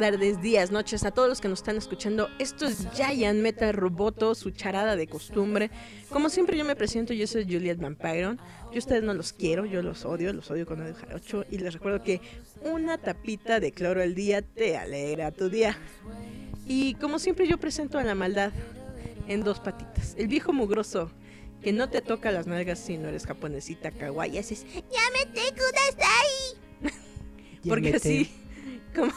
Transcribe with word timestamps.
Tardes, 0.00 0.40
días, 0.40 0.70
noches 0.70 1.04
a 1.04 1.10
todos 1.10 1.28
los 1.28 1.42
que 1.42 1.48
nos 1.48 1.58
están 1.58 1.76
escuchando. 1.76 2.30
Esto 2.38 2.64
es 2.64 2.88
Giant 2.94 3.38
Metal 3.40 3.74
Roboto, 3.74 4.34
su 4.34 4.50
charada 4.50 4.96
de 4.96 5.06
costumbre. 5.06 5.70
Como 6.08 6.30
siempre 6.30 6.56
yo 6.56 6.64
me 6.64 6.74
presento, 6.74 7.12
yo 7.12 7.26
soy 7.26 7.44
Juliet 7.44 7.78
Vampiron. 7.78 8.40
Yo 8.72 8.78
ustedes 8.78 9.02
no 9.02 9.12
los 9.12 9.34
quiero, 9.34 9.66
yo 9.66 9.82
los 9.82 10.06
odio, 10.06 10.32
los 10.32 10.50
odio 10.50 10.64
con 10.64 10.80
el 10.80 10.94
jarocho. 10.94 11.44
Y 11.50 11.58
les 11.58 11.74
recuerdo 11.74 12.02
que 12.02 12.22
una 12.62 12.96
tapita 12.96 13.60
de 13.60 13.72
cloro 13.72 14.00
al 14.00 14.14
día 14.14 14.40
te 14.40 14.78
alegra 14.78 15.32
tu 15.32 15.50
día. 15.50 15.76
Y 16.66 16.94
como 16.94 17.18
siempre 17.18 17.46
yo 17.46 17.58
presento 17.58 17.98
a 17.98 18.02
la 18.02 18.14
maldad 18.14 18.52
en 19.28 19.44
dos 19.44 19.60
patitas. 19.60 20.14
El 20.16 20.28
viejo 20.28 20.54
mugroso 20.54 21.10
que 21.60 21.74
no 21.74 21.90
te 21.90 22.00
toca 22.00 22.32
las 22.32 22.46
nalgas 22.46 22.78
si 22.78 22.96
no 22.96 23.10
eres 23.10 23.26
japonesita 23.26 23.90
kawaii. 23.90 24.38
Haces, 24.38 24.64
¡Yamete 24.64 25.42
kudasai! 25.52 26.90
Porque 27.68 27.96
así 27.96 28.39
como 28.94 29.12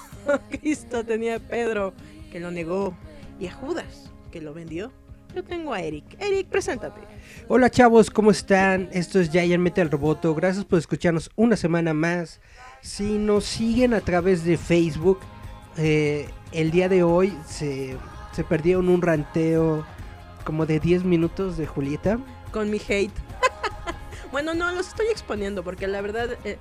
Cristo 0.49 1.03
tenía 1.03 1.35
a 1.35 1.39
Pedro, 1.39 1.93
que 2.31 2.39
lo 2.39 2.51
negó, 2.51 2.95
y 3.39 3.47
a 3.47 3.53
Judas, 3.53 4.11
que 4.31 4.41
lo 4.41 4.53
vendió. 4.53 4.91
Yo 5.35 5.43
tengo 5.43 5.73
a 5.73 5.81
Eric. 5.81 6.05
Eric, 6.19 6.47
preséntate. 6.47 7.01
Hola 7.47 7.69
chavos, 7.69 8.11
¿cómo 8.11 8.29
están? 8.29 8.89
Esto 8.91 9.19
es 9.19 9.31
Giant 9.31 9.63
Metal 9.63 9.89
Roboto. 9.89 10.35
Gracias 10.35 10.63
por 10.63 10.77
escucharnos 10.77 11.31
una 11.35 11.55
semana 11.55 11.93
más. 11.93 12.39
Si 12.81 13.17
nos 13.17 13.45
siguen 13.45 13.95
a 13.95 14.01
través 14.01 14.45
de 14.45 14.57
Facebook, 14.57 15.19
eh, 15.77 16.29
el 16.51 16.69
día 16.69 16.87
de 16.87 17.01
hoy 17.01 17.35
se, 17.47 17.97
se 18.31 18.43
perdieron 18.43 18.89
un 18.89 19.01
ranteo 19.01 19.83
como 20.43 20.67
de 20.67 20.79
10 20.79 21.03
minutos 21.03 21.57
de 21.57 21.65
Julieta. 21.65 22.19
Con 22.51 22.69
mi 22.69 22.77
hate. 22.77 23.11
bueno, 24.31 24.53
no, 24.53 24.71
los 24.71 24.89
estoy 24.89 25.07
exponiendo 25.07 25.63
porque 25.63 25.87
la 25.87 26.01
verdad... 26.01 26.37
Eh, 26.43 26.59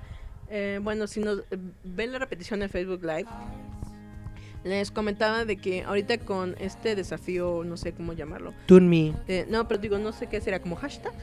eh, 0.55 0.81
bueno, 0.83 1.07
si 1.07 1.21
nos 1.21 1.39
eh, 1.51 1.57
ven 1.83 2.13
la 2.13 2.19
repetición 2.19 2.63
en 2.63 2.69
Facebook 2.69 3.03
Live, 3.03 3.27
les 4.65 4.91
comentaba 4.91 5.47
de 5.47 5.57
que 5.57 5.83
ahorita 5.83 6.19
con 6.19 6.57
este 6.61 6.95
desafío, 6.95 7.65
no 7.65 7.79
sé 7.79 7.93
cómo 7.93 8.13
llamarlo. 8.13 8.53
Tunmi. 8.67 9.15
Eh, 9.29 9.47
no, 9.49 9.67
pero 9.67 9.81
digo, 9.81 9.99
no 9.99 10.13
sé 10.13 10.27
qué 10.27 10.43
será, 10.43 10.61
como 10.61 10.77
hashtag. 10.77 11.15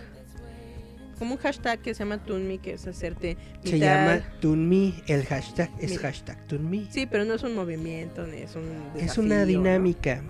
Como 1.20 1.36
un 1.36 1.38
hashtag 1.38 1.80
que 1.80 1.94
se 1.94 2.00
llama 2.00 2.18
Tunmi, 2.18 2.58
que 2.58 2.74
es 2.74 2.88
hacerte. 2.88 3.38
Se 3.64 3.78
llama 3.78 4.22
Tunmi, 4.42 4.96
el 5.06 5.24
hashtag 5.26 5.70
es 5.80 6.00
hashtag 6.00 6.48
Tunmi. 6.48 6.88
Sí, 6.90 7.06
pero 7.06 7.24
no 7.24 7.36
es 7.36 7.44
un 7.44 7.54
movimiento, 7.54 8.26
ni 8.26 8.38
es 8.38 8.56
un. 8.56 8.64
Desafío, 8.96 9.06
es 9.06 9.18
una 9.20 9.46
dinámica. 9.46 10.24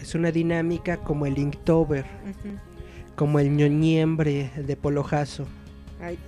Es 0.00 0.16
una 0.16 0.32
dinámica 0.32 0.96
como 0.96 1.26
el 1.26 1.38
Inktober, 1.38 2.04
como 3.14 3.38
el 3.38 3.54
ñoñiembre 3.54 4.50
de 4.56 4.76
Polojazo. 4.76 5.46
Ay, 6.00 6.18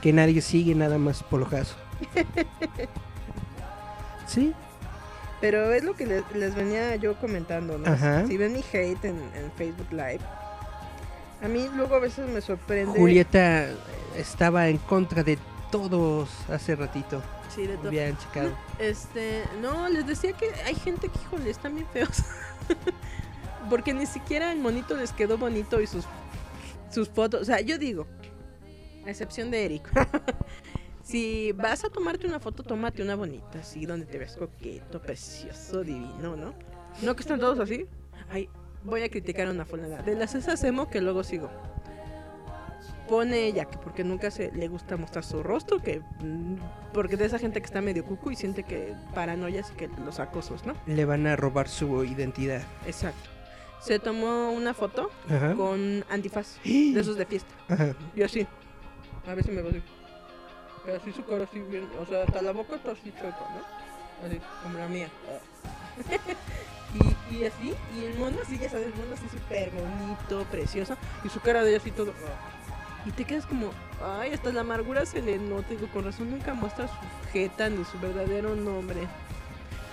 que 0.00 0.12
nadie 0.12 0.40
sigue 0.40 0.74
nada 0.74 0.98
más 0.98 1.22
por 1.22 1.48
caso. 1.48 1.76
¿Sí? 4.26 4.54
Pero 5.40 5.72
es 5.72 5.82
lo 5.82 5.94
que 5.94 6.06
les, 6.34 6.54
venía 6.54 6.96
yo 6.96 7.16
comentando, 7.16 7.78
¿no? 7.78 8.26
Si 8.26 8.36
ven 8.36 8.52
mi 8.52 8.60
hate 8.60 9.04
en, 9.06 9.20
Facebook 9.56 9.90
Live, 9.90 10.20
a 11.42 11.48
mí 11.48 11.68
luego 11.74 11.94
a 11.94 11.98
veces 11.98 12.28
me 12.28 12.40
sorprende. 12.40 12.98
Julieta 12.98 13.68
estaba 14.16 14.68
en 14.68 14.76
contra 14.78 15.22
de 15.22 15.38
todos 15.70 16.28
hace 16.50 16.76
ratito. 16.76 17.22
Sí, 17.54 17.66
de 17.66 17.76
todos. 17.76 17.90
Bien 17.90 18.16
checado. 18.18 18.50
Este, 18.78 19.44
no, 19.60 19.88
les 19.88 20.06
decía 20.06 20.32
que 20.32 20.46
hay 20.64 20.74
gente 20.74 21.08
que, 21.08 21.18
híjole, 21.18 21.50
están 21.50 21.74
bien 21.74 21.86
feos. 21.92 22.22
Porque 23.70 23.92
ni 23.92 24.06
siquiera 24.06 24.52
el 24.52 24.58
monito 24.58 24.96
les 24.96 25.12
quedó 25.12 25.36
bonito 25.36 25.80
y 25.80 25.86
sus, 25.86 26.04
sus 26.90 27.08
fotos. 27.08 27.42
O 27.42 27.44
sea, 27.44 27.60
yo 27.60 27.76
digo, 27.78 28.06
a 29.04 29.10
excepción 29.10 29.50
de 29.50 29.64
Eric. 29.64 29.90
si 31.02 31.52
vas 31.52 31.84
a 31.84 31.90
tomarte 31.90 32.26
una 32.26 32.40
foto, 32.40 32.62
tómate 32.62 33.02
una 33.02 33.14
bonita, 33.14 33.60
así, 33.60 33.86
donde 33.86 34.06
te 34.06 34.18
ves 34.18 34.36
coqueto, 34.36 35.00
precioso, 35.00 35.82
divino, 35.82 36.36
¿no? 36.36 36.54
¿No 37.02 37.14
que 37.14 37.22
están 37.22 37.40
todos 37.40 37.58
así? 37.58 37.86
Ay, 38.30 38.48
voy 38.84 39.02
a 39.02 39.08
criticar 39.08 39.48
una 39.48 39.64
fulana. 39.64 40.02
De 40.02 40.14
las 40.14 40.34
esas 40.34 40.62
emo 40.64 40.88
que 40.88 41.00
luego 41.00 41.22
sigo. 41.24 41.50
Pone 43.08 43.46
ella 43.46 43.64
que 43.64 43.76
porque 43.78 44.04
nunca 44.04 44.30
se 44.30 44.52
le 44.52 44.68
gusta 44.68 44.96
mostrar 44.96 45.24
su 45.24 45.42
rostro, 45.42 45.82
que 45.82 46.00
mm, 46.20 46.56
porque 46.92 47.16
de 47.16 47.24
esa 47.24 47.38
gente 47.38 47.60
que 47.60 47.66
está 47.66 47.80
medio 47.80 48.04
cucu 48.04 48.30
y 48.30 48.36
siente 48.36 48.62
que 48.62 48.94
paranoias 49.14 49.72
y 49.72 49.74
que 49.74 49.88
los 50.04 50.20
acosos, 50.20 50.64
¿no? 50.64 50.74
Le 50.86 51.04
van 51.04 51.26
a 51.26 51.34
robar 51.34 51.68
su 51.68 52.04
identidad. 52.04 52.62
Exacto. 52.86 53.28
Se 53.80 53.98
tomó 53.98 54.52
una 54.52 54.74
foto 54.74 55.10
con 55.56 56.04
antifaz 56.08 56.58
de 56.64 57.00
esos 57.00 57.16
de 57.16 57.26
fiesta. 57.26 57.52
Ajá. 57.68 57.96
Y 58.14 58.22
así. 58.22 58.46
A 59.26 59.34
ver 59.34 59.44
si 59.44 59.50
me 59.50 59.62
va 59.62 59.70
así. 59.70 59.82
Pero 60.84 60.96
así 60.96 61.12
su 61.12 61.24
cara 61.24 61.44
así 61.44 61.60
bien. 61.60 61.88
O 62.00 62.06
sea, 62.06 62.24
hasta 62.24 62.42
la 62.42 62.52
boca 62.52 62.76
está 62.76 62.92
así 62.92 63.12
chueca, 63.12 63.38
¿no? 63.38 64.26
Así, 64.26 64.40
como 64.62 64.78
la 64.78 64.88
mía. 64.88 65.08
y, 67.30 67.44
así, 67.44 67.74
y 67.96 68.04
el 68.04 68.18
mono 68.18 68.38
así, 68.42 68.58
ya 68.58 68.70
sabes, 68.70 68.86
el 68.86 68.94
mono 68.94 69.14
así 69.14 69.28
súper 69.28 69.70
bonito, 69.70 70.44
precioso. 70.50 70.96
Y 71.24 71.28
su 71.28 71.40
cara 71.40 71.62
de 71.62 71.70
ella 71.70 71.78
así 71.78 71.90
todo. 71.90 72.12
Y 73.06 73.12
te 73.12 73.24
quedas 73.24 73.46
como, 73.46 73.70
ay, 74.18 74.32
hasta 74.32 74.52
la 74.52 74.62
amargura 74.62 75.06
se 75.06 75.22
le 75.22 75.38
nota. 75.38 75.68
Digo, 75.70 75.88
con 75.92 76.04
razón 76.04 76.30
nunca 76.30 76.54
muestra 76.54 76.88
su 76.88 77.32
jeta 77.32 77.68
ni 77.68 77.84
su 77.84 77.98
verdadero 77.98 78.54
nombre. 78.54 79.00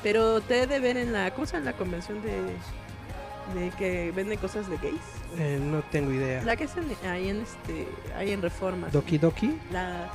Pero 0.03 0.41
te 0.41 0.61
he 0.61 0.67
de 0.67 0.79
ver 0.79 0.97
en 0.97 1.11
la, 1.11 1.33
cosa 1.33 1.57
en 1.57 1.66
la 1.66 1.73
convención 1.73 2.21
de, 2.21 2.55
de 3.53 3.72
que 3.72 4.12
venden 4.12 4.38
cosas 4.40 4.69
de 4.69 4.78
gays? 4.78 5.02
Eh, 5.38 5.59
no 5.62 5.81
tengo 5.91 6.12
idea. 6.12 6.44
La 6.44 6.56
que 6.56 6.66
es 6.66 6.72
ahí 7.06 7.30
en 7.30 7.41
este, 7.41 7.88
ahí 8.16 8.31
en 8.31 8.41
Reforma. 8.41 8.90
¿Doki 8.90 9.18
Doki? 9.18 9.58
La, 9.72 10.09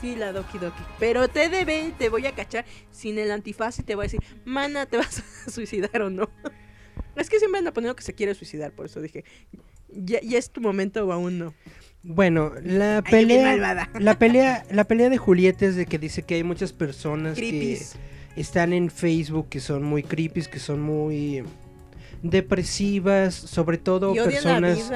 sí, 0.00 0.16
la 0.16 0.32
Doki 0.32 0.58
Doki. 0.58 0.82
Pero 0.98 1.28
te 1.28 1.48
debe, 1.48 1.92
te 1.98 2.08
voy 2.08 2.26
a 2.26 2.32
cachar 2.32 2.64
sin 2.90 3.18
el 3.18 3.30
antifaz 3.30 3.78
y 3.78 3.82
te 3.82 3.94
voy 3.94 4.04
a 4.04 4.06
decir, 4.06 4.20
mana, 4.44 4.86
¿te 4.86 4.96
vas 4.96 5.22
a 5.46 5.50
suicidar 5.50 6.02
o 6.02 6.10
no? 6.10 6.28
es 7.16 7.30
que 7.30 7.38
siempre 7.38 7.58
han 7.58 7.72
poniendo 7.72 7.96
que 7.96 8.02
se 8.02 8.14
quiere 8.14 8.34
suicidar, 8.34 8.72
por 8.72 8.86
eso 8.86 9.00
dije, 9.00 9.24
ya, 9.88 10.20
ya 10.22 10.38
es 10.38 10.50
tu 10.50 10.60
momento 10.60 11.04
o 11.06 11.12
aún 11.12 11.38
no. 11.38 11.54
Bueno, 12.02 12.52
la 12.62 13.02
pelea, 13.02 13.56
la 13.98 14.18
pelea, 14.18 14.64
la 14.70 14.84
pelea 14.84 15.10
de 15.10 15.18
Julieta 15.18 15.66
es 15.66 15.76
de 15.76 15.86
que 15.86 15.98
dice 15.98 16.22
que 16.22 16.36
hay 16.36 16.44
muchas 16.44 16.72
personas 16.72 17.36
que 17.36 17.80
están 18.36 18.72
en 18.72 18.90
Facebook 18.90 19.48
que 19.48 19.60
son 19.60 19.82
muy 19.82 20.02
creepy, 20.02 20.42
que 20.42 20.60
son 20.60 20.80
muy 20.80 21.42
depresivas, 22.22 23.34
sobre 23.34 23.78
todo 23.78 24.12
personas 24.14 24.90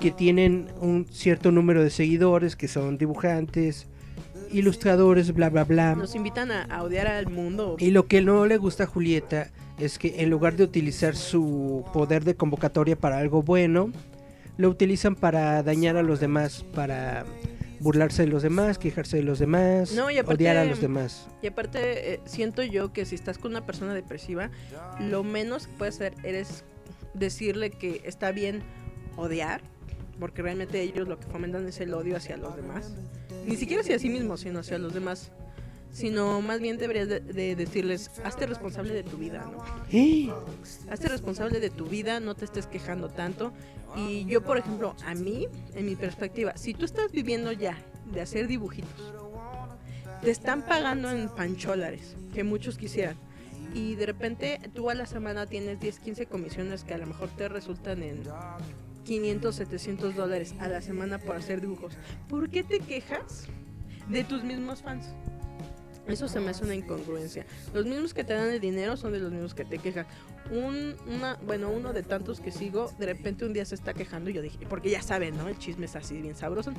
que 0.00 0.10
tienen 0.10 0.68
un 0.80 1.06
cierto 1.10 1.52
número 1.52 1.82
de 1.82 1.90
seguidores, 1.90 2.56
que 2.56 2.68
son 2.68 2.98
dibujantes, 2.98 3.86
ilustradores, 4.52 5.32
bla, 5.32 5.50
bla, 5.50 5.64
bla. 5.64 5.94
Nos 5.94 6.14
invitan 6.14 6.50
a, 6.50 6.82
odiar 6.82 7.06
al 7.06 7.28
mundo. 7.28 7.76
Y 7.78 7.90
lo 7.90 8.06
que 8.06 8.22
no 8.22 8.46
le 8.46 8.56
gusta 8.56 8.84
a 8.84 8.86
Julieta 8.86 9.50
es 9.78 9.98
que 9.98 10.22
en 10.22 10.30
lugar 10.30 10.56
de 10.56 10.64
utilizar 10.64 11.16
su 11.16 11.84
poder 11.92 12.24
de 12.24 12.34
convocatoria 12.34 12.96
para 12.96 13.18
algo 13.18 13.42
bueno, 13.42 13.90
lo 14.56 14.70
utilizan 14.70 15.14
para 15.14 15.62
dañar 15.62 15.96
a 15.96 16.02
los 16.02 16.20
demás, 16.20 16.64
para 16.74 17.24
burlarse 17.80 18.22
de 18.22 18.28
los 18.28 18.42
demás, 18.42 18.78
quejarse 18.78 19.16
de 19.18 19.22
los 19.22 19.38
demás, 19.38 19.96
odiar 20.26 20.56
a 20.56 20.64
los 20.64 20.80
demás. 20.80 21.28
Y 21.42 21.46
aparte, 21.46 22.14
eh, 22.14 22.20
siento 22.24 22.62
yo 22.62 22.92
que 22.92 23.04
si 23.04 23.14
estás 23.14 23.38
con 23.38 23.52
una 23.52 23.66
persona 23.66 23.94
depresiva, 23.94 24.50
lo 25.00 25.24
menos 25.24 25.66
que 25.66 25.74
puedes 25.74 25.96
hacer 25.96 26.14
eres 26.22 26.64
decirle 27.14 27.70
que 27.70 28.02
está 28.04 28.32
bien 28.32 28.62
odiar, 29.16 29.60
porque 30.18 30.42
realmente 30.42 30.80
ellos 30.80 31.08
lo 31.08 31.18
que 31.18 31.26
fomentan 31.26 31.66
es 31.66 31.80
el 31.80 31.92
odio 31.94 32.16
hacia 32.16 32.36
los 32.36 32.56
demás. 32.56 32.94
Ni 33.46 33.56
siquiera 33.56 33.82
hacia 33.82 33.98
sí 33.98 34.08
mismos, 34.08 34.40
sino 34.40 34.60
hacia 34.60 34.78
los 34.78 34.92
demás. 34.92 35.30
Sino 35.92 36.42
más 36.42 36.60
bien 36.60 36.76
deberías 36.76 37.08
de, 37.08 37.56
decirles, 37.56 38.10
hazte 38.22 38.46
responsable 38.46 38.92
de 38.92 39.02
tu 39.02 39.16
vida, 39.16 39.50
¿no? 39.50 39.64
¿Eh? 39.90 40.30
Hazte 40.90 41.08
responsable 41.08 41.58
de 41.58 41.70
tu 41.70 41.86
vida, 41.86 42.20
no 42.20 42.34
te 42.34 42.44
estés 42.44 42.66
quejando 42.66 43.08
tanto 43.08 43.52
y 43.96 44.26
yo, 44.26 44.42
por 44.42 44.58
ejemplo, 44.58 44.94
a 45.06 45.14
mí, 45.14 45.48
en 45.74 45.86
mi 45.86 45.96
perspectiva, 45.96 46.56
si 46.56 46.74
tú 46.74 46.84
estás 46.84 47.12
viviendo 47.12 47.50
ya 47.52 47.78
de 48.12 48.20
hacer 48.20 48.46
dibujitos, 48.46 49.14
te 50.22 50.30
están 50.30 50.62
pagando 50.62 51.10
en 51.10 51.28
pancholares, 51.30 52.14
que 52.34 52.44
muchos 52.44 52.76
quisieran, 52.76 53.16
y 53.74 53.94
de 53.94 54.06
repente 54.06 54.60
tú 54.74 54.90
a 54.90 54.94
la 54.94 55.06
semana 55.06 55.46
tienes 55.46 55.80
10, 55.80 56.00
15 56.00 56.26
comisiones 56.26 56.84
que 56.84 56.94
a 56.94 56.98
lo 56.98 57.06
mejor 57.06 57.30
te 57.30 57.48
resultan 57.48 58.02
en 58.02 58.22
500, 59.04 59.54
700 59.54 60.14
dólares 60.14 60.54
a 60.58 60.68
la 60.68 60.82
semana 60.82 61.18
por 61.18 61.36
hacer 61.36 61.60
dibujos. 61.60 61.96
¿Por 62.28 62.50
qué 62.50 62.62
te 62.64 62.80
quejas 62.80 63.46
de 64.08 64.24
tus 64.24 64.44
mismos 64.44 64.82
fans? 64.82 65.06
Eso 66.08 66.28
se 66.28 66.38
me 66.40 66.50
hace 66.50 66.64
una 66.64 66.74
incongruencia. 66.74 67.46
Los 67.74 67.84
mismos 67.84 68.14
que 68.14 68.22
te 68.22 68.32
dan 68.32 68.48
el 68.50 68.60
dinero 68.60 68.96
son 68.96 69.12
de 69.12 69.18
los 69.18 69.32
mismos 69.32 69.54
que 69.54 69.64
te 69.64 69.78
quejan. 69.78 70.06
Un, 70.50 70.94
una, 71.06 71.36
bueno, 71.44 71.70
uno 71.70 71.92
de 71.92 72.02
tantos 72.02 72.40
que 72.40 72.52
sigo, 72.52 72.92
de 72.98 73.06
repente 73.06 73.44
un 73.44 73.52
día 73.52 73.64
se 73.64 73.74
está 73.74 73.92
quejando 73.92 74.30
y 74.30 74.34
yo 74.34 74.42
dije, 74.42 74.66
porque 74.68 74.90
ya 74.90 75.02
saben, 75.02 75.36
¿no? 75.36 75.48
El 75.48 75.58
chisme 75.58 75.86
es 75.86 75.96
así 75.96 76.20
bien 76.20 76.36
sabroso. 76.36 76.72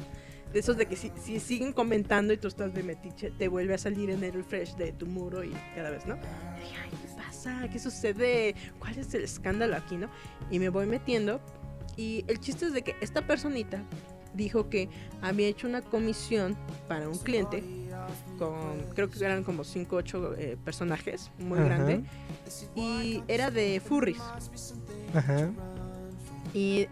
De 0.53 0.59
esos 0.59 0.77
de 0.77 0.85
que 0.85 0.95
si, 0.95 1.11
si 1.21 1.41
siguen 1.41 1.73
comentando 1.73 2.31
y 2.31 2.37
tú 2.37 2.47
estás 2.47 2.73
de 2.73 2.83
metiche, 2.83 3.31
te 3.31 3.49
vuelve 3.49 3.73
a 3.73 3.77
salir 3.77 4.09
en 4.09 4.23
el 4.23 4.31
refresh 4.31 4.75
de 4.75 4.93
tu 4.93 5.05
muro 5.05 5.43
y 5.43 5.51
cada 5.75 5.89
vez, 5.89 6.05
¿no? 6.05 6.15
Y 6.15 6.75
ay, 6.81 6.89
¿qué 6.89 7.21
pasa? 7.21 7.67
¿Qué 7.69 7.79
sucede? 7.79 8.55
¿Cuál 8.79 8.97
es 8.97 9.13
el 9.13 9.23
escándalo 9.23 9.75
aquí, 9.75 9.97
no? 9.97 10.09
Y 10.49 10.59
me 10.59 10.69
voy 10.69 10.85
metiendo. 10.85 11.41
Y 11.97 12.23
el 12.27 12.39
chiste 12.39 12.67
es 12.67 12.73
de 12.73 12.83
que 12.83 12.95
esta 13.01 13.27
personita 13.27 13.83
dijo 14.33 14.69
que 14.69 14.87
había 15.21 15.47
hecho 15.47 15.67
una 15.67 15.81
comisión 15.81 16.55
para 16.87 17.09
un 17.09 17.17
cliente 17.17 17.63
con, 18.37 18.81
creo 18.93 19.09
que 19.09 19.23
eran 19.23 19.43
como 19.43 19.63
5 19.63 19.95
o 19.95 19.99
8 19.99 20.35
personajes, 20.63 21.31
muy 21.39 21.59
grande, 21.59 22.03
y 22.75 23.23
era 23.27 23.51
de 23.51 23.79
furries. 23.79 24.21
Ajá. 25.13 25.51
Y, 26.53 26.87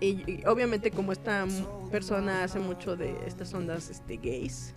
obviamente 0.45 0.91
como 0.91 1.11
esta 1.11 1.45
persona 1.91 2.43
hace 2.43 2.59
mucho 2.59 2.95
de 2.95 3.15
estas 3.25 3.53
ondas 3.53 3.89
este, 3.89 4.17
gays, 4.17 4.73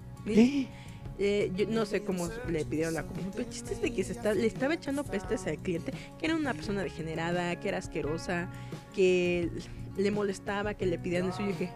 eh, 1.18 1.50
yo 1.54 1.66
no 1.66 1.84
sé 1.84 2.02
cómo 2.02 2.28
le 2.48 2.64
pidieron 2.64 2.94
la 2.94 3.02
comisión, 3.02 3.32
pero 3.32 3.44
el 3.44 3.50
chiste 3.50 3.74
es 3.74 3.82
de 3.82 3.92
que 3.92 4.04
se 4.04 4.12
está, 4.12 4.34
le 4.34 4.46
estaba 4.46 4.74
echando 4.74 5.02
pestes 5.04 5.46
al 5.46 5.58
cliente, 5.58 5.92
que 6.18 6.26
era 6.26 6.36
una 6.36 6.54
persona 6.54 6.82
degenerada, 6.82 7.58
que 7.58 7.68
era 7.68 7.78
asquerosa, 7.78 8.48
que 8.94 9.50
le 9.96 10.10
molestaba, 10.10 10.74
que 10.74 10.86
le 10.86 10.98
pidieran 10.98 11.30
eso. 11.30 11.42
Y 11.42 11.48
dije, 11.48 11.70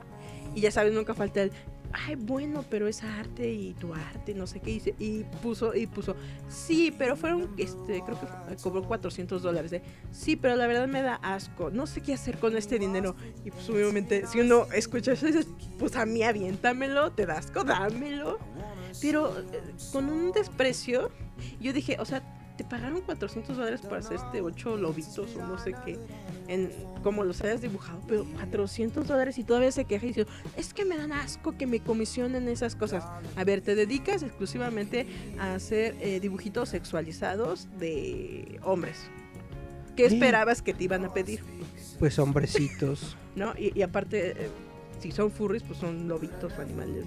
y 0.55 0.61
ya 0.61 0.71
sabes, 0.71 0.93
nunca 0.93 1.15
falta 1.15 1.43
el, 1.43 1.53
ay, 1.93 2.17
bueno, 2.17 2.65
pero 2.69 2.89
es 2.89 3.03
arte 3.03 3.51
y 3.51 3.75
tu 3.75 3.95
arte, 3.95 4.35
no 4.35 4.47
sé 4.47 4.61
qué 4.61 4.71
hice. 4.71 4.95
Y 4.99 5.25
puso, 5.43 5.75
y 5.75 5.87
puso, 5.87 6.17
sí, 6.49 6.95
pero 6.97 7.17
fueron, 7.17 7.55
este, 7.59 8.03
creo 8.05 8.19
que 8.21 8.57
cobró 8.63 8.83
400 8.83 9.43
dólares. 9.43 9.73
¿eh? 9.73 9.83
Sí, 10.11 10.37
pero 10.37 10.57
la 10.57 10.67
verdad 10.67 10.89
me 10.89 11.03
da 11.03 11.17
asco, 11.17 11.71
no 11.71 11.87
sé 11.87 12.01
qué 12.01 12.15
hacer 12.15 12.39
con 12.39 12.57
este 12.57 12.79
dinero. 12.79 13.17
Y 13.45 13.51
pues 13.51 13.69
obviamente, 13.71 14.27
si 14.27 14.41
uno 14.41 14.67
escucha 14.73 15.13
eso, 15.13 15.27
dices, 15.27 15.49
pues 15.79 15.97
a 15.97 16.07
mí 16.07 16.23
aviéntamelo, 16.23 17.13
te 17.13 17.27
da 17.27 17.35
asco, 17.39 17.65
dámelo. 17.65 18.39
Pero 19.01 19.39
eh, 19.39 19.63
con 19.93 20.09
un 20.09 20.33
desprecio, 20.33 21.11
yo 21.61 21.73
dije, 21.73 21.97
o 21.99 22.05
sea, 22.05 22.23
te 22.63 22.69
pagaron 22.69 23.01
400 23.01 23.57
dólares 23.57 23.81
para 23.81 23.99
hacer 23.99 24.19
este 24.25 24.41
ocho 24.41 24.77
lobitos 24.77 25.35
o 25.37 25.47
no 25.47 25.59
sé 25.59 25.75
qué, 25.85 25.99
en 26.47 26.71
como 27.03 27.25
los 27.25 27.41
hayas 27.41 27.61
dibujado, 27.61 28.01
pero 28.07 28.25
400 28.25 29.07
dólares 29.07 29.37
y 29.39 29.45
todavía 29.45 29.73
se 29.73 29.85
queja 29.85 30.05
y 30.07 30.09
dice, 30.09 30.27
es 30.57 30.73
que 30.73 30.85
me 30.85 30.97
dan 30.97 31.13
asco 31.13 31.57
que 31.59 31.67
me 31.67 31.81
comisionen 31.81 32.49
esas 32.49 32.77
cosas. 32.77 33.05
A 33.35 33.45
ver, 33.45 33.63
te 33.63 33.75
dedicas 33.75 34.23
exclusivamente 34.23 35.07
a 35.41 35.55
hacer 35.55 35.97
eh, 36.01 36.21
dibujitos 36.21 36.69
sexualizados 36.69 37.67
de 37.79 38.61
hombres. 38.63 39.11
¿Qué 39.97 40.07
esperabas 40.07 40.63
que 40.63 40.73
te 40.73 40.85
iban 40.85 41.05
a 41.05 41.13
pedir? 41.13 41.41
Pues 41.99 42.19
hombrecitos. 42.19 43.17
¿No? 43.35 43.55
Y, 43.59 43.83
aparte, 43.83 44.31
eh, 44.31 44.51
si 45.01 45.11
son 45.11 45.31
furries, 45.33 45.65
pues 45.65 45.81
son 45.81 46.07
lobitos 46.07 46.53
o 46.57 46.63
animales. 46.63 47.05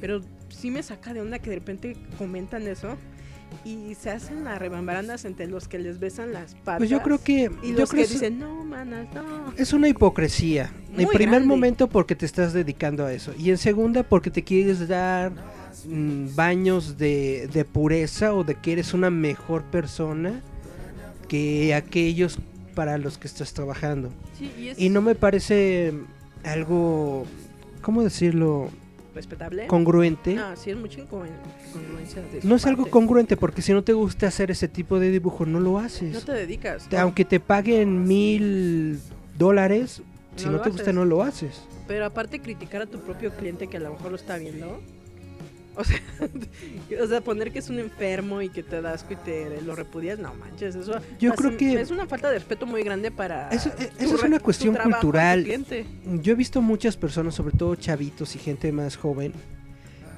Pero 0.00 0.20
sí 0.50 0.70
me 0.70 0.82
saca 0.82 1.14
de 1.14 1.22
onda 1.22 1.38
que 1.38 1.50
de 1.50 1.56
repente 1.56 1.96
comentan 2.18 2.66
eso 2.66 2.96
y 3.64 3.94
se 3.94 4.10
hacen 4.10 4.44
las 4.44 4.58
rebambarandas 4.58 5.24
entre 5.24 5.46
los 5.46 5.68
que 5.68 5.78
les 5.78 5.98
besan 5.98 6.32
las 6.32 6.54
patas. 6.54 6.78
Pues 6.78 6.90
yo 6.90 7.02
creo 7.02 7.22
que. 7.22 7.50
Y 7.62 7.72
los 7.72 7.90
que 7.90 8.06
dicen, 8.06 8.38
no, 8.38 8.64
manas, 8.64 9.06
no. 9.14 9.52
Es 9.56 9.72
una 9.72 9.88
hipocresía. 9.88 10.70
en 10.96 11.08
primer 11.08 11.44
momento, 11.44 11.88
porque 11.88 12.14
te 12.14 12.26
estás 12.26 12.52
dedicando 12.52 13.04
a 13.04 13.12
eso. 13.12 13.32
Y 13.38 13.50
en 13.50 13.58
segunda, 13.58 14.02
porque 14.02 14.30
te 14.30 14.42
quieres 14.42 14.86
dar 14.88 15.32
mm, 15.86 16.34
baños 16.34 16.98
de, 16.98 17.48
de 17.52 17.64
pureza 17.64 18.34
o 18.34 18.44
de 18.44 18.54
que 18.54 18.72
eres 18.72 18.94
una 18.94 19.10
mejor 19.10 19.64
persona 19.64 20.42
que 21.28 21.74
aquellos 21.74 22.38
para 22.74 22.98
los 22.98 23.18
que 23.18 23.26
estás 23.26 23.52
trabajando. 23.52 24.12
y 24.76 24.88
no 24.90 25.02
me 25.02 25.14
parece 25.14 25.92
algo. 26.44 27.26
¿Cómo 27.82 28.02
decirlo? 28.02 28.70
Respetable. 29.16 29.66
Congruente. 29.66 30.34
No, 30.34 30.54
sí 30.56 30.70
es 30.70 30.76
mucha 30.76 31.00
incongruencia. 31.00 32.22
no 32.44 32.54
es 32.54 32.66
algo 32.66 32.88
congruente 32.88 33.36
porque 33.36 33.62
si 33.62 33.72
no 33.72 33.82
te 33.82 33.92
gusta 33.92 34.28
hacer 34.28 34.52
ese 34.52 34.68
tipo 34.68 35.00
de 35.00 35.10
dibujo 35.10 35.44
no 35.44 35.58
lo 35.58 35.78
haces. 35.78 36.12
No 36.14 36.20
te 36.20 36.32
dedicas. 36.32 36.86
Aunque 36.96 37.24
te 37.24 37.40
paguen 37.40 38.06
mil 38.06 39.00
dólares, 39.36 40.02
si 40.36 40.48
no, 40.48 40.60
te 40.60 40.70
gusta 40.70 40.92
no 40.92 41.04
lo 41.04 41.22
haces. 41.22 41.62
Pero 41.88 42.04
aparte 42.04 42.40
criticar 42.40 42.82
a 42.82 42.86
tu 42.86 43.00
propio 43.00 43.30
cliente 43.34 43.66
que 43.66 43.78
a 43.78 43.80
lo 43.80 43.90
mejor 43.90 44.10
lo 44.10 44.16
está 44.16 44.36
viendo 44.36 44.80
o 45.76 45.84
sea, 45.84 46.00
o 47.02 47.06
sea, 47.06 47.20
poner 47.20 47.52
que 47.52 47.58
es 47.58 47.68
un 47.68 47.78
enfermo 47.78 48.42
y 48.42 48.48
que 48.48 48.62
te 48.62 48.80
das 48.80 49.02
asco 49.02 49.12
y 49.12 49.16
te 49.16 49.60
lo 49.62 49.74
repudias, 49.74 50.18
no 50.18 50.34
manches, 50.34 50.74
eso 50.74 50.98
Yo 51.18 51.34
creo 51.34 51.56
que 51.56 51.80
es 51.80 51.90
una 51.90 52.06
falta 52.06 52.30
de 52.30 52.38
respeto 52.38 52.66
muy 52.66 52.82
grande 52.82 53.10
para 53.10 53.50
Eso, 53.50 53.70
eh, 53.78 53.90
es 53.98 54.22
una 54.22 54.40
cuestión 54.40 54.74
cultural. 54.74 55.46
Yo 56.22 56.32
he 56.32 56.36
visto 56.36 56.62
muchas 56.62 56.96
personas, 56.96 57.34
sobre 57.34 57.56
todo 57.56 57.74
chavitos 57.76 58.34
y 58.36 58.38
gente 58.38 58.72
más 58.72 58.96
joven, 58.96 59.32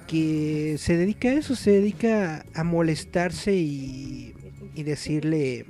que 0.06 0.76
se 0.78 0.96
dedica 0.96 1.28
a 1.28 1.32
eso, 1.32 1.54
se 1.56 1.72
dedica 1.72 2.44
a 2.54 2.64
molestarse 2.64 3.54
y, 3.54 4.34
y 4.74 4.82
decirle 4.84 5.66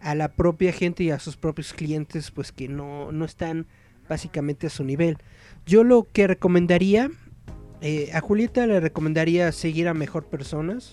a 0.00 0.14
la 0.14 0.28
propia 0.28 0.72
gente 0.72 1.02
y 1.04 1.10
a 1.10 1.18
sus 1.18 1.36
propios 1.36 1.72
clientes 1.72 2.30
pues 2.30 2.52
que 2.52 2.68
no, 2.68 3.10
no 3.12 3.24
están 3.24 3.66
básicamente 4.08 4.66
a 4.66 4.70
su 4.70 4.84
nivel. 4.84 5.18
Yo 5.66 5.84
lo 5.84 6.04
que 6.04 6.26
recomendaría 6.26 7.10
eh, 7.80 8.10
a 8.12 8.20
Julieta 8.20 8.66
le 8.66 8.80
recomendaría 8.80 9.50
seguir 9.52 9.88
a 9.88 9.94
mejor 9.94 10.24
personas. 10.26 10.92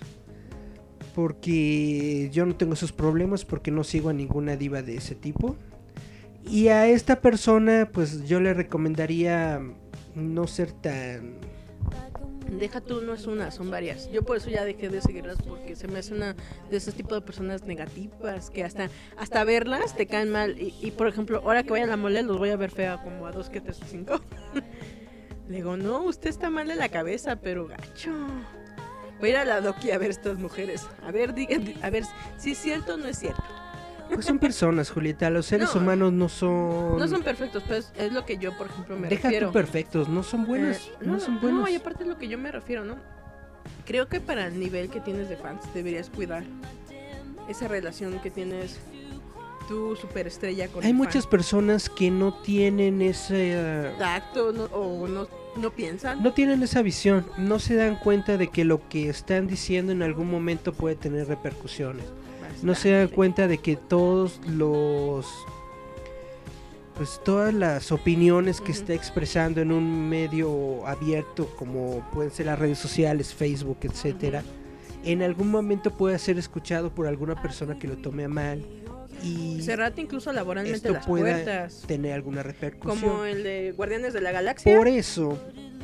Porque 1.13 2.29
yo 2.33 2.45
no 2.45 2.55
tengo 2.55 2.73
esos 2.73 2.91
problemas 2.91 3.45
porque 3.45 3.71
no 3.71 3.85
sigo 3.85 4.09
a 4.09 4.13
ninguna 4.13 4.57
diva 4.57 4.81
de 4.81 4.97
ese 4.97 5.15
tipo. 5.15 5.55
Y 6.45 6.67
a 6.67 6.87
esta 6.87 7.21
persona 7.21 7.89
pues 7.91 8.27
yo 8.27 8.39
le 8.39 8.53
recomendaría 8.53 9.61
no 10.15 10.47
ser 10.47 10.71
tan... 10.71 11.35
Deja 12.59 12.79
tú, 12.79 13.01
no 13.01 13.13
es 13.13 13.25
una, 13.25 13.49
son 13.49 13.71
varias. 13.71 14.11
Yo 14.11 14.23
por 14.23 14.37
eso 14.37 14.51
ya 14.51 14.63
dejé 14.63 14.89
de 14.89 15.01
seguirlas 15.01 15.37
porque 15.41 15.75
se 15.75 15.87
me 15.87 15.99
hace 15.99 16.13
una 16.13 16.35
de 16.69 16.77
esos 16.77 16.93
tipos 16.93 17.13
de 17.13 17.21
personas 17.21 17.63
negativas 17.63 18.51
que 18.51 18.63
hasta 18.63 18.89
hasta 19.17 19.43
verlas 19.43 19.95
te 19.95 20.05
caen 20.05 20.31
mal. 20.31 20.55
Y, 20.59 20.91
por 20.91 21.07
ejemplo, 21.07 21.41
ahora 21.43 21.63
que 21.63 21.71
vaya 21.71 21.85
a 21.85 21.87
la 21.87 21.97
mole 21.97 22.21
los 22.21 22.37
voy 22.37 22.49
a 22.51 22.55
ver 22.55 22.69
fea 22.69 23.01
como 23.03 23.25
a 23.25 23.31
dos, 23.31 23.49
que 23.49 23.61
tres, 23.61 23.79
cinco. 23.89 24.21
Le 25.47 25.57
digo, 25.57 25.77
no, 25.77 26.03
usted 26.03 26.29
está 26.29 26.49
mal 26.49 26.67
de 26.67 26.75
la 26.75 26.89
cabeza, 26.89 27.35
pero 27.35 27.67
gacho. 27.67 28.11
Voy 29.19 29.29
a 29.29 29.31
ir 29.31 29.37
a 29.37 29.45
la 29.45 29.61
doqui 29.61 29.91
a 29.91 29.97
ver 29.97 30.09
estas 30.09 30.37
mujeres. 30.37 30.87
A 31.05 31.11
ver, 31.11 31.33
diga, 31.33 31.57
a 31.81 31.89
ver 31.89 32.03
si 32.37 32.51
es 32.51 32.57
cierto 32.57 32.95
o 32.95 32.97
no 32.97 33.05
es 33.05 33.19
cierto. 33.19 33.43
Pues 34.13 34.25
son 34.25 34.39
personas, 34.39 34.91
Julieta. 34.91 35.29
Los 35.29 35.47
seres 35.47 35.73
humanos 35.75 36.13
no 36.13 36.29
son. 36.29 36.97
No 36.97 37.07
son 37.07 37.23
perfectos, 37.23 37.63
pues 37.67 37.91
es 37.97 38.11
lo 38.11 38.25
que 38.25 38.37
yo, 38.37 38.55
por 38.57 38.67
ejemplo, 38.67 38.97
me 38.97 39.07
Deja 39.07 39.23
refiero. 39.23 39.47
Deja 39.47 39.53
perfectos, 39.53 40.09
no 40.09 40.23
son 40.23 40.45
buenos. 40.45 40.77
Eh, 40.77 40.91
no, 41.01 41.19
son 41.19 41.39
buenos. 41.41 41.61
No, 41.61 41.67
y 41.67 41.75
aparte 41.75 42.03
es 42.03 42.09
lo 42.09 42.17
que 42.17 42.27
yo 42.27 42.37
me 42.37 42.51
refiero, 42.51 42.85
¿no? 42.85 42.97
Creo 43.85 44.07
que 44.07 44.19
para 44.19 44.47
el 44.47 44.59
nivel 44.59 44.89
que 44.89 44.99
tienes 44.99 45.29
de 45.29 45.37
fans 45.37 45.61
deberías 45.73 46.09
cuidar 46.09 46.43
esa 47.49 47.67
relación 47.67 48.19
que 48.19 48.29
tienes 48.29 48.79
tu 49.67 49.95
superestrella 49.95 50.67
con 50.67 50.83
Hay 50.83 50.93
muchas 50.93 51.27
personas 51.27 51.89
que 51.89 52.11
no 52.11 52.33
tienen 52.33 53.01
ese 53.01 53.91
uh, 53.95 53.99
tacto 53.99 54.49
o 54.71 55.07
no, 55.07 55.27
no 55.55 55.71
piensan. 55.71 56.21
No 56.21 56.33
tienen 56.33 56.63
esa 56.63 56.81
visión, 56.81 57.25
no 57.37 57.59
se 57.59 57.75
dan 57.75 57.97
cuenta 57.97 58.37
de 58.37 58.47
que 58.47 58.65
lo 58.65 58.87
que 58.89 59.09
están 59.09 59.47
diciendo 59.47 59.91
en 59.91 60.03
algún 60.03 60.29
momento 60.29 60.73
puede 60.73 60.95
tener 60.95 61.27
repercusiones. 61.27 62.05
No 62.61 62.73
se 62.73 62.91
dan 62.91 63.09
cuenta 63.09 63.47
de 63.47 63.57
que 63.57 63.75
todos 63.75 64.39
los 64.47 65.27
pues 66.95 67.19
todas 67.25 67.53
las 67.53 67.91
opiniones 67.91 68.61
que 68.61 68.71
está 68.71 68.93
expresando 68.93 69.59
en 69.59 69.73
un 69.73 70.07
medio 70.07 70.87
abierto 70.87 71.53
como 71.57 71.99
pueden 72.13 72.31
ser 72.31 72.45
las 72.45 72.57
redes 72.57 72.79
sociales, 72.79 73.33
Facebook, 73.33 73.79
etcétera, 73.81 74.43
en 75.03 75.21
algún 75.21 75.51
momento 75.51 75.91
puede 75.91 76.17
ser 76.19 76.37
escuchado 76.37 76.95
por 76.95 77.05
alguna 77.05 77.41
persona 77.41 77.77
que 77.77 77.87
lo 77.89 77.97
tome 77.97 78.23
a 78.23 78.29
mal 78.29 78.65
y 79.23 79.61
cerrate 79.61 80.01
incluso 80.01 80.31
laboralmente 80.33 80.89
las 80.89 81.05
puertas. 81.05 81.83
Tener 81.87 82.13
alguna 82.13 82.43
repercusión. 82.43 83.11
Como 83.11 83.25
el 83.25 83.43
de 83.43 83.73
Guardianes 83.75 84.13
de 84.13 84.21
la 84.21 84.31
Galaxia. 84.31 84.75
Por 84.75 84.87
eso, 84.87 85.37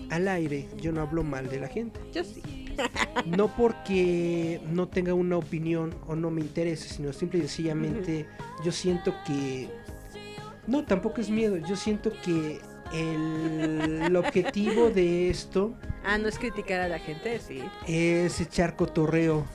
al 0.09 0.27
aire, 0.27 0.67
yo 0.77 0.91
no 0.91 1.01
hablo 1.01 1.23
mal 1.23 1.49
de 1.49 1.59
la 1.59 1.67
gente. 1.67 1.99
Yo 2.11 2.23
sí. 2.23 2.41
no 3.25 3.55
porque 3.55 4.61
no 4.71 4.87
tenga 4.87 5.13
una 5.13 5.37
opinión 5.37 5.95
o 6.07 6.15
no 6.15 6.31
me 6.31 6.41
interese, 6.41 6.89
sino 6.89 7.13
simple 7.13 7.39
y 7.39 7.41
sencillamente 7.43 8.27
yo 8.63 8.71
siento 8.71 9.13
que 9.25 9.69
no, 10.67 10.85
tampoco 10.85 11.21
es 11.21 11.29
miedo, 11.29 11.57
yo 11.57 11.75
siento 11.75 12.11
que 12.23 12.59
el, 12.93 14.15
objetivo 14.15 14.89
de 14.89 15.29
esto 15.29 15.75
Ah, 16.03 16.17
no 16.17 16.27
es 16.27 16.39
criticar 16.39 16.81
a 16.81 16.87
la 16.87 16.99
gente, 16.99 17.39
sí. 17.39 17.61
Es 17.87 18.41
echar 18.41 18.75
cotorreo 18.75 19.45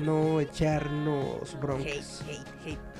no 0.00 0.40
echarnos 0.40 1.58
broncas. 1.60 2.24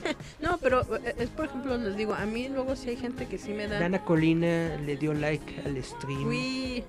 no, 0.40 0.58
pero 0.58 0.82
eh, 0.96 1.14
es 1.18 1.28
por 1.30 1.46
ejemplo, 1.46 1.76
les 1.76 1.96
digo, 1.96 2.14
a 2.14 2.26
mí 2.26 2.48
luego 2.48 2.76
sí 2.76 2.90
hay 2.90 2.96
gente 2.96 3.26
que 3.26 3.38
sí 3.38 3.52
me 3.52 3.68
da. 3.68 3.80
Dana 3.80 4.04
Colina 4.04 4.76
le 4.76 4.96
dio 4.96 5.14
like 5.14 5.62
al 5.64 5.82
stream. 5.82 6.26
Uy. 6.26 6.84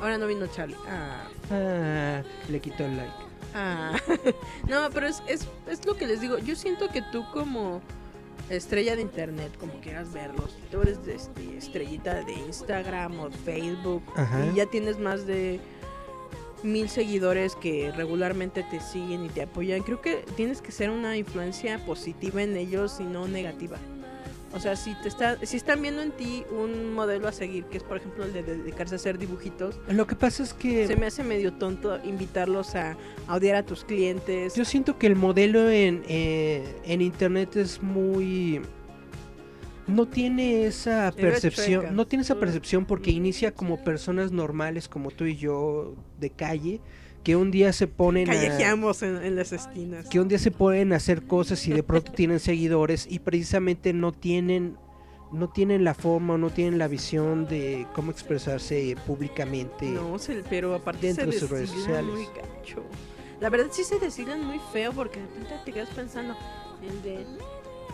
Ahora 0.00 0.18
no 0.18 0.26
vino 0.26 0.46
Charlie. 0.48 0.76
Ah. 0.88 1.28
ah 1.50 2.22
le 2.48 2.60
quitó 2.60 2.84
el 2.84 2.96
like. 2.96 3.12
Ah. 3.54 3.96
no, 4.68 4.90
pero 4.92 5.06
es, 5.06 5.22
es, 5.26 5.48
es 5.68 5.84
lo 5.86 5.96
que 5.96 6.06
les 6.06 6.20
digo. 6.20 6.38
Yo 6.38 6.54
siento 6.54 6.88
que 6.88 7.02
tú 7.02 7.24
como 7.32 7.80
estrella 8.50 8.94
de 8.96 9.02
internet, 9.02 9.52
como 9.58 9.72
quieras 9.80 10.12
verlos, 10.12 10.56
tú 10.70 10.82
eres 10.82 11.04
de, 11.04 11.14
este, 11.14 11.56
estrellita 11.56 12.22
de 12.24 12.32
Instagram 12.32 13.18
o 13.18 13.30
Facebook 13.30 14.02
y 14.52 14.56
ya 14.56 14.66
tienes 14.66 14.98
más 14.98 15.26
de 15.26 15.60
mil 16.62 16.88
seguidores 16.88 17.54
que 17.56 17.92
regularmente 17.92 18.62
te 18.62 18.80
siguen 18.80 19.24
y 19.24 19.28
te 19.28 19.42
apoyan, 19.42 19.82
creo 19.82 20.00
que 20.00 20.24
tienes 20.36 20.60
que 20.60 20.72
ser 20.72 20.90
una 20.90 21.16
influencia 21.16 21.84
positiva 21.84 22.42
en 22.42 22.56
ellos 22.56 22.98
y 23.00 23.04
no 23.04 23.28
negativa. 23.28 23.78
O 24.56 24.60
sea, 24.60 24.74
si 24.74 24.94
te 25.02 25.08
está, 25.08 25.38
si 25.44 25.56
están 25.58 25.82
viendo 25.82 26.00
en 26.00 26.12
ti 26.12 26.44
un 26.50 26.94
modelo 26.94 27.28
a 27.28 27.32
seguir, 27.32 27.64
que 27.64 27.76
es 27.76 27.82
por 27.82 27.98
ejemplo 27.98 28.24
el 28.24 28.32
de 28.32 28.42
dedicarse 28.42 28.94
a 28.94 28.96
hacer 28.96 29.18
dibujitos. 29.18 29.78
Lo 29.88 30.06
que 30.06 30.14
pasa 30.14 30.42
es 30.42 30.54
que 30.54 30.86
se 30.86 30.96
me 30.96 31.06
hace 31.06 31.22
medio 31.22 31.52
tonto 31.52 31.98
invitarlos 32.04 32.74
a, 32.74 32.96
odiar 33.28 33.56
a 33.56 33.64
tus 33.64 33.84
clientes. 33.84 34.54
Yo 34.54 34.64
siento 34.64 34.98
que 34.98 35.08
el 35.08 35.16
modelo 35.16 35.68
en, 35.68 36.04
eh, 36.08 36.64
en 36.84 37.02
internet 37.02 37.56
es 37.56 37.82
muy 37.82 38.62
no 39.86 40.06
tiene 40.06 40.66
esa 40.66 41.12
percepción, 41.12 41.94
no 41.94 42.06
tiene 42.06 42.22
esa 42.22 42.34
mm. 42.34 42.40
percepción 42.40 42.84
porque 42.86 43.10
inicia 43.10 43.52
como 43.52 43.82
personas 43.82 44.32
normales 44.32 44.88
como 44.88 45.10
tú 45.10 45.24
y 45.24 45.36
yo 45.36 45.94
de 46.18 46.30
calle 46.30 46.80
que 47.22 47.34
un 47.36 47.50
día 47.50 47.72
se 47.72 47.86
ponen 47.86 48.26
callejeamos 48.26 49.02
en, 49.02 49.34
las 49.34 49.52
esquinas. 49.52 50.08
que 50.08 50.20
un 50.20 50.28
día 50.28 50.38
se 50.38 50.50
ponen 50.50 50.92
a 50.92 50.96
hacer 50.96 51.24
cosas 51.24 51.66
y 51.66 51.72
de 51.72 51.82
pronto 51.82 52.12
tienen 52.12 52.40
seguidores 52.40 53.06
y 53.10 53.18
precisamente 53.20 53.92
no 53.92 54.12
tienen 54.12 54.76
no 55.32 55.48
tienen 55.48 55.82
la 55.82 55.94
forma 55.94 56.38
no 56.38 56.50
tienen 56.50 56.78
la 56.78 56.88
visión 56.88 57.46
de 57.46 57.86
cómo 57.94 58.10
expresarse 58.10 58.96
públicamente 59.06 59.86
no 59.86 60.16
pero 60.48 60.74
aparte 60.74 61.08
dentro 61.08 61.26
de 61.26 61.32
sus 61.32 61.50
redes 61.50 61.70
sociales. 61.70 62.12
muy 62.12 62.26
la 63.40 63.50
verdad 63.50 63.66
sí 63.70 63.84
se 63.84 63.98
decidan 63.98 64.44
muy 64.44 64.60
feo 64.72 64.92
porque 64.92 65.20
de 65.20 65.26
repente 65.26 65.54
te 65.64 65.72
quedas 65.72 65.90
pensando 65.90 66.36
el 66.82 67.02
de 67.02 67.26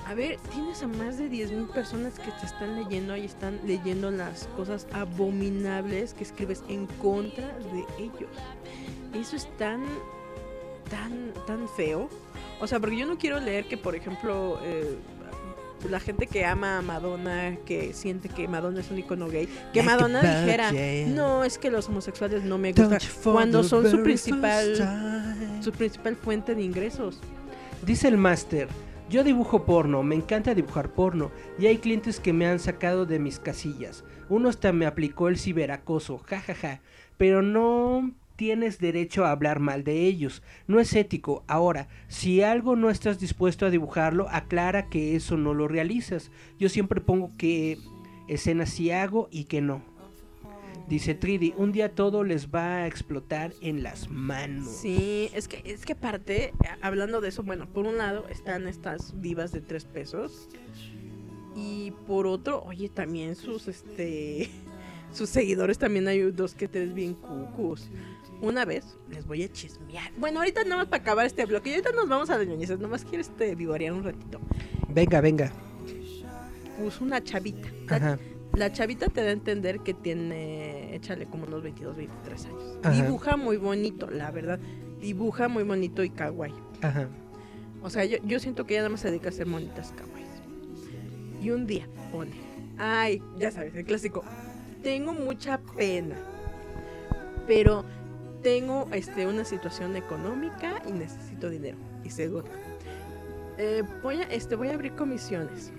a 0.06 0.14
ver, 0.14 0.38
tienes 0.52 0.82
a 0.82 0.88
más 0.88 1.18
de 1.18 1.30
10.000 1.30 1.68
personas 1.68 2.18
que 2.18 2.30
te 2.32 2.46
están 2.46 2.76
leyendo 2.76 3.16
y 3.16 3.24
están 3.24 3.60
leyendo 3.64 4.10
las 4.10 4.48
cosas 4.56 4.86
abominables 4.92 6.14
que 6.14 6.24
escribes 6.24 6.62
en 6.68 6.86
contra 6.86 7.46
de 7.58 7.84
ellos. 7.98 8.30
Eso 9.14 9.36
es 9.36 9.46
tan, 9.58 9.82
tan, 10.90 11.32
tan 11.46 11.68
feo. 11.68 12.08
O 12.60 12.66
sea, 12.66 12.80
porque 12.80 12.96
yo 12.96 13.06
no 13.06 13.16
quiero 13.16 13.40
leer 13.40 13.66
que, 13.66 13.76
por 13.76 13.94
ejemplo, 13.94 14.58
eh, 14.62 14.96
la 15.88 16.00
gente 16.00 16.26
que 16.26 16.44
ama 16.44 16.78
a 16.78 16.82
Madonna, 16.82 17.56
que 17.64 17.92
siente 17.92 18.28
que 18.28 18.48
Madonna 18.48 18.80
es 18.80 18.90
un 18.90 18.98
icono 18.98 19.28
gay, 19.28 19.48
que 19.72 19.82
Madonna 19.82 20.20
dijera, 20.20 20.72
no, 21.08 21.44
es 21.44 21.58
que 21.58 21.70
los 21.70 21.88
homosexuales 21.88 22.44
no 22.44 22.58
me 22.58 22.72
gustan, 22.72 22.98
cuando 23.22 23.64
son 23.64 23.90
su 23.90 24.02
principal, 24.02 25.60
su 25.60 25.72
principal 25.72 26.16
fuente 26.16 26.54
de 26.54 26.62
ingresos. 26.62 27.18
Dice 27.84 28.08
el 28.08 28.16
máster, 28.16 28.68
yo 29.12 29.22
dibujo 29.24 29.66
porno, 29.66 30.02
me 30.02 30.14
encanta 30.14 30.54
dibujar 30.54 30.94
porno 30.94 31.30
y 31.58 31.66
hay 31.66 31.76
clientes 31.76 32.18
que 32.18 32.32
me 32.32 32.46
han 32.46 32.58
sacado 32.58 33.04
de 33.04 33.18
mis 33.18 33.38
casillas. 33.38 34.04
Uno 34.30 34.48
hasta 34.48 34.72
me 34.72 34.86
aplicó 34.86 35.28
el 35.28 35.36
ciberacoso, 35.36 36.16
jajaja, 36.16 36.54
ja, 36.54 36.68
ja. 36.76 36.82
pero 37.18 37.42
no 37.42 38.10
tienes 38.36 38.78
derecho 38.78 39.26
a 39.26 39.30
hablar 39.30 39.60
mal 39.60 39.84
de 39.84 40.06
ellos. 40.06 40.42
No 40.66 40.80
es 40.80 40.94
ético. 40.94 41.44
Ahora, 41.46 41.88
si 42.08 42.40
algo 42.42 42.74
no 42.74 42.88
estás 42.88 43.20
dispuesto 43.20 43.66
a 43.66 43.70
dibujarlo, 43.70 44.28
aclara 44.30 44.88
que 44.88 45.14
eso 45.14 45.36
no 45.36 45.52
lo 45.52 45.68
realizas. 45.68 46.30
Yo 46.58 46.70
siempre 46.70 47.02
pongo 47.02 47.32
que 47.36 47.76
escenas 48.28 48.70
sí 48.70 48.92
hago 48.92 49.28
y 49.30 49.44
que 49.44 49.60
no. 49.60 49.82
Dice 50.88 51.14
Tridi, 51.14 51.54
un 51.56 51.72
día 51.72 51.94
todo 51.94 52.24
les 52.24 52.48
va 52.48 52.78
a 52.78 52.86
explotar 52.86 53.52
en 53.60 53.82
las 53.82 54.10
manos. 54.10 54.68
Sí, 54.68 55.30
es 55.32 55.48
que, 55.48 55.62
es 55.64 55.84
que 55.84 55.92
aparte, 55.92 56.52
hablando 56.80 57.20
de 57.20 57.28
eso, 57.28 57.42
bueno, 57.42 57.66
por 57.66 57.86
un 57.86 57.98
lado 57.98 58.26
están 58.28 58.68
estas 58.68 59.20
divas 59.20 59.52
de 59.52 59.60
tres 59.60 59.84
pesos. 59.84 60.48
Y 61.54 61.92
por 62.06 62.26
otro, 62.26 62.62
oye, 62.64 62.88
también 62.88 63.36
sus 63.36 63.68
este 63.68 64.50
sus 65.12 65.28
seguidores 65.28 65.78
también 65.78 66.08
hay 66.08 66.20
dos 66.30 66.54
que 66.54 66.68
tres 66.68 66.94
bien 66.94 67.14
cucus. 67.14 67.88
Una 68.40 68.64
vez 68.64 68.96
les 69.10 69.26
voy 69.26 69.44
a 69.44 69.52
chismear. 69.52 70.10
Bueno, 70.16 70.40
ahorita 70.40 70.64
nada 70.64 70.78
más 70.78 70.86
para 70.86 71.02
acabar 71.02 71.26
este 71.26 71.46
bloque. 71.46 71.70
Y 71.70 71.74
ahorita 71.74 71.92
nos 71.92 72.08
vamos 72.08 72.28
a 72.30 72.38
Doñoñezas. 72.38 72.80
Nomás 72.80 73.04
quiero 73.04 73.20
este 73.20 73.54
vigorear 73.54 73.92
un 73.92 74.02
ratito. 74.02 74.40
Venga, 74.88 75.20
venga. 75.20 75.52
Puso 76.76 77.04
una 77.04 77.22
chavita. 77.22 77.68
Ajá. 77.88 78.18
La 78.54 78.70
chavita 78.70 79.08
te 79.08 79.22
da 79.22 79.28
a 79.28 79.32
entender 79.32 79.80
que 79.80 79.94
tiene, 79.94 80.94
échale 80.94 81.26
como 81.26 81.46
unos 81.46 81.62
22, 81.62 81.96
23 81.96 82.46
años. 82.46 82.78
Dibuja 82.92 83.36
muy 83.36 83.56
bonito, 83.56 84.10
la 84.10 84.30
verdad. 84.30 84.60
Dibuja 85.00 85.48
muy 85.48 85.64
bonito 85.64 86.04
y 86.04 86.10
kawaii. 86.10 86.54
Ajá. 86.82 87.08
O 87.82 87.88
sea, 87.88 88.04
yo, 88.04 88.18
yo 88.24 88.38
siento 88.38 88.66
que 88.66 88.74
ella 88.74 88.82
nada 88.82 88.90
más 88.90 89.00
se 89.00 89.08
dedica 89.08 89.26
a 89.26 89.30
hacer 89.30 89.46
monitas 89.46 89.92
kawaii. 89.92 90.22
Y 91.42 91.50
un 91.50 91.66
día 91.66 91.88
pone, 92.12 92.32
ay, 92.78 93.22
ya 93.38 93.50
sabes, 93.50 93.74
el 93.74 93.84
clásico, 93.84 94.22
tengo 94.82 95.12
mucha 95.12 95.58
pena, 95.58 96.14
pero 97.46 97.84
tengo 98.42 98.88
este, 98.92 99.26
una 99.26 99.44
situación 99.44 99.96
económica 99.96 100.82
y 100.86 100.92
necesito 100.92 101.48
dinero. 101.48 101.78
Y 102.04 102.10
segundo, 102.10 102.50
eh, 103.58 103.82
voy, 104.02 104.16
a, 104.16 104.24
este, 104.24 104.56
voy 104.56 104.68
a 104.68 104.74
abrir 104.74 104.92
comisiones 104.92 105.72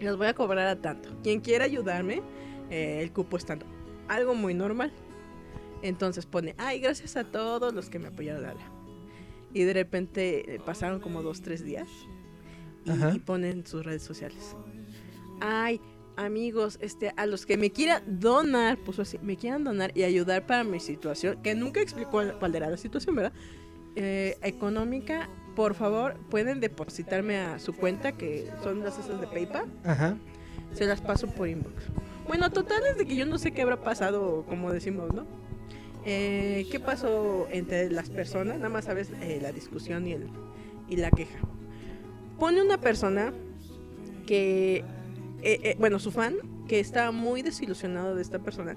los 0.00 0.16
voy 0.16 0.26
a 0.26 0.34
cobrar 0.34 0.66
a 0.66 0.80
tanto. 0.80 1.10
Quien 1.22 1.40
quiera 1.40 1.64
ayudarme, 1.64 2.22
eh, 2.70 3.00
el 3.02 3.12
cupo 3.12 3.36
es 3.36 3.44
tanto. 3.44 3.66
Algo 4.08 4.34
muy 4.34 4.54
normal. 4.54 4.92
Entonces 5.82 6.26
pone, 6.26 6.54
ay, 6.58 6.80
gracias 6.80 7.16
a 7.16 7.24
todos 7.24 7.72
los 7.74 7.90
que 7.90 7.98
me 7.98 8.08
apoyaron. 8.08 8.56
Y 9.52 9.62
de 9.62 9.72
repente 9.72 10.54
eh, 10.54 10.60
pasaron 10.64 11.00
como 11.00 11.22
dos, 11.22 11.42
tres 11.42 11.64
días. 11.64 11.88
Y, 12.84 13.18
ponen 13.18 13.66
sus 13.66 13.84
redes 13.84 14.02
sociales. 14.02 14.54
Ay, 15.40 15.80
amigos, 16.16 16.78
este, 16.80 17.12
a 17.16 17.26
los 17.26 17.44
que 17.44 17.56
me 17.56 17.70
quieran 17.70 18.20
donar, 18.20 18.78
puso 18.78 19.02
así, 19.02 19.18
me 19.18 19.36
quieran 19.36 19.64
donar 19.64 19.90
y 19.96 20.04
ayudar 20.04 20.46
para 20.46 20.62
mi 20.62 20.78
situación, 20.78 21.42
que 21.42 21.54
nunca 21.54 21.80
explicó 21.80 22.22
cuál 22.38 22.54
era 22.54 22.70
la 22.70 22.76
situación, 22.76 23.16
¿verdad? 23.16 23.32
Eh, 23.96 24.36
económica, 24.42 25.28
por 25.56 25.74
favor, 25.74 26.16
pueden 26.30 26.60
depositarme 26.60 27.38
a 27.38 27.58
su 27.58 27.74
cuenta, 27.74 28.12
que 28.12 28.48
son 28.62 28.84
las 28.84 28.98
esas 28.98 29.20
de 29.20 29.26
PayPal. 29.26 29.64
Ajá. 29.84 30.16
Se 30.74 30.84
las 30.84 31.00
paso 31.00 31.26
por 31.26 31.48
inbox. 31.48 31.74
Bueno, 32.28 32.50
total 32.50 32.82
es 32.90 32.98
de 32.98 33.06
que 33.06 33.16
yo 33.16 33.24
no 33.24 33.38
sé 33.38 33.52
qué 33.52 33.62
habrá 33.62 33.80
pasado, 33.80 34.44
como 34.48 34.70
decimos, 34.70 35.12
¿no? 35.14 35.26
Eh, 36.04 36.66
¿Qué 36.70 36.78
pasó 36.78 37.48
entre 37.50 37.90
las 37.90 38.10
personas? 38.10 38.58
Nada 38.58 38.68
más 38.68 38.84
sabes 38.84 39.10
eh, 39.22 39.40
la 39.40 39.50
discusión 39.50 40.06
y, 40.06 40.12
el, 40.12 40.28
y 40.88 40.96
la 40.96 41.10
queja. 41.10 41.38
Pone 42.38 42.62
una 42.62 42.78
persona 42.78 43.32
que, 44.26 44.84
bueno, 45.78 45.98
su 45.98 46.12
fan, 46.12 46.34
que 46.68 46.80
está 46.80 47.10
muy 47.12 47.42
desilusionado 47.42 48.14
de 48.14 48.22
esta 48.22 48.40
persona 48.40 48.76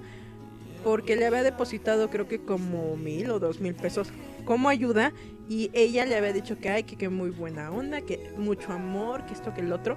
porque 0.84 1.16
le 1.16 1.26
había 1.26 1.42
depositado 1.42 2.10
creo 2.10 2.28
que 2.28 2.40
como 2.40 2.96
mil 2.96 3.30
o 3.30 3.38
dos 3.38 3.60
mil 3.60 3.74
pesos 3.74 4.08
como 4.44 4.68
ayuda 4.68 5.12
y 5.48 5.70
ella 5.72 6.06
le 6.06 6.16
había 6.16 6.32
dicho 6.32 6.58
que 6.58 6.70
hay 6.70 6.84
que, 6.84 6.96
que 6.96 7.08
muy 7.08 7.30
buena 7.30 7.70
onda, 7.70 8.00
que 8.02 8.30
mucho 8.36 8.72
amor, 8.72 9.26
que 9.26 9.34
esto 9.34 9.52
que 9.52 9.60
el 9.62 9.72
otro 9.72 9.96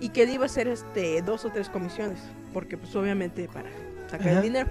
y 0.00 0.08
que 0.08 0.26
le 0.26 0.32
iba 0.32 0.42
a 0.42 0.46
hacer 0.46 0.66
este 0.66 1.22
dos 1.22 1.44
o 1.44 1.50
tres 1.50 1.68
comisiones, 1.68 2.18
porque 2.52 2.76
pues 2.76 2.94
obviamente 2.96 3.48
para 3.48 3.70
sacar 4.10 4.28
el 4.28 4.42
dinero, 4.42 4.68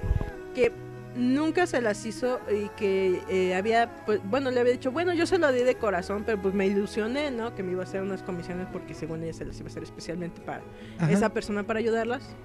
que 0.53 0.73
nunca 1.15 1.65
se 1.65 1.81
las 1.81 2.05
hizo 2.05 2.39
y 2.51 2.67
que 2.77 3.21
eh, 3.29 3.55
había, 3.55 3.89
pues, 4.05 4.19
bueno, 4.25 4.51
le 4.51 4.59
había 4.59 4.73
dicho, 4.73 4.91
bueno, 4.91 5.13
yo 5.13 5.25
se 5.25 5.37
lo 5.37 5.51
di 5.51 5.63
de 5.63 5.75
corazón, 5.75 6.23
pero 6.25 6.41
pues 6.41 6.53
me 6.53 6.67
ilusioné, 6.67 7.31
¿no? 7.31 7.55
Que 7.55 7.63
me 7.63 7.71
iba 7.71 7.81
a 7.81 7.85
hacer 7.85 8.01
unas 8.01 8.23
comisiones 8.23 8.67
porque 8.71 8.93
según 8.93 9.23
ella 9.23 9.33
se 9.33 9.45
las 9.45 9.57
iba 9.59 9.67
a 9.67 9.71
hacer 9.71 9.83
especialmente 9.83 10.41
para 10.41 10.61
esa 11.09 11.29
persona 11.29 11.63
para 11.63 11.79
ayudarlas 11.79 12.35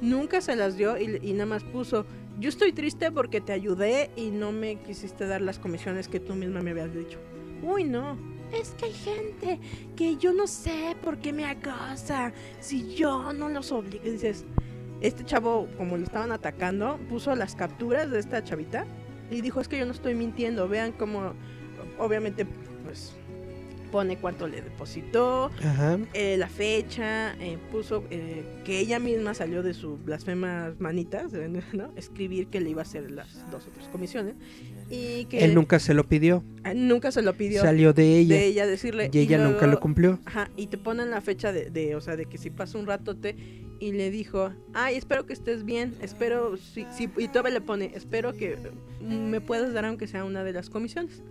nunca 0.00 0.40
se 0.40 0.56
las 0.56 0.76
dio 0.76 0.96
y, 0.98 1.32
nada 1.32 1.46
más 1.46 1.64
puso, 1.64 2.06
yo 2.38 2.48
estoy 2.48 2.72
triste 2.72 3.10
porque 3.10 3.40
te 3.40 3.52
ayudé 3.52 4.10
y 4.16 4.30
no 4.30 4.52
me 4.52 4.76
quisiste 4.76 5.26
dar 5.26 5.40
las 5.40 5.58
comisiones 5.58 6.08
que 6.08 6.20
tú 6.20 6.34
misma 6.34 6.62
me 6.62 6.70
habías 6.70 6.94
dicho. 6.94 7.18
Uy, 7.62 7.84
no. 7.84 8.16
Es 8.52 8.70
que 8.70 8.86
hay 8.86 8.92
gente 8.92 9.60
que 9.94 10.16
yo 10.16 10.32
no 10.32 10.46
sé 10.46 10.96
por 11.02 11.18
qué 11.18 11.32
me 11.32 11.44
acosa 11.44 12.32
si 12.60 12.94
yo 12.94 13.32
no 13.32 13.48
los 13.48 13.72
obligo. 13.72 14.04
dices, 14.04 14.44
este 15.00 15.24
chavo, 15.24 15.68
como 15.76 15.96
lo 15.96 16.04
estaban 16.04 16.32
atacando, 16.32 16.98
puso 17.08 17.34
las 17.34 17.54
capturas 17.54 18.10
de 18.10 18.18
esta 18.18 18.42
chavita 18.42 18.86
y 19.30 19.42
dijo, 19.42 19.60
es 19.60 19.68
que 19.68 19.78
yo 19.78 19.84
no 19.84 19.92
estoy 19.92 20.14
mintiendo. 20.14 20.66
Vean 20.68 20.92
cómo, 20.92 21.34
obviamente, 21.98 22.46
pone 23.90 24.16
cuánto 24.18 24.46
le 24.46 24.62
depositó, 24.62 25.50
eh, 26.14 26.36
la 26.36 26.48
fecha, 26.48 27.34
eh, 27.40 27.58
puso 27.70 28.04
eh, 28.10 28.44
que 28.64 28.78
ella 28.78 28.98
misma 28.98 29.34
salió 29.34 29.62
de 29.62 29.74
sus 29.74 30.02
blasfemas 30.04 30.78
manitas, 30.80 31.32
¿no? 31.72 31.92
Escribir 31.96 32.48
que 32.48 32.60
le 32.60 32.70
iba 32.70 32.82
a 32.82 32.84
hacer 32.84 33.10
las 33.10 33.50
dos 33.50 33.66
otras 33.66 33.88
comisiones. 33.88 34.34
Y 34.90 35.26
que 35.26 35.44
Él 35.44 35.54
nunca 35.54 35.78
se 35.78 35.92
lo 35.92 36.04
pidió. 36.04 36.42
Ah, 36.64 36.72
nunca 36.74 37.12
se 37.12 37.22
lo 37.22 37.34
pidió. 37.34 37.62
Salió 37.62 37.92
de 37.92 38.18
ella. 38.18 38.36
De 38.36 38.46
ella 38.46 38.66
decirle. 38.66 39.10
Y 39.12 39.18
ella 39.18 39.38
nunca 39.38 39.66
lo 39.66 39.80
cumplió. 39.80 40.18
Ajá, 40.24 40.50
y 40.56 40.68
te 40.68 40.78
ponen 40.78 41.10
la 41.10 41.20
fecha 41.20 41.52
de, 41.52 41.70
de, 41.70 41.94
o 41.94 42.00
sea, 42.00 42.16
de 42.16 42.26
que 42.26 42.38
si 42.38 42.50
pasa 42.50 42.78
un 42.78 42.86
ratote 42.86 43.36
y 43.80 43.92
le 43.92 44.10
dijo, 44.10 44.52
ay, 44.74 44.96
espero 44.96 45.26
que 45.26 45.32
estés 45.32 45.64
bien, 45.64 45.94
espero, 46.02 46.56
si, 46.56 46.86
si, 46.96 47.08
y 47.16 47.28
todavía 47.28 47.54
le 47.54 47.60
pone, 47.60 47.92
espero 47.94 48.32
que 48.32 48.56
me 49.00 49.40
puedas 49.40 49.72
dar 49.72 49.84
aunque 49.84 50.06
sea 50.06 50.24
una 50.24 50.42
de 50.42 50.52
las 50.52 50.70
comisiones. 50.70 51.22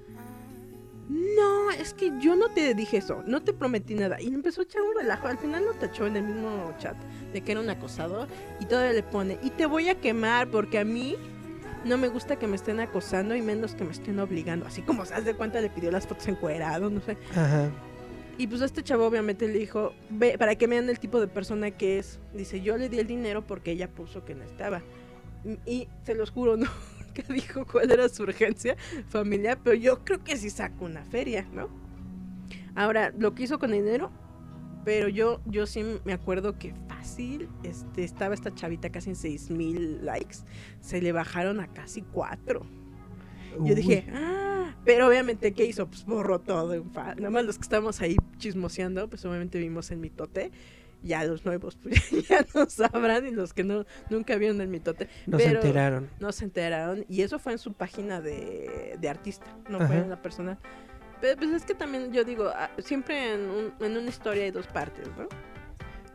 No, 1.10 1.72
es 1.72 1.94
que 1.94 2.12
yo 2.20 2.36
no 2.36 2.50
te 2.50 2.74
dije 2.74 2.98
eso, 2.98 3.24
no 3.26 3.42
te 3.42 3.54
prometí 3.54 3.96
nada. 3.96 4.22
Y 4.22 4.28
empezó 4.28 4.62
a 4.62 4.64
echar 4.66 4.82
un 4.82 4.96
relajo. 4.96 5.28
Al 5.28 5.38
final 5.38 5.66
lo 5.66 5.74
tachó 5.74 6.06
en 6.06 6.18
el 6.18 6.24
mismo 6.24 6.74
chat 6.80 6.98
de 7.32 7.42
que 7.42 7.54
era 7.54 7.62
un 7.62 7.70
acosador. 7.70 8.28
Y 8.60 8.66
todavía 8.66 8.94
le 8.94 9.04
pone, 9.04 9.40
y 9.42 9.52
te 9.52 9.66
voy 9.66 9.90
a 9.90 9.96
quemar 9.96 10.50
porque 10.50 10.80
a 10.80 10.84
mí 10.84 11.16
no 11.86 11.98
me 11.98 12.10
gusta 12.10 12.38
que 12.38 12.48
me 12.48 12.58
estén 12.58 12.80
acosando 12.80 13.36
y 13.36 13.42
menos 13.42 13.74
que 13.74 13.86
me 13.86 13.92
estén 13.92 14.20
obligando. 14.20 14.66
Así 14.66 14.82
como 14.82 15.06
se 15.06 15.14
hace 15.14 15.24
de 15.24 15.34
cuenta, 15.36 15.62
le 15.62 15.70
pidió 15.70 15.92
las 15.92 16.06
fotos 16.06 16.28
encuadrado, 16.28 16.90
no 16.90 17.00
sé. 17.02 17.18
Ajá. 17.32 17.70
Y 18.38 18.48
pues 18.48 18.62
este 18.62 18.84
chavo 18.84 19.06
obviamente 19.06 19.48
le 19.48 19.58
dijo, 19.58 19.94
ve, 20.10 20.38
para 20.38 20.56
que 20.56 20.68
vean 20.68 20.90
el 20.90 21.00
tipo 21.00 21.20
de 21.20 21.28
persona 21.28 21.72
que 21.72 22.00
es. 22.00 22.20
Dice, 22.34 22.62
yo 22.62 22.78
le 22.78 22.90
di 22.90 23.00
el 23.00 23.08
dinero 23.08 23.48
porque 23.48 23.72
ella 23.72 23.88
puso 23.88 24.26
que 24.26 24.36
no 24.36 24.44
estaba. 24.44 24.82
Y 25.66 25.88
se 26.04 26.14
los 26.16 26.32
juro, 26.32 26.58
no 26.58 26.68
dijo 27.30 27.66
cuál 27.66 27.92
era 27.92 28.10
su 28.10 28.24
urgencia 28.24 28.76
familiar, 29.10 29.60
pero 29.64 29.76
yo 29.76 30.04
creo 30.04 30.24
que 30.24 30.38
sí 30.38 30.50
sacó 30.50 30.86
una 30.86 31.04
feria, 31.04 31.48
¿no? 31.54 31.70
Ahora, 32.76 33.14
lo 33.18 33.34
que 33.34 33.44
hizo 33.44 33.60
con 33.60 33.72
dinero, 33.72 34.12
pero 34.86 35.10
yo, 35.10 35.42
yo 35.46 35.66
sí 35.66 35.84
me 36.06 36.14
acuerdo 36.14 36.58
que 36.58 36.74
fácil, 36.88 37.50
este, 37.64 38.04
estaba 38.04 38.34
esta 38.34 38.54
chavita 38.54 38.90
casi 38.90 39.10
en 39.10 39.16
seis 39.16 39.50
mil 39.50 40.06
likes, 40.06 40.38
se 40.80 41.02
le 41.02 41.12
bajaron 41.12 41.60
a 41.60 41.68
casi 41.74 42.04
cuatro. 42.04 42.66
Yo 43.60 43.74
dije, 43.74 44.06
ah, 44.14 44.76
pero 44.86 45.08
obviamente, 45.08 45.54
¿qué 45.54 45.66
hizo? 45.66 45.88
Pues 45.88 46.06
borró 46.06 46.40
todo. 46.40 46.86
Nada 46.94 47.30
más 47.32 47.44
los 47.44 47.58
que 47.58 47.64
estamos 47.64 48.02
ahí 48.02 48.16
chismoseando, 48.38 49.10
pues 49.10 49.26
obviamente 49.26 49.58
vimos 49.58 49.90
el 49.90 49.98
mitote 49.98 50.52
ya 51.04 51.24
los 51.24 51.46
nuevos 51.46 51.76
pues, 51.76 52.10
ya 52.30 52.46
no 52.54 52.70
sabrán 52.70 53.28
y 53.28 53.32
los 53.32 53.54
que 53.54 53.64
no 53.64 53.86
nunca 54.10 54.36
vieron 54.36 54.62
el 54.62 54.68
mitote. 54.68 55.08
No 55.26 55.40
se 55.40 55.50
enteraron. 55.50 56.10
No 56.20 56.32
se 56.32 56.46
enteraron. 56.46 57.06
Y 57.10 57.22
eso 57.22 57.40
fue 57.40 57.54
en 57.54 57.60
su 57.60 57.74
página 57.74 58.22
de, 58.22 58.98
de 59.00 59.10
artista, 59.10 59.46
no 59.70 59.86
fue 59.86 59.98
en 59.98 60.10
la 60.10 60.22
personal. 60.22 60.58
Pero 61.22 61.38
pues 61.38 61.52
es 61.52 61.66
que 61.66 61.74
también 61.74 62.14
yo 62.14 62.24
digo, 62.24 62.52
ah, 62.54 62.70
siempre 62.80 63.34
en, 63.34 63.42
un, 63.50 63.74
en 63.80 63.98
una 63.98 64.10
historia 64.10 64.44
hay 64.44 64.52
dos 64.52 64.68
partes, 64.68 65.08
¿no? 65.18 65.28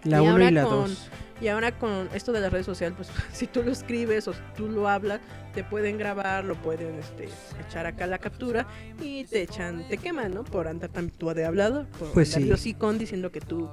La 0.05 0.23
una 0.23 0.49
y 0.49 0.53
la 0.53 0.63
dos. 0.63 1.11
Y 1.41 1.49
ahora 1.49 1.77
con 1.77 2.09
esto 2.15 2.31
de 2.31 2.41
las 2.41 2.53
redes 2.53 2.67
sociales, 2.67 2.97
pues 2.97 3.11
si 3.33 3.47
tú 3.47 3.63
lo 3.63 3.73
escribes 3.73 4.29
o 4.29 4.33
tú 4.57 4.69
lo 4.69 4.89
hablas, 4.89 5.21
te 5.55 5.65
pueden 5.65 5.99
grabar, 5.99 6.45
lo 6.45 6.55
pueden 6.55 6.95
este, 6.99 7.29
echar 7.67 7.87
acá 7.87 8.07
la 8.07 8.19
captura 8.19 8.67
y 9.01 9.25
te 9.25 9.43
echan, 9.43 9.87
te 9.89 9.99
queman, 9.99 10.35
¿no? 10.35 10.45
Por 10.45 10.69
andar 10.69 10.91
tan 10.91 11.11
tú 11.11 11.33
de 11.35 11.45
hablado, 11.45 11.87
por 11.99 12.13
pues 12.13 12.37
andar 12.37 12.59
sí. 12.59 12.75
con 12.75 12.99
diciendo 12.99 13.33
que 13.33 13.41
tú 13.41 13.71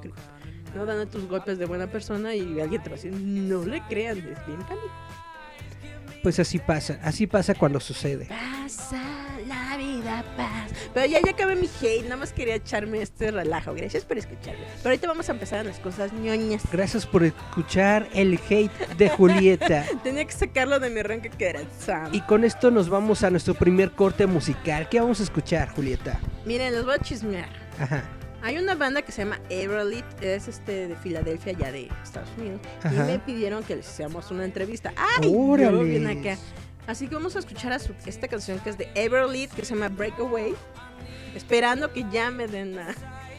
no 0.76 0.86
dan 0.86 1.10
tus 1.10 1.28
golpes 1.28 1.58
de 1.58 1.66
buena 1.66 1.88
persona 1.88 2.36
y 2.36 2.60
alguien 2.60 2.82
te 2.82 2.90
va 2.90 2.96
a 2.96 2.98
decir, 2.98 3.14
no 3.14 3.64
le 3.64 3.82
crean, 3.88 4.18
es 4.18 4.46
bien 4.46 4.60
Pues 6.24 6.40
así 6.40 6.60
pasa, 6.60 7.00
así 7.04 7.28
pasa 7.28 7.56
cuando 7.56 7.80
sucede. 7.80 8.28
Pasa 8.28 9.02
la 9.48 9.78
vida, 9.78 10.24
pasa. 10.38 10.76
Pero 10.94 11.06
ya, 11.06 11.20
ya 11.22 11.32
acabé 11.32 11.56
mi 11.56 11.68
hate, 11.82 12.04
nada 12.04 12.18
más 12.18 12.34
quería 12.34 12.56
echarme 12.56 13.02
este 13.02 13.32
relajo. 13.32 13.74
Gracias 13.74 14.06
por 14.06 14.18
escucharme. 14.18 14.64
Pero 14.78 14.90
ahorita 14.90 15.08
vamos 15.08 15.30
a 15.30 15.32
empezar 15.32 15.66
las 15.66 15.80
cosas 15.80 16.14
ñoñas. 16.14 16.64
Gracias 16.72 17.06
por 17.06 17.24
escuchar 17.24 18.08
el 18.14 18.40
hate 18.50 18.72
de 18.98 19.10
Julieta. 19.10 19.86
Tenía 20.04 20.26
que 20.26 20.34
sacarlo 20.34 20.80
de 20.80 20.90
mi 20.90 21.00
arranque 21.00 21.30
que 21.30 21.50
era 21.50 21.62
Sam. 21.80 22.10
Y 22.14 22.22
con 22.22 22.44
esto 22.44 22.72
nos 22.72 22.90
vamos 22.90 23.24
a 23.24 23.30
nuestro 23.30 23.54
primer 23.54 23.92
corte 23.92 24.28
musical. 24.28 24.90
¿Qué 24.90 25.00
vamos 25.00 25.20
a 25.20 25.24
escuchar, 25.24 25.70
Julieta? 25.70 26.20
Miren, 26.46 26.74
los 26.74 26.86
voy 26.86 26.96
a 26.96 27.00
chismear. 27.00 27.50
Ajá. 27.80 28.04
Hay 28.42 28.58
una 28.58 28.76
banda 28.76 29.02
que 29.02 29.12
se 29.12 29.24
llama 29.24 29.40
Everlit, 29.50 30.06
es 30.22 30.48
este 30.48 30.88
de 30.88 30.96
Filadelfia, 30.96 31.54
ya 31.54 31.72
de 31.72 31.90
Estados 32.04 32.30
Unidos. 32.38 32.62
Y 32.86 32.96
me 32.96 33.20
pidieron 33.20 33.64
que 33.64 33.76
les 33.76 33.90
hiciéramos 33.90 34.32
una 34.32 34.46
entrevista. 34.46 34.94
¡Ay! 34.96 35.32
Yo 35.32 35.84
bien 35.84 36.08
acá. 36.08 36.38
Así 36.88 37.08
que 37.08 37.16
vamos 37.16 37.36
a 37.36 37.40
escuchar 37.40 37.74
a 37.74 37.78
esta 38.06 38.28
canción 38.28 38.60
que 38.60 38.70
es 38.70 38.78
de 38.78 38.90
Everlit, 38.96 39.52
que 39.52 39.66
se 39.66 39.76
llama 39.76 39.90
Breakaway. 39.90 40.54
Esperando 41.36 41.92
que 41.92 42.06
ya 42.12 42.32
me 42.32 42.48
den 42.48 42.76
la 42.76 42.96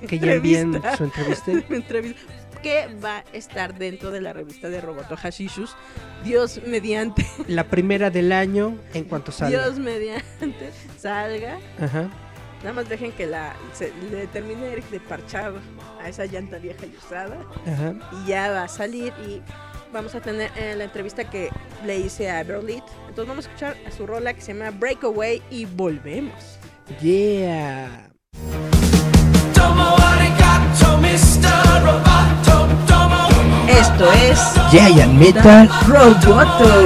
que 0.07 0.19
ya 0.19 0.35
envíen 0.35 0.81
su 0.97 1.05
entrevista. 1.05 1.53
que 2.63 2.89
va 3.03 3.19
a 3.19 3.25
estar 3.33 3.77
dentro 3.79 4.11
de 4.11 4.21
la 4.21 4.35
revista 4.35 4.69
de 4.69 4.83
Roboto 4.83 5.17
Hashishus. 5.17 5.75
Dios 6.25 6.61
mediante. 6.67 7.27
La 7.49 7.65
primera 7.65 8.11
del 8.11 8.33
año 8.33 8.77
en 8.93 9.05
cuanto 9.05 9.33
salga. 9.33 9.65
Dios 9.65 9.79
mediante 9.79 10.71
salga. 10.99 11.59
Ajá 11.81 12.11
Nada 12.63 12.75
más 12.75 12.89
dejen 12.89 13.13
que 13.13 13.27
la 13.27 13.55
se, 13.73 13.93
le 14.11 14.27
termine 14.27 14.77
de 14.77 15.01
parchar 15.01 15.55
a 16.03 16.09
esa 16.09 16.27
llanta 16.27 16.59
vieja 16.59 16.87
y 16.87 16.95
usada. 16.97 17.39
Y 18.13 18.29
ya 18.29 18.51
va 18.51 18.65
a 18.65 18.69
salir 18.69 19.13
y 19.27 19.41
vamos 19.93 20.15
a 20.15 20.21
tener 20.21 20.51
eh, 20.57 20.75
la 20.77 20.85
entrevista 20.85 21.29
que 21.29 21.51
le 21.85 21.99
hice 21.99 22.31
a 22.31 22.43
Berlit. 22.45 22.85
Entonces 23.09 23.29
vamos 23.29 23.47
a 23.47 23.49
escuchar 23.49 23.77
a 23.87 23.91
su 23.91 24.07
rola 24.07 24.35
que 24.35 24.41
se 24.41 24.53
llama 24.53 24.71
Breakaway 24.71 25.43
y 25.51 25.65
volvemos. 25.65 26.59
Yeah. 27.01 28.11
Esto 33.69 34.13
es 34.13 34.39
Giant 34.71 35.15
Metal 35.15 35.69
Roboto. 35.87 36.85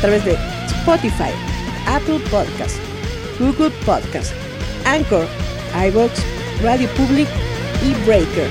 Través 0.00 0.24
de 0.24 0.36
Spotify, 0.66 1.30
Apple 1.86 2.20
Podcast, 2.30 2.76
Google 3.38 3.70
Podcast, 3.84 4.32
Anchor, 4.86 5.26
iVoox, 5.74 6.10
Radio 6.62 6.88
Public 6.96 7.28
y 7.82 7.92
Breaker. 8.06 8.48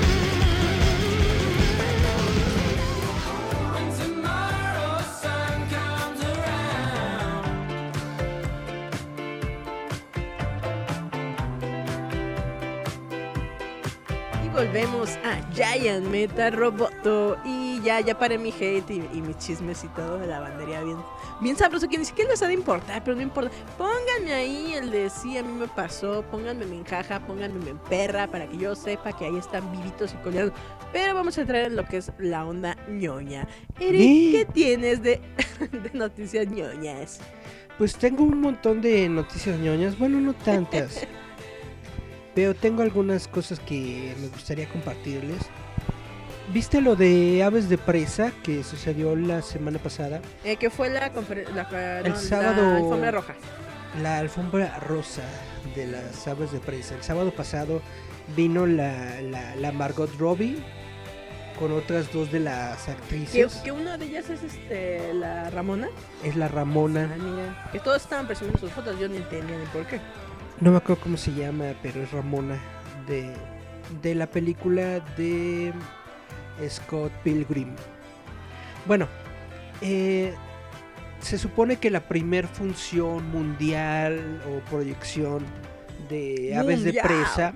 Y 14.44 14.48
volvemos 14.50 15.10
a 15.24 15.40
Giant 15.52 16.06
Meta 16.06 16.50
Roboto. 16.50 17.36
Y 17.44 17.59
ya, 17.82 18.00
ya 18.00 18.18
paré 18.18 18.38
mi 18.38 18.50
hate 18.50 18.90
y, 18.90 19.08
y 19.12 19.22
mis 19.22 19.38
chismes 19.38 19.84
y 19.84 19.88
todo 19.88 20.18
de 20.18 20.26
la 20.26 20.40
bandería 20.40 20.82
bien, 20.82 20.98
bien 21.40 21.56
sabroso. 21.56 21.88
Que 21.88 21.98
ni 21.98 22.04
siquiera 22.04 22.30
les 22.30 22.42
ha 22.42 22.46
de 22.46 22.54
importar, 22.54 23.02
pero 23.04 23.16
no 23.16 23.22
importa. 23.22 23.50
Pónganme 23.76 24.32
ahí 24.32 24.74
el 24.74 24.90
de 24.90 25.10
sí, 25.10 25.36
a 25.36 25.42
mí 25.42 25.52
me 25.52 25.68
pasó. 25.68 26.22
Pónganme 26.30 26.64
en 26.64 26.84
jaja, 26.84 27.20
pónganme 27.26 27.70
en 27.70 27.78
perra 27.78 28.26
para 28.26 28.46
que 28.48 28.56
yo 28.56 28.74
sepa 28.74 29.12
que 29.12 29.26
ahí 29.26 29.36
están 29.36 29.70
vivitos 29.72 30.14
y 30.14 30.16
coleados. 30.22 30.52
Pero 30.92 31.14
vamos 31.14 31.38
a 31.38 31.42
entrar 31.42 31.66
en 31.66 31.76
lo 31.76 31.84
que 31.84 31.98
es 31.98 32.12
la 32.18 32.44
onda 32.44 32.76
ñoña. 32.88 33.46
Eric. 33.78 34.32
¿qué 34.32 34.46
tienes 34.52 35.02
de, 35.02 35.20
de 35.72 35.90
noticias 35.92 36.46
ñoñas? 36.48 37.20
Pues 37.78 37.96
tengo 37.96 38.24
un 38.24 38.40
montón 38.40 38.82
de 38.82 39.08
noticias 39.08 39.58
ñoñas, 39.58 39.98
bueno, 39.98 40.20
no 40.20 40.34
tantas. 40.34 41.06
pero 42.34 42.54
tengo 42.54 42.82
algunas 42.82 43.28
cosas 43.28 43.60
que 43.60 44.14
me 44.20 44.28
gustaría 44.28 44.68
compartirles. 44.68 45.38
¿Viste 46.52 46.80
lo 46.80 46.96
de 46.96 47.42
aves 47.44 47.68
de 47.68 47.78
presa 47.78 48.32
que 48.42 48.64
sucedió 48.64 49.14
la 49.14 49.40
semana 49.42 49.78
pasada? 49.78 50.20
Eh, 50.44 50.56
que 50.56 50.68
fue 50.70 50.90
la, 50.90 51.10
la, 51.54 52.00
El 52.00 52.08
no, 52.12 52.16
sábado- 52.16 52.62
la 52.62 52.76
alfombra 52.76 53.10
roja. 53.12 53.34
La 54.02 54.18
alfombra 54.18 54.78
rosa 54.80 55.22
de 55.76 55.86
las 55.86 56.26
aves 56.26 56.50
de 56.52 56.58
presa. 56.60 56.94
El 56.96 57.02
sábado 57.02 57.30
pasado 57.32 57.82
vino 58.36 58.66
la, 58.66 59.20
la, 59.22 59.54
la 59.56 59.72
Margot 59.72 60.10
Robbie 60.18 60.58
con 61.58 61.72
otras 61.72 62.10
dos 62.12 62.32
de 62.32 62.40
las 62.40 62.88
actrices. 62.88 63.56
que 63.62 63.70
una 63.70 63.96
de 63.98 64.06
ellas 64.06 64.30
es 64.30 64.42
este, 64.42 65.12
la 65.14 65.50
Ramona. 65.50 65.88
Es 66.24 66.34
la 66.34 66.46
Ah, 66.46 66.48
Ramona. 66.48 67.14
mira. 67.18 67.68
Que 67.70 67.78
todos 67.80 68.02
estaban 68.02 68.26
presumiendo 68.26 68.58
sus 68.58 68.72
fotos, 68.72 68.98
yo 68.98 69.08
ni 69.08 69.18
entendía 69.18 69.56
ni 69.56 69.66
por 69.66 69.86
qué. 69.86 70.00
No 70.60 70.70
me 70.72 70.78
acuerdo 70.78 71.02
cómo 71.02 71.16
se 71.16 71.32
llama, 71.32 71.66
pero 71.82 72.02
es 72.02 72.10
Ramona. 72.10 72.58
De, 73.06 73.32
de 74.02 74.14
la 74.14 74.26
película 74.26 75.00
de 75.16 75.72
Scott 76.68 77.12
Pilgrim. 77.24 77.74
Bueno, 78.86 79.08
eh, 79.82 80.32
se 81.20 81.38
supone 81.38 81.76
que 81.76 81.90
la 81.90 82.00
primer 82.08 82.46
función 82.46 83.28
mundial 83.30 84.40
o 84.46 84.70
proyección 84.70 85.44
de 86.08 86.56
Aves 86.56 86.82
de. 86.82 86.94
Presa 86.94 87.54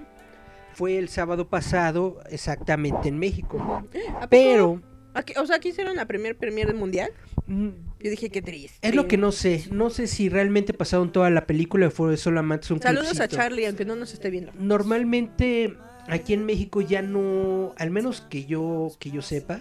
fue 0.75 0.99
el 0.99 1.09
sábado 1.09 1.49
pasado, 1.49 2.21
exactamente 2.31 3.09
en 3.09 3.19
México. 3.19 3.85
Pero 4.29 4.83
Aquí- 5.15 5.35
o 5.39 5.47
sea, 5.47 5.57
aquí 5.57 5.69
hicieron 5.69 5.97
la 5.97 6.07
primer 6.07 6.37
premier 6.37 6.75
mundial. 6.75 7.13
mm, 7.47 7.69
Yo 8.01 8.11
dije, 8.11 8.29
qué 8.31 8.43
triste. 8.43 8.87
es 8.87 8.95
lo 8.97 9.07
que 9.07 9.17
no 9.17 9.31
sé. 9.33 9.65
No 9.71 9.89
sé 9.91 10.09
si 10.09 10.29
realmente 10.29 10.75
pasaron 10.75 11.13
toda 11.13 11.31
la 11.31 11.47
película 11.47 11.87
o 11.87 11.91
fue 11.91 12.17
solamente 12.17 12.73
un 12.73 12.81
Saludos 12.83 13.21
a. 13.21 13.29
Charlie, 13.29 13.67
aunque 13.67 13.85
no 13.85 13.95
nos 13.97 14.13
esté 14.13 14.29
viendo. 14.31 14.53
Normalmente 14.59 15.75
aquí 16.09 16.33
en 16.35 16.45
México 16.45 16.81
ya 16.81 17.03
no, 17.03 17.73
al 17.77 17.91
menos 17.91 18.21
que 18.23 18.45
yo 18.47 18.89
que 18.99 19.11
yo 19.11 19.23
sepa, 19.23 19.61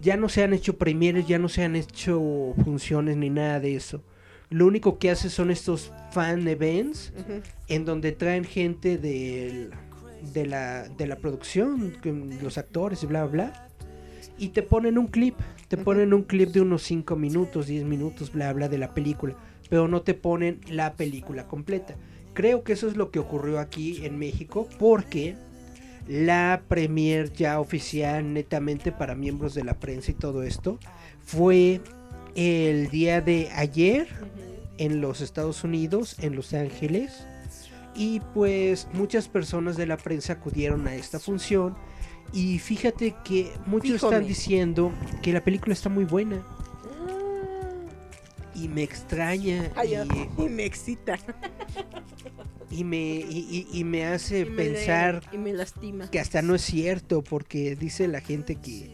ya 0.00 0.16
no 0.16 0.28
se 0.28 0.42
han 0.44 0.52
hecho 0.52 0.76
premieres, 0.78 1.26
ya 1.26 1.38
no 1.38 1.48
se 1.48 1.64
han 1.64 1.76
hecho 1.76 2.54
funciones 2.64 3.16
ni 3.16 3.30
nada 3.30 3.60
de 3.60 3.74
eso. 3.76 4.02
Lo 4.50 4.66
único 4.66 4.98
que 4.98 5.10
hace 5.10 5.28
son 5.28 5.50
estos 5.50 5.92
fan 6.12 6.46
events 6.48 7.12
en 7.68 7.84
donde 7.84 8.12
traen 8.12 8.44
gente 8.44 8.96
del- 8.96 9.70
de 10.32 10.46
la 10.46 10.88
de 10.88 11.06
la 11.06 11.16
producción, 11.16 11.96
los 12.42 12.58
actores 12.58 13.02
y 13.02 13.06
bla 13.06 13.24
bla 13.26 13.44
bla. 13.50 13.64
Y 14.38 14.48
te 14.48 14.62
ponen 14.62 14.98
un 14.98 15.08
clip, 15.08 15.34
te 15.68 15.76
ponen 15.76 16.14
un 16.14 16.22
clip 16.22 16.50
de 16.50 16.60
unos 16.60 16.82
5 16.84 17.16
minutos, 17.16 17.66
10 17.66 17.84
minutos, 17.84 18.32
bla 18.32 18.52
bla 18.52 18.68
de 18.68 18.78
la 18.78 18.94
película, 18.94 19.34
pero 19.68 19.86
no 19.88 20.02
te 20.02 20.14
ponen 20.14 20.60
la 20.68 20.94
película 20.94 21.46
completa. 21.46 21.96
Creo 22.34 22.62
que 22.62 22.72
eso 22.72 22.86
es 22.88 22.96
lo 22.96 23.10
que 23.10 23.18
ocurrió 23.18 23.58
aquí 23.58 24.04
en 24.06 24.16
México 24.18 24.68
porque 24.78 25.36
la 26.08 26.62
premier 26.68 27.32
ya 27.32 27.60
oficial 27.60 28.32
netamente 28.32 28.92
para 28.92 29.14
miembros 29.14 29.54
de 29.54 29.62
la 29.62 29.78
prensa 29.78 30.10
y 30.10 30.14
todo 30.14 30.42
esto 30.42 30.78
fue 31.22 31.80
el 32.34 32.88
día 32.88 33.20
de 33.20 33.50
ayer 33.54 34.08
en 34.78 35.00
los 35.00 35.20
Estados 35.20 35.64
Unidos, 35.64 36.16
en 36.20 36.34
Los 36.34 36.54
Ángeles. 36.54 37.26
Y 37.94 38.20
pues 38.32 38.88
muchas 38.92 39.28
personas 39.28 39.76
de 39.76 39.86
la 39.86 39.96
prensa 39.96 40.34
acudieron 40.34 40.86
a 40.86 40.94
esta 40.94 41.18
función. 41.18 41.76
Y 42.32 42.58
fíjate 42.58 43.14
que 43.24 43.52
muchos 43.66 43.92
Fíjome. 43.92 44.16
están 44.16 44.28
diciendo 44.28 44.92
que 45.20 45.32
la 45.32 45.42
película 45.42 45.72
está 45.72 45.88
muy 45.88 46.04
buena. 46.04 46.42
Y 48.60 48.68
me 48.68 48.82
extraña. 48.82 49.70
Ay, 49.76 49.94
y, 49.94 50.42
y 50.42 50.48
me 50.48 50.64
excita. 50.64 51.18
y 52.70 52.84
me, 52.84 52.98
y, 52.98 53.66
y- 53.72 53.78
y 53.78 53.84
me 53.84 54.04
hace 54.06 54.44
me 54.44 54.50
pensar 54.56 55.22
y 55.32 55.38
me 55.38 55.52
lastima. 55.52 56.10
que 56.10 56.18
hasta 56.20 56.42
no 56.42 56.54
es 56.54 56.62
cierto. 56.62 57.22
Porque 57.22 57.76
dice 57.76 58.08
la 58.08 58.20
gente 58.20 58.56
que, 58.56 58.90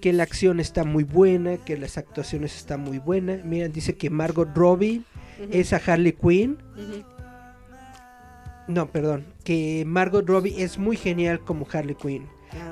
que 0.00 0.12
la 0.12 0.22
acción 0.24 0.60
está 0.60 0.84
muy 0.84 1.04
buena. 1.04 1.56
Que 1.58 1.76
las 1.78 1.96
actuaciones 1.98 2.56
están 2.56 2.80
muy 2.80 2.98
buenas. 2.98 3.44
Mira, 3.44 3.68
dice 3.68 3.96
que 3.96 4.10
Margot 4.10 4.48
Robbie 4.54 5.02
es 5.50 5.72
a 5.72 5.76
Harley 5.84 6.12
Quinn. 6.12 6.58
No, 8.68 8.90
perdón. 8.90 9.24
Que 9.44 9.84
Margot 9.86 10.26
Robbie 10.28 10.62
es 10.62 10.76
muy 10.78 10.96
genial 10.96 11.40
como 11.40 11.66
Harley 11.72 11.94
Quinn. 11.94 12.26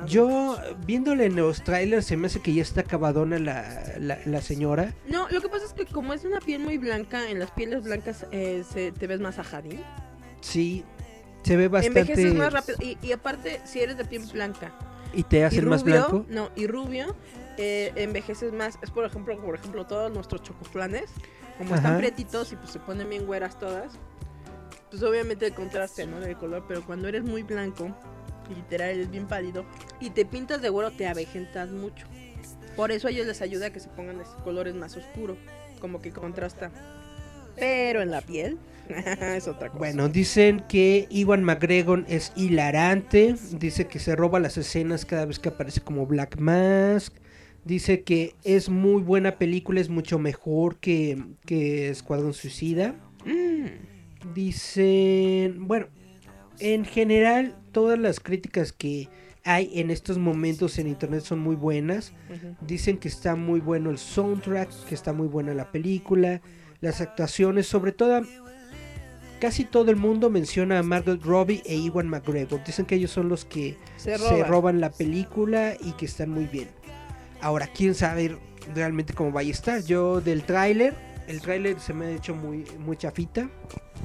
Yo, 0.06 0.56
viéndole 0.86 1.26
en 1.26 1.36
los 1.36 1.62
trailers, 1.62 2.06
se 2.06 2.16
me 2.16 2.28
hace 2.28 2.40
que 2.40 2.52
ya 2.54 2.62
está 2.62 2.80
acabadona 2.80 3.38
la, 3.38 3.82
la, 3.98 4.18
la 4.24 4.40
señora. 4.40 4.94
No, 5.08 5.28
lo 5.28 5.40
que 5.40 5.48
pasa 5.48 5.64
es 5.66 5.72
que 5.72 5.84
como 5.86 6.12
es 6.14 6.24
una 6.24 6.40
piel 6.40 6.62
muy 6.62 6.78
blanca, 6.78 7.28
en 7.28 7.38
las 7.38 7.50
pieles 7.50 7.82
blancas 7.84 8.26
eh, 8.30 8.64
se, 8.72 8.92
te 8.92 9.06
ves 9.06 9.20
más 9.20 9.38
ajadín. 9.38 9.80
Sí, 10.40 10.84
se 11.42 11.56
ve 11.56 11.68
bastante. 11.68 12.00
Envejeces 12.00 12.34
más 12.34 12.52
rápido. 12.52 12.78
Y, 12.80 12.96
y 13.02 13.12
aparte, 13.12 13.60
si 13.64 13.80
eres 13.80 13.96
de 13.96 14.04
piel 14.04 14.24
blanca 14.32 14.72
Y 15.12 15.22
te 15.24 15.38
y 15.38 15.42
hacen 15.42 15.60
rubio, 15.64 15.70
más 15.70 15.82
blanco. 15.84 16.24
no, 16.28 16.50
y 16.56 16.66
rubio, 16.66 17.14
eh, 17.58 17.92
envejeces 17.96 18.52
más. 18.52 18.78
Es 18.82 18.90
por 18.90 19.04
ejemplo, 19.04 19.38
por 19.40 19.54
ejemplo, 19.56 19.86
todos 19.86 20.10
nuestros 20.12 20.42
chocoflanes, 20.42 21.10
como 21.58 21.74
están 21.74 21.92
Ajá. 21.92 21.98
prietitos 21.98 22.52
y 22.52 22.56
pues 22.56 22.70
se 22.70 22.78
ponen 22.80 23.08
bien 23.10 23.26
güeras 23.26 23.58
todas, 23.58 23.92
pues 24.90 25.02
obviamente 25.02 25.46
el 25.46 25.54
contraste, 25.54 26.06
¿no? 26.06 26.20
Del 26.20 26.36
color, 26.36 26.64
pero 26.68 26.84
cuando 26.84 27.08
eres 27.08 27.24
muy 27.24 27.42
blanco, 27.42 27.94
literal 28.54 28.90
eres 28.90 29.10
bien 29.10 29.26
pálido, 29.26 29.64
y 30.00 30.10
te 30.10 30.24
pintas 30.24 30.62
de 30.62 30.68
güero, 30.68 30.90
te 30.90 31.06
avejentas 31.06 31.70
mucho. 31.70 32.06
Por 32.76 32.92
eso 32.92 33.08
a 33.08 33.10
ellos 33.10 33.26
les 33.26 33.40
ayuda 33.40 33.66
a 33.66 33.70
que 33.70 33.80
se 33.80 33.88
pongan 33.88 34.18
colores 34.44 34.74
más 34.74 34.96
oscuros, 34.96 35.38
como 35.80 36.00
que 36.00 36.12
contrasta. 36.12 36.70
Pero 37.56 38.02
en 38.02 38.10
la 38.10 38.20
piel 38.20 38.58
es 38.88 39.48
otra 39.48 39.68
cosa. 39.68 39.78
Bueno, 39.78 40.08
dicen 40.08 40.62
que 40.68 41.06
Iwan 41.10 41.42
McGregor 41.42 42.04
es 42.06 42.32
hilarante. 42.36 43.34
Dice 43.52 43.86
que 43.86 43.98
se 43.98 44.14
roba 44.14 44.40
las 44.40 44.58
escenas 44.58 45.06
cada 45.06 45.24
vez 45.24 45.38
que 45.38 45.48
aparece 45.48 45.80
como 45.80 46.06
Black 46.06 46.38
Mask. 46.38 47.14
Dice 47.64 48.02
que 48.02 48.34
es 48.44 48.68
muy 48.68 49.02
buena 49.02 49.38
película, 49.38 49.80
es 49.80 49.88
mucho 49.88 50.18
mejor 50.18 50.76
que, 50.76 51.20
que 51.46 51.88
Escuadrón 51.88 52.34
Suicida. 52.34 52.94
Mm. 53.24 54.34
Dicen, 54.34 55.66
bueno, 55.66 55.86
en 56.60 56.84
general 56.84 57.56
todas 57.76 57.98
las 57.98 58.20
críticas 58.20 58.72
que 58.72 59.10
hay 59.44 59.70
en 59.78 59.90
estos 59.90 60.16
momentos 60.16 60.78
en 60.78 60.86
internet 60.86 61.20
son 61.20 61.40
muy 61.40 61.56
buenas. 61.56 62.14
Dicen 62.62 62.96
que 62.96 63.06
está 63.06 63.36
muy 63.36 63.60
bueno 63.60 63.90
el 63.90 63.98
soundtrack, 63.98 64.70
que 64.86 64.94
está 64.94 65.12
muy 65.12 65.26
buena 65.28 65.52
la 65.52 65.70
película, 65.70 66.40
las 66.80 67.02
actuaciones, 67.02 67.66
sobre 67.66 67.92
todo 67.92 68.22
casi 69.42 69.64
todo 69.66 69.90
el 69.90 69.96
mundo 69.96 70.30
menciona 70.30 70.78
a 70.78 70.82
Margot 70.82 71.22
Robbie 71.22 71.62
e 71.66 71.76
Iwan 71.76 72.08
McGregor. 72.08 72.64
Dicen 72.64 72.86
que 72.86 72.94
ellos 72.94 73.10
son 73.10 73.28
los 73.28 73.44
que 73.44 73.76
Se 73.98 74.16
se 74.16 74.30
roba. 74.30 74.46
roban 74.46 74.80
la 74.80 74.90
película 74.90 75.74
y 75.78 75.92
que 75.92 76.06
están 76.06 76.30
muy 76.30 76.46
bien. 76.46 76.70
Ahora, 77.42 77.66
quién 77.66 77.94
sabe 77.94 78.38
realmente 78.74 79.12
cómo 79.12 79.32
vaya 79.32 79.50
a 79.50 79.52
estar. 79.52 79.82
Yo 79.84 80.22
del 80.22 80.44
tráiler, 80.44 80.94
el 81.28 81.42
tráiler 81.42 81.78
se 81.78 81.92
me 81.92 82.06
ha 82.06 82.10
hecho 82.12 82.34
muy 82.34 82.64
muy 82.78 82.96
chafita. 82.96 83.50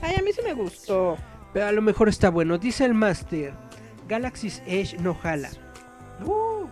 Ay, 0.01 0.15
a 0.19 0.21
mí 0.21 0.31
sí 0.33 0.41
me 0.43 0.53
gustó. 0.53 1.15
Pero 1.53 1.65
a 1.65 1.71
lo 1.71 1.81
mejor 1.81 2.09
está 2.09 2.29
bueno. 2.29 2.57
Dice 2.57 2.85
el 2.85 2.93
Master. 2.93 3.53
Galaxy's 4.07 4.61
Edge 4.65 4.97
no 4.99 5.13
jala. 5.13 5.49
Uh. 6.25 6.67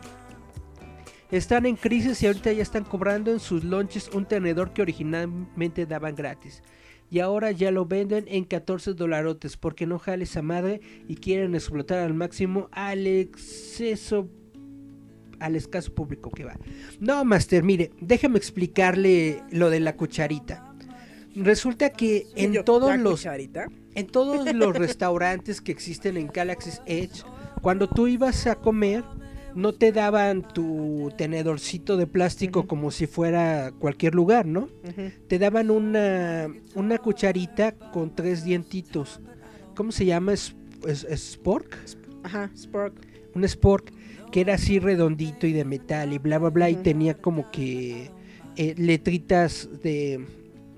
Están 1.31 1.65
en 1.65 1.75
crisis 1.75 2.23
y 2.23 2.27
ahorita 2.27 2.51
ya 2.51 2.63
están 2.63 2.83
cobrando 2.83 3.31
en 3.31 3.39
sus 3.39 3.63
launches 3.63 4.09
un 4.13 4.25
tenedor 4.25 4.73
que 4.73 4.81
originalmente 4.81 5.85
daban 5.85 6.15
gratis. 6.15 6.63
Y 7.11 7.19
ahora 7.19 7.51
ya 7.51 7.71
lo 7.71 7.85
venden 7.85 8.25
en 8.27 8.45
14 8.45 8.93
dolarotes 8.93 9.57
porque 9.57 9.85
no 9.85 9.99
jale 9.99 10.23
esa 10.23 10.41
madre 10.41 10.81
y 11.07 11.15
quieren 11.15 11.55
explotar 11.55 11.99
al 11.99 12.13
máximo 12.13 12.69
al 12.71 13.07
exceso 13.07 14.29
al 15.39 15.55
escaso 15.55 15.93
público 15.93 16.29
que 16.29 16.45
va. 16.45 16.57
No, 16.99 17.23
Master, 17.25 17.63
mire, 17.63 17.91
déjame 18.01 18.37
explicarle 18.37 19.41
lo 19.51 19.69
de 19.69 19.79
la 19.79 19.95
cucharita. 19.95 20.68
Resulta 21.35 21.91
que 21.91 22.27
en 22.35 22.63
todos 22.63 22.97
los 22.97 23.25
en 23.95 24.07
todos 24.07 24.53
los 24.53 24.75
restaurantes 24.75 25.61
que 25.61 25.71
existen 25.71 26.17
en 26.17 26.27
Galaxy's 26.27 26.81
Edge, 26.85 27.23
cuando 27.61 27.87
tú 27.87 28.07
ibas 28.07 28.47
a 28.47 28.55
comer, 28.55 29.03
no 29.55 29.73
te 29.73 29.91
daban 29.91 30.47
tu 30.47 31.11
tenedorcito 31.17 31.97
de 31.97 32.07
plástico 32.07 32.67
como 32.67 32.91
si 32.91 33.07
fuera 33.07 33.71
cualquier 33.79 34.15
lugar, 34.15 34.45
¿no? 34.45 34.69
Te 35.27 35.39
daban 35.39 35.69
una, 35.71 36.47
una 36.75 36.97
cucharita 36.97 37.73
con 37.91 38.15
tres 38.15 38.43
dientitos. 38.43 39.19
¿Cómo 39.75 39.91
se 39.91 40.05
llama? 40.05 40.33
¿Es, 40.33 40.55
spork? 41.15 41.77
Ajá, 42.23 42.51
spork. 42.55 42.93
Un 43.33 43.47
spork 43.47 43.91
que 44.31 44.41
era 44.41 44.55
así 44.55 44.79
redondito 44.79 45.47
y 45.47 45.53
de 45.53 45.65
metal 45.65 46.13
y 46.13 46.19
bla, 46.19 46.37
bla, 46.37 46.49
bla, 46.49 46.69
y 46.69 46.75
tenía 46.75 47.15
como 47.15 47.49
que 47.51 48.11
eh, 48.55 48.75
letritas 48.77 49.69
de 49.81 50.25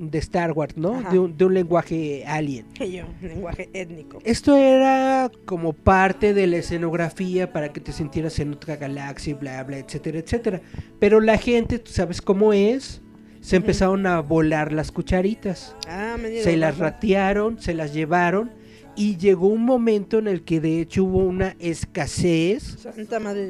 de 0.10 0.18
Star 0.18 0.52
Wars, 0.54 0.76
¿no? 0.76 1.04
De 1.12 1.20
un, 1.20 1.38
de 1.38 1.46
un, 1.46 1.54
lenguaje 1.54 2.24
alien. 2.26 2.66
Yo, 2.80 3.06
lenguaje 3.22 3.70
étnico. 3.74 4.20
Esto 4.24 4.56
era 4.56 5.30
como 5.46 5.74
parte 5.74 6.34
de 6.34 6.48
la 6.48 6.58
escenografía 6.58 7.54
para 7.54 7.72
que 7.72 7.80
te 7.80 7.92
sintieras 7.92 8.40
en 8.40 8.54
otra 8.54 8.78
galaxia, 8.78 9.36
bla, 9.36 9.64
bla, 9.64 9.78
etcétera, 9.78 10.20
etcétera. 10.20 10.62
Pero 11.00 11.22
la 11.22 11.38
gente, 11.38 11.78
tú 11.78 11.92
sabes 11.92 12.22
cómo 12.22 12.54
es, 12.54 13.02
se 13.42 13.58
empezaron 13.58 14.08
a 14.08 14.22
volar 14.22 14.72
las 14.72 14.92
cucharitas. 14.92 15.76
Ah, 15.88 16.18
se 16.42 16.58
las 16.58 16.78
ratearon, 16.78 17.60
se 17.60 17.74
las 17.74 17.94
llevaron. 17.94 18.52
Y 18.96 19.18
llegó 19.18 19.48
un 19.48 19.64
momento 19.64 20.20
en 20.20 20.28
el 20.28 20.44
que 20.44 20.60
de 20.60 20.82
hecho 20.82 21.06
hubo 21.06 21.20
una 21.20 21.56
escasez 21.60 22.78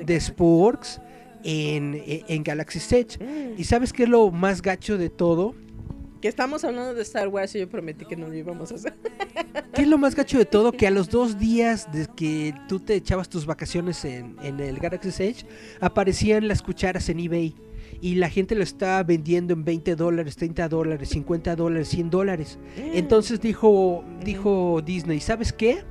de 0.05 0.19
sporks 0.19 1.01
en, 1.43 2.01
en, 2.05 2.43
Galaxy 2.43 2.79
Edge. 2.95 3.17
Mm. 3.19 3.59
¿Y 3.59 3.63
sabes 3.63 3.91
qué 3.93 4.03
es 4.03 4.09
lo 4.09 4.31
más 4.31 4.61
gacho 4.61 4.97
de 4.97 5.09
todo? 5.09 5.55
Que 6.21 6.27
estamos 6.27 6.63
hablando 6.63 6.93
de 6.93 7.01
Star 7.01 7.27
Wars 7.29 7.55
y 7.55 7.59
yo 7.59 7.67
prometí 7.67 8.05
que 8.05 8.15
no 8.15 8.27
lo 8.27 8.35
íbamos 8.35 8.71
a 8.71 8.75
hacer. 8.75 8.93
¿Qué 9.73 9.81
es 9.81 9.87
lo 9.87 9.97
más 9.97 10.13
gacho 10.13 10.37
de 10.37 10.45
todo? 10.45 10.71
Que 10.71 10.85
a 10.85 10.91
los 10.91 11.09
dos 11.09 11.39
días 11.39 11.91
de 11.91 12.07
que 12.15 12.53
tú 12.67 12.79
te 12.79 12.93
echabas 12.93 13.27
tus 13.27 13.47
vacaciones 13.47 14.05
en, 14.05 14.37
el 14.39 14.77
Galaxy 14.77 15.23
Edge, 15.23 15.45
aparecían 15.79 16.47
las 16.47 16.61
cucharas 16.61 17.09
en 17.09 17.19
eBay. 17.21 17.55
Y 18.01 18.15
la 18.15 18.29
gente 18.29 18.53
lo 18.53 18.61
estaba 18.61 19.01
vendiendo 19.01 19.53
en 19.53 19.63
20 19.63 19.95
dólares, 19.95 20.35
30 20.35 20.69
dólares, 20.69 21.09
50 21.09 21.55
dólares, 21.55 21.87
100 21.89 22.09
dólares. 22.11 22.59
Mm. 22.77 22.97
Entonces 22.97 23.41
dijo, 23.41 24.03
dijo 24.23 24.81
Disney, 24.85 25.19
¿sabes 25.19 25.51
qué? 25.51 25.83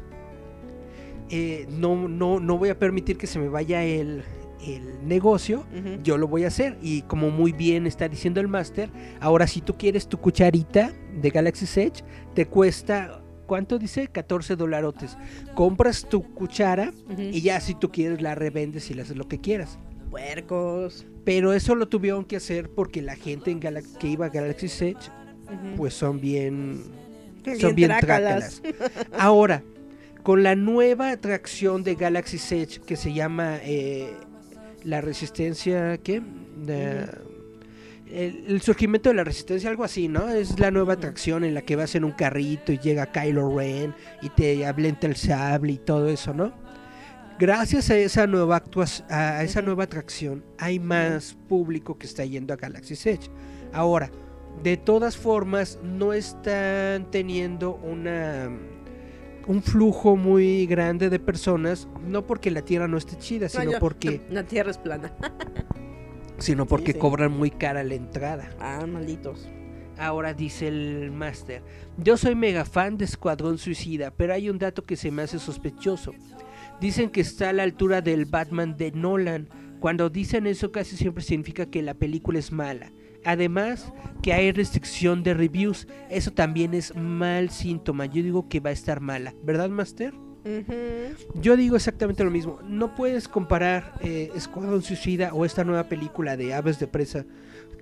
Eh, 1.28 1.66
no, 1.70 2.08
no, 2.08 2.38
no 2.38 2.56
voy 2.56 2.68
a 2.68 2.78
permitir 2.78 3.16
que 3.16 3.26
se 3.26 3.38
me 3.40 3.48
vaya 3.48 3.82
el, 3.84 4.22
el 4.66 5.06
negocio, 5.06 5.64
yo 6.02 6.18
lo 6.18 6.28
voy 6.28 6.44
a 6.44 6.48
hacer. 6.48 6.78
Y 6.82 7.02
como 7.02 7.30
muy 7.30 7.52
bien 7.52 7.86
está 7.86 8.08
diciendo 8.08 8.40
el 8.40 8.48
máster, 8.48 8.90
ahora 9.20 9.46
si 9.46 9.60
tú 9.60 9.76
quieres 9.76 10.08
tu 10.08 10.18
cucharita 10.18 10.92
de 11.20 11.30
Galaxy 11.30 11.80
Edge, 11.80 12.04
te 12.34 12.46
cuesta, 12.46 13.22
¿cuánto 13.46 13.78
dice? 13.78 14.08
14 14.08 14.56
dolarotes. 14.56 15.16
Compras 15.54 16.06
tu 16.08 16.22
cuchara 16.34 16.92
y 17.16 17.40
ya 17.40 17.60
si 17.60 17.74
tú 17.74 17.90
quieres 17.90 18.20
la 18.20 18.34
revendes 18.34 18.90
y 18.90 18.94
le 18.94 19.02
haces 19.02 19.16
lo 19.16 19.28
que 19.28 19.40
quieras. 19.40 19.78
Puercos. 20.10 21.06
Pero 21.24 21.52
eso 21.52 21.74
lo 21.74 21.88
tuvieron 21.88 22.24
que 22.24 22.36
hacer 22.36 22.70
porque 22.70 23.02
la 23.02 23.16
gente 23.16 23.50
en 23.50 23.60
que 23.60 24.08
iba 24.08 24.26
a 24.26 24.28
Galaxy 24.28 24.66
Edge, 24.66 25.10
pues 25.76 25.94
son 25.94 26.20
bien... 26.20 26.82
Son 27.58 27.74
bien, 27.74 27.88
trácalas. 27.88 28.60
Ahora, 29.18 29.62
con 30.22 30.42
la 30.42 30.54
nueva 30.54 31.10
atracción 31.10 31.82
de 31.82 31.94
Galaxy 31.94 32.38
Edge 32.54 32.80
que 32.80 32.96
se 32.96 33.12
llama 33.12 33.58
eh, 33.62 34.12
la 34.84 35.00
resistencia, 35.00 35.98
¿qué? 35.98 36.22
el, 38.12 38.60
surgimiento 38.60 39.08
de 39.08 39.14
la 39.14 39.24
resistencia, 39.24 39.70
algo 39.70 39.84
así, 39.84 40.08
¿no? 40.08 40.28
Es 40.28 40.58
la 40.58 40.70
nueva 40.70 40.94
atracción 40.94 41.44
en 41.44 41.54
la 41.54 41.62
que 41.62 41.76
vas 41.76 41.94
en 41.94 42.04
un 42.04 42.12
carrito 42.12 42.72
y 42.72 42.78
llega 42.78 43.12
Kylo 43.12 43.56
Ren 43.56 43.94
y 44.22 44.28
te 44.30 44.66
ablenta 44.66 45.06
el 45.06 45.16
sable 45.16 45.72
y 45.72 45.78
todo 45.78 46.08
eso, 46.08 46.34
¿no? 46.34 46.52
Gracias 47.38 47.88
a 47.90 47.96
esa 47.96 48.26
nueva 48.26 48.62
a 49.08 49.42
esa 49.42 49.62
nueva 49.62 49.84
atracción, 49.84 50.44
hay 50.58 50.78
más 50.78 51.36
público 51.48 51.98
que 51.98 52.06
está 52.06 52.24
yendo 52.24 52.52
a 52.52 52.56
Galaxy's 52.56 53.06
Edge. 53.06 53.30
Ahora, 53.72 54.10
de 54.62 54.76
todas 54.76 55.16
formas, 55.16 55.78
no 55.82 56.12
están 56.12 57.10
teniendo 57.10 57.76
una 57.76 58.50
un 59.46 59.62
flujo 59.62 60.16
muy 60.16 60.66
grande 60.66 61.10
de 61.10 61.18
personas, 61.18 61.88
no 62.06 62.26
porque 62.26 62.50
la 62.50 62.62
tierra 62.62 62.88
no 62.88 62.96
esté 62.96 63.16
chida, 63.16 63.48
sino 63.48 63.72
porque... 63.78 64.20
La 64.30 64.44
tierra 64.44 64.70
es 64.70 64.78
plana. 64.78 65.12
sino 66.38 66.66
porque 66.66 66.94
cobran 66.94 67.32
muy 67.32 67.50
cara 67.50 67.84
la 67.84 67.94
entrada. 67.94 68.50
Ah, 68.60 68.84
malditos. 68.86 69.48
Ahora 69.98 70.32
dice 70.32 70.68
el 70.68 71.10
máster, 71.10 71.62
yo 71.98 72.16
soy 72.16 72.34
mega 72.34 72.64
fan 72.64 72.96
de 72.96 73.04
Escuadrón 73.04 73.58
Suicida, 73.58 74.10
pero 74.10 74.32
hay 74.32 74.48
un 74.48 74.58
dato 74.58 74.82
que 74.82 74.96
se 74.96 75.10
me 75.10 75.22
hace 75.22 75.38
sospechoso. 75.38 76.14
Dicen 76.80 77.10
que 77.10 77.20
está 77.20 77.50
a 77.50 77.52
la 77.52 77.64
altura 77.64 78.00
del 78.00 78.24
Batman 78.24 78.76
de 78.78 78.92
Nolan. 78.92 79.48
Cuando 79.80 80.10
dicen 80.10 80.46
eso 80.46 80.70
casi 80.70 80.96
siempre 80.96 81.24
significa 81.24 81.66
que 81.66 81.82
la 81.82 81.94
película 81.94 82.38
es 82.38 82.52
mala. 82.52 82.92
Además, 83.24 83.92
que 84.22 84.32
hay 84.32 84.52
restricción 84.52 85.22
de 85.22 85.34
reviews. 85.34 85.88
Eso 86.08 86.30
también 86.30 86.74
es 86.74 86.94
mal 86.94 87.50
síntoma. 87.50 88.06
Yo 88.06 88.22
digo 88.22 88.48
que 88.48 88.60
va 88.60 88.70
a 88.70 88.74
estar 88.74 89.00
mala. 89.00 89.34
¿Verdad, 89.42 89.68
Master? 89.68 90.14
Yo 91.34 91.56
digo 91.56 91.76
exactamente 91.76 92.24
lo 92.24 92.30
mismo. 92.30 92.60
No 92.66 92.94
puedes 92.94 93.28
comparar 93.28 93.94
eh, 94.00 94.30
Escuadrón 94.34 94.82
Suicida 94.82 95.34
o 95.34 95.44
esta 95.44 95.64
nueva 95.64 95.84
película 95.84 96.36
de 96.36 96.54
Aves 96.54 96.78
de 96.78 96.86
Presa 96.86 97.26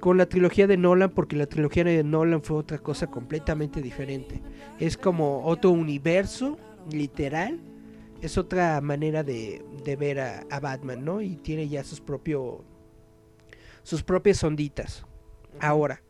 con 0.01 0.17
la 0.17 0.27
trilogía 0.27 0.67
de 0.67 0.77
Nolan 0.77 1.11
porque 1.11 1.37
la 1.37 1.47
trilogía 1.47 1.85
de 1.85 2.03
Nolan 2.03 2.43
fue 2.43 2.57
otra 2.57 2.79
cosa 2.79 3.09
completamente 3.09 3.81
diferente. 3.81 4.43
Es 4.79 4.97
como 4.97 5.45
otro 5.45 5.71
universo, 5.71 6.59
literal. 6.91 7.61
Es 8.21 8.37
otra 8.37 8.81
manera 8.81 9.23
de, 9.23 9.63
ver 9.99 10.21
a, 10.21 10.47
a 10.51 10.61
Batman, 10.61 11.05
¿no? 11.05 11.21
Y 11.21 11.37
tiene 11.37 11.69
ya 11.69 11.85
sus 11.85 12.01
propio 12.01 12.65
sus 13.89 14.03
propias 14.03 14.45
onditas. 14.45 15.07
Ahora, 15.61 16.03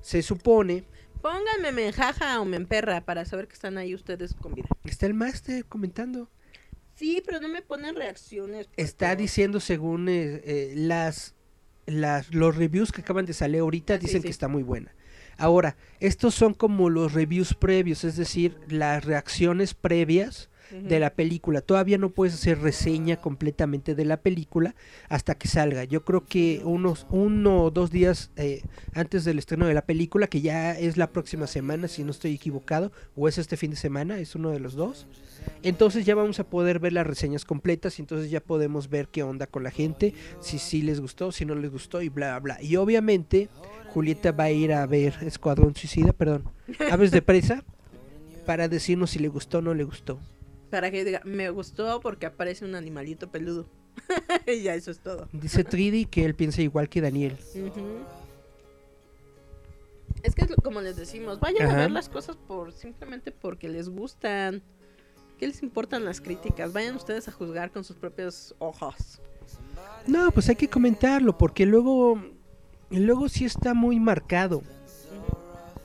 se 0.00 0.20
supone. 0.20 0.84
Pónganme 1.22 1.70
menjaja 1.72 2.40
o 2.40 2.44
menperra 2.44 3.04
para 3.04 3.24
saber 3.24 3.46
que 3.46 3.54
están 3.54 3.78
ahí 3.78 3.94
ustedes 3.94 4.34
con 4.34 4.54
vida. 4.54 4.68
Está 4.82 5.06
el 5.06 5.14
máster 5.14 5.64
comentando. 5.64 6.28
Sí, 6.96 7.22
pero 7.24 7.40
no 7.40 7.48
me 7.48 7.62
ponen 7.62 7.94
reacciones. 7.94 8.68
Está 8.76 9.14
diciendo 9.16 9.60
según 9.60 10.08
eh, 10.08 10.42
eh, 10.44 10.74
las, 10.76 11.34
las, 11.86 12.34
los 12.34 12.56
reviews 12.56 12.90
que 12.90 13.02
acaban 13.02 13.26
de 13.26 13.32
salir 13.32 13.60
ahorita, 13.60 13.96
dicen 13.96 14.22
que 14.22 14.28
está 14.28 14.48
muy 14.48 14.62
buena. 14.62 14.92
Ahora, 15.38 15.76
estos 16.00 16.34
son 16.34 16.52
como 16.52 16.90
los 16.90 17.12
reviews 17.12 17.54
previos, 17.54 18.04
es 18.04 18.16
decir, 18.16 18.58
las 18.68 19.04
reacciones 19.04 19.74
previas 19.74 20.50
de 20.70 20.98
la 20.98 21.10
película. 21.14 21.60
Todavía 21.60 21.98
no 21.98 22.10
puedes 22.10 22.34
hacer 22.34 22.60
reseña 22.60 23.16
completamente 23.16 23.94
de 23.94 24.04
la 24.04 24.18
película 24.18 24.74
hasta 25.08 25.36
que 25.36 25.48
salga. 25.48 25.84
Yo 25.84 26.04
creo 26.04 26.24
que 26.24 26.62
unos 26.64 27.06
uno 27.10 27.62
o 27.64 27.70
dos 27.70 27.90
días 27.90 28.30
eh, 28.36 28.62
antes 28.94 29.24
del 29.24 29.38
estreno 29.38 29.66
de 29.66 29.74
la 29.74 29.86
película, 29.86 30.26
que 30.26 30.40
ya 30.40 30.78
es 30.78 30.96
la 30.96 31.10
próxima 31.10 31.46
semana, 31.46 31.88
si 31.88 32.04
no 32.04 32.10
estoy 32.10 32.34
equivocado, 32.34 32.92
o 33.16 33.28
es 33.28 33.38
este 33.38 33.56
fin 33.56 33.70
de 33.70 33.76
semana, 33.76 34.18
es 34.18 34.34
uno 34.34 34.50
de 34.50 34.60
los 34.60 34.74
dos. 34.74 35.06
Entonces 35.62 36.04
ya 36.04 36.14
vamos 36.14 36.40
a 36.40 36.44
poder 36.44 36.78
ver 36.78 36.92
las 36.92 37.06
reseñas 37.06 37.44
completas 37.44 37.98
y 37.98 38.02
entonces 38.02 38.30
ya 38.30 38.40
podemos 38.40 38.88
ver 38.88 39.08
qué 39.08 39.22
onda 39.22 39.46
con 39.46 39.62
la 39.62 39.70
gente, 39.70 40.14
si 40.40 40.58
sí 40.58 40.82
les 40.82 41.00
gustó, 41.00 41.32
si 41.32 41.44
no 41.44 41.54
les 41.54 41.70
gustó 41.70 42.02
y 42.02 42.08
bla, 42.08 42.38
bla. 42.40 42.62
Y 42.62 42.76
obviamente 42.76 43.48
Julieta 43.92 44.32
va 44.32 44.44
a 44.44 44.50
ir 44.50 44.72
a 44.72 44.86
ver 44.86 45.14
Escuadrón 45.22 45.74
Suicida, 45.74 46.12
perdón, 46.12 46.44
Aves 46.90 47.10
de 47.10 47.22
Presa, 47.22 47.64
para 48.46 48.68
decirnos 48.68 49.10
si 49.10 49.18
le 49.18 49.28
gustó 49.28 49.58
o 49.58 49.62
no 49.62 49.74
le 49.74 49.84
gustó. 49.84 50.18
Para 50.74 50.90
que 50.90 51.04
diga, 51.04 51.20
me 51.24 51.50
gustó 51.50 52.00
porque 52.00 52.26
aparece 52.26 52.64
un 52.64 52.74
animalito 52.74 53.30
peludo. 53.30 53.64
y 54.48 54.64
ya 54.64 54.74
eso 54.74 54.90
es 54.90 54.98
todo. 54.98 55.28
Dice 55.32 55.62
Tridi 55.62 56.04
que 56.04 56.24
él 56.24 56.34
piensa 56.34 56.62
igual 56.62 56.88
que 56.88 57.00
Daniel. 57.00 57.38
Es 60.24 60.34
que 60.34 60.48
como 60.64 60.80
les 60.80 60.96
decimos, 60.96 61.38
vayan 61.38 61.70
a 61.70 61.76
ver 61.76 61.92
las 61.92 62.08
cosas 62.08 62.34
por 62.34 62.72
simplemente 62.72 63.30
porque 63.30 63.68
les 63.68 63.88
gustan. 63.88 64.64
¿Qué 65.38 65.46
les 65.46 65.62
importan 65.62 66.04
las 66.04 66.20
críticas? 66.20 66.72
Vayan 66.72 66.96
ustedes 66.96 67.28
a 67.28 67.30
juzgar 67.30 67.70
con 67.70 67.84
sus 67.84 67.94
propios 67.94 68.56
ojos. 68.58 69.20
No, 70.08 70.32
pues 70.32 70.48
hay 70.48 70.56
que 70.56 70.66
comentarlo 70.66 71.38
porque 71.38 71.66
luego 71.66 72.20
luego 72.90 73.28
sí 73.28 73.44
está 73.44 73.74
muy 73.74 74.00
marcado 74.00 74.64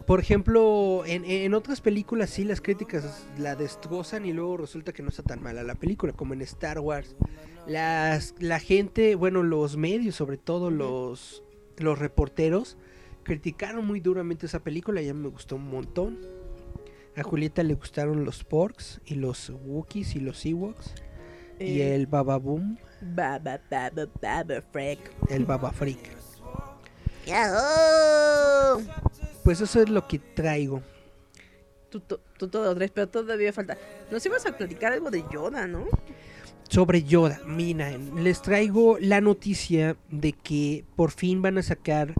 por 0.10 0.20
ejemplo, 0.20 1.04
en, 1.06 1.54
otras 1.54 1.82
películas 1.82 2.32
sí 2.32 2.44
las 2.44 2.62
críticas 2.62 3.28
la 3.38 3.56
destrozan 3.56 4.26
y 4.26 4.34
luego 4.34 4.58
resulta 4.58 4.92
que 4.92 5.04
no 5.04 5.10
está 5.10 5.22
tan 5.22 5.44
mala 5.44 5.62
la 5.62 5.76
película, 5.76 6.14
como 6.14 6.34
en 6.34 6.42
Star 6.42 6.80
Wars. 6.80 7.16
Las, 7.68 8.34
la 8.40 8.60
gente, 8.60 9.14
bueno, 9.14 9.44
los 9.44 9.78
medios, 9.78 10.16
sobre 10.16 10.38
todo 10.38 10.72
los, 10.72 11.44
los 11.78 12.00
reporteros, 12.00 12.76
criticaron 13.22 13.86
muy 13.86 14.00
duramente 14.00 14.48
esa 14.48 14.64
película, 14.64 15.00
ya 15.00 15.14
me 15.14 15.28
gustó 15.28 15.58
un 15.58 15.70
montón. 15.70 16.18
A 17.16 17.22
Julieta 17.22 17.62
le 17.62 17.76
gustaron 17.76 18.26
los 18.26 18.44
Porks 18.44 19.02
y 19.06 19.14
los 19.14 19.52
Wookiees 19.52 20.16
y 20.16 20.22
los 20.22 20.44
Ewoks. 20.44 20.96
y 21.60 21.82
el 21.82 22.08
Baba 22.08 22.38
Boom. 22.38 22.80
Baba, 23.00 23.62
baba, 23.70 24.08
baba, 24.20 24.64
freak. 24.72 25.00
El 25.30 25.46
Baba 25.46 25.72
Freak. 25.72 26.18
Pues 29.50 29.62
eso 29.62 29.82
es 29.82 29.90
lo 29.90 30.08
que 30.08 30.20
traigo. 30.20 30.84
Tú, 31.90 32.02
tú, 32.02 32.20
tú 32.38 32.50
todo 32.50 32.76
tres, 32.76 32.92
pero 32.92 33.10
todavía 33.10 33.52
falta. 33.52 33.80
Nos 34.12 34.24
ibas 34.24 34.46
a 34.46 34.56
platicar 34.56 34.94
algo 34.94 35.10
de 35.10 35.26
Yoda, 35.34 35.66
¿no? 35.66 35.88
Sobre 36.70 37.02
Yoda, 37.02 37.42
mira, 37.48 37.90
les 37.98 38.44
traigo 38.44 39.00
la 39.00 39.22
noticia 39.22 39.98
de 40.12 40.34
que 40.34 40.86
por 40.96 41.10
fin 41.10 41.42
van 41.42 41.58
a 41.58 41.64
sacar 41.64 42.14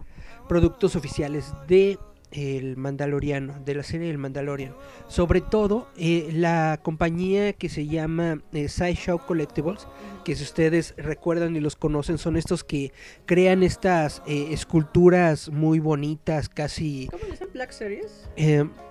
productos 0.48 0.96
oficiales 0.96 1.52
de 1.68 2.00
el 2.32 2.76
Mandaloriano, 2.76 3.60
de 3.64 3.74
la 3.74 3.82
serie 3.82 4.08
del 4.08 4.18
Mandalorian. 4.18 4.74
Sobre 5.08 5.40
todo 5.40 5.88
eh, 5.96 6.30
la 6.32 6.80
compañía 6.82 7.52
que 7.52 7.68
se 7.68 7.86
llama 7.86 8.42
eh, 8.52 8.68
Sideshow 8.68 9.18
Collectibles, 9.26 9.86
que 10.24 10.36
si 10.36 10.42
ustedes 10.42 10.94
recuerdan 10.96 11.56
y 11.56 11.60
los 11.60 11.76
conocen, 11.76 12.18
son 12.18 12.36
estos 12.36 12.64
que 12.64 12.92
crean 13.26 13.62
estas 13.62 14.22
eh, 14.26 14.48
esculturas 14.50 15.48
muy 15.48 15.78
bonitas, 15.78 16.48
casi... 16.48 17.08
¿Cómo 17.10 17.24
dicen 17.30 17.48
Black 17.52 17.72
Series? 17.72 18.28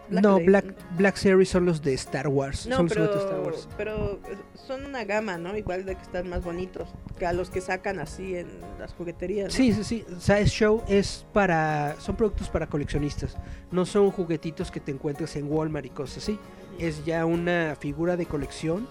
Black 0.09 0.23
no. 0.23 0.39
Black, 0.39 0.65
Black 0.97 1.15
Series 1.15 1.49
son 1.49 1.65
los 1.65 1.81
de 1.81 1.93
Star 1.93 2.27
Wars. 2.27 2.65
No, 2.67 2.77
son 2.77 2.87
pero, 2.87 3.07
de 3.07 3.19
Star 3.19 3.39
Wars. 3.41 3.67
pero 3.77 4.19
son 4.67 4.85
una 4.85 5.03
gama, 5.03 5.37
¿no? 5.37 5.55
Igual 5.55 5.85
de 5.85 5.95
que 5.95 6.01
están 6.01 6.29
más 6.29 6.43
bonitos 6.43 6.89
que 7.17 7.25
a 7.25 7.33
los 7.33 7.49
que 7.49 7.61
sacan 7.61 7.99
así 7.99 8.35
en 8.35 8.47
las 8.79 8.93
jugueterías. 8.93 9.47
¿no? 9.47 9.51
Sí, 9.51 9.73
sí, 9.73 9.83
sí. 9.83 10.05
Sideshow 10.19 10.83
es 10.87 11.25
para. 11.33 11.95
Son 11.99 12.15
productos 12.15 12.49
para 12.49 12.67
coleccionistas. 12.67 13.37
No 13.71 13.85
son 13.85 14.11
juguetitos 14.11 14.71
que 14.71 14.79
te 14.79 14.91
encuentres 14.91 15.35
en 15.35 15.51
Walmart 15.51 15.85
y 15.85 15.89
cosas 15.89 16.23
así. 16.23 16.39
Es 16.79 17.05
ya 17.05 17.25
una 17.25 17.75
figura 17.79 18.17
de 18.17 18.25
colección. 18.25 18.87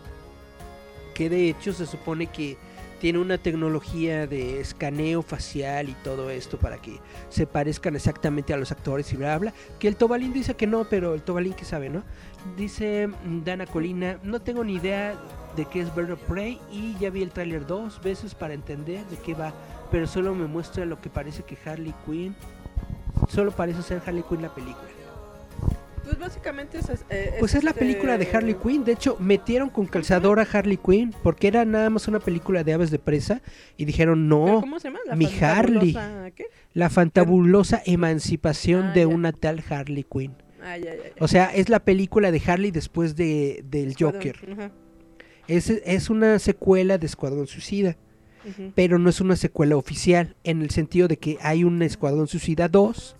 Que 1.14 1.28
de 1.28 1.48
hecho 1.48 1.72
se 1.72 1.86
supone 1.86 2.28
que 2.28 2.56
tiene 3.00 3.18
una 3.18 3.38
tecnología 3.38 4.26
de 4.26 4.60
escaneo 4.60 5.22
facial 5.22 5.88
y 5.88 5.94
todo 6.04 6.30
esto 6.30 6.58
para 6.58 6.78
que 6.78 6.98
se 7.28 7.46
parezcan 7.46 7.96
exactamente 7.96 8.52
a 8.52 8.56
los 8.56 8.72
actores 8.72 9.12
y 9.12 9.16
bla 9.16 9.38
bla. 9.38 9.54
Que 9.78 9.88
el 9.88 9.96
Tobalín 9.96 10.32
dice 10.32 10.54
que 10.54 10.66
no, 10.66 10.84
pero 10.84 11.14
el 11.14 11.22
Tobalín 11.22 11.54
que 11.54 11.64
sabe, 11.64 11.88
¿no? 11.88 12.02
Dice 12.56 13.06
mm, 13.06 13.44
Dana 13.44 13.66
Colina, 13.66 14.18
no 14.22 14.40
tengo 14.40 14.64
ni 14.64 14.74
idea 14.74 15.18
de 15.56 15.64
qué 15.66 15.80
es 15.80 15.94
Bird 15.94 16.12
of 16.12 16.20
Prey 16.22 16.60
y 16.70 16.96
ya 16.98 17.10
vi 17.10 17.22
el 17.22 17.30
tráiler 17.30 17.66
dos 17.66 18.00
veces 18.02 18.34
para 18.34 18.54
entender 18.54 19.04
de 19.06 19.16
qué 19.16 19.34
va, 19.34 19.52
pero 19.90 20.06
solo 20.06 20.34
me 20.34 20.46
muestra 20.46 20.84
lo 20.84 21.00
que 21.00 21.10
parece 21.10 21.42
que 21.42 21.58
Harley 21.64 21.94
Quinn, 22.06 22.34
solo 23.28 23.52
parece 23.52 23.82
ser 23.82 24.02
Harley 24.04 24.22
Quinn 24.28 24.42
la 24.42 24.54
película. 24.54 24.87
Pues 26.08 26.18
básicamente 26.18 26.78
es. 26.78 26.88
eh, 27.10 27.34
Pues 27.38 27.54
es 27.54 27.64
la 27.64 27.70
este- 27.70 27.80
película 27.80 28.16
de 28.16 28.26
Harley 28.32 28.54
Quinn, 28.54 28.82
de 28.84 28.92
hecho 28.92 29.16
metieron 29.20 29.68
con 29.68 29.86
calzador 29.86 30.40
a 30.40 30.46
Harley 30.50 30.78
Quinn 30.78 31.14
porque 31.22 31.48
era 31.48 31.64
nada 31.66 31.90
más 31.90 32.08
una 32.08 32.18
película 32.18 32.64
de 32.64 32.72
aves 32.72 32.90
de 32.90 32.98
presa 32.98 33.42
y 33.76 33.84
dijeron 33.84 34.26
¿Pero 34.28 34.46
no, 34.46 34.60
¿Cómo 34.60 34.80
se 34.80 34.88
llama? 34.88 35.00
¿La 35.06 35.16
mi 35.16 35.26
Harley. 35.40 35.94
¿Qué? 36.34 36.46
la 36.72 36.88
fantabulosa 36.88 37.82
emancipación 37.84 38.86
Ah, 38.86 38.92
de 38.94 39.00
ya. 39.00 39.06
una 39.08 39.32
tal 39.32 39.62
Harley 39.68 40.04
Quinn. 40.10 40.34
Ah, 40.62 40.78
ya, 40.78 40.94
ya, 40.94 41.02
ya. 41.02 41.10
O 41.20 41.28
sea, 41.28 41.46
es 41.54 41.68
la 41.68 41.80
película 41.80 42.30
de 42.30 42.40
Harley 42.46 42.70
después 42.70 43.14
de, 43.14 43.62
del 43.68 43.94
Joker. 43.98 44.36
Ajá, 44.52 44.70
Es, 45.46 45.68
es 45.70 46.08
una 46.10 46.38
secuela 46.38 46.96
de 46.98 47.06
Escuadrón 47.06 47.46
Suicida. 47.46 47.96
pero 48.74 48.98
no 48.98 49.10
es 49.10 49.20
una 49.20 49.36
secuela 49.36 49.76
oficial, 49.76 50.34
en 50.42 50.62
el 50.62 50.70
sentido 50.70 51.06
de 51.06 51.18
que 51.18 51.36
hay 51.42 51.64
un 51.64 51.82
Escuadrón 51.82 52.28
Suicida 52.28 52.68
2, 52.68 53.14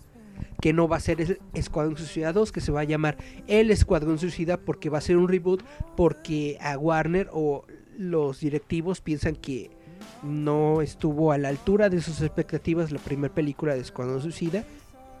que 0.61 0.73
no 0.73 0.87
va 0.87 0.97
a 0.97 1.01
ser 1.01 1.21
el 1.21 1.39
Escuadrón 1.53 1.97
Suicida 1.97 2.33
2, 2.33 2.51
que 2.51 2.61
se 2.61 2.71
va 2.71 2.81
a 2.81 2.85
llamar 2.85 3.17
El 3.47 3.71
Escuadrón 3.71 4.19
Suicida 4.19 4.57
porque 4.57 4.89
va 4.89 4.97
a 4.97 5.01
ser 5.01 5.17
un 5.17 5.27
reboot, 5.27 5.63
porque 5.95 6.57
a 6.61 6.77
Warner 6.77 7.29
o 7.31 7.65
los 7.97 8.39
directivos 8.39 9.01
piensan 9.01 9.35
que 9.35 9.71
no 10.23 10.81
estuvo 10.81 11.31
a 11.31 11.37
la 11.37 11.49
altura 11.49 11.89
de 11.89 12.01
sus 12.01 12.21
expectativas 12.21 12.91
la 12.91 12.99
primera 12.99 13.33
película 13.33 13.73
de 13.73 13.81
Escuadrón 13.81 14.21
Suicida 14.21 14.63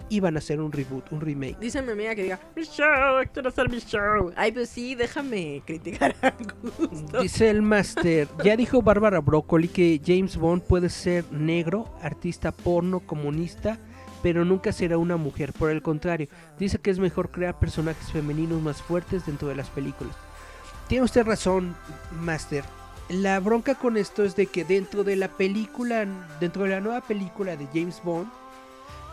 y 0.09 0.19
van 0.19 0.35
a 0.35 0.39
hacer 0.39 0.59
un 0.59 0.71
reboot, 0.71 1.11
un 1.11 1.21
remake. 1.21 1.59
Dice 1.59 1.81
mi 1.81 1.91
amiga 1.91 2.15
que 2.15 2.23
diga, 2.23 2.39
mi 2.55 2.63
show, 2.63 3.23
quiero 3.31 3.49
hacer 3.49 3.69
mi 3.69 3.79
show. 3.79 4.31
Ay, 4.35 4.51
pues 4.51 4.69
sí, 4.69 4.95
déjame 4.95 5.61
criticar 5.65 6.15
a 6.21 6.33
gusto. 6.63 7.21
Dice 7.21 7.49
el 7.49 7.61
Master, 7.61 8.27
ya 8.43 8.57
dijo 8.57 8.81
Bárbara 8.81 9.19
Broccoli 9.19 9.67
que 9.67 10.01
James 10.03 10.35
Bond 10.35 10.63
puede 10.63 10.89
ser 10.89 11.31
negro, 11.31 11.93
artista 12.01 12.51
porno, 12.51 13.01
comunista, 13.01 13.77
pero 14.21 14.45
nunca 14.45 14.71
será 14.71 14.97
una 14.97 15.17
mujer. 15.17 15.53
Por 15.53 15.69
el 15.71 15.81
contrario, 15.81 16.27
dice 16.57 16.79
que 16.79 16.91
es 16.91 16.99
mejor 16.99 17.29
crear 17.29 17.59
personajes 17.59 18.11
femeninos 18.11 18.61
más 18.61 18.81
fuertes 18.81 19.25
dentro 19.25 19.47
de 19.47 19.55
las 19.55 19.69
películas. 19.69 20.15
Tiene 20.87 21.05
usted 21.05 21.25
razón, 21.25 21.75
Master. 22.21 22.63
La 23.09 23.39
bronca 23.39 23.75
con 23.75 23.97
esto 23.97 24.23
es 24.23 24.35
de 24.35 24.45
que 24.45 24.63
dentro 24.63 25.03
de 25.03 25.15
la 25.15 25.29
película, 25.29 26.05
dentro 26.39 26.63
de 26.63 26.69
la 26.69 26.79
nueva 26.79 27.01
película 27.01 27.55
de 27.55 27.67
James 27.73 28.01
Bond, 28.03 28.29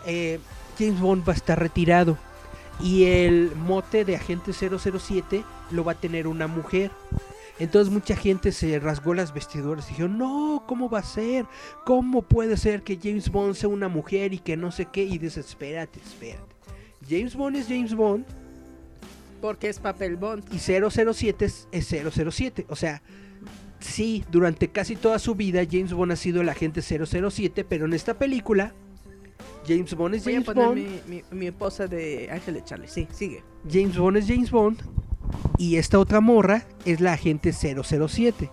eh, 0.05 0.39
James 0.77 0.99
Bond 0.99 1.27
va 1.27 1.33
a 1.33 1.35
estar 1.35 1.59
retirado 1.59 2.17
y 2.79 3.05
el 3.05 3.55
mote 3.55 4.05
de 4.05 4.15
agente 4.15 4.53
007 4.53 5.43
lo 5.71 5.83
va 5.83 5.93
a 5.93 5.95
tener 5.95 6.27
una 6.27 6.47
mujer. 6.47 6.91
Entonces 7.59 7.91
mucha 7.91 8.15
gente 8.15 8.51
se 8.51 8.79
rasgó 8.79 9.13
las 9.15 9.33
vestiduras 9.33 9.89
y 9.89 9.95
dijo, 9.95 10.07
no, 10.07 10.63
¿cómo 10.67 10.89
va 10.89 10.99
a 10.99 11.03
ser? 11.03 11.45
¿Cómo 11.85 12.21
puede 12.21 12.55
ser 12.57 12.83
que 12.83 12.99
James 13.01 13.29
Bond 13.31 13.55
sea 13.55 13.69
una 13.69 13.87
mujer 13.87 14.33
y 14.33 14.39
que 14.39 14.55
no 14.55 14.71
sé 14.71 14.85
qué? 14.85 15.03
Y 15.03 15.17
dices, 15.17 15.47
espérate, 15.49 15.99
espérate. 16.05 16.55
James 17.09 17.35
Bond 17.35 17.55
es 17.55 17.67
James 17.67 17.95
Bond 17.95 18.25
Porque 19.41 19.69
es 19.69 19.79
papel 19.79 20.17
Bond. 20.17 20.43
y 20.53 20.59
007 20.59 21.45
es, 21.45 21.67
es 21.71 21.87
007. 21.87 22.65
O 22.69 22.75
sea, 22.75 23.01
sí, 23.79 24.23
durante 24.31 24.67
casi 24.67 24.95
toda 24.95 25.17
su 25.17 25.33
vida 25.35 25.61
James 25.69 25.93
Bond 25.93 26.11
ha 26.11 26.15
sido 26.15 26.41
el 26.41 26.49
agente 26.49 26.81
007, 26.81 27.63
pero 27.63 27.85
en 27.85 27.93
esta 27.93 28.13
película 28.15 28.73
James 29.67 29.93
Bond 29.95 30.15
es 30.15 30.23
Voy 30.23 30.33
a 30.33 30.35
James 30.35 30.45
poner 30.45 30.65
Bond. 30.67 30.77
mi, 31.07 31.15
mi, 31.15 31.23
mi 31.31 31.47
esposa 31.47 31.87
de 31.87 32.29
Ángeles 32.31 32.65
Charlie. 32.65 32.87
Sí, 32.87 33.07
sigue. 33.11 33.43
James 33.71 33.97
Bond 33.97 34.17
es 34.17 34.27
James 34.27 34.51
Bond 34.51 34.81
y 35.57 35.77
esta 35.77 35.99
otra 35.99 36.21
morra 36.21 36.65
es 36.85 37.01
la 37.01 37.13
agente 37.13 37.53
007. 37.53 38.49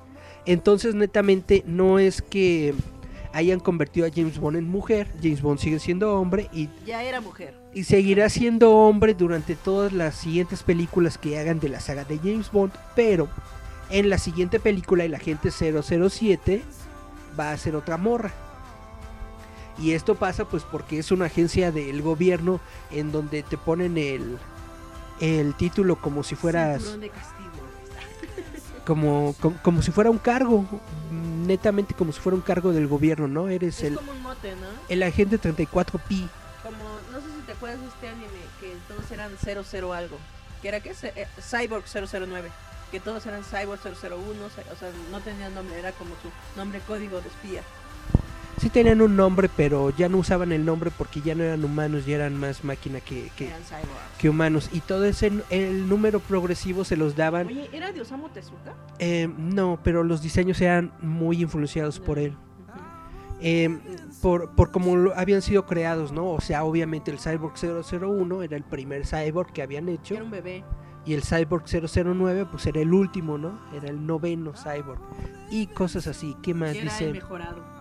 Entonces, 0.46 0.94
netamente, 0.94 1.62
no 1.66 1.98
es 1.98 2.22
que 2.22 2.74
hayan 3.32 3.58
convertido 3.60 4.06
a 4.06 4.10
James 4.14 4.38
Bond 4.38 4.56
en 4.56 4.68
mujer, 4.68 5.08
James 5.20 5.42
Bond 5.42 5.58
sigue 5.58 5.80
siendo 5.80 6.14
hombre 6.20 6.48
y, 6.52 6.68
Ya 6.86 7.02
era 7.02 7.20
mujer. 7.20 7.54
y 7.74 7.82
seguirá 7.82 8.28
siendo 8.28 8.70
hombre 8.76 9.12
durante 9.14 9.56
todas 9.56 9.92
las 9.92 10.14
siguientes 10.14 10.62
películas 10.62 11.18
que 11.18 11.36
hagan 11.38 11.58
de 11.58 11.68
la 11.68 11.80
saga 11.80 12.04
de 12.04 12.18
James 12.18 12.52
Bond, 12.52 12.72
pero 12.94 13.28
en 13.90 14.08
la 14.08 14.18
siguiente 14.18 14.60
película 14.60 15.04
el 15.04 15.14
agente 15.14 15.50
007 15.50 16.62
va 17.38 17.50
a 17.50 17.58
ser 17.58 17.74
otra 17.74 17.96
morra. 17.96 18.32
Y 19.78 19.92
esto 19.92 20.14
pasa 20.14 20.44
pues 20.44 20.62
porque 20.62 21.00
es 21.00 21.10
una 21.10 21.24
agencia 21.26 21.72
del 21.72 22.02
gobierno 22.02 22.60
en 22.92 23.10
donde 23.10 23.42
te 23.42 23.58
ponen 23.58 23.98
el, 23.98 24.38
el 25.20 25.54
título 25.54 25.96
como 25.96 26.22
si 26.22 26.34
fueras 26.34 26.98
de 27.00 27.08
castigo. 27.10 27.50
como, 28.86 29.34
como 29.40 29.56
como 29.62 29.82
si 29.82 29.90
fuera 29.92 30.10
un 30.10 30.18
cargo, 30.18 30.64
netamente 31.10 31.94
como 31.94 32.12
si 32.12 32.20
fuera 32.20 32.36
un 32.36 32.42
cargo 32.42 32.72
del 32.72 32.86
gobierno, 32.86 33.28
¿no? 33.28 33.48
Eres 33.48 33.78
Es 33.78 33.84
el, 33.84 33.94
como 33.96 34.12
un 34.12 34.22
mote, 34.22 34.54
¿no? 34.56 34.66
el 34.88 35.02
agente 35.02 35.40
34P. 35.40 36.28
Como, 36.62 36.78
no 37.12 37.20
sé 37.20 37.26
si 37.36 37.42
te 37.46 37.52
acuerdas 37.52 37.80
de 37.80 37.86
este 37.88 38.08
anime, 38.08 38.28
que 38.60 38.74
todos 38.88 39.10
eran 39.10 39.30
00 39.38 39.92
algo. 39.92 40.16
¿Que 40.62 40.68
era 40.68 40.80
qué? 40.80 40.94
Ce- 40.94 41.12
eh, 41.14 41.26
Cyborg 41.40 41.84
009. 41.86 42.50
Que 42.90 43.00
todos 43.00 43.26
eran 43.26 43.42
Cyborg 43.44 43.80
001, 43.82 44.48
cy- 44.48 44.72
o 44.72 44.76
sea, 44.76 44.90
no 45.10 45.20
tenían 45.20 45.54
nombre, 45.54 45.78
era 45.78 45.92
como 45.92 46.10
su 46.22 46.30
nombre 46.58 46.80
código 46.86 47.20
de 47.20 47.28
espía. 47.28 47.62
Sí 48.58 48.70
tenían 48.70 49.02
un 49.02 49.16
nombre, 49.16 49.50
pero 49.56 49.90
ya 49.90 50.08
no 50.08 50.18
usaban 50.18 50.52
el 50.52 50.64
nombre 50.64 50.90
porque 50.96 51.20
ya 51.20 51.34
no 51.34 51.42
eran 51.42 51.64
humanos, 51.64 52.06
ya 52.06 52.14
eran 52.16 52.38
más 52.38 52.64
máquina 52.64 53.00
que, 53.00 53.30
que, 54.18 54.28
humanos. 54.28 54.70
Y 54.72 54.80
todo 54.80 55.04
ese 55.04 55.32
el 55.50 55.88
número 55.88 56.20
progresivo 56.20 56.84
se 56.84 56.96
los 56.96 57.16
daban. 57.16 57.48
Oye, 57.48 57.68
¿era 57.72 57.92
de 57.92 58.00
Osamu 58.00 58.28
Tezuka? 58.30 58.74
eh, 58.98 59.28
no, 59.36 59.78
pero 59.82 60.02
los 60.04 60.22
diseños 60.22 60.60
eran 60.60 60.92
muy 61.00 61.42
influenciados 61.42 61.98
por 62.00 62.18
él. 62.18 62.36
Eh, 63.40 63.78
por, 64.22 64.50
por 64.54 64.70
cómo 64.70 64.96
lo- 64.96 65.18
habían 65.18 65.42
sido 65.42 65.66
creados, 65.66 66.12
¿no? 66.12 66.30
O 66.30 66.40
sea, 66.40 66.64
obviamente 66.64 67.10
el 67.10 67.18
Cyborg 67.18 67.54
001 67.58 68.42
era 68.42 68.56
el 68.56 68.62
primer 68.62 69.04
cyborg 69.06 69.52
que 69.52 69.60
habían 69.62 69.88
hecho 69.90 70.14
Era 70.14 70.22
un 70.24 70.30
bebé. 70.30 70.64
y 71.04 71.12
el 71.12 71.22
Cyborg 71.22 71.64
009 71.66 72.46
pues 72.50 72.64
era 72.66 72.80
el 72.80 72.94
último, 72.94 73.36
¿no? 73.36 73.58
Era 73.74 73.88
el 73.90 74.06
noveno 74.06 74.52
cyborg 74.54 75.00
y 75.50 75.66
cosas 75.66 76.06
así. 76.06 76.34
¿Qué 76.42 76.54
más 76.54 76.70
Era 76.70 76.78
el 76.78 76.84
dice? 76.84 77.12
mejorado. 77.12 77.73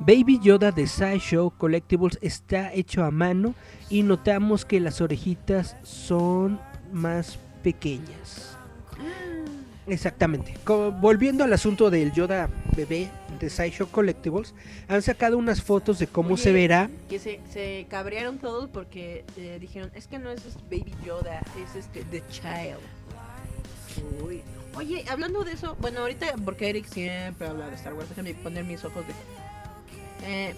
Baby 0.00 0.38
Yoda 0.40 0.72
de 0.72 0.86
Sideshow 0.86 1.50
Collectibles 1.50 2.18
está 2.20 2.72
hecho 2.72 3.04
a 3.04 3.10
mano 3.10 3.54
y 3.88 4.02
notamos 4.02 4.64
que 4.64 4.78
las 4.80 5.00
orejitas 5.00 5.76
son 5.82 6.60
más 6.92 7.38
pequeñas. 7.62 8.56
Exactamente. 9.86 10.54
Volviendo 11.00 11.44
al 11.44 11.52
asunto 11.52 11.90
del 11.90 12.12
Yoda 12.12 12.50
bebé 12.76 13.08
de 13.40 13.50
Sideshow 13.50 13.88
Collectibles, 13.88 14.54
han 14.88 15.02
sacado 15.02 15.38
unas 15.38 15.62
fotos 15.62 15.98
de 15.98 16.06
cómo 16.06 16.36
se 16.36 16.52
verá. 16.52 16.90
Que 17.08 17.18
se, 17.18 17.40
se 17.52 17.86
cabrearon 17.88 18.38
todos 18.38 18.68
porque 18.68 19.24
eh, 19.36 19.58
dijeron, 19.60 19.90
es 19.94 20.08
que 20.08 20.18
no 20.18 20.30
es 20.30 20.44
este 20.44 20.62
Baby 20.64 20.94
Yoda, 21.04 21.40
es 21.62 21.76
este 21.76 22.02
The 22.10 22.22
Child. 22.30 22.80
Uy, 24.24 24.42
Oye, 24.76 25.06
hablando 25.08 25.42
de 25.42 25.52
eso, 25.52 25.74
bueno, 25.80 26.00
ahorita, 26.00 26.34
porque 26.44 26.68
Eric 26.68 26.86
siempre 26.86 27.48
habla 27.48 27.68
de 27.68 27.76
Star 27.76 27.94
Wars, 27.94 28.10
déjame 28.10 28.34
poner 28.34 28.62
mis 28.64 28.84
ojos 28.84 29.06
de... 29.06 29.14
Eh, 30.24 30.54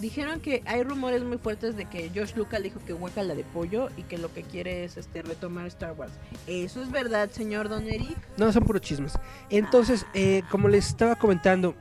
dijeron 0.00 0.40
que 0.40 0.62
hay 0.66 0.82
rumores 0.82 1.22
muy 1.22 1.38
fuertes 1.38 1.76
de 1.76 1.86
que 1.86 2.10
Josh 2.14 2.34
Lucas 2.36 2.62
dijo 2.62 2.80
que 2.86 2.92
hueca 2.92 3.22
la 3.22 3.34
de 3.34 3.44
pollo 3.44 3.88
y 3.96 4.02
que 4.02 4.18
lo 4.18 4.32
que 4.32 4.42
quiere 4.42 4.84
es 4.84 4.96
este 4.96 5.22
retomar 5.22 5.66
Star 5.66 5.92
Wars. 5.92 6.12
¿Eso 6.46 6.82
es 6.82 6.90
verdad, 6.90 7.30
señor 7.30 7.68
Don 7.68 7.86
Eric? 7.86 8.16
No, 8.36 8.52
son 8.52 8.64
puros 8.64 8.82
chismes. 8.82 9.14
Entonces, 9.50 10.06
eh, 10.14 10.42
como 10.50 10.68
les 10.68 10.88
estaba 10.88 11.16
comentando, 11.16 11.74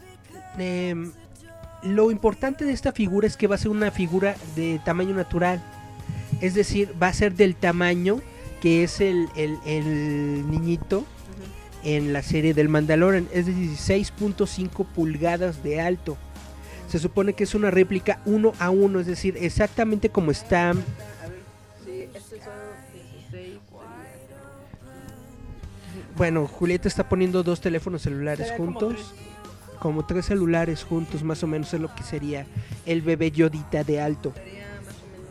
eh, 0.57 0.95
lo 1.83 2.11
importante 2.11 2.65
de 2.65 2.73
esta 2.73 2.91
figura 2.91 3.27
es 3.27 3.37
que 3.37 3.47
va 3.47 3.55
a 3.55 3.59
ser 3.59 3.69
una 3.69 3.91
figura 3.91 4.35
de 4.55 4.81
tamaño 4.83 5.13
natural. 5.13 5.61
Es 6.41 6.53
decir, 6.53 6.93
va 7.01 7.07
a 7.07 7.13
ser 7.13 7.35
del 7.35 7.55
tamaño 7.55 8.21
que 8.61 8.83
es 8.83 9.01
el, 9.01 9.27
el, 9.35 9.57
el 9.65 10.49
niñito 10.49 11.05
en 11.83 12.13
la 12.13 12.23
serie 12.23 12.53
del 12.53 12.69
Mandalorian. 12.69 13.27
Es 13.31 13.45
de 13.45 13.53
16.5 13.53 14.85
pulgadas 14.87 15.63
de 15.63 15.79
alto. 15.79 16.17
Se 16.87 16.99
supone 16.99 17.33
que 17.33 17.43
es 17.43 17.53
una 17.53 17.69
réplica 17.69 18.19
uno 18.25 18.53
a 18.59 18.69
uno, 18.69 18.99
es 18.99 19.07
decir, 19.07 19.35
exactamente 19.39 20.09
como 20.09 20.31
está. 20.31 20.69
A 20.69 20.73
ver, 20.73 20.83
sí, 21.85 22.09
estos 22.13 22.39
son 22.39 22.53
16. 23.31 23.59
Bueno, 26.15 26.47
Julieta 26.47 26.87
está 26.87 27.07
poniendo 27.07 27.43
dos 27.43 27.61
teléfonos 27.61 28.01
celulares 28.01 28.51
juntos. 28.55 29.13
Como 29.79 30.05
tres 30.05 30.25
celulares 30.25 30.83
juntos, 30.83 31.23
más 31.23 31.43
o 31.43 31.47
menos 31.47 31.71
es 31.73 31.79
lo 31.79 31.93
que 31.93 32.01
sería 32.01 32.47
el 32.85 33.03
bebé 33.03 33.29
Yodita 33.29 33.83
de 33.83 34.01
alto. 34.01 34.33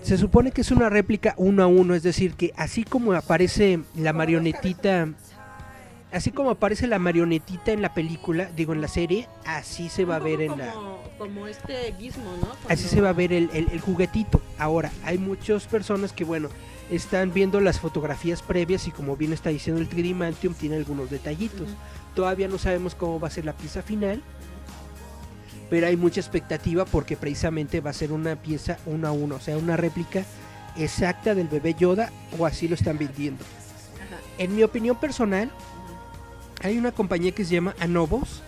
Se 0.02 0.16
supone 0.16 0.52
que 0.52 0.60
es 0.60 0.70
una 0.70 0.88
réplica 0.88 1.34
uno 1.36 1.64
a 1.64 1.66
uno, 1.66 1.96
es 1.96 2.04
decir, 2.04 2.34
que 2.34 2.52
así 2.56 2.84
como 2.84 3.12
aparece 3.12 3.80
la 3.96 4.12
marionetita, 4.12 5.08
así 6.12 6.30
como 6.32 6.50
aparece 6.50 6.86
la 6.86 6.98
marionetita 6.98 7.72
en 7.72 7.82
la 7.82 7.92
película, 7.94 8.48
digo 8.56 8.72
en 8.72 8.80
la 8.80 8.88
serie, 8.88 9.28
así 9.44 9.88
se 9.88 10.04
va 10.04 10.16
a 10.16 10.20
ver 10.20 10.40
en 10.40 10.56
la, 10.58 10.72
como, 11.18 11.46
este 11.46 11.92
gizmo, 11.98 12.24
¿no? 12.40 12.48
así 12.68 12.88
se 12.88 13.00
va 13.00 13.10
a 13.10 13.12
ver 13.12 13.32
el, 13.32 13.50
el- 13.52 13.68
el 13.70 13.80
juguetito. 13.80 14.40
Ahora, 14.58 14.90
hay 15.04 15.18
muchas 15.18 15.66
personas 15.66 16.12
que, 16.12 16.24
bueno, 16.24 16.48
están 16.90 17.32
viendo 17.32 17.60
las 17.60 17.80
fotografías 17.80 18.42
previas 18.42 18.86
y 18.86 18.92
como 18.92 19.16
bien 19.16 19.32
está 19.32 19.50
diciendo 19.50 19.80
el 19.82 19.88
3D 19.88 20.14
Mantium, 20.14 20.54
tiene 20.54 20.76
algunos 20.76 21.10
detallitos. 21.10 21.68
Todavía 22.14 22.48
no 22.48 22.58
sabemos 22.58 22.94
cómo 22.94 23.18
va 23.20 23.28
a 23.28 23.30
ser 23.32 23.44
la 23.44 23.52
pieza 23.52 23.82
final, 23.82 24.22
pero 25.68 25.88
hay 25.88 25.96
mucha 25.96 26.20
expectativa 26.20 26.84
porque 26.84 27.16
precisamente 27.16 27.80
va 27.80 27.90
a 27.90 27.94
ser 27.94 28.12
una 28.12 28.36
pieza 28.36 28.78
uno 28.86 29.08
a 29.08 29.12
uno, 29.12 29.34
o 29.34 29.40
sea, 29.40 29.56
una 29.58 29.76
réplica 29.76 30.22
exacta 30.76 31.34
del 31.34 31.48
bebé 31.48 31.74
Yoda 31.74 32.10
o 32.38 32.46
así 32.46 32.68
lo 32.68 32.74
están 32.76 32.98
vendiendo. 32.98 33.44
En 34.38 34.54
mi 34.54 34.62
opinión 34.62 34.96
personal, 34.96 35.50
hay 36.62 36.78
una 36.78 36.92
compañía 36.92 37.32
que 37.32 37.44
se 37.44 37.54
llama 37.54 37.74
Anobos 37.80 38.42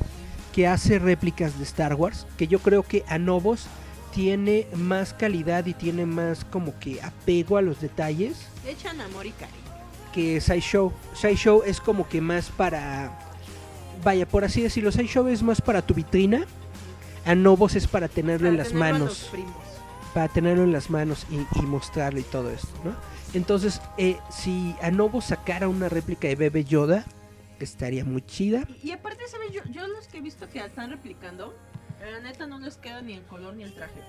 que 0.52 0.66
hace 0.66 0.98
réplicas 0.98 1.58
de 1.58 1.64
Star 1.64 1.94
Wars, 1.94 2.26
que 2.36 2.48
yo 2.48 2.58
creo 2.58 2.82
que 2.82 3.04
Anobos 3.08 3.66
tiene 4.14 4.66
más 4.74 5.12
calidad 5.14 5.66
y 5.66 5.74
tiene 5.74 6.06
más 6.06 6.44
como 6.44 6.78
que 6.78 7.00
apego 7.02 7.56
a 7.58 7.62
los 7.62 7.80
detalles 7.80 8.48
Le 8.64 8.72
echan 8.72 9.00
amor 9.00 9.26
y 9.26 9.32
cariño. 9.32 9.58
que 10.12 10.40
SciShow. 10.40 10.92
SciShow 11.14 11.62
es 11.64 11.80
como 11.80 12.08
que 12.08 12.20
más 12.20 12.48
para 12.50 13.18
vaya, 14.02 14.26
por 14.26 14.44
así 14.44 14.62
decirlo, 14.62 14.90
SciShow 14.90 15.28
es 15.28 15.42
más 15.42 15.60
para 15.60 15.82
tu 15.82 15.94
vitrina. 15.94 16.46
Anobos 17.26 17.76
es 17.76 17.86
para 17.86 18.08
tenerlo 18.08 18.48
en 18.48 18.56
las 18.56 18.72
manos 18.72 19.30
para 20.14 20.28
tenerlo 20.28 20.64
en 20.64 20.72
las 20.72 20.88
manos 20.88 21.26
y, 21.30 21.60
y 21.60 21.62
mostrarle 21.62 22.20
y 22.20 22.24
todo 22.24 22.50
esto, 22.50 22.68
¿no? 22.82 22.92
Entonces, 23.34 23.80
eh, 23.98 24.16
si 24.30 24.74
Anobo 24.80 25.20
sacara 25.20 25.68
una 25.68 25.88
réplica 25.90 26.28
de 26.28 26.34
Bebe 26.34 26.64
Yoda, 26.64 27.04
estaría 27.60 28.04
muy 28.04 28.22
chida. 28.22 28.64
Y, 28.82 28.88
y 28.88 28.92
aparte, 28.92 29.26
¿sabes? 29.28 29.52
Yo, 29.52 29.62
yo 29.70 29.86
los 29.86 30.06
que 30.08 30.18
he 30.18 30.20
visto 30.20 30.48
que 30.48 30.58
están 30.60 30.90
replicando, 30.90 31.54
la 32.00 32.20
neta 32.20 32.46
no 32.46 32.58
les 32.58 32.76
queda 32.76 33.02
ni 33.02 33.14
el 33.14 33.22
color 33.22 33.54
ni 33.54 33.64
el 33.64 33.74
traje. 33.74 34.00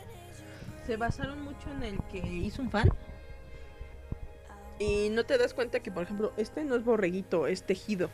Se 0.86 0.98
basaron 0.98 1.42
mucho 1.44 1.70
en 1.78 1.84
el 1.84 2.00
que 2.12 2.20
hizo 2.20 2.62
un 2.62 2.72
fan. 2.72 2.90
Y 4.80 5.10
no 5.10 5.26
te 5.26 5.38
das 5.38 5.54
cuenta 5.54 5.82
que, 5.82 5.92
por 5.92 6.04
ejemplo, 6.04 6.32
este 6.38 6.64
no 6.64 6.76
es 6.76 6.84
borreguito, 6.84 7.48
es 7.48 7.64
tejido. 7.64 8.10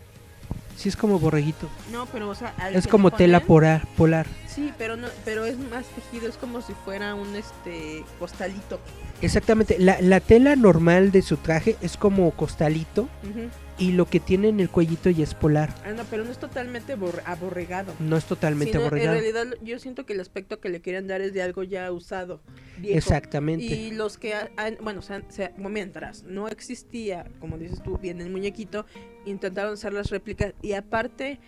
Sí, 0.76 0.90
es 0.90 0.98
como 0.98 1.20
borreguito. 1.20 1.70
No, 1.92 2.06
pero, 2.08 2.30
o 2.30 2.36
sea, 2.36 2.54
Es 2.74 2.86
que 2.86 2.92
como 2.92 3.12
tela 3.12 3.40
polar, 3.40 3.88
polar. 3.96 4.26
Sí, 4.48 4.74
pero 4.78 4.98
no, 4.98 5.08
pero 5.24 5.46
es 5.46 5.58
más 5.58 5.86
tejido, 5.86 6.28
es 6.28 6.38
como 6.38 6.62
si 6.62 6.74
fuera 6.74 7.16
un 7.16 7.36
este 7.36 8.04
costalito. 8.20 8.80
Exactamente. 9.22 9.78
La, 9.80 10.02
la 10.02 10.20
tela 10.20 10.56
normal 10.56 11.12
de 11.12 11.22
su 11.22 11.38
traje 11.38 11.78
es 11.82 11.96
como 11.96 12.30
costalito 12.32 13.04
Ujú. 13.24 13.50
Y 13.78 13.92
lo 13.92 14.06
que 14.06 14.20
tiene 14.20 14.48
en 14.50 14.60
el 14.60 14.70
cuellito 14.70 15.10
ya 15.10 15.24
es 15.24 15.34
polar. 15.34 15.74
Ah, 15.86 15.92
no, 15.92 16.04
pero 16.06 16.24
no 16.24 16.32
es 16.32 16.38
totalmente 16.38 16.96
borre- 16.96 17.22
aborregado. 17.26 17.94
No 18.00 18.16
es 18.18 18.26
totalmente 18.26 18.72
Sino, 18.72 18.82
en 18.82 18.88
aborregado. 18.88 19.20
realidad 19.20 19.46
yo 19.64 19.80
siento 19.80 20.06
que 20.06 20.14
el 20.14 20.22
aspecto 20.22 20.60
que 20.62 20.70
le 20.70 20.82
querían 20.82 21.08
dar 21.08 21.22
es 21.22 21.34
de 21.34 21.42
algo 21.42 21.64
ya 21.64 21.92
usado. 21.92 22.42
viejo. 22.78 22.98
Exactamente. 22.98 23.64
Y 23.66 23.92
los 23.92 24.18
que, 24.18 24.34
ha- 24.34 24.50
han- 24.58 24.78
bueno, 24.82 25.00
o 25.00 25.02
sea, 25.02 25.22
se- 25.30 25.52
mientras 25.58 26.24
no 26.24 26.48
existía, 26.50 27.26
como 27.40 27.58
dices 27.58 27.82
tú, 27.84 27.98
bien 27.98 28.20
el 28.22 28.30
muñequito, 28.30 28.86
intentaron 29.26 29.74
hacer 29.74 29.94
las 29.94 30.10
réplicas 30.10 30.54
y 30.62 30.74
aparte 30.74 31.40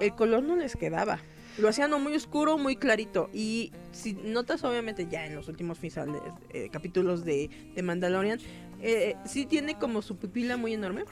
el 0.00 0.14
color 0.14 0.42
no 0.42 0.54
les 0.56 0.76
quedaba. 0.76 1.18
Lo 1.58 1.68
hacían 1.70 1.90
muy 2.02 2.14
oscuro, 2.14 2.58
muy 2.58 2.76
clarito. 2.76 3.30
Y 3.32 3.72
si 3.92 4.12
notas, 4.12 4.62
obviamente, 4.64 5.06
ya 5.10 5.24
en 5.24 5.34
los 5.34 5.48
últimos 5.48 5.78
finales, 5.78 6.20
eh, 6.52 6.68
capítulos 6.70 7.24
de, 7.24 7.48
de 7.74 7.82
Mandalorian, 7.82 8.38
eh, 8.82 9.14
sí 9.24 9.46
tiene 9.46 9.78
como 9.78 10.02
su 10.02 10.16
pupila 10.18 10.58
muy 10.58 10.74
enorme 10.74 11.04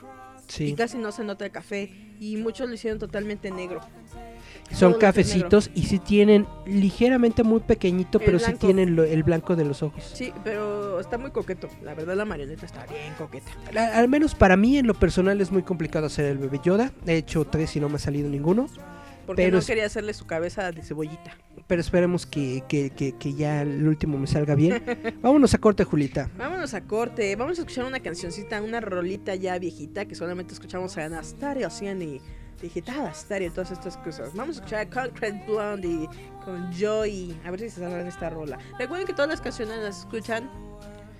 y 0.48 0.52
Sí. 0.52 0.74
casi 0.74 0.98
no 0.98 1.12
se 1.12 1.24
nota 1.24 1.44
el 1.44 1.50
café. 1.50 1.90
Y 2.20 2.36
muchos 2.36 2.68
lo 2.68 2.74
hicieron 2.74 2.98
totalmente 2.98 3.50
negro. 3.50 3.80
Son 4.72 4.92
todo 4.92 5.00
cafecitos 5.00 5.70
y 5.74 5.82
sí 5.82 5.98
tienen 5.98 6.46
ligeramente 6.64 7.42
muy 7.42 7.60
pequeñito, 7.60 8.18
El 8.18 8.24
pero 8.24 8.38
sí 8.38 8.46
blanco. 8.46 8.58
tienen 8.66 8.96
lo- 8.96 9.04
el 9.04 9.22
blanco 9.22 9.56
de 9.56 9.64
los 9.64 9.82
ojos. 9.82 10.02
Sí, 10.14 10.32
pero 10.42 11.00
está 11.00 11.18
muy 11.18 11.32
coqueto. 11.32 11.68
La 11.82 11.94
verdad, 11.94 12.14
la 12.16 12.24
marioneta 12.24 12.64
está 12.64 12.86
bien 12.86 13.12
coqueta. 13.18 13.50
La- 13.72 13.98
al 13.98 14.08
menos 14.08 14.34
para 14.34 14.56
mí 14.56 14.78
en 14.78 14.86
lo 14.86 14.94
personal 14.94 15.40
es 15.40 15.50
muy 15.52 15.62
complicado 15.62 16.06
hacer 16.06 16.24
el 16.26 16.38
bebé 16.38 16.60
Yoda. 16.64 16.92
He 17.06 17.16
hecho 17.16 17.44
tres 17.44 17.74
y 17.76 17.80
no 17.80 17.88
me 17.88 17.96
ha 17.96 17.98
salido 17.98 18.28
ninguno. 18.30 18.68
Porque 19.26 19.42
Pero 19.44 19.58
no 19.58 19.64
quería 19.64 19.86
hacerle 19.86 20.12
su 20.14 20.26
cabeza 20.26 20.70
de 20.72 20.82
cebollita. 20.82 21.36
Pero 21.66 21.80
esperemos 21.80 22.26
que, 22.26 22.62
que- 22.68 22.90
que- 22.90 23.16
que 23.16 23.32
ya 23.34 23.62
el 23.62 23.86
último 23.88 24.18
me 24.18 24.26
salga 24.26 24.54
bien. 24.54 24.82
Vámonos 25.22 25.54
a 25.54 25.58
corte, 25.58 25.84
Julita. 25.84 26.28
Vámonos 26.36 26.74
a 26.74 26.82
corte. 26.82 27.34
Vamos 27.36 27.58
a 27.58 27.62
escuchar 27.62 27.84
una 27.86 28.00
cancioncita, 28.00 28.60
una 28.60 28.80
rolita 28.80 29.34
ya 29.34 29.58
viejita 29.58 30.04
que 30.04 30.14
solamente 30.14 30.52
escuchamos 30.52 30.96
Astario, 31.14 31.66
y 32.02 32.20
Digital 32.60 33.06
Astario 33.06 33.48
y 33.48 33.50
todas 33.50 33.70
estas 33.70 33.96
cosas. 33.98 34.34
Vamos 34.34 34.56
a 34.56 34.60
escuchar 34.60 34.80
a 34.80 34.90
Concrete 34.90 35.42
Blondie 35.46 36.08
con 36.44 36.70
Joy. 36.72 37.34
A 37.44 37.50
ver 37.50 37.60
si 37.60 37.70
se 37.70 37.80
sale 37.80 38.06
esta 38.08 38.28
rola. 38.30 38.58
Recuerden 38.78 39.06
que 39.06 39.12
todas 39.14 39.28
las 39.30 39.40
canciones 39.40 39.78
las 39.78 40.00
escuchan 40.00 40.50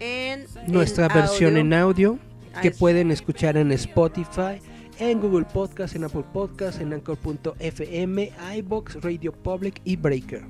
en 0.00 0.44
Nuestra 0.66 1.06
en 1.06 1.14
versión 1.14 1.50
audio. 1.52 1.60
en 1.60 1.72
audio 1.74 2.18
Ah, 2.54 2.60
que 2.60 2.68
es- 2.68 2.78
pueden 2.78 3.10
escuchar 3.10 3.56
en 3.56 3.72
Spotify, 3.72 4.60
en 4.98 5.20
Google 5.20 5.44
Podcast, 5.44 5.94
en 5.94 6.04
Apple 6.04 6.24
Podcast, 6.32 6.80
en 6.80 6.92
Anchor.fm, 6.92 8.32
iBox, 8.56 9.02
Radio 9.02 9.32
Public 9.32 9.80
y 9.84 9.96
Breaker. 9.96 10.42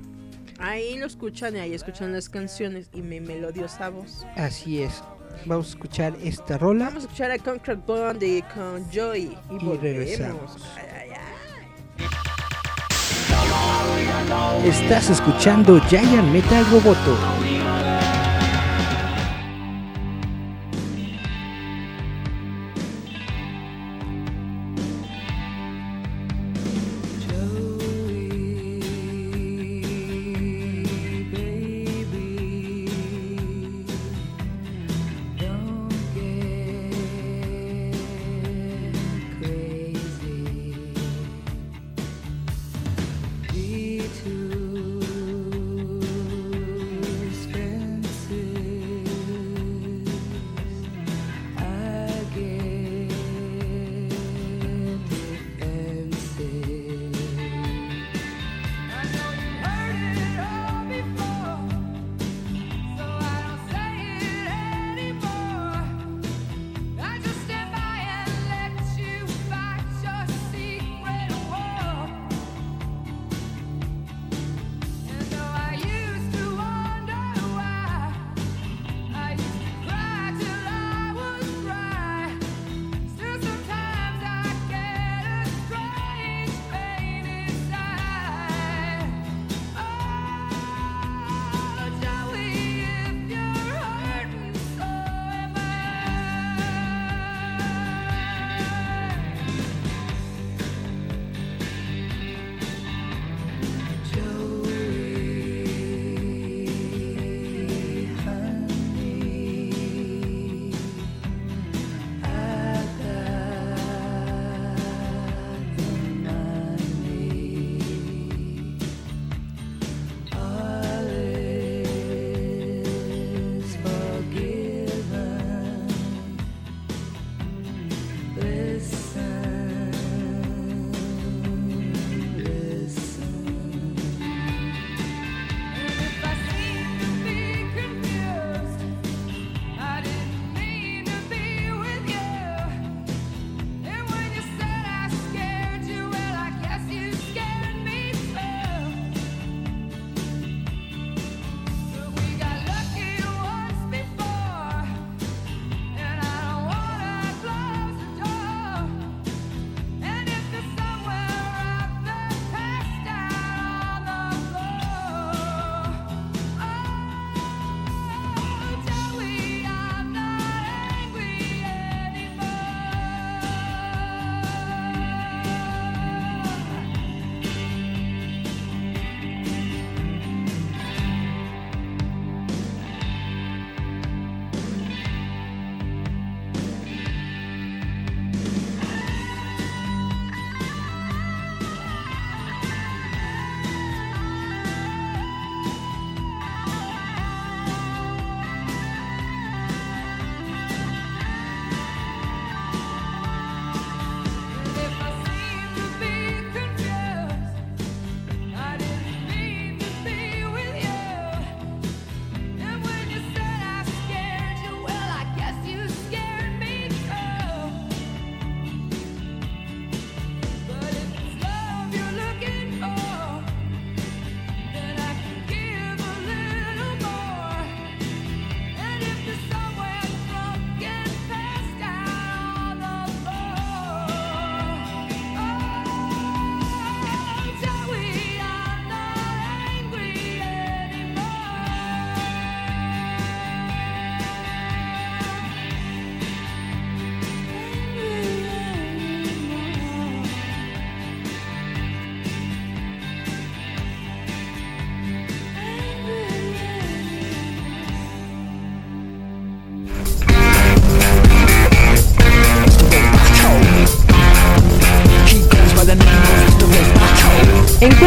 Ahí 0.59 0.97
lo 0.97 1.05
escuchan 1.05 1.55
y 1.55 1.59
ahí 1.59 1.73
escuchan 1.73 2.13
las 2.13 2.29
canciones 2.29 2.89
y 2.93 3.01
mi 3.01 3.19
melodiosa 3.19 3.89
voz. 3.89 4.25
Así 4.35 4.81
es. 4.81 5.03
Vamos 5.45 5.67
a 5.67 5.69
escuchar 5.71 6.13
esta 6.23 6.57
rola. 6.57 6.85
Vamos 6.85 7.03
a 7.03 7.07
escuchar 7.07 7.31
a 7.31 7.37
Concrete 7.37 7.81
Blondie 7.85 8.43
con 8.53 8.89
Joy 8.89 9.37
y, 9.51 9.65
Y 9.65 9.77
regresamos. 9.77 10.57
Ay, 10.77 10.85
ay, 10.93 11.09
ay. 14.61 14.69
Estás 14.69 15.09
escuchando 15.09 15.79
Giant 15.89 16.31
Metal 16.31 16.65
Roboto. 16.71 17.17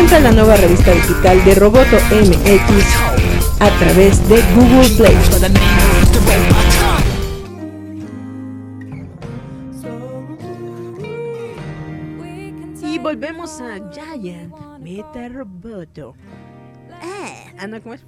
Encuentra 0.08 0.30
la 0.30 0.36
nueva 0.42 0.56
revista 0.56 0.90
digital 0.90 1.44
de 1.44 1.54
Roboto 1.54 1.96
MX 2.10 3.60
a 3.60 3.68
través 3.78 4.26
de 4.26 4.40
Google 4.54 4.88
Play. 4.96 5.14
Y 12.90 12.98
volvemos 12.98 13.60
a 13.60 13.78
Giant 13.92 14.54
Meta 14.80 15.28
Roboto. 15.28 16.14
Eh, 17.02 17.54
Ana, 17.58 17.78
¿cómo 17.82 17.92
es? 17.92 18.06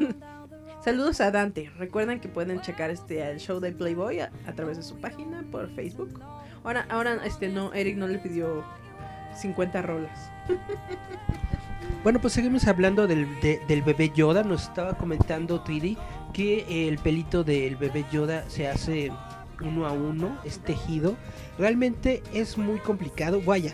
Saludos 0.84 1.20
a 1.20 1.30
Dante. 1.30 1.70
Recuerden 1.78 2.18
que 2.18 2.28
pueden 2.28 2.60
checar 2.62 2.90
este 2.90 3.30
el 3.30 3.38
show 3.38 3.60
de 3.60 3.70
Playboy 3.70 4.22
a, 4.22 4.30
través 4.56 4.76
de 4.76 4.82
su 4.82 4.96
página 4.96 5.44
por 5.52 5.72
Facebook. 5.76 6.20
Ahora, 6.64 6.84
ahora 6.88 7.20
este 7.24 7.46
no, 7.48 7.72
Eric 7.74 7.96
no 7.96 8.08
le 8.08 8.18
pidió 8.18 8.64
50 9.36 9.82
rolas. 9.82 10.32
Bueno, 12.02 12.20
pues 12.20 12.34
seguimos 12.34 12.68
hablando 12.68 13.08
del, 13.08 13.26
del 13.40 13.82
bebé 13.82 14.12
Yoda. 14.14 14.44
Nos 14.44 14.62
estaba 14.62 14.96
comentando 14.96 15.62
Tridi 15.62 15.98
que 16.32 16.88
el 16.88 16.98
pelito 16.98 17.42
del 17.42 17.74
bebé 17.74 18.04
Yoda 18.12 18.48
se 18.48 18.68
hace 18.68 19.10
uno 19.60 19.86
a 19.86 19.90
uno, 19.90 20.38
es 20.44 20.60
tejido. 20.60 21.16
Realmente 21.58 22.22
es 22.32 22.58
muy 22.58 22.78
complicado. 22.78 23.42
Vaya, 23.42 23.72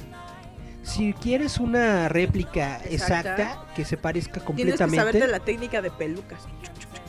si 0.83 1.13
quieres 1.13 1.59
una 1.59 2.09
réplica 2.09 2.81
exacta, 2.89 3.67
que 3.75 3.85
se 3.85 3.97
parezca 3.97 4.41
completamente. 4.41 4.79
Tienes 4.79 4.91
que 4.91 4.97
saber 4.97 5.21
de 5.21 5.29
la 5.29 5.41
técnica 5.41 5.83
de 5.83 5.91
pelucas. 5.91 6.47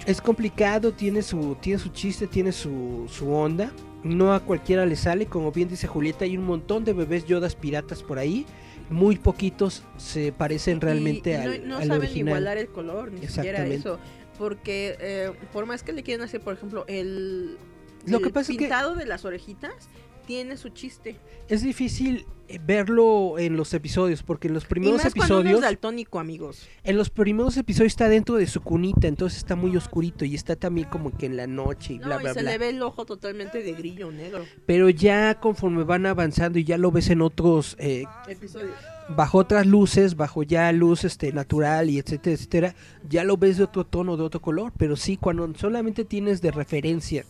Es 0.05 0.21
complicado, 0.21 0.91
tiene 0.91 1.21
su, 1.21 1.55
tiene 1.61 1.79
su 1.79 1.89
chiste, 1.89 2.27
tiene 2.27 2.51
su, 2.51 3.07
su 3.09 3.33
onda. 3.33 3.71
No 4.03 4.33
a 4.33 4.41
cualquiera 4.41 4.85
le 4.85 4.97
sale, 4.97 5.27
como 5.27 5.51
bien 5.51 5.69
dice 5.69 5.87
Julieta, 5.87 6.25
hay 6.25 6.37
un 6.37 6.45
montón 6.45 6.83
de 6.83 6.91
bebés 6.91 7.25
yodas 7.25 7.55
piratas 7.55 8.03
por 8.03 8.19
ahí. 8.19 8.45
Muy 8.93 9.17
poquitos 9.17 9.83
se 9.97 10.31
parecen 10.31 10.79
realmente 10.79 11.35
al, 11.35 11.67
no, 11.67 11.83
saben 11.83 12.15
igualar 12.15 12.57
el 12.57 12.67
color, 12.67 13.11
ni 13.11 13.27
siquiera 13.27 13.65
eso. 13.65 13.99
Porque 14.37 14.95
eh, 14.99 15.31
por 15.51 15.65
más 15.65 15.83
que 15.83 15.93
le 15.93 16.03
quieran 16.03 16.25
hacer, 16.25 16.41
por 16.41 16.53
ejemplo, 16.53 16.85
el, 16.87 17.57
Lo 18.05 18.19
que 18.19 18.29
pasa 18.29 18.53
pintado 18.53 18.95
de 18.95 19.05
las 19.05 19.25
orejitas, 19.25 19.89
tiene 20.25 20.57
su 20.57 20.69
chiste. 20.69 21.15
Es 21.49 21.61
difícil 21.61 22.25
eh, 22.47 22.59
verlo 22.65 23.39
en 23.39 23.55
los 23.55 23.73
episodios, 23.73 24.21
porque 24.21 24.47
en 24.47 24.53
los 24.53 24.65
primeros 24.65 25.01
y 25.01 25.03
más 25.03 25.15
episodios. 25.15 25.55
es 25.55 25.61
daltónico, 25.61 26.19
amigos. 26.19 26.67
En 26.83 26.97
los 26.97 27.09
primeros 27.09 27.55
episodios 27.57 27.93
está 27.93 28.09
dentro 28.09 28.35
de 28.35 28.47
su 28.47 28.61
cunita, 28.61 29.07
entonces 29.07 29.39
está 29.39 29.55
muy 29.55 29.75
oscurito 29.77 30.25
y 30.25 30.35
está 30.35 30.55
también 30.55 30.87
como 30.89 31.15
que 31.15 31.25
en 31.25 31.37
la 31.37 31.47
noche 31.47 31.93
y 31.93 31.99
bla, 31.99 32.17
bla, 32.17 32.31
y 32.31 32.33
se 32.33 32.43
le 32.43 32.57
ve 32.57 32.69
el 32.69 32.81
ojo 32.81 33.05
totalmente 33.05 33.63
de 33.63 33.73
grillo 33.73 34.11
negro. 34.11 34.45
Pero 34.65 34.89
ya 34.89 35.39
conforme 35.39 35.83
van 35.83 36.05
avanzando 36.05 36.59
y 36.59 36.63
ya 36.63 36.77
lo 36.77 36.91
ves 36.91 37.09
en 37.09 37.21
otros 37.21 37.75
eh, 37.79 38.03
episodios. 38.27 38.75
Bajo 39.09 39.37
otras 39.37 39.65
luces, 39.65 40.15
bajo 40.15 40.43
ya 40.43 40.71
luz 40.71 41.03
este, 41.03 41.33
natural 41.33 41.89
y 41.89 41.99
etcétera, 41.99 42.35
etcétera, 42.35 42.75
ya 43.09 43.23
lo 43.23 43.37
ves 43.37 43.57
de 43.57 43.65
otro 43.65 43.85
tono, 43.85 44.15
de 44.17 44.23
otro 44.23 44.41
color. 44.41 44.71
Pero 44.77 44.95
sí, 44.95 45.17
cuando 45.17 45.53
solamente 45.55 46.05
tienes 46.05 46.41
de 46.41 46.51
referencia 46.51 47.25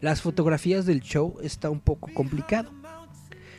las 0.00 0.22
fotografías 0.22 0.86
del 0.86 1.00
show 1.00 1.38
está 1.42 1.70
un 1.70 1.80
poco 1.80 2.08
complicado. 2.12 2.70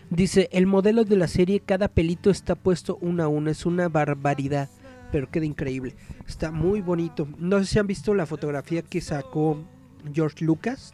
Dice, 0.09 0.49
el 0.51 0.65
modelo 0.65 1.03
de 1.03 1.17
la 1.17 1.27
serie, 1.27 1.59
cada 1.59 1.87
pelito 1.87 2.29
está 2.31 2.55
puesto 2.55 2.97
una 3.01 3.25
a 3.25 3.27
una, 3.27 3.51
es 3.51 3.65
una 3.65 3.89
barbaridad, 3.89 4.69
pero 5.11 5.29
queda 5.29 5.45
increíble. 5.45 5.95
Está 6.27 6.51
muy 6.51 6.81
bonito. 6.81 7.27
No 7.37 7.59
sé 7.59 7.65
si 7.65 7.79
han 7.79 7.87
visto 7.87 8.13
la 8.15 8.25
fotografía 8.25 8.81
que 8.81 9.01
sacó 9.01 9.63
George 10.11 10.43
Lucas 10.43 10.93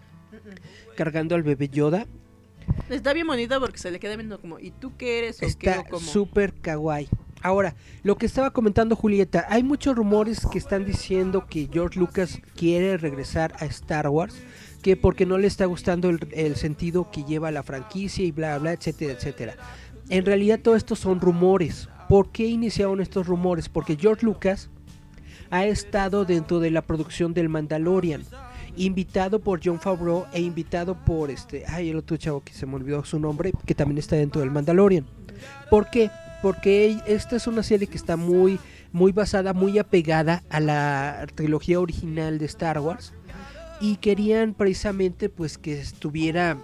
cargando 0.98 1.36
al 1.36 1.44
bebé 1.44 1.70
Yoda. 1.70 2.08
Está 2.90 3.14
bien 3.14 3.28
bonita 3.28 3.60
porque 3.60 3.78
se 3.78 3.92
le 3.92 4.00
queda 4.00 4.16
viendo 4.16 4.40
como, 4.42 4.60
¿y 4.60 4.72
tú 4.72 4.94
qué 4.98 5.20
eres? 5.20 5.42
está 5.42 5.86
súper 6.00 6.54
kawaii. 6.54 7.08
Ahora, 7.42 7.76
lo 8.04 8.18
que 8.18 8.26
estaba 8.26 8.52
comentando 8.52 8.96
Julieta, 8.96 9.46
hay 9.50 9.62
muchos 9.62 9.96
rumores 9.96 10.48
que 10.52 10.58
están 10.58 10.84
diciendo 10.84 11.46
que 11.48 11.70
George 11.72 12.00
Lucas 12.00 12.40
quiere 12.56 12.98
regresar 12.98 13.54
a 13.60 13.66
Star 13.66 14.10
Wars 14.10 14.36
que 14.86 14.96
porque 14.96 15.26
no 15.26 15.40
le 15.40 15.48
está 15.48 15.66
gustando 15.66 16.12
el, 16.12 16.56
sentido 16.58 17.10
que 17.10 17.24
lleva 17.24 17.50
la 17.50 17.64
franquicia 17.64 18.24
y 18.24 18.30
bla, 18.30 18.60
bla, 18.60 18.72
etcétera, 18.72 19.14
etcétera. 19.14 19.56
En 20.10 20.24
realidad 20.28 20.60
todo 20.60 20.76
esto 20.76 20.96
son 20.96 21.20
rumores. 21.20 21.90
¿Por 22.08 22.32
qué 22.32 22.46
iniciaron 22.46 23.02
estos 23.02 23.26
rumores? 23.26 23.68
Porque 23.68 23.98
George 24.00 24.24
Lucas 24.24 24.70
ha 25.50 25.66
estado 25.66 26.24
dentro 26.24 26.60
de 26.60 26.70
la 26.70 26.84
producción 26.84 27.34
del 27.34 27.50
Mandalorian, 27.50 28.26
invitado 28.78 29.40
por 29.40 29.60
John 29.64 29.80
Favreau 29.80 30.28
e 30.32 30.42
invitado 30.42 30.94
por 31.04 31.32
este, 31.32 31.64
ay, 31.68 31.90
el 31.90 31.98
otro 31.98 32.16
chavo 32.18 32.44
que 32.44 32.54
se 32.54 32.68
me 32.68 32.76
olvidó 32.76 33.04
su 33.06 33.18
nombre, 33.20 33.54
que 33.66 33.74
también 33.74 33.98
está 33.98 34.18
dentro 34.18 34.42
del 34.42 34.52
Mandalorian. 34.52 35.08
¿Por 35.72 35.90
qué? 35.90 36.12
Porque 36.44 37.00
esta 37.08 37.38
es 37.38 37.48
una 37.48 37.64
serie 37.64 37.88
que 37.88 37.98
está 37.98 38.18
muy 38.18 38.60
muy 38.92 39.12
basada, 39.12 39.54
muy 39.54 39.80
apegada 39.80 40.44
a 40.52 40.60
la 40.60 41.26
trilogía 41.34 41.80
original 41.80 42.38
de 42.38 42.46
Star 42.46 42.80
Wars 42.80 43.14
y 43.80 43.98
querían 43.98 44.54
precisamente 44.54 45.30
pues 45.30 45.58
que 45.58 45.80
estuviera 45.80 46.58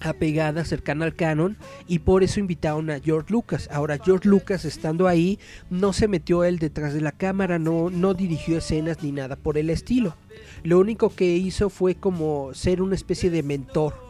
apegada, 0.00 0.64
cercana 0.64 1.04
al 1.04 1.14
canon 1.14 1.56
y 1.86 2.00
por 2.00 2.22
eso 2.22 2.40
invitaron 2.40 2.90
a 2.90 3.00
George 3.00 3.32
Lucas. 3.32 3.68
Ahora 3.72 3.98
George 4.02 4.28
Lucas 4.28 4.64
estando 4.64 5.08
ahí 5.08 5.38
no 5.70 5.92
se 5.92 6.08
metió 6.08 6.44
él 6.44 6.58
detrás 6.58 6.94
de 6.94 7.00
la 7.00 7.12
cámara, 7.12 7.58
no, 7.58 7.90
no 7.90 8.14
dirigió 8.14 8.58
escenas 8.58 9.02
ni 9.02 9.12
nada 9.12 9.36
por 9.36 9.58
el 9.58 9.70
estilo. 9.70 10.16
Lo 10.62 10.78
único 10.78 11.10
que 11.10 11.36
hizo 11.36 11.70
fue 11.70 11.94
como 11.94 12.54
ser 12.54 12.82
una 12.82 12.94
especie 12.94 13.30
de 13.30 13.42
mentor. 13.42 14.06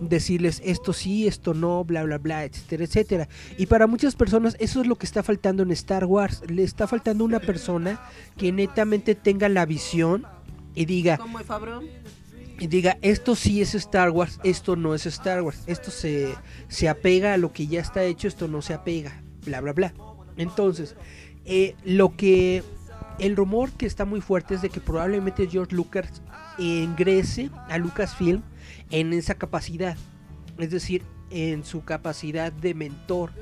Decirles 0.00 0.60
esto 0.62 0.92
sí, 0.92 1.26
esto 1.26 1.54
no, 1.54 1.82
bla, 1.82 2.02
bla, 2.02 2.18
bla, 2.18 2.44
etcétera, 2.44 2.84
etcétera. 2.84 3.28
Y 3.56 3.64
para 3.64 3.86
muchas 3.86 4.14
personas 4.14 4.54
eso 4.58 4.82
es 4.82 4.86
lo 4.86 4.96
que 4.96 5.06
está 5.06 5.22
faltando 5.22 5.62
en 5.62 5.70
Star 5.70 6.04
Wars. 6.04 6.42
Le 6.48 6.62
está 6.62 6.86
faltando 6.86 7.24
una 7.24 7.40
persona 7.40 8.00
que 8.36 8.52
netamente 8.52 9.14
tenga 9.14 9.48
la 9.48 9.64
visión 9.64 10.26
y 10.76 10.84
diga... 10.84 11.18
Y 12.58 12.68
diga, 12.68 12.96
esto 13.02 13.34
sí 13.34 13.60
es 13.60 13.74
Star 13.74 14.08
Wars, 14.08 14.40
esto 14.42 14.76
no 14.76 14.94
es 14.94 15.04
Star 15.04 15.42
Wars. 15.42 15.62
Esto 15.66 15.90
se, 15.90 16.34
se 16.68 16.88
apega 16.88 17.34
a 17.34 17.36
lo 17.36 17.52
que 17.52 17.66
ya 17.66 17.80
está 17.80 18.02
hecho, 18.04 18.28
esto 18.28 18.48
no 18.48 18.62
se 18.62 18.72
apega. 18.72 19.22
Bla, 19.44 19.60
bla, 19.60 19.72
bla. 19.74 19.92
Entonces, 20.36 20.96
eh, 21.44 21.74
lo 21.84 22.16
que... 22.16 22.62
El 23.18 23.34
rumor 23.34 23.72
que 23.72 23.86
está 23.86 24.04
muy 24.04 24.20
fuerte 24.20 24.54
es 24.54 24.62
de 24.62 24.68
que 24.68 24.80
probablemente 24.80 25.48
George 25.48 25.74
Lucas 25.74 26.22
ingrese 26.58 27.50
a 27.68 27.78
Lucasfilm 27.78 28.42
en 28.90 29.14
esa 29.14 29.34
capacidad. 29.34 29.96
Es 30.58 30.70
decir, 30.70 31.02
en 31.30 31.64
su 31.64 31.82
capacidad 31.82 32.52
de 32.52 32.74
mentor 32.74 33.32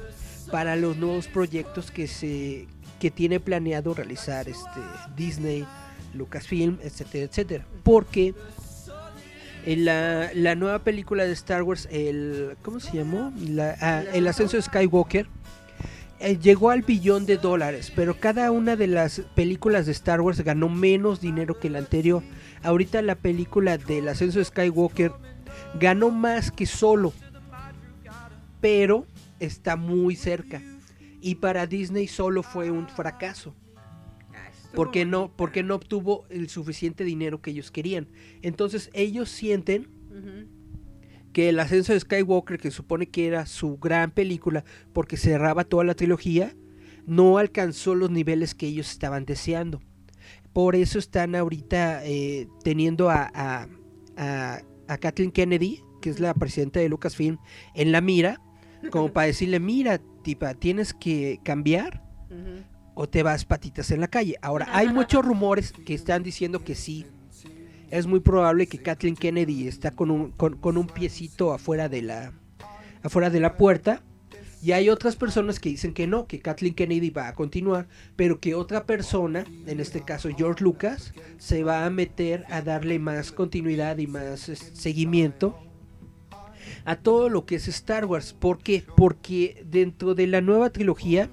para 0.51 0.77
los 0.77 0.97
nuevos 0.97 1.27
proyectos 1.27 1.91
que 1.91 2.07
se 2.07 2.69
que 3.01 3.11
tiene 3.11 3.41
planeado 3.41 3.93
realizar 3.93 4.49
este 4.49 4.81
Disney 5.17 5.67
Lucasfilm, 6.15 6.79
etcétera, 6.83 7.25
etcétera. 7.25 7.67
Porque 7.83 8.35
en 9.67 9.85
la, 9.85 10.31
la, 10.35 10.55
nueva 10.55 10.81
película 10.81 11.25
de 11.25 11.33
Star 11.33 11.63
Wars, 11.63 11.89
el 11.91 12.57
¿cómo 12.63 12.81
se 12.81 12.97
llamó? 12.97 13.33
Ah, 13.81 14.03
el 14.13 14.27
ascenso 14.27 14.57
de 14.57 14.63
Skywalker 14.63 15.27
eh, 16.21 16.39
llegó 16.39 16.71
al 16.71 16.83
billón 16.83 17.27
de 17.27 17.39
dólares, 17.39 17.93
pero 17.95 18.19
cada 18.19 18.51
una 18.51 18.77
de 18.77 18.87
las 18.87 19.23
películas 19.35 19.87
de 19.87 19.93
Star 19.93 20.21
Wars 20.21 20.41
ganó 20.43 20.69
menos 20.69 21.21
dinero 21.21 21.59
que 21.59 21.71
la 21.71 21.79
anterior. 21.79 22.23
Ahorita 22.63 23.03
la 23.03 23.15
película 23.15 23.79
del 23.79 24.09
ascenso 24.09 24.39
de 24.39 24.45
Skywalker 24.45 25.13
ganó 25.81 26.11
más 26.11 26.51
que 26.51 26.67
solo, 26.67 27.13
pero 28.61 29.07
está 29.41 29.77
muy 29.77 30.15
cerca. 30.17 30.63
Y 31.21 31.37
para 31.37 31.67
Disney 31.67 32.07
solo 32.07 32.43
fue 32.43 32.71
un 32.71 32.87
fracaso 32.87 33.55
porque 34.75 35.05
no, 35.05 35.35
porque 35.37 35.63
no 35.63 35.77
obtuvo 35.77 36.27
el 36.31 36.49
suficiente 36.49 37.05
dinero 37.05 37.41
que 37.41 37.51
ellos 37.51 37.71
querían. 37.71 38.09
Entonces 38.43 38.91
ellos 38.93 39.29
sienten 39.29 39.89
que 41.33 41.49
el 41.49 41.59
ascenso 41.59 41.93
de 41.93 42.01
Skywalker, 42.01 42.59
que 42.59 42.71
supone 42.71 43.07
que 43.07 43.27
era 43.27 43.47
su 43.47 43.77
gran 43.79 44.13
película, 44.13 44.65
porque 44.93 45.17
cerraba 45.17 45.65
toda 45.65 45.85
la 45.85 45.95
trilogía, 45.95 46.55
no 47.07 47.39
alcanzó 47.39 47.95
los 47.95 48.11
niveles 48.11 48.55
que 48.55 48.67
ellos 48.67 48.91
estaban 48.91 49.25
deseando. 49.25 49.83
Por 50.53 50.77
eso 50.77 50.99
están 50.99 51.35
ahorita 51.35 52.07
eh, 52.07 52.47
teniendo 52.63 53.11
a, 53.11 53.31
a, 53.35 54.61
a, 54.87 54.99
Kathleen 54.99 55.33
Kennedy, 55.33 55.83
que 56.01 56.11
es 56.11 56.21
la 56.21 56.33
presidenta 56.35 56.79
de 56.79 56.89
Lucasfilm, 56.89 57.39
en 57.75 57.91
la 57.91 58.01
mira, 58.01 58.41
como 58.91 59.09
para 59.13 59.27
decirle, 59.27 59.59
mira, 59.59 60.01
tipa, 60.23 60.55
tienes 60.55 60.95
que 60.95 61.41
cambiar 61.43 62.05
o 62.95 63.09
te 63.09 63.23
vas 63.23 63.45
patitas 63.45 63.91
en 63.91 64.01
la 64.01 64.09
calle. 64.09 64.37
Ahora, 64.41 64.69
hay 64.73 64.89
muchos 64.89 65.25
rumores 65.25 65.73
que 65.73 65.95
están 65.95 66.23
diciendo 66.23 66.65
que 66.65 66.75
sí. 66.75 67.07
Es 67.91 68.07
muy 68.07 68.21
probable 68.21 68.67
que 68.67 68.79
Kathleen 68.79 69.15
Kennedy 69.15 69.69
está 69.69 69.91
con 69.91 70.11
un, 70.11 70.31
con, 70.33 70.77
un 70.77 70.87
piecito 70.87 71.53
afuera 71.53 71.89
de 71.89 72.03
la 72.03 72.33
afuera 73.03 73.31
de 73.31 73.41
la 73.41 73.57
puerta. 73.57 74.03
Y 74.63 74.73
hay 74.73 74.89
otras 74.89 75.15
personas 75.15 75.61
que 75.61 75.69
dicen 75.69 75.93
que 75.93 76.07
no, 76.07 76.27
que 76.27 76.41
Kathleen 76.41 76.75
Kennedy 76.75 77.11
va 77.11 77.29
a 77.29 77.35
continuar, 77.35 77.87
pero 78.17 78.41
que 78.41 78.55
otra 78.55 78.87
persona, 78.87 79.45
en 79.67 79.79
este 79.79 80.01
caso 80.01 80.31
George 80.35 80.65
Lucas, 80.65 81.13
se 81.37 81.63
va 81.65 81.85
a 81.85 81.91
meter 81.91 82.47
a 82.49 82.63
darle 82.63 82.99
más 82.99 83.31
continuidad 83.31 83.99
y 83.99 84.07
más 84.07 84.41
seguimiento 84.41 85.59
a 86.87 86.97
todo 86.97 87.29
lo 87.29 87.45
que 87.45 87.57
es 87.57 87.69
Star 87.69 88.07
Wars. 88.07 88.33
¿Por 88.33 88.59
qué? 88.59 88.85
Porque 88.97 89.63
dentro 89.67 90.15
de 90.15 90.27
la 90.27 90.41
nueva 90.41 90.71
trilogía 90.71 91.29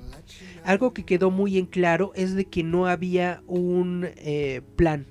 algo 0.64 0.94
que 0.94 1.04
quedó 1.04 1.32
muy 1.32 1.58
en 1.58 1.66
claro 1.66 2.12
es 2.16 2.36
de 2.36 2.46
que 2.46 2.64
no 2.64 2.88
había 2.88 3.42
un 3.48 4.08
eh, 4.18 4.62
plan. 4.76 5.06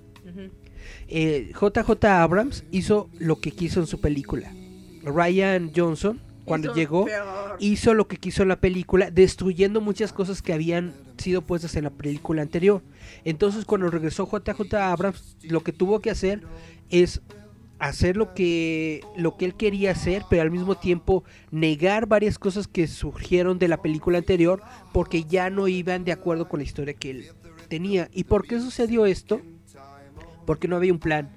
JJ 1.09 1.91
eh, 2.05 2.09
Abrams 2.09 2.65
hizo 2.71 3.09
lo 3.19 3.41
que 3.41 3.51
quiso 3.51 3.81
en 3.81 3.87
su 3.87 4.01
película. 4.01 4.53
Ryan 5.03 5.73
Johnson, 5.75 6.21
cuando 6.45 6.75
llegó, 6.75 7.07
hizo 7.59 7.95
lo 7.95 8.07
que 8.07 8.17
quiso 8.17 8.43
en 8.43 8.49
la 8.49 8.61
película, 8.61 9.11
destruyendo 9.11 9.81
muchas 9.81 10.13
cosas 10.13 10.43
que 10.43 10.53
habían 10.53 10.95
sido 11.17 11.43
puestas 11.43 11.75
en 11.77 11.85
la 11.85 11.91
película 11.91 12.43
anterior. 12.43 12.83
Entonces, 13.25 13.65
cuando 13.65 13.91
regresó 13.91 14.29
JJ 14.29 14.75
Abrams, 14.75 15.37
lo 15.43 15.61
que 15.63 15.73
tuvo 15.73 16.01
que 16.01 16.11
hacer 16.11 16.43
es 16.91 17.21
hacer 17.81 18.17
lo 18.17 18.35
que 18.35 19.01
lo 19.17 19.37
que 19.37 19.47
él 19.47 19.55
quería 19.55 19.91
hacer, 19.93 20.23
pero 20.29 20.43
al 20.43 20.51
mismo 20.51 20.77
tiempo 20.77 21.25
negar 21.51 22.07
varias 22.07 22.39
cosas 22.39 22.69
que 22.69 22.87
surgieron 22.87 23.59
de 23.59 23.69
la 23.69 23.83
película 23.83 24.19
anterior 24.19 24.63
porque 24.93 25.25
ya 25.25 25.51
no 25.51 25.67
iban 25.67 26.05
de 26.05 26.13
acuerdo 26.13 26.49
con 26.49 26.61
la 26.61 26.65
historia 26.65 26.95
que 26.95 27.11
él 27.11 27.27
tenía. 27.69 28.09
¿Y 28.13 28.25
por 28.25 28.47
qué 28.47 28.61
sucedió 28.61 29.07
esto? 29.07 29.41
Porque 30.47 30.69
no 30.69 30.77
había 30.77 30.93
un 30.93 30.99
plan. 30.99 31.31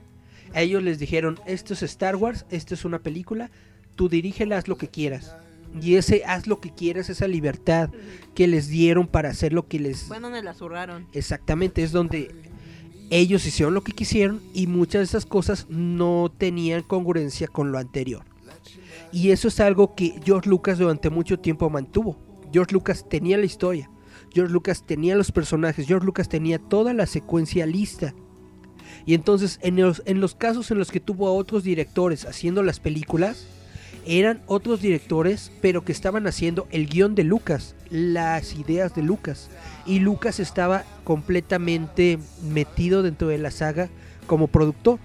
A 0.53 0.61
ellos 0.61 0.83
les 0.83 0.99
dijeron, 0.99 1.39
esto 1.47 1.73
es 1.73 1.81
Star 1.81 2.15
Wars, 2.15 2.45
esto 2.51 2.75
es 2.75 2.85
una 2.85 2.99
película, 2.99 3.49
tú 3.95 4.07
dirígela, 4.07 4.57
haz 4.57 4.67
lo 4.67 4.77
que 4.77 4.87
quieras. 4.87 5.35
Y 5.81 5.95
ese 5.95 6.23
haz 6.25 6.45
lo 6.45 6.59
que 6.59 6.71
quieras, 6.71 7.09
esa 7.09 7.27
libertad 7.27 7.89
que 8.35 8.47
les 8.47 8.67
dieron 8.67 9.07
para 9.07 9.29
hacer 9.29 9.53
lo 9.53 9.67
que 9.67 9.79
les... 9.79 10.03
Fue 10.03 10.19
donde 10.19 10.43
la 10.43 10.53
zurraron. 10.53 11.07
Exactamente, 11.13 11.81
es 11.81 11.91
donde 11.91 12.29
ellos 13.19 13.45
hicieron 13.45 13.73
lo 13.73 13.83
que 13.83 13.91
quisieron 13.91 14.41
y 14.53 14.67
muchas 14.67 14.99
de 14.99 15.03
esas 15.05 15.25
cosas 15.25 15.67
no 15.69 16.31
tenían 16.35 16.81
congruencia 16.81 17.47
con 17.47 17.71
lo 17.71 17.77
anterior. 17.77 18.23
Y 19.11 19.29
eso 19.29 19.47
es 19.47 19.59
algo 19.59 19.93
que 19.93 20.19
George 20.25 20.49
Lucas 20.49 20.79
durante 20.79 21.11
mucho 21.11 21.39
tiempo 21.39 21.69
mantuvo. 21.69 22.17
George 22.51 22.73
Lucas 22.73 23.07
tenía 23.07 23.37
la 23.37 23.45
historia, 23.45 23.89
George 24.33 24.51
Lucas 24.51 24.83
tenía 24.85 25.15
los 25.15 25.31
personajes, 25.31 25.85
George 25.85 26.05
Lucas 26.05 26.27
tenía 26.27 26.57
toda 26.57 26.93
la 26.93 27.05
secuencia 27.05 27.67
lista. 27.67 28.15
Y 29.05 29.13
entonces 29.13 29.59
en 29.61 29.75
los, 29.75 30.01
casos 30.35 30.71
en 30.71 30.79
los 30.79 30.89
que 30.89 30.99
tuvo 30.99 31.27
a 31.27 31.33
otros 31.33 31.63
directores 31.63 32.25
haciendo 32.25 32.63
las 32.63 32.79
películas, 32.79 33.45
eran 34.05 34.41
otros 34.47 34.81
directores, 34.81 35.51
pero 35.61 35.85
que 35.85 35.91
estaban 35.91 36.25
haciendo 36.25 36.67
el 36.71 36.87
guion 36.87 37.15
de 37.15 37.23
Lucas, 37.23 37.75
las 37.93 38.55
ideas 38.55 38.95
de 38.95 39.03
Lucas 39.03 39.51
y 39.85 39.99
Lucas 39.99 40.39
estaba 40.39 40.83
completamente 41.03 42.17
metido 42.41 43.03
dentro 43.03 43.27
de 43.27 43.37
la 43.37 43.51
saga 43.51 43.87
como 44.25 44.47
productor. 44.47 44.97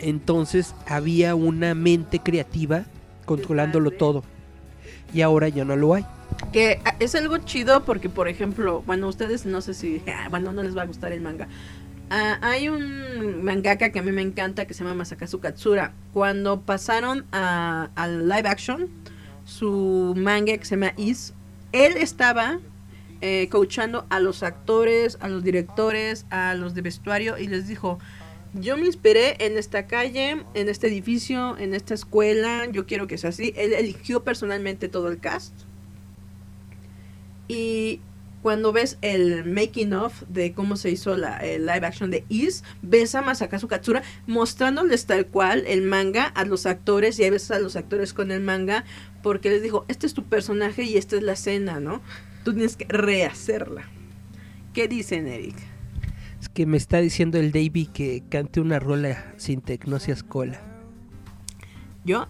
Entonces 0.00 0.74
había 0.88 1.36
una 1.36 1.74
mente 1.74 2.18
creativa 2.18 2.84
controlándolo 3.26 3.92
todo. 3.92 4.24
Y 5.12 5.20
ahora 5.22 5.48
ya 5.48 5.64
no 5.64 5.76
lo 5.76 5.94
hay. 5.94 6.04
Que 6.52 6.80
ah, 6.84 6.96
es 6.98 7.14
algo 7.14 7.38
chido 7.38 7.84
porque, 7.84 8.08
por 8.08 8.26
ejemplo, 8.26 8.82
bueno, 8.84 9.06
ustedes 9.06 9.46
no 9.46 9.60
sé 9.60 9.72
si, 9.72 10.02
ah, 10.08 10.26
bueno, 10.30 10.52
no 10.52 10.64
les 10.64 10.76
va 10.76 10.82
a 10.82 10.86
gustar 10.86 11.12
el 11.12 11.20
manga. 11.20 11.46
Ah, 12.10 12.38
hay 12.42 12.68
un 12.68 13.44
mangaka 13.44 13.90
que 13.90 14.00
a 14.00 14.02
mí 14.02 14.10
me 14.10 14.22
encanta 14.22 14.66
que 14.66 14.74
se 14.74 14.82
llama 14.82 14.96
Masakazu 14.96 15.38
Katsura. 15.38 15.92
Cuando 16.12 16.60
pasaron 16.62 17.24
a, 17.30 17.90
al 17.94 18.28
live 18.28 18.48
action, 18.48 18.88
su 19.44 20.12
manga 20.16 20.58
que 20.58 20.64
se 20.64 20.74
llama 20.74 20.92
Is, 20.96 21.32
él 21.74 21.96
estaba 21.96 22.60
eh, 23.20 23.48
coachando 23.50 24.06
a 24.08 24.20
los 24.20 24.44
actores, 24.44 25.18
a 25.20 25.28
los 25.28 25.42
directores, 25.42 26.24
a 26.30 26.54
los 26.54 26.74
de 26.74 26.82
vestuario 26.82 27.36
y 27.36 27.48
les 27.48 27.66
dijo, 27.66 27.98
yo 28.52 28.76
me 28.76 28.86
inspiré 28.86 29.44
en 29.44 29.58
esta 29.58 29.88
calle, 29.88 30.44
en 30.54 30.68
este 30.68 30.86
edificio, 30.86 31.58
en 31.58 31.74
esta 31.74 31.94
escuela, 31.94 32.66
yo 32.70 32.86
quiero 32.86 33.08
que 33.08 33.18
sea 33.18 33.30
así. 33.30 33.52
Él 33.56 33.72
eligió 33.72 34.22
personalmente 34.22 34.88
todo 34.88 35.08
el 35.08 35.18
cast. 35.18 35.52
Y 37.48 38.00
cuando 38.40 38.72
ves 38.72 38.98
el 39.00 39.44
making 39.44 39.94
of 39.94 40.22
de 40.28 40.52
cómo 40.52 40.76
se 40.76 40.90
hizo 40.90 41.16
la 41.16 41.38
el 41.38 41.66
live 41.66 41.86
action 41.86 42.10
de 42.10 42.24
Is, 42.28 42.62
ves 42.82 43.14
a 43.14 43.22
Masakazu 43.22 43.66
Katsura 43.66 44.02
mostrándoles 44.26 45.06
tal 45.06 45.26
cual 45.26 45.64
el 45.66 45.82
manga 45.82 46.26
a 46.26 46.44
los 46.44 46.66
actores 46.66 47.18
y 47.18 47.24
a 47.24 47.30
veces 47.30 47.50
a 47.50 47.58
los 47.58 47.74
actores 47.74 48.12
con 48.12 48.30
el 48.30 48.40
manga 48.40 48.84
porque 49.24 49.48
les 49.48 49.62
dijo, 49.62 49.86
este 49.88 50.06
es 50.06 50.12
tu 50.12 50.22
personaje 50.22 50.82
y 50.82 50.98
esta 50.98 51.16
es 51.16 51.22
la 51.22 51.32
escena, 51.32 51.80
¿no? 51.80 52.02
Tú 52.44 52.52
tienes 52.52 52.76
que 52.76 52.84
rehacerla. 52.84 53.88
¿Qué 54.74 54.86
dicen, 54.86 55.26
Eric? 55.26 55.56
Es 56.42 56.50
que 56.50 56.66
me 56.66 56.76
está 56.76 56.98
diciendo 56.98 57.38
el 57.38 57.50
Davey 57.50 57.86
que 57.86 58.22
cante 58.28 58.60
una 58.60 58.78
rola 58.78 59.32
sin 59.38 59.62
tecnosias 59.62 60.22
cola. 60.22 60.60
Yo, 62.04 62.28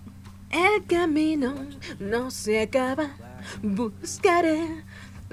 el 0.52 0.86
camino 0.86 1.56
no 1.98 2.30
se 2.30 2.62
acaba, 2.62 3.10
buscaré. 3.60 4.60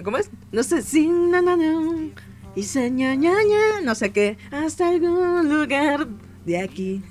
¿Cómo 0.04 0.18
es? 0.18 0.32
No 0.52 0.64
sé 0.64 0.82
si, 0.82 1.08
no, 1.10 1.44
no, 1.44 1.56
no. 1.56 2.10
Y 2.56 2.64
se 2.64 2.90
ña, 2.90 3.14
ña, 3.14 3.34
ña, 3.34 3.82
no 3.84 3.94
sé 3.94 4.12
qué, 4.12 4.36
hasta 4.50 4.90
algún 4.90 5.48
lugar 5.48 6.08
de 6.44 6.60
aquí. 6.60 7.04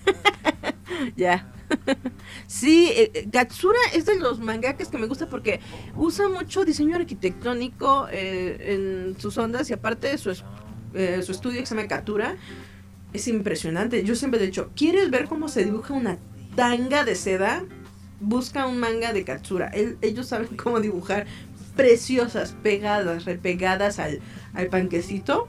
ya. 1.17 1.53
sí, 2.47 2.91
eh, 2.95 3.27
Gatsura 3.31 3.79
es 3.95 4.07
de 4.07 4.19
los 4.19 4.41
mangakas 4.41 4.89
que 4.89 4.99
me 4.99 5.07
gusta 5.07 5.29
porque 5.29 5.61
usa 5.97 6.29
mucho 6.29 6.65
diseño 6.65 6.97
arquitectónico 6.97 8.09
eh, 8.11 8.75
en 8.75 9.21
sus 9.21 9.37
ondas 9.39 9.71
y 9.71 9.73
aparte 9.73 10.17
su, 10.19 10.31
eh, 10.95 11.23
su 11.23 11.33
estudio 11.33 11.61
que 11.61 11.67
se 11.67 11.75
llama 11.75 11.89
Katura 11.89 12.37
es 13.13 13.29
impresionante. 13.29 14.05
Yo 14.05 14.15
siempre 14.15 14.43
he 14.43 14.47
dicho, 14.47 14.71
¿quieres 14.77 15.11
ver 15.11 15.27
cómo 15.27 15.49
se 15.49 15.65
dibuja 15.65 15.95
una 15.95 16.19
tanga 16.55 17.05
de 17.05 17.15
seda? 17.15 17.65
Busca 18.21 18.67
un 18.67 18.79
manga 18.79 19.13
de 19.13 19.25
Katsura. 19.25 19.71
ellos 19.75 20.29
saben 20.29 20.57
cómo 20.57 20.81
dibujar 20.81 21.27
preciosas, 21.75 22.55
pegadas, 22.63 23.25
repegadas 23.25 23.99
al, 23.99 24.21
al 24.53 24.67
panquecito, 24.67 25.49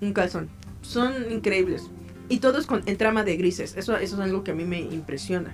un 0.00 0.12
calzón. 0.12 0.48
Son 0.82 1.32
increíbles. 1.32 1.90
Y 2.32 2.38
todo 2.38 2.58
es 2.58 2.64
con, 2.64 2.82
en 2.86 2.96
trama 2.96 3.24
de 3.24 3.36
grises. 3.36 3.76
Eso, 3.76 3.94
eso 3.98 4.14
es 4.14 4.20
algo 4.22 4.42
que 4.42 4.52
a 4.52 4.54
mí 4.54 4.64
me 4.64 4.80
impresiona. 4.80 5.52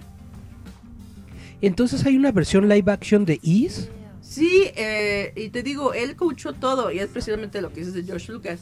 Entonces 1.60 2.06
hay 2.06 2.16
una 2.16 2.30
versión 2.30 2.68
live 2.68 2.92
action 2.92 3.24
de 3.24 3.40
Is. 3.42 3.88
Sí, 4.20 4.70
eh, 4.76 5.32
y 5.34 5.48
te 5.48 5.64
digo, 5.64 5.92
él 5.92 6.14
coachó 6.14 6.52
todo 6.52 6.92
y 6.92 7.00
es 7.00 7.08
precisamente 7.08 7.60
lo 7.62 7.72
que 7.72 7.80
dices 7.80 7.94
de 7.94 8.04
George 8.04 8.30
Lucas. 8.30 8.60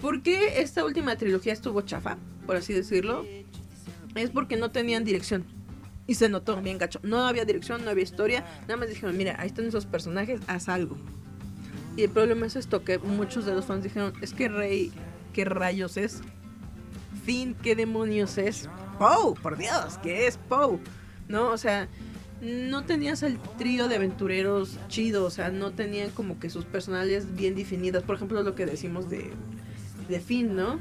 ¿Por 0.00 0.22
qué 0.22 0.62
esta 0.62 0.86
última 0.86 1.16
trilogía 1.16 1.52
estuvo 1.52 1.82
chafa, 1.82 2.16
por 2.46 2.56
así 2.56 2.72
decirlo? 2.72 3.26
Es 4.14 4.30
porque 4.30 4.56
no 4.56 4.70
tenían 4.70 5.04
dirección. 5.04 5.44
Y 6.06 6.14
se 6.14 6.30
notó 6.30 6.62
bien 6.62 6.78
gacho. 6.78 7.00
No 7.02 7.26
había 7.26 7.44
dirección, 7.44 7.84
no 7.84 7.90
había 7.90 8.04
historia. 8.04 8.46
Nada 8.62 8.78
más 8.78 8.88
dijeron, 8.88 9.14
mira, 9.18 9.36
ahí 9.38 9.48
están 9.48 9.66
esos 9.66 9.84
personajes, 9.84 10.40
haz 10.46 10.70
algo. 10.70 10.96
Y 11.94 12.04
el 12.04 12.08
problema 12.08 12.46
es 12.46 12.56
esto, 12.56 12.84
que 12.84 12.96
muchos 12.96 13.44
de 13.44 13.54
los 13.54 13.66
fans 13.66 13.84
dijeron, 13.84 14.14
es 14.22 14.32
que 14.32 14.48
Rey, 14.48 14.92
¿qué 15.34 15.44
rayos 15.44 15.98
es? 15.98 16.22
Fin, 17.26 17.56
¿qué 17.60 17.74
demonios 17.74 18.38
es? 18.38 18.68
Poe, 19.00 19.34
por 19.42 19.58
Dios, 19.58 19.98
¿qué 20.00 20.28
es 20.28 20.38
Poe? 20.38 20.78
¿No? 21.26 21.50
O 21.50 21.58
sea, 21.58 21.88
no 22.40 22.84
tenías 22.84 23.24
el 23.24 23.40
trío 23.58 23.88
de 23.88 23.96
aventureros 23.96 24.78
chido, 24.86 25.24
o 25.24 25.30
sea, 25.30 25.50
no 25.50 25.72
tenían 25.72 26.10
como 26.10 26.38
que 26.38 26.50
sus 26.50 26.64
personales 26.64 27.34
bien 27.34 27.56
definidas. 27.56 28.04
Por 28.04 28.14
ejemplo, 28.14 28.44
lo 28.44 28.54
que 28.54 28.64
decimos 28.64 29.10
de, 29.10 29.32
de 30.08 30.20
Finn, 30.20 30.54
¿no? 30.54 30.78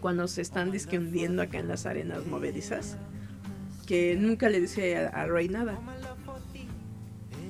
Cuando 0.00 0.26
se 0.26 0.40
están 0.40 0.70
disque 0.72 0.98
hundiendo 0.98 1.42
acá 1.42 1.58
en 1.58 1.68
las 1.68 1.84
arenas 1.84 2.24
movedizas, 2.24 2.96
que 3.86 4.16
nunca 4.16 4.48
le 4.48 4.58
dice 4.58 4.96
a, 4.96 5.08
a 5.08 5.26
Rey 5.26 5.50
nada. 5.50 5.78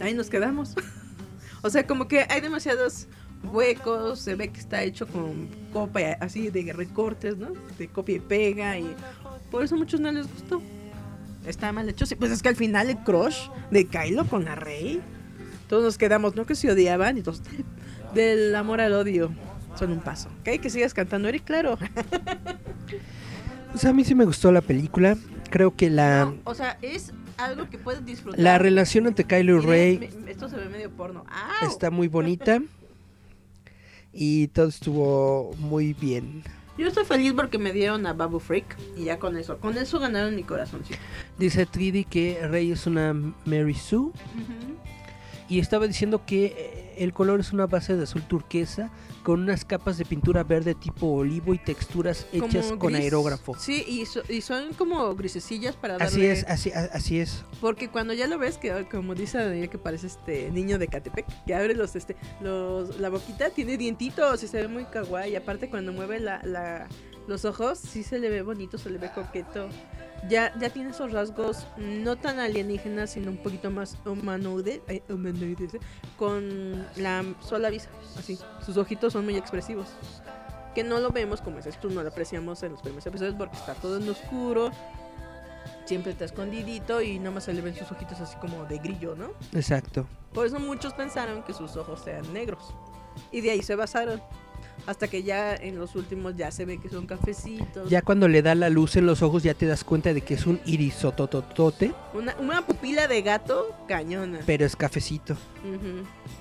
Ahí 0.00 0.12
nos 0.12 0.28
quedamos. 0.28 0.74
o 1.62 1.70
sea, 1.70 1.86
como 1.86 2.08
que 2.08 2.26
hay 2.28 2.40
demasiados 2.40 3.06
huecos, 3.44 4.20
se 4.20 4.34
ve 4.34 4.48
que 4.48 4.60
está 4.60 4.82
hecho 4.82 5.06
con 5.06 5.48
copia 5.72 6.16
así 6.20 6.50
de 6.50 6.72
recortes, 6.72 7.36
¿no? 7.36 7.48
De 7.78 7.88
copia 7.88 8.16
y 8.16 8.20
pega 8.20 8.78
y 8.78 8.94
por 9.50 9.64
eso 9.64 9.74
a 9.74 9.78
muchos 9.78 10.00
no 10.00 10.10
les 10.12 10.26
gustó. 10.32 10.62
Está 11.46 11.72
mal 11.72 11.88
hecho. 11.88 12.06
Sí, 12.06 12.14
pues 12.14 12.30
es 12.30 12.42
que 12.42 12.48
al 12.48 12.56
final 12.56 12.88
el 12.88 12.98
crush 12.98 13.48
de 13.70 13.86
Kylo 13.86 14.26
con 14.26 14.44
la 14.44 14.54
Rey, 14.54 15.00
todos 15.68 15.82
nos 15.82 15.98
quedamos, 15.98 16.36
no 16.36 16.46
que 16.46 16.54
se 16.54 16.70
odiaban 16.70 17.18
y 17.18 17.22
todos 17.22 17.42
del 18.14 18.54
amor 18.54 18.80
al 18.80 18.92
odio 18.92 19.30
son 19.76 19.92
un 19.92 20.00
paso. 20.00 20.28
¿Ok? 20.40 20.60
Que 20.60 20.70
sigas 20.70 20.94
cantando, 20.94 21.28
Eric, 21.28 21.44
claro. 21.44 21.78
Pues 23.70 23.86
a 23.86 23.92
mí 23.94 24.04
sí 24.04 24.14
me 24.14 24.26
gustó 24.26 24.52
la 24.52 24.60
película. 24.60 25.16
Creo 25.48 25.74
que 25.74 25.88
la. 25.88 26.30
o 26.44 26.54
sea, 26.54 26.76
es 26.82 27.14
algo 27.38 27.70
que 27.70 27.78
puedes 27.78 28.04
disfrutar. 28.04 28.38
La 28.38 28.58
relación 28.58 29.06
entre 29.06 29.24
Kylo 29.24 29.56
y 29.56 29.60
Rey. 29.60 30.10
Esto 30.26 30.50
se 30.50 30.56
ve 30.56 30.68
medio 30.68 30.90
porno. 30.90 31.24
Está 31.62 31.90
muy 31.90 32.06
bonita 32.06 32.60
y 34.12 34.48
todo 34.48 34.68
estuvo 34.68 35.54
muy 35.58 35.94
bien. 35.94 36.42
Yo 36.78 36.88
estoy 36.88 37.04
feliz 37.04 37.32
porque 37.34 37.58
me 37.58 37.72
dieron 37.72 38.06
a 38.06 38.14
Babu 38.14 38.40
Freak 38.40 38.76
y 38.96 39.04
ya 39.04 39.18
con 39.18 39.36
eso, 39.36 39.58
con 39.58 39.76
eso 39.76 39.98
ganaron 39.98 40.34
mi 40.34 40.42
corazón. 40.42 40.82
Dice 41.38 41.66
Tridi 41.66 42.04
que 42.04 42.46
Rey 42.48 42.72
es 42.72 42.86
una 42.86 43.12
Mary 43.44 43.74
Sue 43.74 44.10
y 45.48 45.58
estaba 45.58 45.86
diciendo 45.86 46.24
que 46.24 46.81
el 46.98 47.12
color 47.12 47.40
es 47.40 47.52
una 47.52 47.66
base 47.66 47.96
de 47.96 48.04
azul 48.04 48.22
turquesa 48.22 48.90
con 49.22 49.40
unas 49.42 49.64
capas 49.64 49.98
de 49.98 50.04
pintura 50.04 50.42
verde 50.42 50.74
tipo 50.74 51.06
olivo 51.06 51.54
y 51.54 51.58
texturas 51.58 52.26
hechas 52.32 52.72
con 52.72 52.94
aerógrafo. 52.94 53.54
Sí, 53.58 53.84
y, 54.28 54.40
son 54.40 54.72
como 54.74 55.14
grisecillas 55.14 55.76
para 55.76 55.98
darle... 55.98 56.06
Así 56.06 56.26
es, 56.26 56.44
así, 56.48 56.72
así 56.72 57.20
es. 57.20 57.44
Porque 57.60 57.88
cuando 57.88 58.14
ya 58.14 58.26
lo 58.26 58.38
ves, 58.38 58.58
que 58.58 58.86
como 58.90 59.14
dice 59.14 59.38
Daniel 59.38 59.68
que 59.68 59.78
parece 59.78 60.08
este 60.08 60.50
niño 60.50 60.78
de 60.78 60.88
Catepec, 60.88 61.26
que 61.46 61.54
abre 61.54 61.74
los, 61.74 61.94
este, 61.96 62.16
los, 62.40 62.98
la 62.98 63.08
boquita, 63.08 63.50
tiene 63.50 63.76
dientitos 63.76 64.42
y 64.42 64.48
se 64.48 64.62
ve 64.62 64.68
muy 64.68 64.84
kawaii. 64.84 65.32
Y 65.32 65.36
aparte 65.36 65.70
cuando 65.70 65.92
mueve 65.92 66.18
la, 66.20 66.42
la, 66.44 66.88
los 67.26 67.44
ojos, 67.44 67.78
sí 67.78 68.02
se 68.02 68.18
le 68.18 68.28
ve 68.28 68.42
bonito, 68.42 68.78
se 68.78 68.90
le 68.90 68.98
ve 68.98 69.10
coqueto 69.14 69.68
ya, 70.28 70.52
ya 70.58 70.70
tiene 70.70 70.90
esos 70.90 71.12
rasgos 71.12 71.66
no 71.76 72.16
tan 72.16 72.38
alienígenas, 72.38 73.10
sino 73.10 73.30
un 73.30 73.38
poquito 73.38 73.70
más 73.70 73.96
humanoides, 74.04 74.80
eh, 74.88 75.02
con 76.16 76.86
la 76.96 77.24
sola 77.40 77.70
vista, 77.70 77.90
así. 78.18 78.38
Sus 78.64 78.76
ojitos 78.76 79.12
son 79.12 79.24
muy 79.24 79.36
expresivos. 79.36 79.88
Que 80.74 80.84
no 80.84 81.00
lo 81.00 81.10
vemos, 81.10 81.40
como 81.42 81.58
dices 81.58 81.78
tú, 81.80 81.90
no 81.90 82.02
lo 82.02 82.08
apreciamos 82.08 82.62
en 82.62 82.72
los 82.72 82.80
primeros 82.80 83.06
episodios 83.06 83.34
porque 83.34 83.56
está 83.56 83.74
todo 83.74 83.98
en 83.98 84.08
oscuro, 84.08 84.70
siempre 85.84 86.12
está 86.12 86.24
escondidito 86.24 87.02
y 87.02 87.18
nada 87.18 87.32
más 87.32 87.44
se 87.44 87.52
le 87.52 87.60
ven 87.60 87.74
sus 87.74 87.90
ojitos 87.90 88.20
así 88.20 88.36
como 88.36 88.64
de 88.64 88.78
grillo, 88.78 89.14
¿no? 89.14 89.32
Exacto. 89.52 90.06
Por 90.32 90.46
eso 90.46 90.58
muchos 90.58 90.94
pensaron 90.94 91.42
que 91.42 91.52
sus 91.52 91.76
ojos 91.76 92.00
sean 92.02 92.32
negros. 92.32 92.74
Y 93.30 93.42
de 93.42 93.50
ahí 93.50 93.62
se 93.62 93.74
basaron 93.74 94.22
hasta 94.86 95.08
que 95.08 95.22
ya 95.22 95.54
en 95.54 95.78
los 95.78 95.94
últimos 95.94 96.36
ya 96.36 96.50
se 96.50 96.64
ve 96.64 96.78
que 96.78 96.88
son 96.88 97.06
cafecitos. 97.06 97.88
Ya 97.88 98.02
cuando 98.02 98.28
le 98.28 98.42
da 98.42 98.54
la 98.54 98.68
luz 98.68 98.96
en 98.96 99.06
los 99.06 99.22
ojos 99.22 99.42
ya 99.42 99.54
te 99.54 99.66
das 99.66 99.84
cuenta 99.84 100.12
de 100.12 100.20
que 100.22 100.34
es 100.34 100.46
un 100.46 100.60
irisotototote. 100.64 101.92
Una, 102.14 102.34
una 102.38 102.66
pupila 102.66 103.06
de 103.08 103.22
gato 103.22 103.74
cañona. 103.86 104.40
Pero 104.46 104.64
es 104.64 104.76
cafecito. 104.76 105.36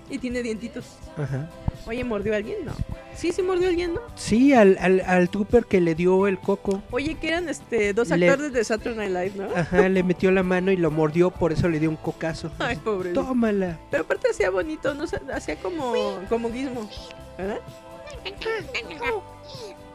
Y 0.09 0.17
tiene 0.17 0.41
dientitos. 0.41 0.85
Ajá. 1.17 1.49
Oye, 1.85 2.03
¿mordió 2.03 2.33
a 2.33 2.37
alguien? 2.37 2.65
No. 2.65 2.73
Sí, 3.15 3.31
sí 3.31 3.41
mordió 3.41 3.67
a 3.67 3.69
alguien, 3.69 3.93
¿no? 3.93 4.01
Sí, 4.15 4.53
al, 4.53 4.77
al, 4.79 5.01
al 5.01 5.29
trooper 5.29 5.65
que 5.65 5.79
le 5.81 5.95
dio 5.95 6.27
el 6.27 6.39
coco. 6.39 6.81
Oye, 6.91 7.15
que 7.15 7.27
eran 7.29 7.49
este 7.49 7.93
dos 7.93 8.11
actores 8.11 8.53
de 8.53 8.63
Saturday 8.63 9.09
Night 9.09 9.33
Live, 9.35 9.47
¿no? 9.47 9.55
Ajá, 9.55 9.87
le 9.89 10.03
metió 10.03 10.31
la 10.31 10.43
mano 10.43 10.71
y 10.71 10.77
lo 10.77 10.91
mordió, 10.91 11.29
por 11.31 11.51
eso 11.51 11.69
le 11.69 11.79
dio 11.79 11.89
un 11.89 11.95
cocazo. 11.95 12.51
Ay, 12.59 12.77
pobre. 12.77 13.13
Tómala. 13.13 13.79
Pero 13.89 14.03
aparte 14.03 14.29
hacía 14.29 14.49
bonito, 14.49 14.93
no 14.93 15.05
hacía 15.33 15.55
como 15.57 16.19
como 16.29 16.51
guismo. 16.51 16.89
¿Verdad? 17.37 17.59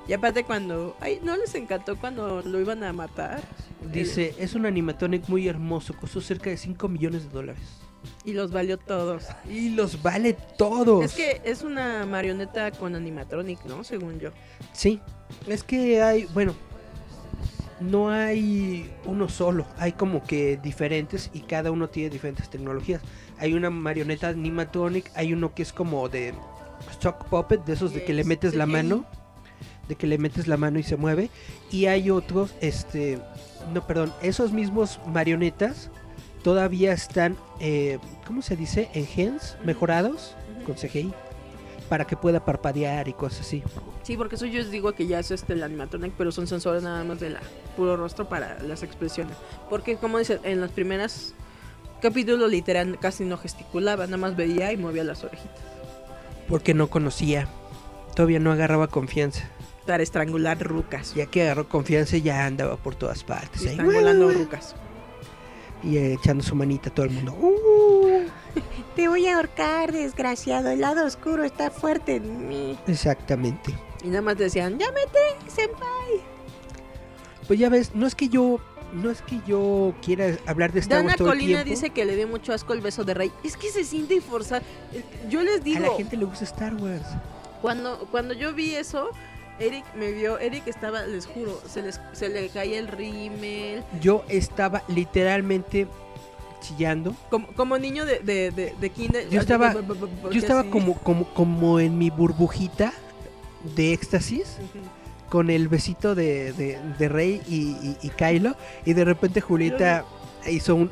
Y 0.09 0.13
aparte 0.13 0.45
cuando... 0.45 0.97
Ay, 1.01 1.21
¿no 1.23 1.37
les 1.37 1.55
encantó 1.55 1.97
cuando 1.97 2.43
lo 2.43 2.61
iban 2.61 2.85
a 2.85 2.93
matar? 2.93 3.43
Dice, 3.93 4.35
es 4.39 4.55
un 4.55 4.67
animatronic 4.67 5.29
muy 5.29 5.49
hermoso, 5.49 5.95
costó 5.95 6.21
cerca 6.21 6.51
de 6.51 6.57
5 6.57 6.89
millones 6.89 7.25
de 7.25 7.31
dólares. 7.31 7.63
Y 8.25 8.33
los 8.33 8.53
valió 8.53 8.79
todos. 8.79 9.25
Y 9.49 9.71
los 9.71 10.03
vale 10.03 10.37
todos. 10.57 11.05
Es 11.05 11.15
que 11.15 11.41
es 11.45 11.63
una 11.63 12.07
marioneta 12.07 12.71
con 12.71 12.95
animatronic, 12.95 13.65
¿no? 13.65 13.83
Según 13.85 14.21
yo. 14.21 14.31
Sí, 14.73 15.01
es 15.49 15.65
que 15.65 16.03
hay, 16.03 16.27
bueno, 16.35 16.55
no 17.81 18.11
hay 18.11 18.91
uno 19.05 19.29
solo, 19.29 19.67
hay 19.79 19.93
como 19.93 20.23
que 20.23 20.57
diferentes 20.57 21.31
y 21.33 21.41
cada 21.41 21.71
uno 21.71 21.89
tiene 21.89 22.11
diferentes 22.11 22.49
tecnologías. 22.49 23.03
Hay 23.39 23.55
una 23.55 23.71
marioneta 23.71 24.29
animatronic, 24.29 25.11
hay 25.15 25.33
uno 25.33 25.55
que 25.55 25.63
es 25.63 25.73
como 25.73 26.09
de 26.09 26.33
stock 26.91 27.25
puppet, 27.27 27.65
de 27.65 27.73
esos 27.75 27.93
de 27.93 28.05
que 28.05 28.13
le 28.13 28.25
metes 28.25 28.55
la 28.55 28.67
mano, 28.67 29.05
de 29.89 29.97
que 29.97 30.07
le 30.07 30.19
metes 30.19 30.49
la 30.49 30.57
mano 30.57 30.79
y 30.79 30.83
se 30.83 30.97
mueve. 30.97 31.31
Y 31.71 31.87
hay 31.87 32.11
otros, 32.11 32.55
este, 32.61 33.19
no, 33.73 33.87
perdón, 33.87 34.13
esos 34.23 34.53
mismos 34.53 35.01
marionetas 35.07 35.91
todavía 36.43 36.93
están, 36.93 37.37
eh, 37.61 37.99
¿cómo 38.27 38.43
se 38.43 38.57
dice? 38.57 38.89
Enhanced, 38.95 39.59
mejorados 39.65 40.37
con 40.65 40.77
CGI 40.77 41.13
para 41.89 42.07
que 42.07 42.17
pueda 42.17 42.45
parpadear 42.45 43.09
y 43.09 43.13
cosas 43.13 43.41
así. 43.41 43.63
Sí, 44.03 44.17
porque 44.17 44.37
eso 44.37 44.47
yo 44.47 44.61
les 44.61 44.71
digo 44.71 44.93
que 44.93 45.07
ya 45.07 45.19
es 45.19 45.31
este 45.31 45.53
el 45.53 45.63
animatronic, 45.63 46.13
pero 46.17 46.33
son 46.33 46.47
sensores 46.47 46.83
nada 46.83 47.03
más 47.05 47.21
de 47.21 47.31
la 47.31 47.41
puro 47.77 47.97
rostro 47.97 48.29
para 48.29 48.63
las 48.63 48.83
expresiones. 48.83 49.37
Porque 49.69 49.97
como 49.97 50.19
dice, 50.19 50.41
en 50.43 50.61
los 50.61 50.71
primeros 50.71 51.35
capítulos 52.01 52.51
literal 52.51 52.99
casi 53.01 53.25
no 53.25 53.37
gesticulaba, 53.37 54.07
nada 54.07 54.19
más 54.19 54.37
veía 54.37 54.73
y 54.73 54.77
movía 54.77 55.05
las 55.05 55.25
orejitas. 55.25 55.76
Porque 56.49 56.75
no 56.75 56.89
conocía. 56.89 57.49
Todavía 58.15 58.39
no 58.41 58.53
agarraba 58.53 58.89
confianza. 58.89 59.49
Para 59.87 60.03
estrangular 60.03 60.59
rucas. 60.61 61.15
Ya 61.15 61.27
que 61.27 61.43
agarró 61.43 61.69
confianza 61.69 62.17
ya 62.17 62.47
andaba 62.47 62.77
por 62.77 62.95
todas 62.95 63.25
partes. 63.25 63.63
estrangulando 63.63 64.31
rucas. 64.31 64.75
Y 65.83 65.99
echando 65.99 66.43
su 66.43 66.55
manita 66.55 66.91
a 66.91 66.95
todo 66.95 67.07
el 67.07 67.13
mundo. 67.13 67.37
Uh. 68.57 68.87
Te 68.95 69.09
voy 69.09 69.27
a 69.27 69.37
ahorcar, 69.37 69.93
desgraciado. 69.93 70.71
El 70.71 70.81
lado 70.81 71.05
oscuro 71.05 71.45
está 71.45 71.71
fuerte 71.71 72.17
en 72.17 72.49
mí. 72.49 72.79
Exactamente. 72.87 73.75
Y 74.03 74.09
nada 74.09 74.23
más 74.23 74.39
decían, 74.39 74.79
llámete, 74.79 75.19
senpai. 75.49 76.23
Pues 77.47 77.59
ya 77.59 77.69
ves, 77.69 77.95
no 77.95 78.07
es 78.07 78.15
que 78.15 78.31
yo 78.31 78.59
no 78.93 79.11
es 79.11 79.23
que 79.23 79.41
yo 79.47 79.95
quiera 80.03 80.37
hablar 80.47 80.73
de 80.73 80.81
Star 80.81 81.05
Wars 81.05 81.17
todo 81.17 81.29
Colina 81.29 81.65
dice 81.65 81.91
que 81.91 82.05
le 82.05 82.17
dio 82.17 82.29
mucho 82.29 82.53
asco 82.53 82.73
el 82.73 82.81
beso 82.81 83.05
de 83.05 83.15
Rey. 83.15 83.33
Es 83.45 83.57
que 83.57 83.71
se 83.71 83.85
siente 83.85 84.21
forzado. 84.21 84.63
Yo 85.29 85.43
les 85.43 85.63
digo. 85.63 85.85
A 85.85 85.89
la 85.91 85.97
gente 85.97 86.17
le 86.17 86.25
gusta 86.25 86.45
Star 86.45 86.75
Wars. 86.75 87.07
Cuando, 87.63 88.07
cuando 88.11 88.35
yo 88.35 88.55
vi 88.55 88.75
eso, 88.75 89.11
Eric 89.59 89.85
me 89.95 90.13
vio. 90.13 90.39
Eric 90.39 90.67
estaba, 90.67 91.05
les 91.07 91.27
juro, 91.27 91.61
se, 91.67 91.83
les, 91.83 92.01
se 92.13 92.29
le 92.29 92.49
caía 92.49 92.79
el 92.79 92.89
rímel. 92.89 93.83
Yo 94.01 94.25
estaba 94.29 94.83
literalmente 94.89 95.87
chillando. 96.61 97.15
Como, 97.31 97.49
como 97.49 97.79
niño 97.79 98.05
de, 98.05 98.21
de, 98.21 98.51
de, 98.79 98.91
kinder. 98.91 99.29
Yo 99.29 99.41
estaba, 99.41 99.75
yo 99.75 100.39
estaba 100.39 100.65
como, 100.65 100.95
como, 100.99 101.25
como 101.35 101.81
en 101.81 101.99
mi 101.99 102.11
burbujita 102.11 102.93
de 103.75 103.93
éxtasis 103.93 104.59
con 105.29 105.51
el 105.51 105.69
besito 105.69 106.15
de, 106.15 106.53
de, 106.53 107.09
Rey 107.09 107.43
y, 107.49 107.97
y, 108.07 108.11
Kylo. 108.11 108.57
Y 108.85 108.93
de 108.93 109.05
repente 109.05 109.41
Julieta 109.41 110.05
hizo 110.49 110.75
un. 110.75 110.91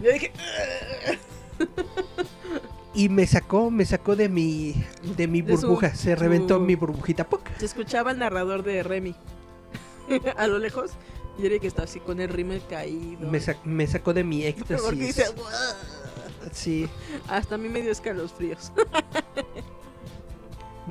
Yo 0.00 0.12
dije. 0.12 0.32
y 2.94 3.08
me 3.08 3.26
sacó, 3.26 3.70
me 3.70 3.84
sacó 3.84 4.16
de 4.16 4.28
mi, 4.28 4.74
de 5.16 5.26
mi 5.26 5.42
burbuja. 5.42 5.94
se 5.94 6.14
reventó 6.16 6.60
mi 6.60 6.74
burbujita. 6.74 7.26
Se 7.58 7.66
escuchaba 7.66 8.10
el 8.10 8.18
narrador 8.18 8.62
de 8.62 8.82
Remy 8.82 9.14
a 10.36 10.46
lo 10.46 10.58
lejos. 10.58 10.92
Y 11.38 11.58
que 11.58 11.66
está 11.66 11.84
así 11.84 11.98
con 11.98 12.20
el 12.20 12.28
rímel 12.28 12.62
caído. 12.68 13.26
Me, 13.30 13.40
me 13.64 13.86
sacó 13.86 14.12
de 14.12 14.22
mi 14.22 14.44
éxtasis. 14.44 15.24
sí. 16.52 16.88
Hasta 17.26 17.54
a 17.54 17.58
mí 17.58 17.68
me 17.68 17.80
dio 17.80 17.90
escalofríos. 17.90 18.70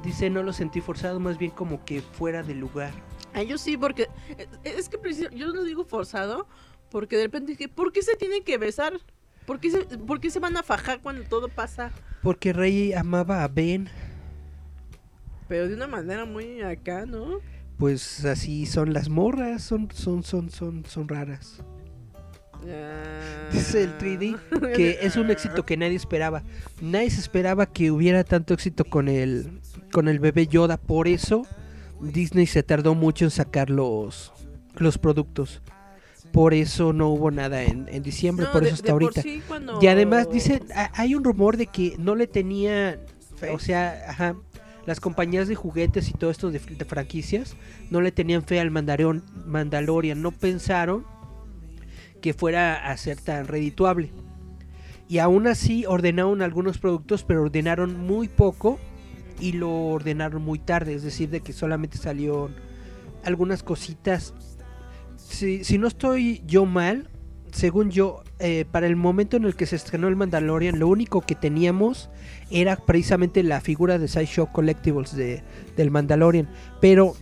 Dice, 0.04 0.30
no 0.30 0.42
lo 0.42 0.54
sentí 0.54 0.82
forzado, 0.82 1.20
más 1.20 1.38
bien 1.38 1.52
como 1.52 1.84
que 1.84 2.02
fuera 2.02 2.44
de 2.44 2.56
lugar. 2.56 2.94
Ah, 3.34 3.44
yo 3.44 3.58
sí, 3.58 3.78
porque 3.78 4.08
eh, 4.38 4.48
es 4.64 4.90
que 4.90 4.98
yo 5.36 5.54
no 5.54 5.64
digo 5.64 5.86
forzado, 5.86 6.48
porque 6.90 7.18
de 7.18 7.24
repente 7.24 7.52
dije, 7.52 7.68
¿por 7.68 7.92
qué 7.92 8.02
se 8.02 8.16
tienen 8.16 8.44
que 8.44 8.58
besar? 8.58 9.00
¿Por 9.46 9.60
qué, 9.60 9.72
se, 9.72 9.82
¿Por 9.98 10.20
qué 10.20 10.30
se 10.30 10.40
van 10.40 10.58
a 10.58 10.64
fajar 10.64 11.02
cuando 11.02 11.24
todo 11.24 11.48
pasa? 11.50 11.92
Porque 12.22 12.54
Rey 12.54 12.94
amaba 12.94 13.44
a 13.44 13.48
Ben. 13.48 13.90
Pero 15.48 15.68
de 15.68 15.74
una 15.74 15.88
manera 15.88 16.26
muy 16.26 16.62
acá, 16.62 17.06
¿no? 17.06 17.40
Pues 17.78 18.24
así 18.26 18.66
son 18.66 18.94
las 18.94 19.10
morras, 19.10 19.64
son, 19.64 19.90
son, 19.92 20.24
son, 20.24 20.50
son, 20.50 20.86
son 20.86 21.08
raras. 21.08 21.62
Dice 23.52 23.84
el 23.84 23.98
3D 23.98 24.74
que 24.76 25.00
es 25.02 25.16
un 25.16 25.32
éxito 25.32 25.66
que 25.66 25.78
nadie 25.78 25.96
esperaba. 25.96 26.44
Nadie 26.80 27.10
se 27.10 27.20
esperaba 27.20 27.66
que 27.66 27.90
hubiera 27.90 28.24
tanto 28.24 28.54
éxito 28.54 28.86
con 28.86 29.08
el, 29.08 29.61
con 29.92 30.08
el 30.08 30.20
bebé 30.20 30.48
Yoda. 30.48 30.78
Por 30.78 31.08
eso 31.08 31.46
Disney 32.02 32.48
se 32.48 32.64
tardó 32.64 32.96
mucho 32.96 33.26
en 33.26 33.32
sacar 33.32 33.70
los, 33.70 34.32
los 34.78 34.98
productos. 34.98 35.62
Por 36.32 36.54
eso 36.54 36.94
no 36.94 37.10
hubo 37.10 37.30
nada 37.30 37.62
en, 37.64 38.04
diciembre, 38.04 38.46
por 38.54 38.64
eso 38.64 38.76
hasta 38.76 38.94
ahorita. 38.94 39.22
Y 39.82 39.88
además 39.88 40.30
dice, 40.32 40.62
hay 40.94 41.14
un 41.14 41.26
rumor 41.26 41.58
de 41.58 41.68
que 41.68 41.96
no 41.98 42.16
le 42.16 42.26
tenían, 42.26 43.00
o 43.54 43.60
sea, 43.60 44.36
las 44.86 45.02
compañías 45.02 45.50
de 45.50 45.56
juguetes 45.56 46.10
y 46.10 46.14
todo 46.14 46.32
esto 46.32 46.50
de, 46.50 46.60
de 46.60 46.86
franquicias 46.86 47.58
no 47.90 48.00
le 48.00 48.14
tenían 48.14 48.44
fe 48.44 48.62
al 48.62 48.72
Mandalorian, 48.72 50.22
no 50.22 50.32
pensaron 50.32 51.06
que 52.22 52.34
fuera 52.34 52.90
a 52.90 52.96
ser 52.96 53.20
tan 53.20 53.48
redituable. 53.48 54.12
Y 55.10 55.18
aún 55.18 55.48
así 55.48 55.86
ordenaron 55.86 56.42
algunos 56.42 56.78
productos, 56.78 57.26
pero 57.26 57.42
ordenaron 57.42 58.00
muy 58.00 58.30
poco 58.30 58.80
y 59.42 59.54
lo 59.54 59.72
ordenaron 59.88 60.42
muy 60.42 60.60
tarde, 60.60 60.94
es 60.94 61.04
decir, 61.04 61.30
de 61.30 61.42
que 61.42 61.52
solamente 61.52 61.98
salieron 61.98 62.56
algunas 63.24 63.64
cositas. 63.64 64.34
Si, 65.18 65.64
si 65.64 65.78
no 65.78 65.88
estoy 65.88 66.44
yo 66.46 66.66
mal, 66.66 67.10
según 67.52 67.92
yo, 67.92 68.24
eh, 68.40 68.66
para 68.72 68.88
el 68.88 68.96
momento 68.96 69.38
en 69.38 69.44
el 69.44 69.56
que 69.56 69.66
se 69.66 69.76
estrenó 69.76 70.08
el 70.08 70.16
Mandalorian, 70.16 70.80
lo 70.80 70.88
único 70.88 71.22
que 71.22 71.36
teníamos 71.36 72.10
era 72.50 72.78
precisamente 72.78 73.44
la 73.44 73.62
figura 73.62 73.98
de 73.98 74.08
Sideshow 74.08 74.52
Collectibles 74.52 75.16
de, 75.16 75.44
del 75.76 75.92
Mandalorian. 75.92 76.50
Pero 76.80 77.16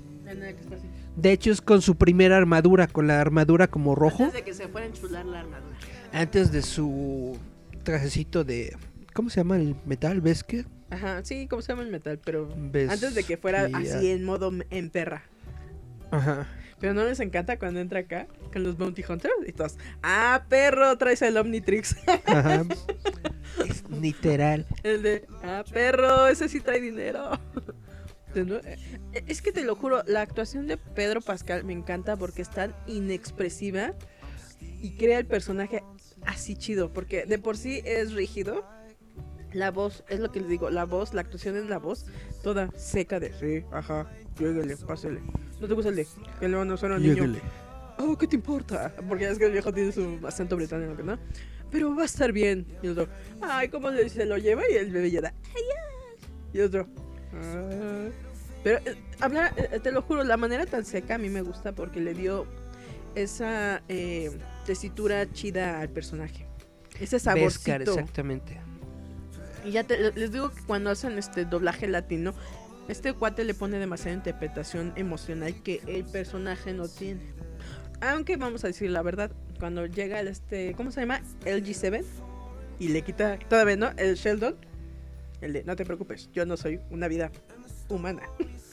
de 1.15 1.32
hecho 1.32 1.51
es 1.51 1.61
con 1.61 1.82
su 1.82 1.95
primera 1.95 2.38
armadura, 2.38 2.88
con 2.88 3.07
la 3.07 3.20
armadura 3.20 3.67
como 3.67 3.95
rojo. 3.95 4.26
Antes 4.26 4.39
de 4.39 4.43
que 4.43 4.53
se 4.53 4.67
fuera 4.67 4.86
a 4.86 4.89
enchular 4.89 5.26
la 5.26 5.39
armadura. 5.39 5.76
Antes 6.11 6.51
de 6.51 6.61
su 6.61 7.38
trajecito 7.84 8.43
de 8.43 8.76
¿Cómo 9.13 9.30
se 9.30 9.41
llama 9.41 9.57
el 9.57 9.76
metal? 9.86 10.22
¿Vesker? 10.22 10.65
Ajá, 10.90 11.24
sí, 11.24 11.48
¿cómo 11.48 11.62
se 11.62 11.72
llama 11.72 11.84
el 11.84 11.90
metal? 11.90 12.20
Pero 12.24 12.52
antes 12.90 13.14
de 13.16 13.24
que 13.24 13.38
fuera 13.38 13.70
así 13.74 14.12
en 14.12 14.24
modo 14.24 14.52
en 14.70 14.90
perra. 14.90 15.24
Ajá. 16.12 16.48
Pero 16.80 16.94
no 16.94 17.04
les 17.04 17.20
encanta 17.20 17.60
cuando 17.60 17.80
entra 17.80 18.00
acá 18.00 18.28
con 18.54 18.64
los 18.64 18.78
Bounty 18.78 19.04
Hunters 19.08 19.34
y 19.46 19.52
todos, 19.52 19.78
ah, 20.02 20.46
perro, 20.48 20.98
traes 20.98 21.22
el 21.22 21.38
Omnitrix. 21.38 21.96
Ajá. 22.26 22.64
es 23.68 23.84
literal. 23.90 24.66
El 24.84 25.04
de, 25.04 25.28
ah, 25.44 25.64
perro, 25.72 26.28
ese 26.28 26.48
sí 26.48 26.60
trae 26.62 26.82
dinero. 26.82 27.40
Eh, 28.36 28.78
es 29.28 29.42
que 29.42 29.52
te 29.52 29.64
lo 29.64 29.76
juro, 29.76 30.04
la 30.06 30.22
actuación 30.22 30.68
de 30.68 30.78
Pedro 30.78 31.20
Pascal 31.20 31.64
me 31.64 31.74
encanta 31.74 32.16
porque 32.16 32.44
es 32.44 32.50
tan 32.52 32.76
inexpresiva 32.86 33.96
y 34.62 34.92
crea 34.92 35.18
el 35.18 35.26
personaje 35.26 35.84
así 36.28 36.56
chido, 36.56 36.94
porque 36.94 37.26
de 37.26 37.40
por 37.40 37.58
sí 37.58 37.82
es 37.86 38.14
rígido. 38.14 38.64
La 39.54 39.72
voz, 39.72 40.04
es 40.10 40.20
lo 40.20 40.32
que 40.32 40.39
les 40.41 40.50
digo, 40.50 40.70
la 40.70 40.86
voz, 40.86 41.14
la 41.14 41.22
actuación 41.22 41.58
es 41.58 41.66
la 41.66 41.80
voz, 41.80 42.06
toda 42.43 42.70
seca 42.76 43.20
de 43.20 43.34
sí, 43.34 43.66
ajá, 43.72 44.10
lléguele, 44.38 44.78
pásele. 44.78 45.22
No 45.60 45.68
te 45.68 45.74
gusta 45.74 45.89
el 45.89 45.95
de 45.95 46.08
que 46.39 46.47
no, 46.47 46.64
no 46.66 46.78
suena 46.78 47.00
niño. 47.00 47.36
Oh, 47.97 48.18
¿qué 48.18 48.28
te 48.28 48.36
importa? 48.36 48.93
Porque 49.08 49.28
es 49.28 49.38
que 49.38 49.45
el 49.45 49.52
viejo 49.52 49.74
tiene 49.74 49.91
su 49.91 50.20
acento 50.26 50.56
británico, 50.56 51.02
¿no? 51.04 51.18
Pero 51.70 51.93
va 51.95 52.04
a 52.04 52.06
estar 52.06 52.32
bien. 52.32 52.66
Y 52.82 52.88
el 52.88 52.91
otro, 52.93 53.12
ay, 53.41 53.68
¿cómo 53.70 53.89
se 53.91 54.26
lo 54.26 54.38
lleva? 54.38 54.62
Y 54.72 54.76
el 54.76 54.91
bebé 54.91 55.12
ya 55.12 55.22
da, 55.22 55.34
ay, 55.56 55.64
Y 56.54 56.60
el 56.60 56.66
otro, 56.66 56.88
ah". 57.34 58.08
Pero 58.64 58.80
eh, 58.86 58.95
hablar, 59.20 59.54
eh, 59.58 59.80
te 59.80 59.91
lo 59.91 60.02
juro, 60.02 60.24
la 60.24 60.38
manera 60.38 60.66
tan 60.66 60.86
seca 60.86 61.16
a 61.16 61.18
mí 61.18 61.30
me 61.30 61.41
gusta 61.41 61.74
porque 61.74 62.00
le 62.02 62.14
dio 62.14 62.45
esa 63.16 63.82
eh, 63.88 64.32
tesitura 64.66 65.32
chida 65.32 65.80
al 65.80 65.89
personaje. 65.89 66.45
Ese 67.00 67.20
saborcito. 67.20 67.72
exactamente. 67.91 68.60
Y 69.66 69.72
ya 69.72 69.84
les 69.84 70.32
digo 70.32 70.51
que 70.51 70.62
cuando 70.64 70.89
hacen 70.89 71.18
este 71.18 71.45
doblaje 71.45 71.88
latino, 71.88 72.34
este 72.88 73.14
cuate 73.14 73.43
le 73.43 73.53
pone 73.53 73.78
demasiada 73.78 74.16
interpretación 74.16 74.93
emocional 74.95 75.62
que 75.62 75.82
el 75.88 76.05
personaje 76.05 76.74
no 76.74 76.88
tiene. 76.88 77.22
Aunque 78.01 78.38
vamos 78.38 78.64
a 78.64 78.68
decir 78.68 78.89
la 78.89 79.01
verdad, 79.01 79.32
cuando 79.60 79.86
llega 79.86 80.20
el 80.20 80.28
este, 80.28 80.74
¿cómo 80.74 80.91
se 80.91 81.01
llama? 81.01 81.22
El 81.45 81.64
G7 81.64 82.03
y 82.80 82.88
le 82.88 83.01
quita 83.03 83.38
todavía, 83.49 83.76
¿no? 83.76 83.91
El 83.97 84.16
Sheldon. 84.16 84.55
El 85.41 85.53
de, 85.53 85.64
no 85.64 85.76
te 85.76 85.86
preocupes, 85.86 86.30
yo 86.34 86.45
no 86.45 86.57
soy 86.57 86.80
una 86.89 87.07
vida 87.07 87.32
humana. 87.89 88.24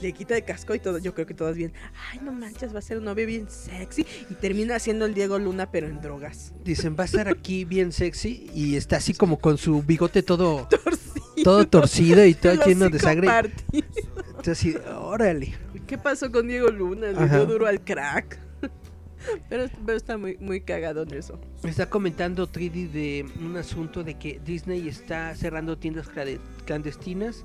le 0.00 0.12
quita 0.12 0.36
el 0.36 0.44
casco 0.44 0.74
y 0.74 0.78
todo. 0.78 0.98
Yo 0.98 1.14
creo 1.14 1.26
que 1.26 1.34
todas 1.34 1.56
bien. 1.56 1.72
Ay, 2.10 2.20
no 2.22 2.32
manches, 2.32 2.74
va 2.74 2.78
a 2.78 2.82
ser 2.82 2.98
un 2.98 3.04
novio 3.04 3.26
bien 3.26 3.48
sexy. 3.50 4.06
Y 4.30 4.34
termina 4.34 4.78
siendo 4.78 5.06
el 5.06 5.14
Diego 5.14 5.38
Luna, 5.38 5.70
pero 5.70 5.86
en 5.86 6.00
drogas. 6.00 6.52
Dicen, 6.64 6.96
va 6.98 7.02
a 7.02 7.06
estar 7.06 7.28
aquí 7.28 7.64
bien 7.64 7.92
sexy. 7.92 8.50
Y 8.54 8.76
está 8.76 8.96
así 8.96 9.14
como 9.14 9.38
con 9.38 9.58
su 9.58 9.82
bigote 9.82 10.22
todo 10.22 10.68
torcido, 10.70 11.44
todo 11.44 11.66
torcido 11.66 12.24
y 12.24 12.34
todo 12.34 12.54
lleno 12.64 12.88
de 12.88 12.98
sangre. 12.98 13.28
Entonces, 13.72 14.48
así, 14.48 14.74
órale. 14.96 15.54
¿Qué 15.86 15.98
pasó 15.98 16.30
con 16.30 16.48
Diego 16.48 16.68
Luna? 16.68 17.12
Le 17.12 17.28
dio 17.28 17.46
duro 17.46 17.66
al 17.66 17.80
crack. 17.80 18.38
Pero, 19.48 19.66
está 19.94 20.18
muy, 20.18 20.36
muy 20.38 20.60
cagado 20.60 21.02
en 21.02 21.14
eso. 21.14 21.38
Está 21.64 21.88
comentando 21.88 22.46
Tridi 22.46 22.86
de 22.86 23.26
un 23.40 23.56
asunto 23.56 24.04
de 24.04 24.14
que 24.14 24.40
Disney 24.44 24.88
está 24.88 25.34
cerrando 25.34 25.78
tiendas 25.78 26.08
clandestinas 26.64 27.44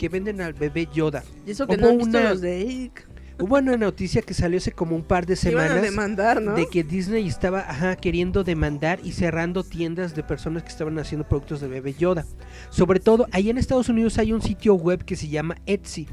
que 0.00 0.08
venden 0.08 0.40
al 0.40 0.54
bebé 0.54 0.88
Yoda. 0.90 1.22
Y 1.46 1.50
eso 1.50 1.66
que 1.66 1.76
no 1.76 1.90
una, 1.92 2.30
los 2.30 2.40
de 2.40 2.90
Hubo 3.38 3.58
una 3.58 3.76
noticia 3.76 4.22
que 4.22 4.32
salió 4.32 4.56
hace 4.56 4.72
como 4.72 4.96
un 4.96 5.02
par 5.02 5.26
de 5.26 5.36
semanas 5.36 5.82
demandar, 5.82 6.40
¿no? 6.40 6.54
de 6.54 6.66
que 6.68 6.82
Disney 6.82 7.26
estaba 7.26 7.60
ajá, 7.60 7.96
queriendo 7.96 8.42
demandar 8.42 8.98
y 9.04 9.12
cerrando 9.12 9.62
tiendas 9.62 10.14
de 10.14 10.22
personas 10.22 10.62
que 10.62 10.70
estaban 10.70 10.98
haciendo 10.98 11.28
productos 11.28 11.60
de 11.60 11.68
bebé 11.68 11.92
Yoda. 11.92 12.24
Sobre 12.70 12.98
todo, 12.98 13.26
ahí 13.30 13.50
en 13.50 13.58
Estados 13.58 13.90
Unidos 13.90 14.16
hay 14.16 14.32
un 14.32 14.40
sitio 14.40 14.74
web 14.74 15.04
que 15.04 15.16
se 15.16 15.28
llama 15.28 15.56
Etsy, 15.66 16.08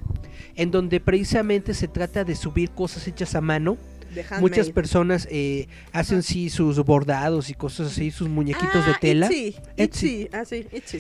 en 0.56 0.70
donde 0.70 1.00
precisamente 1.00 1.74
se 1.74 1.88
trata 1.88 2.26
de 2.26 2.36
subir 2.36 2.72
cosas 2.72 3.08
hechas 3.08 3.36
a 3.36 3.42
mano 3.42 3.78
Muchas 4.40 4.70
personas 4.70 5.28
eh, 5.32 5.68
hacen 5.92 6.24
sí 6.24 6.50
sus 6.50 6.80
bordados 6.84 7.50
y 7.50 7.54
cosas 7.54 7.92
así, 7.92 8.12
sus 8.12 8.30
muñequitos 8.30 8.86
de 8.86 8.92
ah, 8.92 8.98
tela. 9.00 9.30
Etsy, 9.78 10.30
ah, 10.32 10.44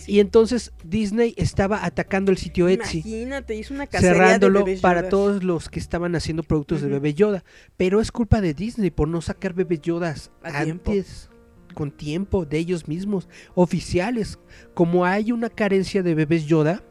Y 0.08 0.20
entonces 0.20 0.72
Disney 0.84 1.34
estaba 1.38 1.86
atacando 1.86 2.32
el 2.32 2.38
sitio 2.38 2.68
Etsy. 2.68 3.00
Imagínate, 3.00 3.56
hizo 3.56 3.74
una 3.74 3.88
cerrándolo 3.88 4.66
para 4.82 5.10
todos 5.10 5.44
los 5.44 5.70
que 5.70 5.80
estaban 5.80 6.16
haciendo 6.16 6.44
productos 6.44 6.82
de 6.82 6.90
bebé 6.90 7.14
Yoda. 7.14 7.44
Pero 7.78 8.02
es 8.02 8.12
culpa 8.12 8.42
de 8.42 8.54
Disney 8.54 8.92
por 8.92 9.08
no 9.08 9.22
sacar 9.22 9.54
bebé 9.54 9.80
Yodas 9.80 10.32
antes. 10.42 11.30
con 11.74 11.92
tiempo 11.92 12.46
de 12.46 12.58
ellos 12.58 12.88
mismos, 12.88 13.30
oficiales. 13.56 14.40
Como 14.74 15.06
hay 15.06 15.32
una 15.32 15.50
carencia 15.50 16.04
de 16.04 16.16
bebés 16.16 16.46
Yoda, 16.46 16.84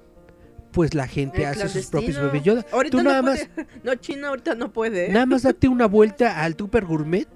pues 0.76 0.92
la 0.92 1.08
gente 1.08 1.46
hace 1.46 1.70
sus 1.70 1.86
propios 1.86 2.20
bebés 2.20 2.42
Yoda. 2.42 2.66
Ahorita 2.70 2.98
Tú 2.98 3.02
nada 3.02 3.16
no 3.22 3.30
más. 3.30 3.48
No, 3.82 3.94
China 3.94 4.28
ahorita 4.28 4.54
no 4.56 4.74
puede. 4.74 5.06
¿eh? 5.06 5.08
Nada 5.08 5.24
más 5.24 5.42
date 5.42 5.68
una 5.68 5.86
vuelta 5.86 6.42
al 6.42 6.54
Tupper 6.54 6.84
Gourmet. 6.84 7.26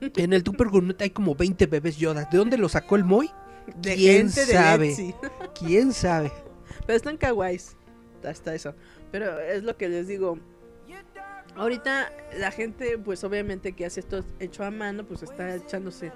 En 0.00 0.32
el 0.32 0.44
Tupper 0.44 0.68
Gourmet 0.68 1.02
hay 1.02 1.10
como 1.10 1.34
20 1.34 1.66
bebés 1.66 1.96
Yoda. 1.96 2.28
¿De 2.30 2.38
dónde 2.38 2.56
lo 2.56 2.68
sacó 2.68 2.94
el 2.94 3.02
Moy? 3.02 3.32
De 3.78 3.96
¿Quién 3.96 4.30
sabe? 4.30 4.94
¿Quién 5.58 5.92
sabe? 5.92 6.30
Pero 6.86 6.96
están 6.96 7.16
kawaiis. 7.16 7.76
Hasta 8.22 8.54
eso. 8.54 8.76
Pero 9.10 9.40
es 9.40 9.64
lo 9.64 9.76
que 9.76 9.88
les 9.88 10.06
digo. 10.06 10.38
Ahorita 11.56 12.12
la 12.38 12.52
gente, 12.52 12.96
pues 12.96 13.24
obviamente 13.24 13.72
que 13.72 13.86
hace 13.86 13.98
esto 13.98 14.24
hecho 14.38 14.62
a 14.62 14.70
mano, 14.70 15.04
pues 15.04 15.24
está 15.24 15.52
echándose 15.56 16.12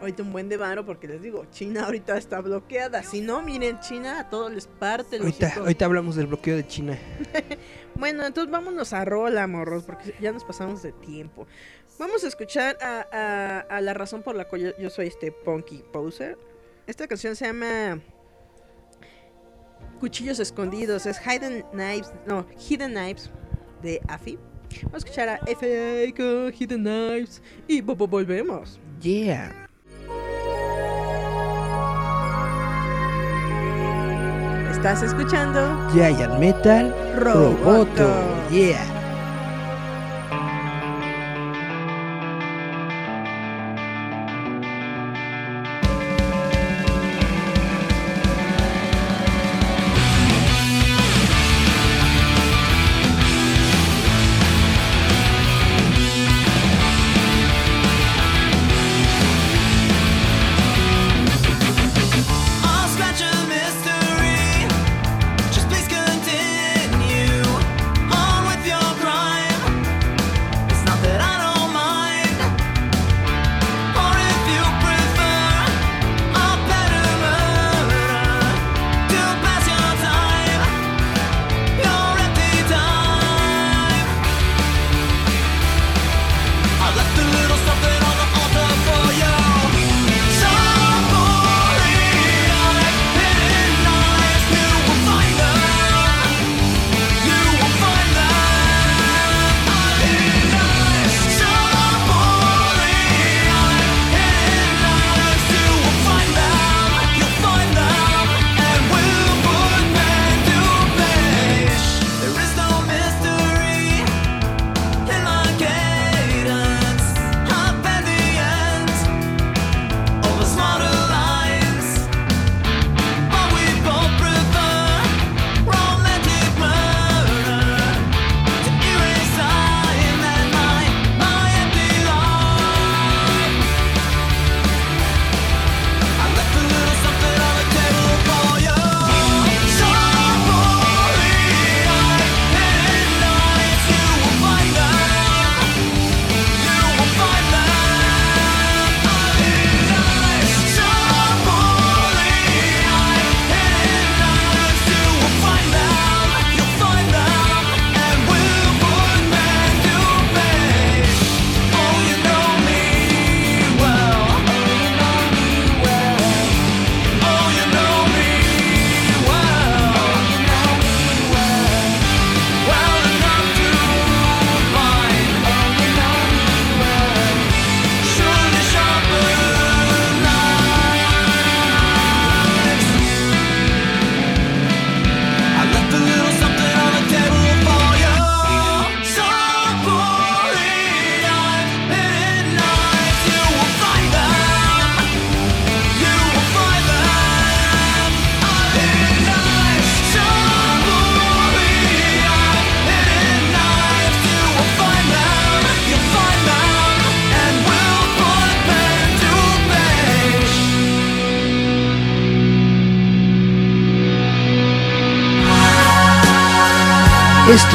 ahorita 0.00 0.22
un 0.22 0.32
buen 0.32 0.48
de 0.48 0.56
varo 0.56 0.84
porque 0.84 1.06
les 1.06 1.22
digo, 1.22 1.46
China 1.50 1.84
ahorita 1.84 2.16
está 2.16 2.40
bloqueada. 2.40 3.02
Si 3.02 3.20
no, 3.20 3.42
miren, 3.42 3.80
China 3.80 4.20
a 4.20 4.30
todos 4.30 4.52
les 4.52 4.66
parte 4.66 5.18
ahorita, 5.18 5.54
ahorita 5.58 5.84
hablamos 5.84 6.16
del 6.16 6.26
bloqueo 6.26 6.56
de 6.56 6.66
China. 6.66 6.98
bueno, 7.94 8.26
entonces 8.26 8.50
vámonos 8.50 8.92
a 8.92 9.04
rola, 9.04 9.46
morros, 9.46 9.84
porque 9.84 10.14
ya 10.20 10.32
nos 10.32 10.44
pasamos 10.44 10.82
de 10.82 10.92
tiempo. 10.92 11.46
Vamos 11.98 12.24
a 12.24 12.28
escuchar 12.28 12.78
a, 12.80 13.66
a, 13.68 13.80
la 13.80 13.92
razón 13.92 14.22
por 14.22 14.34
la 14.34 14.46
cual 14.46 14.74
yo, 14.78 14.90
soy 14.90 15.08
este 15.08 15.32
punky 15.32 15.84
poser. 15.92 16.38
Esta 16.86 17.06
canción 17.06 17.36
se 17.36 17.46
llama 17.46 18.00
Cuchillos 20.00 20.40
Escondidos, 20.40 21.04
es 21.04 21.18
Hidden 21.20 21.62
Knives, 21.72 22.12
no, 22.26 22.46
Hidden 22.58 22.92
Knives 22.92 23.30
de 23.82 24.00
Afi. 24.08 24.38
Vamos 24.84 24.94
a 24.94 24.98
escuchar 24.98 25.28
a 25.28 25.38
FA 25.46 26.16
con 26.16 26.52
Hidden 26.52 26.82
Knives 26.82 27.42
y 27.68 27.80
volvemos. 27.82 28.80
Yeah. 29.00 29.69
Estás 34.80 35.02
escuchando 35.02 35.60
Giant 35.92 36.38
Metal 36.38 36.94
Roboto. 37.18 38.08
Yeah. 38.50 38.99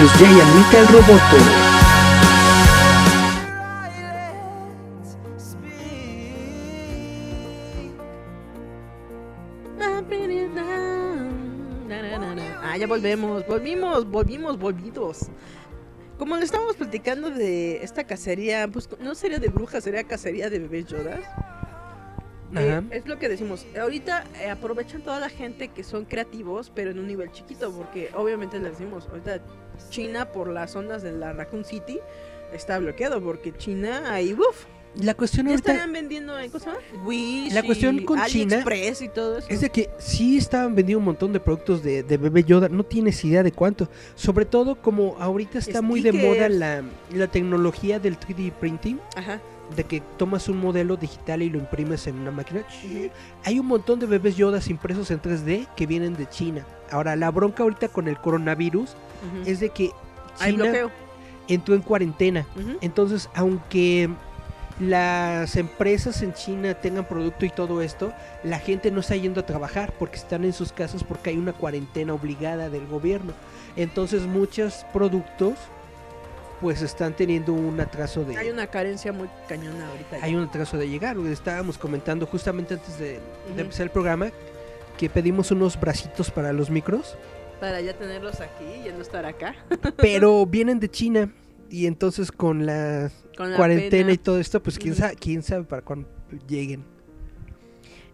Es 0.05 0.13
Giant 0.19 0.53
Metal 0.53 0.87
Roboto. 0.89 1.37
Ah, 12.61 12.77
ya 12.77 12.85
volvemos, 12.85 13.47
volvimos, 13.47 14.05
volvimos, 14.05 14.59
volvidos. 14.59 15.21
Como 16.19 16.37
le 16.37 16.45
estábamos 16.45 16.75
platicando 16.75 17.31
de 17.31 17.83
esta 17.83 18.03
cacería, 18.03 18.67
pues 18.67 18.87
no 18.99 19.15
sería 19.15 19.39
de 19.39 19.47
brujas, 19.47 19.83
sería 19.85 20.03
cacería 20.03 20.51
de 20.51 20.59
bebés 20.59 20.85
Yodas. 20.85 21.21
Eh, 22.55 22.81
es 22.91 23.05
lo 23.05 23.19
que 23.19 23.29
decimos. 23.29 23.65
Ahorita 23.79 24.23
eh, 24.39 24.49
aprovechan 24.49 25.01
toda 25.01 25.19
la 25.19 25.29
gente 25.29 25.69
que 25.69 25.83
son 25.83 26.05
creativos, 26.05 26.71
pero 26.73 26.91
en 26.91 26.99
un 26.99 27.07
nivel 27.07 27.31
chiquito, 27.31 27.71
porque 27.71 28.09
obviamente 28.15 28.59
le 28.59 28.69
decimos, 28.69 29.07
ahorita 29.09 29.41
China 29.89 30.31
por 30.31 30.49
las 30.49 30.75
ondas 30.75 31.03
de 31.03 31.11
la 31.11 31.33
Raccoon 31.33 31.65
City 31.65 31.99
está 32.53 32.79
bloqueado, 32.79 33.21
porque 33.21 33.53
China 33.57 34.13
ahí, 34.13 34.33
uff. 34.33 34.65
La 35.01 35.13
cuestión 35.13 35.49
estaban 35.49 35.91
vendiendo 35.91 36.39
en 36.39 36.49
cosa 36.49 36.73
Wish 37.03 37.51
la 37.53 37.63
cuestión 37.63 38.05
con 38.05 38.17
China 38.27 38.63
y 39.01 39.09
todo 39.09 39.39
eso. 39.39 39.47
es 39.49 39.59
de 39.59 39.69
que 39.69 39.89
sí 39.97 40.37
estaban 40.37 40.73
vendiendo 40.73 40.99
un 40.99 41.05
montón 41.05 41.33
de 41.33 41.41
productos 41.41 41.83
de, 41.83 42.01
de 42.01 42.15
bebé 42.15 42.45
Yoda, 42.45 42.69
no 42.69 42.85
tienes 42.85 43.21
idea 43.25 43.43
de 43.43 43.51
cuánto. 43.51 43.89
Sobre 44.15 44.45
todo 44.45 44.75
como 44.81 45.17
ahorita 45.19 45.59
está 45.59 45.81
muy 45.81 45.99
de 45.99 46.13
moda 46.13 46.47
la, 46.47 46.81
la 47.13 47.27
tecnología 47.27 47.99
del 47.99 48.17
3D 48.17 48.53
printing. 48.53 49.01
Ajá 49.17 49.41
de 49.76 49.84
que 49.84 50.01
tomas 50.18 50.47
un 50.49 50.57
modelo 50.59 50.97
digital 50.97 51.41
y 51.41 51.49
lo 51.49 51.57
imprimes 51.57 52.07
en 52.07 52.20
una 52.20 52.32
máquina. 52.32 52.63
Hay 53.43 53.59
un 53.59 53.66
montón 53.66 53.99
de 53.99 54.05
bebés 54.05 54.36
Yodas 54.36 54.70
impresos 54.70 55.11
en 55.11 55.22
3D 55.22 55.68
que 55.76 55.88
vienen 55.88 56.16
de 56.16 56.28
China. 56.30 56.66
Ahora, 56.91 57.16
la 57.16 57.32
bronca 57.32 57.63
ahorita 57.63 57.89
con 57.89 58.07
el 58.07 58.18
coronavirus 58.18 58.95
es 59.45 59.59
de 59.59 59.70
que 59.70 59.91
China 60.38 60.89
entró 61.47 61.76
en 61.76 61.82
cuarentena. 61.82 62.45
Entonces, 62.82 63.30
aunque 63.34 64.09
las 64.80 65.55
empresas 65.55 66.22
en 66.22 66.34
China 66.34 66.74
tengan 66.74 67.05
producto 67.05 67.45
y 67.45 67.49
todo 67.49 67.82
esto, 67.82 68.13
la 68.43 68.59
gente 68.59 68.91
no 68.91 68.99
está 68.99 69.16
yendo 69.16 69.39
a 69.39 69.45
trabajar 69.45 69.93
porque 69.97 70.18
están 70.18 70.43
en 70.43 70.53
sus 70.53 70.72
casas 70.74 71.03
porque 71.03 71.30
hay 71.30 71.38
una 71.38 71.53
cuarentena 71.53 72.13
obligada 72.13 72.70
del 72.70 72.86
gobierno. 72.88 73.34
Entonces, 73.76 74.24
muchos 74.24 74.86
productos 74.93 75.53
pues 76.61 76.81
están 76.81 77.15
teniendo 77.15 77.53
un 77.53 77.79
atraso 77.79 78.23
de... 78.23 78.37
Hay 78.37 78.49
una 78.49 78.67
carencia 78.67 79.11
muy 79.11 79.29
cañona 79.47 79.87
ahorita. 79.89 80.17
Hay 80.21 80.35
un 80.35 80.43
atraso 80.43 80.77
de 80.77 80.89
llegar. 80.89 81.17
Estábamos 81.27 81.77
comentando 81.77 82.25
justamente 82.25 82.75
antes 82.75 82.97
de, 82.97 83.19
empezar 83.57 83.85
el 83.85 83.91
programa 83.91 84.31
que 84.97 85.09
pedimos 85.09 85.51
unos 85.51 85.79
bracitos 85.79 86.31
para 86.31 86.53
los 86.53 86.69
micros. 86.69 87.17
Para 87.59 87.81
ya 87.81 87.93
tenerlos 87.93 88.39
aquí 88.41 88.87
y 88.87 88.91
no 88.91 89.01
estar 89.01 89.25
acá. 89.25 89.55
Pero 89.97 90.45
vienen 90.45 90.79
de 90.79 90.89
China 90.89 91.31
y 91.69 91.87
entonces 91.87 92.31
con 92.31 92.65
la, 92.65 93.11
cuarentena 93.35 94.11
y 94.11 94.17
todo 94.17 94.39
esto, 94.39 94.61
pues 94.61 94.77
quién, 94.77 94.95
sabe, 94.95 95.15
quién 95.15 95.43
sabe 95.43 95.63
para 95.63 95.81
cuándo 95.81 96.07
lleguen. 96.47 96.83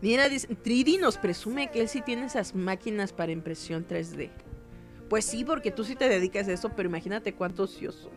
Mira, 0.02 0.28
Tridi 0.64 0.98
nos 0.98 1.18
presume 1.18 1.70
que 1.70 1.82
él 1.82 1.88
sí 1.88 2.02
tiene 2.02 2.26
esas 2.26 2.56
máquinas 2.56 3.14
para 3.14 3.32
impresión 3.32 3.86
3D. 3.88 4.32
Pues 5.12 5.26
sí, 5.26 5.44
porque 5.44 5.72
tú 5.72 5.84
sí 5.84 5.98
te 5.98 6.08
dedicas 6.08 6.48
a 6.48 6.54
eso, 6.54 6.70
pero 6.74 6.88
imagínate 6.88 7.34
cuánto 7.34 7.64
ocioso. 7.64 8.10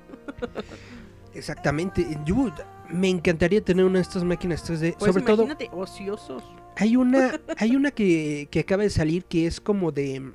Exactamente. 1.34 2.06
Yo 2.24 2.54
me 2.88 3.08
encantaría 3.08 3.60
tener 3.60 3.84
una 3.84 3.98
de 3.98 4.02
estas 4.02 4.22
máquinas 4.22 4.62
3D. 4.64 4.94
Pues 4.96 5.12
sobre 5.12 5.24
imagínate, 5.24 5.70
ociosos. 5.72 6.44
Hay 6.76 6.94
una, 6.94 7.40
hay 7.58 7.74
una 7.74 7.90
que, 7.90 8.48
acaba 8.60 8.84
de 8.84 8.90
salir 8.90 9.24
que 9.24 9.48
es 9.48 9.60
como 9.60 9.90
de 9.90 10.34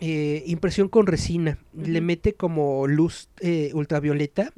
eh, 0.00 0.42
impresión 0.44 0.88
con 0.88 1.06
resina. 1.06 1.58
Le 1.72 2.00
mete 2.00 2.34
como 2.34 2.88
luz 2.88 3.28
eh, 3.38 3.70
ultravioleta 3.74 4.52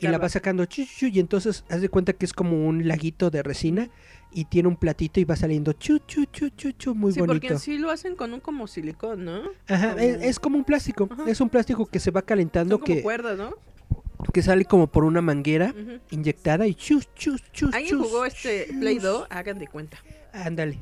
y 0.00 0.08
la 0.08 0.18
va 0.18 0.28
sacando 0.28 0.66
y 1.02 1.20
entonces 1.20 1.64
haz 1.68 1.80
de 1.80 1.88
cuenta 1.88 2.14
que 2.14 2.26
es 2.26 2.32
como 2.32 2.66
un 2.66 2.88
laguito 2.88 3.30
de 3.30 3.44
resina 3.44 3.90
y 4.36 4.44
tiene 4.44 4.68
un 4.68 4.76
platito 4.76 5.18
y 5.18 5.24
va 5.24 5.34
saliendo 5.34 5.72
chu 5.72 5.98
chu 6.06 6.26
chu 6.26 6.50
chu 6.50 6.70
chu 6.72 6.94
muy 6.94 7.10
sí, 7.10 7.20
bonito. 7.20 7.40
porque 7.40 7.58
sí 7.58 7.78
lo 7.78 7.90
hacen 7.90 8.14
con 8.16 8.34
un 8.34 8.40
como 8.40 8.66
silicón, 8.66 9.24
¿no? 9.24 9.44
Ajá, 9.66 9.94
Es, 9.98 10.38
como 10.38 10.58
un 10.58 10.64
plástico, 10.64 11.08
es 11.26 11.40
un 11.40 11.48
plástico 11.48 11.86
que 11.86 11.98
se 11.98 12.10
va 12.10 12.20
calentando 12.20 12.78
que 12.78 13.02
cuerdas, 13.02 13.38
¿no? 13.38 13.54
Que 14.34 14.42
sale 14.42 14.66
como 14.66 14.88
por 14.88 15.04
una 15.04 15.22
manguera 15.22 15.74
inyectada 16.10 16.66
y 16.66 16.74
chu 16.74 17.00
chu 17.14 17.38
chu 17.50 17.70
¿Alguien 17.72 17.98
jugó 17.98 18.26
este 18.26 18.68
Play-Doh? 18.78 19.26
Hagan 19.30 19.58
de 19.58 19.68
cuenta. 19.68 19.96
Ándale. 20.34 20.80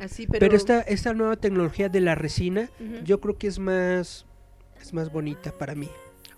Así, 0.00 0.26
pero... 0.26 0.40
pero 0.40 0.56
esta, 0.56 0.80
esta 0.80 1.14
nueva 1.14 1.36
tecnología 1.36 1.88
de 1.88 2.00
la 2.00 2.16
resina, 2.16 2.70
yo 3.04 3.20
creo 3.20 3.38
que 3.38 3.46
es 3.46 3.60
más 3.60 4.26
es 4.82 4.92
más 4.92 5.12
bonita 5.12 5.52
para 5.56 5.76
mí. 5.76 5.88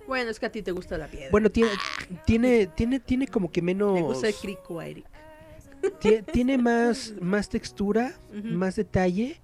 Bueno, 0.07 0.31
es 0.31 0.39
que 0.39 0.45
a 0.45 0.53
ti 0.53 0.61
te 0.61 0.73
gusta 0.73 0.99
la 0.99 1.07
piedra. 1.07 1.29
Bueno, 1.31 1.49
tiene, 1.51 1.71
tiene, 2.27 2.67
tiene, 2.67 3.01
tiene 3.01 3.27
como 3.27 3.51
que 3.51 3.63
menos. 3.63 3.95
Me 3.95 4.03
gusta 4.03 4.29
el 4.29 4.35
crico, 4.35 4.83
Eric 4.83 5.10
tiene 6.33 6.59
más, 6.59 7.15
más 7.21 7.49
textura, 7.49 8.13
más 8.45 8.77
detalle. 8.77 9.41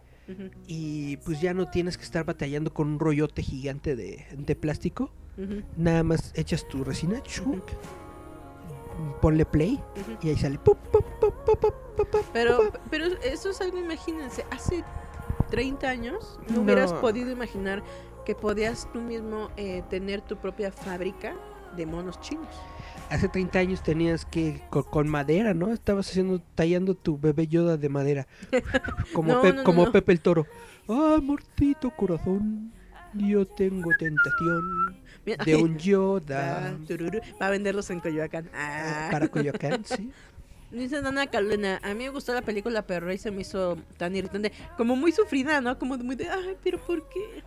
Y 0.67 1.19
pues 1.19 1.41
ya 1.41 1.55
no 1.55 1.71
tienes 1.71 1.97
que 1.97 2.03
estar 2.03 2.25
batallando 2.25 2.75
con 2.75 2.89
un 2.89 2.99
rollote 2.99 3.43
gigante 3.43 3.95
de, 3.95 4.57
plástico. 4.57 5.11
Nada 5.77 6.03
más 6.03 6.33
echas 6.35 6.67
tu 6.67 6.83
resina, 6.83 7.23
ponle 9.21 9.45
play 9.45 9.81
y 10.23 10.31
ahí 10.31 10.37
sale. 10.37 10.59
pero, 12.33 12.73
pero 12.91 13.07
eso 13.23 13.51
es 13.51 13.61
algo, 13.61 13.79
imagínense, 13.79 14.45
hace 14.51 14.85
30 15.51 15.89
años 15.89 16.39
no, 16.49 16.63
hubieras 16.63 16.93
podido 16.95 17.31
imaginar 17.31 17.83
que 18.25 18.35
podías 18.35 18.89
tú 18.93 19.01
mismo 19.01 19.51
eh, 19.57 19.83
tener 19.89 20.21
tu 20.21 20.37
propia 20.37 20.73
fábrica 20.73 21.35
de 21.77 21.87
monos 21.87 22.21
chinos 22.21 22.49
hace 23.11 23.29
30 23.29 23.59
años 23.59 23.83
tenías 23.83 24.25
que 24.25 24.63
con, 24.71 25.09
madera, 25.09 25.55
¿no? 25.55 25.73
Estabas 25.73 26.09
haciendo 26.11 26.41
tallando 26.55 26.95
tu 26.95 27.19
bebé 27.19 27.47
Yoda 27.47 27.77
de 27.77 27.89
madera. 27.89 28.27
Como 29.13 29.41
como 29.65 29.93
Pepe 29.93 30.13
el 30.13 30.21
Toro. 30.21 30.47
Ah, 30.89 31.19
mortito 31.23 31.91
corazón, 31.91 32.73
yo 33.15 33.47
tengo 33.47 33.91
tentación 33.99 34.97
de 35.45 35.57
un 35.57 35.77
Yoda. 35.79 36.77
Va 37.41 37.47
a 37.47 37.51
venderlos 37.51 37.91
en 37.91 38.01
Coyoacán. 38.01 38.51
Ah. 38.55 39.09
Para 39.11 39.29
Coyoacán, 39.29 39.85
sí. 39.85 40.11
Dice 40.71 41.01
Dana 41.01 41.29
Calena, 41.29 41.81
a 41.83 41.95
mí 41.95 42.05
me 42.05 42.09
gustó 42.11 42.35
la 42.35 42.43
película, 42.43 42.83
pero 42.83 43.07
Rey 43.07 43.19
se 43.19 43.31
me 43.31 43.43
hizo 43.43 43.79
tan 43.97 44.17
irritante, 44.17 44.53
como 44.77 44.97
muy 44.97 45.13
sufrida, 45.13 45.61
¿no? 45.61 45.79
Como 45.79 45.97
muy 45.97 46.17
de, 46.17 46.29
ay, 46.29 46.57
pero 46.63 46.79
¿por 46.79 47.09
qué? 47.09 47.45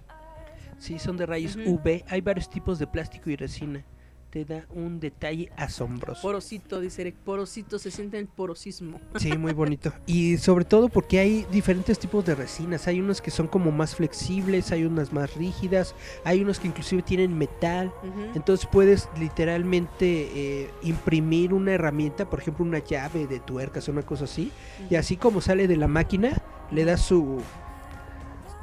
Sí, 0.77 0.97
son 0.99 1.17
de 1.17 1.25
rayos 1.25 1.57
UV, 1.57 2.05
hay 2.07 2.21
varios 2.21 2.49
tipos 2.49 2.79
de 2.79 2.87
plástico 2.87 3.29
y 3.29 3.35
resina 3.35 3.83
te 4.29 4.45
da 4.45 4.65
un 4.69 4.99
detalle 4.99 5.51
asombroso. 5.57 6.21
Porosito, 6.21 6.79
dice 6.79 7.01
Eric, 7.01 7.15
porosito, 7.15 7.79
se 7.79 7.91
siente 7.91 8.17
el 8.19 8.27
porosismo. 8.27 8.99
Sí, 9.17 9.37
muy 9.37 9.53
bonito. 9.53 9.91
Y 10.05 10.37
sobre 10.37 10.65
todo 10.65 10.89
porque 10.89 11.19
hay 11.19 11.45
diferentes 11.51 11.97
tipos 11.99 12.25
de 12.25 12.35
resinas. 12.35 12.87
Hay 12.87 12.99
unas 12.99 13.21
que 13.21 13.31
son 13.31 13.47
como 13.47 13.71
más 13.71 13.95
flexibles, 13.95 14.71
hay 14.71 14.85
unas 14.85 15.11
más 15.13 15.35
rígidas, 15.35 15.95
hay 16.23 16.41
unos 16.41 16.59
que 16.59 16.67
inclusive 16.67 17.01
tienen 17.01 17.37
metal. 17.37 17.91
Entonces 18.35 18.67
puedes 18.71 19.09
literalmente 19.19 20.29
eh, 20.33 20.71
imprimir 20.83 21.53
una 21.53 21.73
herramienta, 21.73 22.29
por 22.29 22.39
ejemplo 22.39 22.65
una 22.65 22.79
llave 22.79 23.27
de 23.27 23.39
tuercas 23.39 23.87
o 23.87 23.91
una 23.91 24.03
cosa 24.03 24.25
así. 24.25 24.51
Y 24.89 24.95
así 24.95 25.17
como 25.17 25.41
sale 25.41 25.67
de 25.67 25.77
la 25.77 25.87
máquina, 25.87 26.41
le 26.71 26.85
das 26.85 27.01
su, 27.01 27.41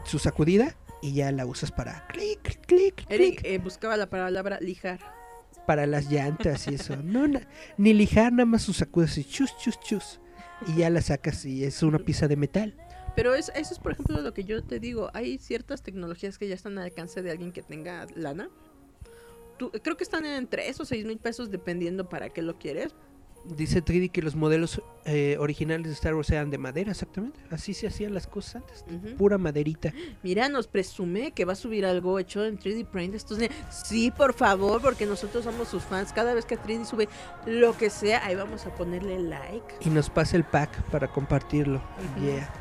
su 0.04 0.18
sacudida 0.18 0.76
y 1.02 1.12
ya 1.14 1.30
la 1.32 1.44
usas 1.44 1.72
para 1.72 2.06
clic, 2.08 2.60
clic, 2.66 3.04
Eric 3.08 3.40
eh, 3.44 3.58
buscaba 3.58 3.96
la 3.96 4.06
palabra 4.08 4.58
lijar 4.60 5.15
para 5.66 5.86
las 5.86 6.10
llantas 6.10 6.68
y 6.68 6.74
eso. 6.74 6.96
No, 6.96 7.26
ni 7.76 7.92
lijar, 7.92 8.32
nada 8.32 8.46
más 8.46 8.62
sus 8.62 8.78
sacudas 8.78 9.18
y 9.18 9.24
chus, 9.24 9.56
chus, 9.58 9.78
chus. 9.80 10.20
Y 10.66 10.78
ya 10.78 10.90
la 10.90 11.02
sacas 11.02 11.44
y 11.44 11.64
es 11.64 11.82
una 11.82 11.98
pieza 11.98 12.28
de 12.28 12.36
metal. 12.36 12.74
Pero 13.14 13.34
es, 13.34 13.50
eso 13.54 13.72
es, 13.72 13.78
por 13.78 13.92
ejemplo, 13.92 14.20
lo 14.20 14.32
que 14.32 14.44
yo 14.44 14.62
te 14.62 14.78
digo. 14.78 15.10
Hay 15.14 15.38
ciertas 15.38 15.82
tecnologías 15.82 16.38
que 16.38 16.48
ya 16.48 16.54
están 16.54 16.78
al 16.78 16.84
alcance 16.84 17.22
de 17.22 17.30
alguien 17.30 17.52
que 17.52 17.62
tenga 17.62 18.06
lana. 18.14 18.50
creo 19.82 19.96
que 19.96 20.04
están 20.04 20.24
en 20.26 20.46
3 20.46 20.80
o 20.80 20.84
6 20.84 21.04
mil 21.06 21.18
pesos 21.18 21.50
dependiendo 21.50 22.08
para 22.08 22.30
qué 22.30 22.42
lo 22.42 22.58
quieres. 22.58 22.94
Dice 23.48 23.84
3D 23.84 24.10
que 24.10 24.22
los 24.22 24.34
modelos 24.34 24.82
eh, 25.04 25.36
originales 25.38 25.86
de 25.86 25.92
Star 25.92 26.14
Wars 26.14 26.30
eran 26.30 26.50
de 26.50 26.58
madera, 26.58 26.90
exactamente. 26.90 27.38
Así 27.50 27.74
se 27.74 27.86
hacían 27.86 28.12
las 28.12 28.26
cosas 28.26 28.56
antes. 28.56 28.84
Pura 29.16 29.38
maderita. 29.38 29.92
Mira, 30.22 30.48
nos 30.48 30.66
presume 30.66 31.32
que 31.32 31.44
va 31.44 31.52
a 31.52 31.56
subir 31.56 31.86
algo 31.86 32.18
hecho 32.18 32.44
en 32.44 32.58
3D 32.58 32.86
Print. 32.86 33.14
Estos 33.14 33.38
sí, 33.70 34.10
por 34.10 34.34
favor, 34.34 34.80
porque 34.82 35.06
nosotros 35.06 35.44
somos 35.44 35.68
sus 35.68 35.84
fans. 35.84 36.12
Cada 36.12 36.34
vez 36.34 36.44
que 36.44 36.58
3D 36.58 36.84
sube 36.84 37.08
lo 37.46 37.76
que 37.76 37.90
sea, 37.90 38.24
ahí 38.26 38.34
vamos 38.34 38.66
a 38.66 38.74
ponerle 38.74 39.18
like. 39.20 39.76
Y 39.80 39.90
nos 39.90 40.10
pasa 40.10 40.36
el 40.36 40.44
pack 40.44 40.82
para 40.90 41.08
compartirlo. 41.08 41.80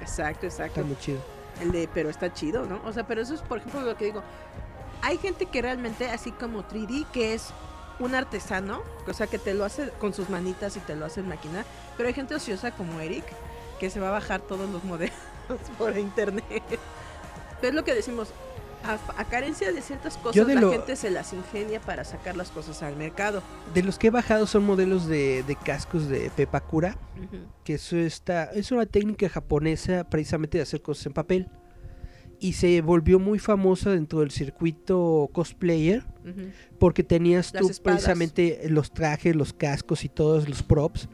Exacto, 0.01 0.45
exacto. 0.45 0.81
Está 0.81 0.83
muy 0.83 0.97
chido. 0.97 1.19
El 1.61 1.71
de, 1.71 1.89
pero 1.93 2.09
está 2.09 2.33
chido, 2.33 2.65
¿no? 2.65 2.81
O 2.85 2.93
sea, 2.93 3.07
pero 3.07 3.21
eso 3.21 3.33
es, 3.33 3.41
por 3.41 3.59
ejemplo, 3.59 3.81
lo 3.81 3.95
que 3.97 4.05
digo. 4.05 4.23
Hay 5.01 5.17
gente 5.17 5.45
que 5.45 5.61
realmente, 5.61 6.07
así 6.07 6.31
como 6.31 6.63
3D, 6.67 7.05
que 7.11 7.33
es 7.33 7.53
un 7.99 8.15
artesano, 8.15 8.81
o 9.07 9.13
sea, 9.13 9.27
que 9.27 9.39
te 9.39 9.53
lo 9.53 9.65
hace 9.65 9.89
con 9.99 10.13
sus 10.13 10.29
manitas 10.29 10.75
y 10.77 10.79
te 10.79 10.95
lo 10.95 11.05
hace 11.05 11.21
en 11.21 11.29
máquina, 11.29 11.65
pero 11.97 12.07
hay 12.07 12.13
gente 12.13 12.35
ociosa 12.35 12.71
como 12.71 12.99
Eric 12.99 13.25
que 13.79 13.89
se 13.89 13.99
va 13.99 14.09
a 14.09 14.11
bajar 14.11 14.41
todos 14.41 14.69
los 14.69 14.83
modelos 14.83 15.15
por 15.77 15.97
internet. 15.97 16.63
Pero 17.61 17.69
es 17.69 17.73
lo 17.73 17.83
que 17.83 17.93
decimos, 17.93 18.33
a, 19.17 19.25
carencia 19.25 19.71
de 19.71 19.81
ciertas 19.81 20.17
cosas, 20.17 20.47
la 20.47 20.69
gente 20.69 20.95
se 20.95 21.09
las 21.09 21.33
ingenia 21.33 21.79
para 21.81 22.03
sacar 22.03 22.35
las 22.35 22.51
cosas 22.51 22.83
al 22.83 22.95
mercado. 22.95 23.41
De 23.73 23.83
los 23.83 23.97
que 23.97 24.07
he 24.07 24.11
bajado 24.11 24.47
son 24.47 24.65
modelos 24.65 25.07
de, 25.07 25.57
cascos 25.63 26.07
de 26.07 26.29
Pepakura, 26.35 26.97
que 27.63 27.75
eso 27.75 27.97
está, 27.97 28.45
es 28.45 28.71
una 28.71 28.85
técnica 28.85 29.29
japonesa 29.29 30.03
precisamente 30.09 30.57
de 30.57 30.63
hacer 30.63 30.81
cosas 30.81 31.07
en 31.07 31.13
papel. 31.13 31.49
Y 32.39 32.53
se 32.53 32.81
volvió 32.81 33.19
muy 33.19 33.39
famosa 33.39 33.91
dentro 33.91 34.19
del 34.19 34.31
circuito 34.31 35.29
cosplayer, 35.31 36.03
porque 36.79 37.03
tenías 37.03 37.51
tú 37.51 37.69
precisamente 37.83 38.67
los 38.69 38.91
trajes, 38.91 39.35
los 39.35 39.53
cascos 39.53 40.03
y 40.03 40.09
todos 40.09 40.49
los 40.49 40.63
props 40.63 41.07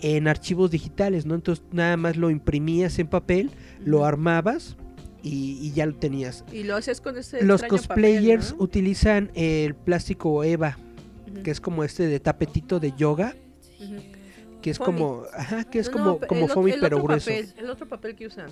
en 0.00 0.28
archivos 0.28 0.70
digitales, 0.70 1.24
¿no? 1.24 1.34
Entonces 1.34 1.64
nada 1.72 1.96
más 1.96 2.16
lo 2.16 2.30
imprimías 2.30 2.98
en 2.98 3.06
papel, 3.06 3.50
lo 3.84 4.04
armabas 4.04 4.76
y, 5.22 5.72
ya 5.72 5.86
lo 5.86 5.94
tenías. 5.94 6.44
Y 6.52 6.64
lo 6.64 6.76
haces 6.76 7.00
con 7.00 7.16
ese 7.16 7.42
Los 7.42 7.62
cosplayers 7.62 8.54
utilizan 8.58 9.30
el 9.34 9.74
plástico 9.74 10.44
Eva, 10.44 10.78
que 11.42 11.50
es 11.50 11.60
como 11.60 11.84
este 11.84 12.06
de 12.06 12.20
tapetito 12.20 12.80
de 12.80 12.92
yoga. 12.92 13.34
Que 14.60 14.70
es 14.70 14.78
como, 14.78 15.24
ajá, 15.34 15.64
que 15.64 15.78
es 15.78 15.90
como, 15.90 16.18
como 16.20 16.48
foamy 16.48 16.74
pero 16.80 17.02
grueso. 17.02 17.30
el 17.30 17.68
otro 17.68 17.86
papel 17.86 18.14
que 18.14 18.26
usan. 18.26 18.48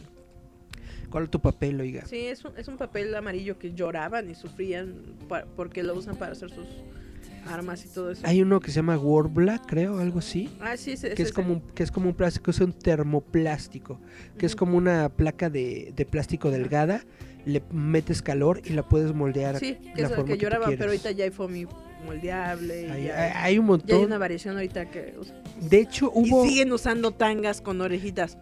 ¿Cuál 1.12 1.24
es 1.24 1.30
tu 1.30 1.40
papel, 1.40 1.78
oiga? 1.78 2.06
Sí, 2.06 2.26
es 2.26 2.43
un, 2.43 2.56
es 2.56 2.68
un 2.68 2.78
papel 2.78 3.14
amarillo 3.14 3.59
que 3.59 3.74
lloraban 3.74 4.30
y 4.30 4.34
sufrían 4.34 4.94
porque 5.56 5.82
lo 5.82 5.94
usan 5.94 6.16
para 6.16 6.32
hacer 6.32 6.48
sus 6.48 6.66
armas 7.47 7.84
y 7.84 7.89
todo 7.89 8.12
eso. 8.12 8.22
Hay 8.24 8.40
uno 8.40 8.60
que 8.60 8.70
se 8.70 8.76
llama 8.76 8.97
Warbla, 8.97 9.60
creo, 9.60 9.98
algo 9.98 10.20
así. 10.20 10.48
Ah, 10.59 10.74
sí, 10.78 10.97
sí 10.97 11.09
que 11.14 11.22
es 11.22 11.32
como 11.32 11.52
un, 11.52 11.60
que 11.60 11.82
es 11.82 11.90
como 11.90 12.09
un 12.09 12.14
plástico, 12.14 12.51
es 12.51 12.60
un 12.60 12.72
termoplástico, 12.72 14.01
que 14.39 14.47
es 14.47 14.56
como 14.56 14.78
una 14.78 15.10
placa 15.10 15.51
de, 15.51 15.93
de, 15.94 16.06
plástico 16.06 16.51
delgada, 16.51 17.05
le 17.44 17.62
metes 17.70 18.22
calor 18.22 18.62
y 18.64 18.70
la 18.70 18.89
puedes 18.89 19.12
moldear. 19.12 19.59
Sí, 19.59 19.76
que 19.94 20.01
la 20.01 20.09
es 20.09 20.24
que, 20.24 20.39
lloraba, 20.39 20.68
pero 20.68 20.86
ahorita 20.86 21.10
ya 21.10 21.24
hay 21.24 21.30
foamy 21.30 21.66
moldeable. 22.06 22.90
Hay, 22.90 23.09
hay, 23.10 23.59
un 23.59 23.66
montón. 23.66 23.89
Ya 23.89 23.97
hay 23.97 24.05
una 24.05 24.16
variación 24.16 24.56
ahorita 24.56 24.90
que. 24.90 25.14
De 25.60 25.78
hecho, 25.78 26.10
hubo. 26.10 26.47
Y 26.47 26.48
siguen 26.48 26.72
usando 26.72 27.10
tangas 27.10 27.60
con 27.60 27.82
orejitas. 27.82 28.39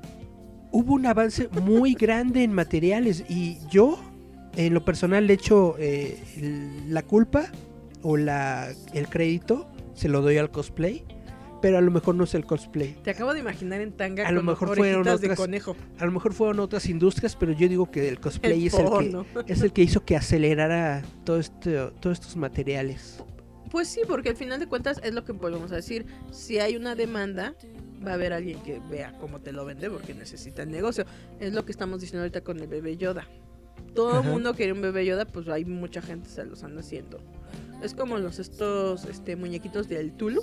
Hubo 0.73 0.95
un 0.95 1.07
avance 1.07 1.49
muy 1.49 1.95
grande 1.95 2.45
en 2.45 2.53
materiales 2.53 3.25
y 3.29 3.59
yo, 3.69 3.99
en 4.57 4.75
lo 4.75 4.85
personal, 4.85 5.27
le 5.27 5.35
echo 5.35 5.77
eh, 5.79 6.85
la 6.89 7.03
culpa 7.03 7.51
o 8.03 8.17
la, 8.17 8.73
el 8.95 9.09
crédito 9.09 9.69
se 9.95 10.09
lo 10.09 10.23
doy 10.23 10.39
al 10.39 10.51
cosplay, 10.51 11.05
pero 11.61 11.79
a 11.79 11.81
lo 11.81 11.91
mejor 11.91 12.15
no 12.15 12.25
es 12.25 12.35
el 12.35 12.47
cosplay. 12.47 12.97
Te 13.03 13.11
acabo 13.11 13.35
de 13.35 13.41
imaginar 13.41 13.81
en 13.81 13.93
tanga 13.93 14.27
a 14.27 14.33
lo 14.33 14.43
mejor 14.43 14.77
fueron 14.77 15.03
otras, 15.03 15.21
de 15.21 15.35
conejo. 15.35 15.77
A 15.99 16.07
lo 16.07 16.13
mejor 16.13 16.33
fueron 16.33 16.61
otras 16.61 16.87
industrias, 16.87 17.37
pero 17.37 17.53
yo 17.53 17.69
digo 17.69 17.91
que 17.91 18.09
el 18.09 18.21
cosplay 18.21 18.67
es, 18.67 18.75
el 18.75 18.89
que, 18.89 19.53
es 19.53 19.63
el 19.63 19.73
que 19.73 19.83
hizo 19.83 20.05
que 20.05 20.17
acelerara 20.17 21.03
todo 21.25 21.39
este, 21.39 21.77
todos 22.01 22.19
estos 22.19 22.37
materiales. 22.37 23.23
Pues 23.71 23.89
sí, 23.89 24.01
porque 24.07 24.31
al 24.31 24.37
final 24.37 24.59
de 24.59 24.67
cuentas 24.67 25.01
es 25.05 25.15
lo 25.15 25.25
que 25.25 25.33
podemos 25.33 25.71
decir. 25.71 26.07
Si 26.33 26.59
hay 26.59 26.77
una 26.77 26.95
demanda, 26.95 27.55
va 28.07 28.13
a 28.13 28.15
haber 28.15 28.33
alguien 28.33 28.61
que 28.63 28.81
vea 28.91 29.13
cómo 29.21 29.41
te 29.41 29.53
lo 29.53 29.65
vende 29.65 29.91
porque 29.91 30.15
necesita 30.15 30.63
el 30.63 30.71
negocio. 30.71 31.05
Es 31.39 31.53
lo 31.53 31.65
que 31.65 31.73
estamos 31.73 32.01
diciendo 32.01 32.23
ahorita 32.23 32.43
con 32.43 32.59
el 32.61 32.67
bebé 32.67 32.97
Yoda. 32.97 33.27
Todo 33.95 34.21
el 34.21 34.29
mundo 34.29 34.55
quiere 34.55 34.73
un 34.73 34.81
bebé 34.81 35.05
Yoda, 35.05 35.25
pues 35.25 35.49
hay 35.49 35.65
mucha 35.65 36.01
gente 36.01 36.29
se 36.29 36.45
los 36.45 36.63
anda 36.63 36.81
haciendo. 36.81 37.19
Es 37.83 37.95
como 37.95 38.19
los 38.19 38.39
estos 38.39 39.05
este 39.07 39.37
muñequitos 39.37 39.89
del 39.89 40.13
Tulu. 40.13 40.43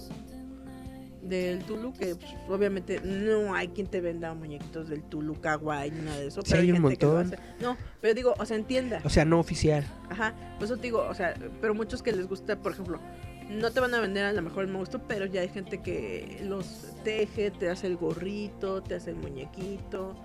Del 1.22 1.60
Tulu, 1.64 1.94
que 1.94 2.16
pues, 2.16 2.32
obviamente 2.48 3.02
no 3.02 3.54
hay 3.54 3.68
quien 3.70 3.88
te 3.88 4.00
venda 4.02 4.34
muñequitos 4.34 4.88
del 4.88 5.04
Tulu, 5.04 5.40
Kawaii, 5.40 5.92
ni 5.92 6.02
nada 6.02 6.20
de 6.20 6.28
eso. 6.28 6.42
Sí, 6.42 6.52
pero 6.52 6.62
hay, 6.62 6.72
un 6.72 6.82
montón. 6.82 7.36
No, 7.60 7.78
pero 8.00 8.14
digo, 8.14 8.34
o 8.38 8.46
sea, 8.46 8.56
entienda. 8.56 9.02
O 9.04 9.10
sea, 9.10 9.26
no 9.26 9.40
oficial. 9.40 9.86
Ajá, 10.10 10.34
pues 10.58 10.72
eso 10.72 10.78
te 10.78 10.84
digo, 10.84 11.06
o 11.06 11.14
sea, 11.14 11.34
pero 11.60 11.74
muchos 11.74 12.02
que 12.02 12.14
les 12.14 12.28
gusta, 12.28 12.58
por 12.58 12.72
ejemplo, 12.72 13.00
no 13.50 13.72
te 13.72 13.80
van 13.80 13.94
a 13.94 14.00
vender 14.00 14.26
a 14.26 14.34
lo 14.34 14.42
mejor 14.42 14.66
el 14.66 14.72
monstruo, 14.72 15.02
pero 15.08 15.26
ya 15.26 15.42
hay 15.42 15.50
gente 15.50 15.82
que 15.82 16.40
los 16.44 16.66
teje, 17.04 17.52
te 17.52 17.70
hace 17.70 17.88
el 17.88 17.98
gorrito, 17.98 18.82
te 18.82 18.96
hace 18.96 19.12
el 19.12 19.16
muñequito. 19.18 20.16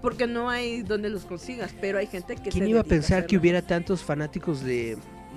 Porque 0.00 0.26
no 0.26 0.48
hay 0.48 0.82
donde 0.82 1.10
los 1.10 1.24
consigas, 1.24 1.74
pero 1.80 1.98
hay 1.98 2.06
gente 2.06 2.36
que... 2.36 2.50
¿Quién 2.50 2.68
iba 2.68 2.80
a 2.80 2.84
pensar 2.84 3.26
que 3.26 3.36
hubiera 3.36 3.62
tantos 3.62 4.02
fanáticos 4.04 4.62
de 4.62 4.96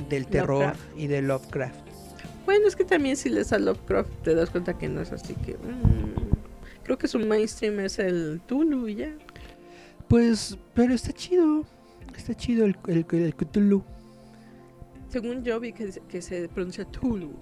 del 0.09 0.27
terror 0.27 0.73
y 0.95 1.07
de 1.07 1.21
Lovecraft. 1.21 1.79
Bueno, 2.45 2.67
es 2.67 2.75
que 2.75 2.83
también 2.83 3.15
si 3.15 3.29
lees 3.29 3.53
a 3.53 3.59
Lovecraft 3.59 4.09
te 4.23 4.35
das 4.35 4.49
cuenta 4.49 4.77
que 4.77 4.89
no 4.89 5.01
es 5.01 5.11
así 5.11 5.35
que... 5.35 5.53
Mm, 5.53 6.31
creo 6.83 6.97
que 6.97 7.07
su 7.07 7.19
mainstream 7.19 7.79
es 7.81 7.99
el 7.99 8.41
Tulu 8.45 8.87
y 8.87 8.95
ya. 8.95 9.11
Pues, 10.07 10.57
pero 10.73 10.93
está 10.93 11.13
chido. 11.13 11.65
Está 12.17 12.35
chido 12.35 12.65
el, 12.65 12.75
el, 12.87 13.05
el 13.11 13.35
Cthulhu. 13.35 13.83
Según 15.11 15.43
yo 15.43 15.59
vi 15.59 15.73
que, 15.73 15.91
que, 16.07 16.21
se 16.21 16.47
pronuncia 16.47 16.85
Tulu. 16.85 17.33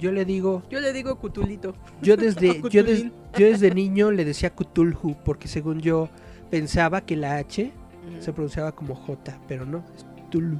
Yo 0.00 0.10
le 0.10 0.24
digo. 0.24 0.64
Yo 0.68 0.80
le 0.80 0.92
digo 0.92 1.16
Cutulito. 1.16 1.74
Yo 2.02 2.16
desde, 2.16 2.60
yo, 2.70 2.82
yo, 2.82 3.46
desde 3.46 3.72
niño 3.72 4.10
le 4.10 4.24
decía 4.24 4.50
Cthulhu, 4.50 5.16
porque 5.24 5.46
según 5.46 5.80
yo 5.80 6.08
pensaba 6.50 7.00
que 7.02 7.16
la 7.16 7.36
H 7.36 7.72
se 8.20 8.32
pronunciaba 8.32 8.72
como 8.72 8.94
J, 8.94 9.40
pero 9.46 9.64
no, 9.64 9.84
es 9.96 10.04
Cthulhu. 10.28 10.58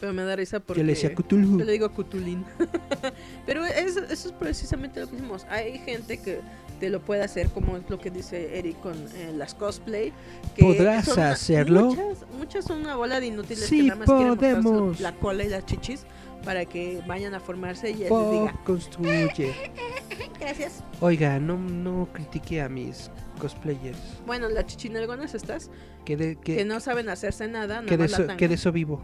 Pero 0.00 0.12
me 0.12 0.22
da 0.22 0.36
risa 0.36 0.60
porque... 0.60 0.80
Yo 0.80 0.86
le 0.86 0.92
decía 0.92 1.14
Cthulhu. 1.14 1.58
Yo 1.58 1.64
le 1.64 1.72
digo 1.72 1.90
Cthulhin. 1.90 2.44
Pero 3.46 3.64
eso, 3.64 4.02
eso 4.04 4.28
es 4.28 4.32
precisamente 4.32 5.00
lo 5.00 5.08
que 5.08 5.16
hicimos. 5.16 5.44
Hay 5.50 5.78
gente 5.78 6.18
que 6.18 6.40
te 6.80 6.90
lo 6.90 7.00
puede 7.00 7.22
hacer, 7.22 7.50
como 7.50 7.76
es 7.76 7.88
lo 7.88 7.98
que 7.98 8.10
dice 8.10 8.58
Eric 8.58 8.80
con 8.80 8.94
eh, 8.94 9.32
las 9.36 9.54
cosplay. 9.54 10.12
¿Podrás 10.58 11.16
hacerlo? 11.18 11.94
Muchas, 12.38 12.64
son 12.64 12.80
una 12.80 12.96
bola 12.96 13.20
de 13.20 13.26
inútiles 13.26 13.68
que 13.68 13.82
nada 13.84 13.96
más 13.96 14.08
quieren 14.08 14.94
la 14.98 15.14
cola 15.14 15.44
y 15.44 15.48
las 15.48 15.66
chichis 15.66 16.04
para 16.44 16.64
que 16.64 17.02
vayan 17.06 17.34
a 17.34 17.40
formarse 17.40 17.90
y 17.90 18.04
él 18.04 18.10
les 18.10 18.30
diga. 18.30 18.54
construye. 18.64 19.54
Gracias. 20.40 20.82
Oiga, 21.00 21.38
no, 21.38 21.58
no 21.58 22.08
critique 22.12 22.62
a 22.62 22.68
mis 22.68 23.10
cosplayers. 23.38 23.98
Bueno, 24.26 24.48
las 24.48 24.66
chichinalgonas 24.66 25.34
estas 25.34 25.70
que, 26.06 26.38
que, 26.42 26.64
no 26.64 26.80
saben 26.80 27.10
hacerse 27.10 27.46
nada. 27.46 27.84
Que 27.84 27.98
de, 27.98 28.06
eso, 28.06 28.26
que 28.38 28.48
de 28.48 28.54
eso 28.54 28.72
vivo 28.72 29.02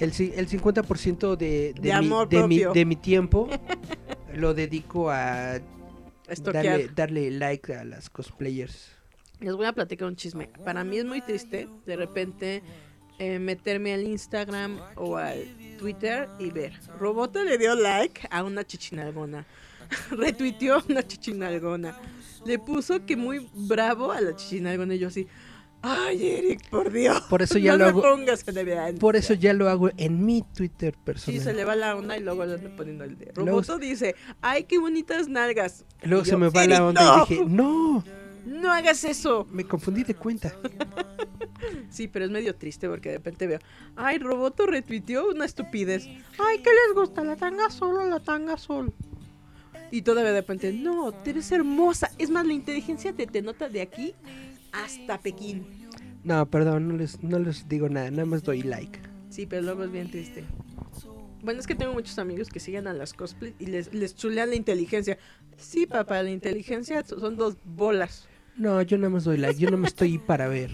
el, 0.00 0.08
el 0.08 0.48
50% 0.48 1.36
de, 1.36 1.74
de, 1.74 2.00
mi, 2.00 2.08
de, 2.28 2.48
mi, 2.48 2.58
de, 2.58 2.84
mi, 2.84 2.96
tiempo 2.96 3.48
lo 4.34 4.54
dedico 4.54 5.10
a 5.10 5.60
darle, 6.38 6.88
darle, 6.88 7.30
like 7.30 7.74
a 7.74 7.84
las 7.84 8.08
cosplayers. 8.08 8.92
Les 9.40 9.54
voy 9.54 9.66
a 9.66 9.72
platicar 9.72 10.08
un 10.08 10.16
chisme. 10.16 10.48
Para 10.64 10.84
mí 10.84 10.98
es 10.98 11.04
muy 11.04 11.20
triste 11.22 11.68
de 11.86 11.96
repente 11.96 12.62
eh, 13.18 13.38
meterme 13.38 13.92
al 13.94 14.04
Instagram 14.04 14.80
o 14.96 15.16
al 15.16 15.44
Twitter 15.78 16.28
y 16.38 16.50
ver. 16.50 16.72
Robota 16.98 17.42
le 17.42 17.58
dio 17.58 17.74
like 17.74 18.26
a 18.30 18.42
una 18.42 18.64
chichinalgona. 18.64 19.46
Retuiteó 20.10 20.82
una 20.88 21.06
chichinalgona. 21.06 21.98
Le 22.44 22.58
puso 22.58 23.04
que 23.04 23.16
muy 23.16 23.46
bravo 23.52 24.12
a 24.12 24.20
la 24.20 24.34
chichinalgona 24.34 24.94
y 24.94 24.98
yo 24.98 25.08
así. 25.08 25.26
Ay, 25.82 26.26
Eric, 26.26 26.68
por 26.68 26.92
Dios. 26.92 27.22
Por 27.22 27.42
eso 27.42 27.58
ya 27.58 27.76
lo 27.76 27.86
hago. 27.86 28.02
Por 28.98 29.16
eso 29.16 29.34
ya 29.34 29.52
lo 29.52 29.68
hago 29.68 29.90
en 29.96 30.24
mi 30.24 30.42
Twitter 30.42 30.94
personal. 31.04 31.40
Sí, 31.40 31.44
se 31.44 31.54
le 31.54 31.64
va 31.64 31.74
la 31.74 31.96
onda 31.96 32.16
y 32.16 32.20
luego 32.20 32.44
le 32.44 32.54
ando 32.54 32.74
poniendo 32.76 33.04
el 33.04 33.16
de. 33.18 33.32
Roboto 33.34 33.78
dice, 33.78 34.14
ay, 34.42 34.64
qué 34.64 34.78
bonitas 34.78 35.28
nalgas. 35.28 35.84
Luego 36.02 36.24
se 36.24 36.36
me 36.36 36.48
va 36.50 36.66
la 36.66 36.84
onda 36.84 37.24
y 37.26 37.30
dije, 37.30 37.44
no. 37.46 38.04
No 38.44 38.72
hagas 38.72 39.04
eso. 39.04 39.46
Me 39.50 39.64
confundí 39.64 40.02
de 40.02 40.14
cuenta. 40.14 40.54
sí, 41.90 42.08
pero 42.08 42.24
es 42.24 42.30
medio 42.30 42.54
triste 42.54 42.88
porque 42.88 43.10
de 43.10 43.16
repente 43.16 43.46
veo, 43.46 43.58
ay, 43.96 44.18
Roboto 44.18 44.66
retuiteó 44.66 45.28
una 45.28 45.44
estupidez. 45.44 46.06
Ay, 46.06 46.58
¿qué 46.62 46.70
les 46.70 46.94
gusta? 46.94 47.22
La 47.22 47.36
tanga 47.36 47.66
azul 47.66 47.96
o 47.96 48.06
la 48.06 48.20
tanga 48.20 48.54
azul. 48.54 48.92
Y 49.90 50.02
todavía 50.02 50.32
de 50.32 50.40
repente, 50.40 50.72
no, 50.72 51.12
te 51.12 51.32
ves 51.32 51.50
hermosa. 51.52 52.10
Es 52.18 52.30
más, 52.30 52.46
la 52.46 52.52
inteligencia 52.52 53.12
te, 53.12 53.26
te 53.26 53.42
nota 53.42 53.68
de 53.68 53.82
aquí 53.82 54.14
hasta 54.72 55.18
Pekín. 55.20 55.64
No, 56.22 56.46
perdón, 56.50 56.88
no 56.88 56.96
les, 56.96 57.22
no 57.22 57.38
les 57.38 57.68
digo 57.68 57.88
nada, 57.88 58.10
nada 58.10 58.26
más 58.26 58.42
doy 58.42 58.62
like. 58.62 58.98
Sí, 59.30 59.46
pero 59.46 59.62
luego 59.62 59.84
es 59.84 59.92
bien 59.92 60.10
triste. 60.10 60.44
Bueno, 61.42 61.60
es 61.60 61.66
que 61.66 61.74
tengo 61.74 61.94
muchos 61.94 62.18
amigos 62.18 62.48
que 62.48 62.60
siguen 62.60 62.86
a 62.86 62.92
las 62.92 63.14
cosplay 63.14 63.54
y 63.58 63.66
les, 63.66 63.94
les 63.94 64.14
chulean 64.14 64.50
la 64.50 64.56
inteligencia. 64.56 65.18
Sí, 65.56 65.86
papá, 65.86 66.22
la 66.22 66.30
inteligencia 66.30 67.02
son 67.04 67.36
dos 67.36 67.56
bolas. 67.64 68.28
No, 68.56 68.82
yo 68.82 68.98
nada 68.98 69.10
más 69.10 69.24
doy 69.24 69.38
like, 69.38 69.58
yo 69.58 69.70
no 69.70 69.78
me 69.78 69.88
estoy 69.88 70.18
para 70.18 70.48
ver. 70.48 70.70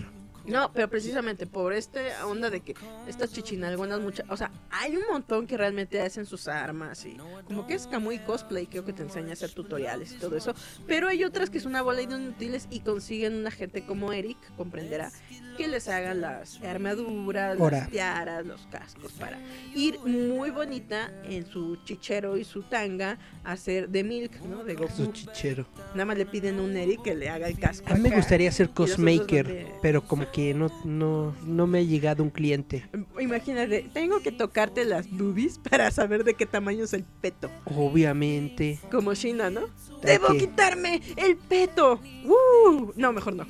No, 0.47 0.71
pero 0.73 0.89
precisamente 0.89 1.47
por 1.47 1.73
esta 1.73 2.27
onda 2.27 2.51
de 2.51 2.61
que 2.61 2.75
estas 3.09 3.33
chichinalgonas 3.33 4.01
muchas, 4.01 4.27
o 4.31 4.37
sea, 4.37 4.51
hay 4.71 4.97
un 4.97 5.05
montón 5.11 5.47
que 5.47 5.57
realmente 5.57 6.01
hacen 6.01 6.27
sus 6.27 6.49
armas 6.49 7.05
y 7.05 7.17
como 7.45 7.67
que 7.67 7.75
es 7.75 7.89
muy 8.01 8.19
cosplay, 8.19 8.67
creo 8.67 8.85
que 8.85 8.93
te 8.93 9.03
enseña 9.03 9.31
a 9.31 9.33
hacer 9.33 9.53
tutoriales 9.53 10.13
y 10.13 10.17
todo 10.17 10.37
eso, 10.37 10.55
pero 10.87 11.09
hay 11.09 11.25
otras 11.25 11.51
que 11.51 11.61
son 11.61 11.71
una 11.71 11.83
bola 11.83 11.99
de 11.99 12.05
inútiles 12.05 12.69
y 12.71 12.81
consiguen 12.81 13.35
una 13.35 13.51
gente 13.51 13.85
como 13.85 14.13
Eric, 14.13 14.39
comprenderá, 14.57 15.11
que 15.57 15.69
les 15.69 15.89
hagan 15.89 16.21
las 16.21 16.63
armaduras, 16.63 17.59
las 17.59 17.91
tiaras, 17.91 18.45
los 18.45 18.67
cascos 18.67 19.13
para 19.13 19.39
ir 19.75 19.99
muy 20.01 20.51
bonita 20.51 21.11
en 21.25 21.47
su 21.47 21.77
chichero 21.85 22.37
y 22.37 22.45
su 22.45 22.63
tanga 22.63 23.19
a 23.43 23.53
hacer 23.53 23.89
de 23.89 24.05
Milk, 24.05 24.41
¿no? 24.43 24.65
De 24.65 24.75
Goku. 24.75 24.93
Su 24.95 25.13
chichero. 25.13 25.67
Nada 25.95 26.05
más 26.05 26.19
le 26.19 26.27
piden 26.27 26.59
a 26.59 26.63
un 26.63 26.77
Eric 26.77 27.03
que 27.03 27.15
le 27.15 27.31
haga 27.31 27.49
el 27.49 27.59
casco. 27.59 27.91
A 27.91 27.95
mí 27.95 28.01
me 28.01 28.15
gustaría 28.15 28.53
ser 28.53 28.71
cosmaker, 28.71 29.79
pero 29.81 30.07
como 30.07 30.31
que 30.37 30.53
no, 30.53 30.71
no, 30.85 31.35
no 31.47 31.67
me 31.67 31.79
ha 31.79 31.83
llegado 31.83 32.23
un 32.23 32.29
cliente. 32.29 32.85
Imagínate, 33.19 33.89
tengo 33.95 34.21
que 34.21 34.31
tocarte 34.31 34.85
las 34.85 35.11
boobies 35.11 35.59
para 35.59 35.91
saber 35.91 36.25
de 36.25 36.35
qué 36.35 36.45
tamaño 36.45 36.85
es 36.85 36.93
el 36.93 37.05
peto. 37.05 37.51
Obviamente. 37.65 38.79
Como 38.91 39.15
Shina, 39.15 39.49
¿no? 39.49 39.63
Debo 40.03 40.29
quitarme 40.39 41.01
el 41.17 41.39
peto. 41.39 42.03
Uh, 42.27 42.93
no, 42.97 43.15
mejor 43.15 43.35
no. 43.35 43.47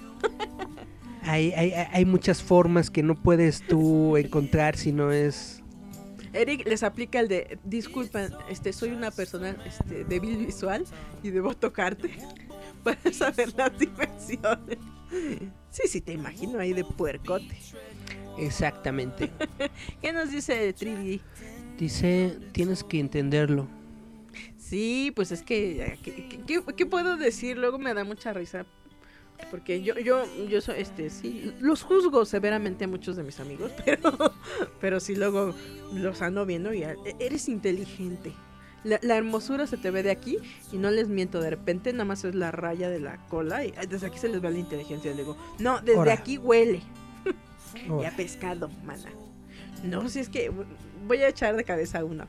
hay, 1.22 1.50
hay, 1.54 1.72
hay 1.72 2.04
muchas 2.04 2.40
formas 2.40 2.88
que 2.88 3.02
no 3.02 3.16
puedes 3.16 3.66
tú 3.66 4.16
encontrar 4.16 4.76
si 4.76 4.92
no 4.92 5.10
es 5.10 5.64
Eric 6.32 6.68
les 6.68 6.84
aplica 6.84 7.18
el 7.18 7.26
de, 7.26 7.58
disculpa, 7.64 8.28
este, 8.48 8.72
soy 8.72 8.90
una 8.90 9.10
persona 9.10 9.56
este, 9.64 10.04
débil 10.04 10.36
visual 10.36 10.84
y 11.24 11.30
debo 11.30 11.52
tocarte 11.54 12.10
para 12.84 13.12
saber 13.12 13.52
las 13.56 13.76
dimensiones. 13.76 14.78
Sí, 15.76 15.88
sí, 15.88 16.00
te 16.00 16.14
imagino 16.14 16.58
ahí 16.58 16.72
de 16.72 16.84
puercote. 16.84 17.54
Exactamente. 18.38 19.30
¿Qué 20.00 20.10
nos 20.10 20.30
dice 20.30 20.72
Trivi? 20.72 21.20
Dice, 21.78 22.38
tienes 22.52 22.82
que 22.82 22.98
entenderlo. 22.98 23.68
Sí, 24.56 25.12
pues 25.14 25.32
es 25.32 25.42
que, 25.42 25.98
¿qué, 26.46 26.86
puedo 26.86 27.18
decir? 27.18 27.58
Luego 27.58 27.78
me 27.78 27.92
da 27.92 28.04
mucha 28.04 28.32
risa. 28.32 28.64
Porque 29.50 29.82
yo, 29.82 29.98
yo, 29.98 30.24
yo 30.48 30.62
soy, 30.62 30.80
este, 30.80 31.10
sí, 31.10 31.52
los 31.60 31.82
juzgo 31.82 32.24
severamente 32.24 32.84
a 32.86 32.88
muchos 32.88 33.16
de 33.16 33.22
mis 33.22 33.38
amigos, 33.38 33.70
pero, 33.84 34.32
pero 34.80 34.98
sí 34.98 35.14
luego 35.14 35.54
los 35.92 36.22
ando 36.22 36.46
viendo 36.46 36.72
y 36.72 36.84
e, 36.84 36.96
eres 37.18 37.50
inteligente. 37.50 38.32
La, 38.86 39.16
hermosura 39.16 39.66
se 39.66 39.76
te 39.76 39.90
ve 39.90 40.02
de 40.02 40.12
aquí 40.12 40.38
y 40.72 40.78
no 40.78 40.90
les 40.90 41.08
miento, 41.08 41.40
de 41.40 41.50
repente 41.50 41.92
nada 41.92 42.04
más 42.04 42.24
es 42.24 42.34
la 42.36 42.52
raya 42.52 42.88
de 42.88 43.00
la 43.00 43.16
cola 43.26 43.64
y 43.64 43.72
desde 43.88 44.06
aquí 44.06 44.18
se 44.18 44.28
les 44.28 44.40
ve 44.40 44.50
la 44.50 44.58
inteligencia. 44.58 45.10
Le 45.10 45.18
digo, 45.18 45.36
no, 45.58 45.80
desde 45.80 46.12
aquí 46.12 46.38
huele. 46.38 46.82
ya 48.00 48.14
pescado, 48.16 48.70
mana. 48.84 49.10
No, 49.82 50.08
si 50.08 50.20
es 50.20 50.28
que 50.28 50.52
voy 51.06 51.18
a 51.18 51.28
echar 51.28 51.56
de 51.56 51.64
cabeza 51.64 52.04
uno. 52.04 52.28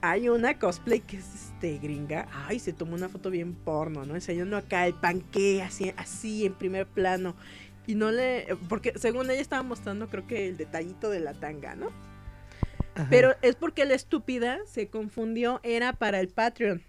Hay 0.00 0.28
una 0.28 0.58
cosplay 0.58 1.00
que 1.00 1.16
es 1.16 1.52
este 1.52 1.78
gringa. 1.78 2.26
Ay, 2.46 2.58
se 2.58 2.72
tomó 2.72 2.94
una 2.94 3.08
foto 3.08 3.30
bien 3.30 3.54
porno, 3.54 4.04
¿no? 4.04 4.14
Enseñando 4.14 4.56
acá 4.56 4.86
el 4.86 4.94
panque 4.94 5.62
así, 5.62 5.92
así 5.96 6.46
en 6.46 6.54
primer 6.54 6.86
plano. 6.86 7.36
Y 7.86 7.94
no 7.94 8.10
le. 8.10 8.56
Porque 8.68 8.92
según 8.96 9.30
ella 9.30 9.40
estaba 9.40 9.62
mostrando, 9.62 10.08
creo 10.08 10.26
que 10.26 10.48
el 10.48 10.56
detallito 10.56 11.10
de 11.10 11.20
la 11.20 11.34
tanga, 11.34 11.74
¿no? 11.74 11.90
Pero 13.08 13.34
es 13.42 13.54
porque 13.54 13.84
la 13.84 13.94
estúpida 13.94 14.58
se 14.66 14.88
confundió, 14.88 15.60
era 15.62 15.92
para 15.92 16.20
el 16.20 16.28
Patreon. 16.28 16.82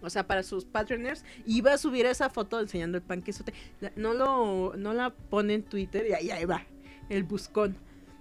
O 0.00 0.10
sea, 0.10 0.26
para 0.26 0.42
sus 0.42 0.64
Patreoners. 0.64 1.24
Iba 1.44 1.72
a 1.72 1.78
subir 1.78 2.06
esa 2.06 2.30
foto 2.30 2.60
enseñando 2.60 2.98
el 2.98 3.02
panquezote. 3.02 3.52
No, 3.96 4.14
lo, 4.14 4.74
no 4.76 4.94
la 4.94 5.10
pone 5.10 5.54
en 5.54 5.62
Twitter 5.62 6.06
y 6.08 6.12
ahí, 6.12 6.30
ahí 6.30 6.44
va. 6.44 6.64
El 7.08 7.24
buscón. 7.24 7.76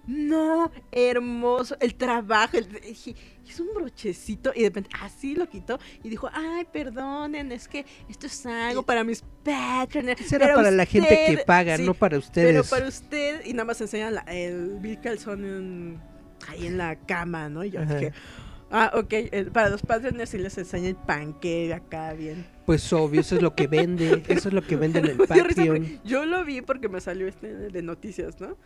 No, 0.08 0.72
hermoso, 0.90 1.76
el 1.82 1.96
trabajo, 1.96 2.58
es 2.58 3.60
un 3.60 3.68
brochecito 3.76 4.54
y 4.56 4.62
de 4.62 4.70
repente 4.70 4.90
así 5.02 5.36
lo 5.36 5.50
quitó 5.50 5.80
y 6.02 6.08
dijo, 6.08 6.30
ay, 6.32 6.66
perdonen, 6.72 7.52
es 7.52 7.68
que 7.68 7.86
esto 8.08 8.26
es 8.26 8.46
algo 8.46 8.84
para 8.84 9.04
mis 9.04 9.22
patrons. 9.44 10.08
Eso 10.18 10.38
era 10.38 10.56
para 10.56 10.72
la 10.72 10.86
gente 10.86 11.10
que 11.28 11.44
paga, 11.46 11.78
no 11.78 11.94
para 11.94 12.18
ustedes. 12.18 12.48
Pero 12.48 12.64
para 12.64 12.88
usted, 12.88 13.46
y 13.46 13.52
nada 13.52 13.66
más 13.66 13.82
enseñan 13.82 14.16
el 14.30 14.78
Bill 14.80 15.02
Calzón 15.02 16.02
ahí 16.48 16.68
en 16.68 16.78
la 16.78 16.96
cama, 16.96 17.50
¿no? 17.50 17.64
Y 17.64 17.72
yo 17.72 17.82
dije, 17.82 18.14
ah, 18.72 18.92
ok, 18.94 19.52
para 19.52 19.70
los 19.70 19.82
patrons 19.82 20.30
sí 20.30 20.38
les 20.38 20.58
enseña 20.58 20.90
el 20.90 20.96
panque 20.96 21.74
acá 21.74 22.14
bien. 22.14 22.46
Pues 22.66 22.92
obvio, 22.92 23.22
eso 23.22 23.36
es 23.36 23.42
lo 23.42 23.56
que 23.56 23.68
vende, 23.68 24.24
eso 24.28 24.50
es 24.50 24.54
lo 24.54 24.62
que 24.62 24.76
vende 24.76 25.00
en 25.00 25.06
el 25.08 25.18
Patreon. 25.18 26.02
Yo 26.04 26.26
lo 26.26 26.44
vi 26.44 26.62
porque 26.62 26.90
me 26.90 27.00
salió 27.00 27.28
este 27.28 27.54
de 27.54 27.82
noticias, 27.82 28.40
¿no? 28.42 28.58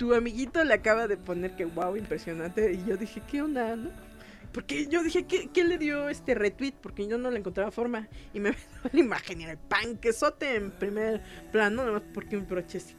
tu 0.00 0.14
amiguito 0.14 0.64
le 0.64 0.72
acaba 0.72 1.06
de 1.06 1.18
poner 1.18 1.54
que 1.56 1.66
wow, 1.66 1.94
impresionante. 1.94 2.72
Y 2.72 2.88
yo 2.88 2.96
dije, 2.96 3.20
¿qué 3.30 3.42
onda? 3.42 3.76
No? 3.76 3.90
Porque 4.50 4.86
yo 4.86 5.02
dije, 5.02 5.26
¿qué, 5.26 5.50
¿qué, 5.52 5.62
le 5.62 5.76
dio 5.76 6.08
este 6.08 6.34
retweet? 6.34 6.72
Porque 6.80 7.06
yo 7.06 7.18
no 7.18 7.30
le 7.30 7.38
encontraba 7.38 7.70
forma. 7.70 8.08
Y 8.32 8.40
me 8.40 8.52
la 8.92 8.98
imagen 8.98 9.42
y 9.42 9.44
era 9.44 9.52
el 9.52 9.58
panquezote 9.58 10.56
en 10.56 10.70
primer 10.70 11.20
plano, 11.52 11.84
nomás 11.84 12.02
porque 12.14 12.38
un 12.38 12.48
brochecito. 12.48 12.98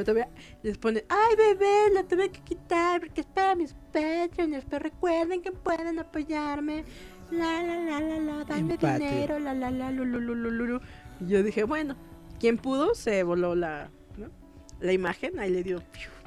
Pero 0.00 0.04
todavía 0.04 0.28
les 0.62 0.78
pone, 0.78 1.04
ay 1.08 1.36
bebé, 1.36 1.92
la 1.92 2.04
tuve 2.04 2.30
que 2.30 2.40
quitar 2.40 3.00
porque 3.00 3.20
es 3.20 3.26
para 3.26 3.54
mis 3.54 3.74
patrons. 3.92 4.64
Pero 4.68 4.82
recuerden 4.82 5.42
que 5.42 5.52
pueden 5.52 5.98
apoyarme. 5.98 6.84
La 7.30 7.62
la 7.62 7.78
la 7.78 8.00
la 8.00 8.18
la, 8.18 8.44
dame 8.44 8.76
dinero, 8.76 9.38
la 9.38 9.54
la 9.54 9.70
la, 9.70 9.90
lu, 9.90 10.80
Y 11.20 11.26
yo 11.28 11.42
dije, 11.42 11.64
bueno, 11.64 11.96
quien 12.40 12.56
pudo 12.56 12.94
se 12.94 13.22
voló 13.22 13.54
la, 13.54 13.90
¿no? 14.16 14.28
la 14.80 14.92
imagen, 14.92 15.38
ahí 15.38 15.50
le 15.50 15.62
dio 15.62 15.82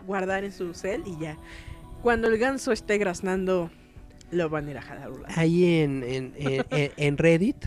guardar 0.06 0.44
en 0.44 0.52
su 0.52 0.74
cel 0.74 1.04
y 1.06 1.20
ya. 1.20 1.38
Cuando 2.02 2.28
el 2.28 2.38
ganso 2.38 2.72
esté 2.72 2.98
graznando, 3.00 3.70
lo 4.32 4.50
van 4.50 4.68
a 4.68 4.72
ir 4.72 4.78
a 4.78 4.82
jalar. 4.82 5.12
Ahí 5.36 5.80
en, 5.80 6.04
en, 6.04 6.34
en, 6.70 7.18
Reddit 7.18 7.66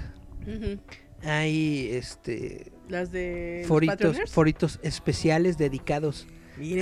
hay 1.22 1.90
este 1.90 2.72
las 2.88 3.12
de 3.12 3.64
foritos, 3.66 4.18
foritos 4.30 4.80
especiales 4.82 5.58
dedicados 5.58 6.26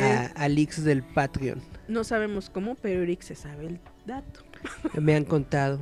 a, 0.00 0.26
a 0.34 0.48
leaks 0.48 0.84
del 0.84 1.02
Patreon. 1.02 1.62
No 1.88 2.04
sabemos 2.04 2.50
cómo, 2.50 2.74
pero 2.76 3.02
Eric 3.02 3.22
se 3.22 3.34
sabe 3.34 3.66
el 3.66 3.80
dato. 4.06 4.40
Me 5.00 5.14
han 5.14 5.24
contado. 5.24 5.80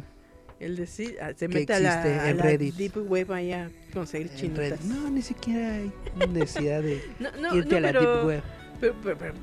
El 0.59 0.77
decir, 0.77 1.17
ah, 1.21 1.33
se 1.35 1.49
mete 1.49 1.75
a 1.75 1.81
la, 1.81 2.29
en 2.29 2.39
Reddit. 2.39 2.77
Deep 2.77 3.11
Web 3.11 3.33
ahí 3.33 3.53
a 3.53 3.69
conseguir 3.93 4.33
chinos. 4.37 4.81
No, 4.85 5.11
ni 5.11 5.21
siquiera 5.21 5.75
hay 5.75 5.93
necesidad 6.29 6.83
de 6.83 7.03
irte 7.53 7.79
a 7.79 7.81
la 7.81 7.93
Deep 7.93 8.25
Web. 8.25 8.43
pero, 8.81 9.35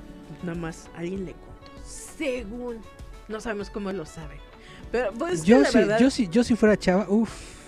nada 0.44 0.58
más 0.58 0.90
alguien 0.96 1.26
le 1.26 1.34
contó. 1.34 1.72
Según. 1.86 2.78
No 3.28 3.42
sabemos 3.42 3.70
cómo 3.70 3.92
lo 3.92 4.06
sabe. 4.06 4.38
Pero 4.94 5.12
pues 5.14 5.44
yo, 5.44 5.66
si, 5.66 5.80
yo, 6.00 6.10
si, 6.10 6.28
yo 6.30 6.44
si 6.44 6.56
fuera 6.56 6.78
chava, 6.78 7.06
uff. 7.10 7.59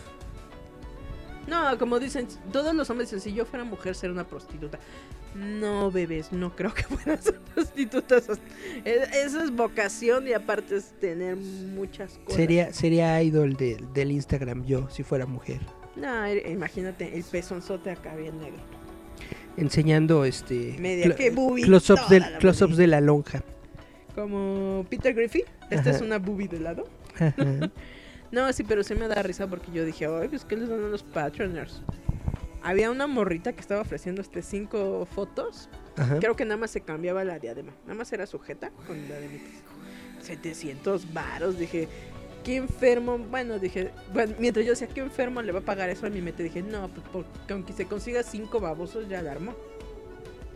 No, 1.48 1.78
como 1.78 2.00
dicen, 2.00 2.28
todos 2.52 2.74
los 2.76 2.90
hombres 2.90 3.10
dicen, 3.10 3.22
si 3.22 3.34
yo 3.34 3.46
fuera 3.46 3.66
mujer, 3.66 3.96
sería 3.96 4.14
una 4.14 4.28
prostituta. 4.28 4.80
No, 5.36 5.92
bebés, 5.92 6.32
no 6.32 6.56
creo 6.56 6.74
que 6.74 6.84
puedan 6.90 7.22
ser 7.22 7.40
prostitutas. 7.40 8.28
Esa 8.86 9.44
es 9.44 9.52
vocación 9.52 10.28
y 10.28 10.34
aparte 10.34 10.78
es 10.78 10.92
tener 11.00 11.36
muchas 11.36 12.18
cosas. 12.20 12.36
Sería, 12.36 12.74
sería 12.74 13.22
idol 13.24 13.56
del 13.58 14.12
Instagram 14.12 14.66
yo, 14.66 14.90
si 14.90 15.04
fuera 15.04 15.26
mujer. 15.26 15.62
No, 15.96 16.32
imagínate, 16.32 17.18
el 17.18 17.24
pezonzote 17.24 17.92
acá 17.92 18.16
bien 18.16 18.40
negro 18.40 18.62
enseñando 19.58 20.26
este 20.26 20.76
media 20.80 21.14
que 21.16 21.32
close-ups 21.32 22.10
de, 22.10 22.84
de 22.84 22.88
la 22.88 23.02
lonja. 23.02 23.44
Como 24.16 24.86
Peter 24.90 25.14
Griffith, 25.14 25.46
esta 25.70 25.90
es 25.92 26.02
una 26.02 26.18
boobie 26.20 26.48
de 26.48 26.60
lado. 26.60 26.86
No, 28.32 28.52
sí, 28.54 28.64
pero 28.64 28.84
sí 28.84 28.96
me 28.96 29.08
da 29.08 29.22
risa 29.22 29.48
porque 29.48 29.72
yo 29.72 29.86
dije, 29.86 30.06
ay, 30.06 30.28
pues 30.28 30.46
¿qué 30.46 30.56
les 30.58 30.70
dan 30.70 30.84
a 30.84 30.88
los 30.88 31.04
patroners? 31.04 31.82
Había 32.64 32.92
una 32.92 33.08
morrita 33.08 33.54
que 33.54 33.62
estaba 33.62 33.82
ofreciendo 33.82 34.22
este 34.22 34.42
cinco 34.42 35.06
fotos. 35.06 35.70
Creo 36.20 36.36
que 36.36 36.46
nada 36.46 36.58
más 36.58 36.72
se 36.72 36.82
cambiaba 36.82 37.24
la 37.24 37.40
diadema. 37.40 37.74
Nada 37.84 37.96
más 37.96 38.12
era 38.14 38.26
sujeta 38.26 38.72
con 38.88 39.10
la 39.10 39.16
de 39.16 39.42
700 40.22 41.12
varos. 41.14 41.58
Dije, 41.58 41.88
qué 42.44 42.58
enfermo. 42.58 43.18
Bueno, 43.18 43.60
dije, 43.60 43.92
bueno, 44.14 44.36
mientras 44.40 44.66
yo 44.66 44.72
decía, 44.72 44.88
qué 44.88 45.02
enfermo 45.02 45.42
le 45.42 45.52
va 45.52 45.60
a 45.60 45.64
pagar 45.64 45.90
eso 45.90 46.06
a 46.06 46.10
mi 46.10 46.22
mente, 46.22 46.44
dije, 46.44 46.62
no, 46.62 46.88
pues 46.90 47.06
porque 47.12 47.54
aunque 47.54 47.74
se 47.74 47.86
consiga 47.86 48.24
cinco 48.24 48.60
babosos, 48.60 49.08
ya 49.08 49.22
la 49.22 49.32
armó. 49.32 49.56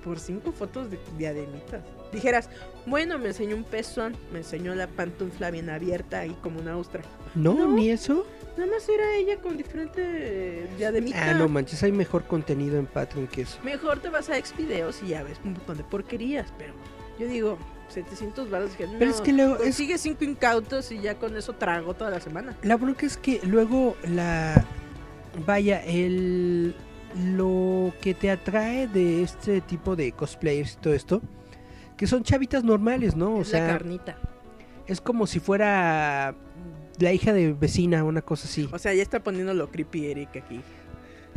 Por 0.04 0.20
cinco 0.20 0.52
fotos 0.52 0.92
de 0.92 1.00
diademitas. 1.18 1.82
Dijeras, 2.12 2.50
bueno, 2.86 3.18
me 3.18 3.30
enseñó 3.30 3.56
un 3.56 3.64
pezón, 3.64 4.16
me 4.32 4.40
enseñó 4.40 4.76
la 4.76 4.88
pantufla 4.88 5.50
bien 5.50 5.70
abierta 5.72 6.20
ahí 6.20 6.38
como 6.44 6.60
una 6.60 6.78
ostra. 6.78 7.02
No, 7.36 7.68
ni 7.72 7.90
eso. 7.90 8.26
Nada 8.58 8.72
más 8.72 8.88
era 8.88 9.14
ella 9.16 9.38
con 9.42 9.58
diferente 9.58 10.68
diademitas. 10.78 11.22
Ah, 11.22 11.34
no 11.34 11.50
manches, 11.50 11.84
hay 11.84 11.92
mejor 11.92 12.24
contenido 12.24 12.80
en 12.80 12.86
Patreon 12.86 13.28
que 13.28 13.42
eso. 13.42 13.60
Mejor 13.64 14.00
te 14.00 14.10
vas 14.10 14.30
a 14.30 14.38
ex 14.38 14.56
videos 14.56 15.02
y 15.04 15.10
ya 15.10 15.24
ves 15.24 15.40
un 15.44 15.54
montón 15.54 15.78
de 15.78 15.84
porquerías, 15.84 16.54
pero 16.58 16.74
yo 17.20 17.28
digo, 17.28 17.58
700 17.90 18.50
baros. 18.50 18.72
Pero 18.78 19.12
es 19.12 19.22
que 19.22 19.34
luego. 19.34 19.58
Sigue 19.72 19.98
cinco 19.98 20.24
incautos 20.24 20.92
y 20.92 21.00
ya 21.00 21.16
con 21.16 21.36
eso 21.36 21.54
trago 21.54 21.94
toda 21.94 22.12
la 22.12 22.20
semana. 22.20 22.56
La 22.64 22.78
bronca 22.78 23.06
es 23.06 23.18
que 23.18 23.40
luego 23.44 23.96
la. 24.08 24.66
Vaya, 25.46 25.84
el. 25.84 26.76
Lo 27.16 27.94
que 28.02 28.14
te 28.14 28.30
atrae 28.30 28.88
de 28.88 29.24
este 29.24 29.62
tipo 29.62 29.96
de 29.96 30.12
cosplayers 30.12 30.74
y 30.74 30.78
todo 30.78 30.94
esto. 30.94 31.22
Que 31.96 32.08
son 32.08 32.24
chavitas 32.24 32.64
normales, 32.64 33.16
¿no? 33.16 33.36
O 33.36 33.44
sea. 33.44 33.68
La 33.68 33.74
carnita. 33.74 34.18
Es 34.88 35.02
como 35.02 35.28
si 35.28 35.40
fuera. 35.40 36.36
La 37.00 37.14
hija 37.14 37.34
de 37.34 37.54
vecina, 37.54 38.04
una 38.04 38.22
cosa 38.22 38.48
así. 38.48 38.70
O 38.72 38.80
sea, 38.80 38.94
ya 38.94 39.02
está 39.02 39.24
poniendo 39.24 39.54
lo 39.54 39.72
creepy 39.72 40.06
Eric 40.06 40.38
aquí. 40.38 40.62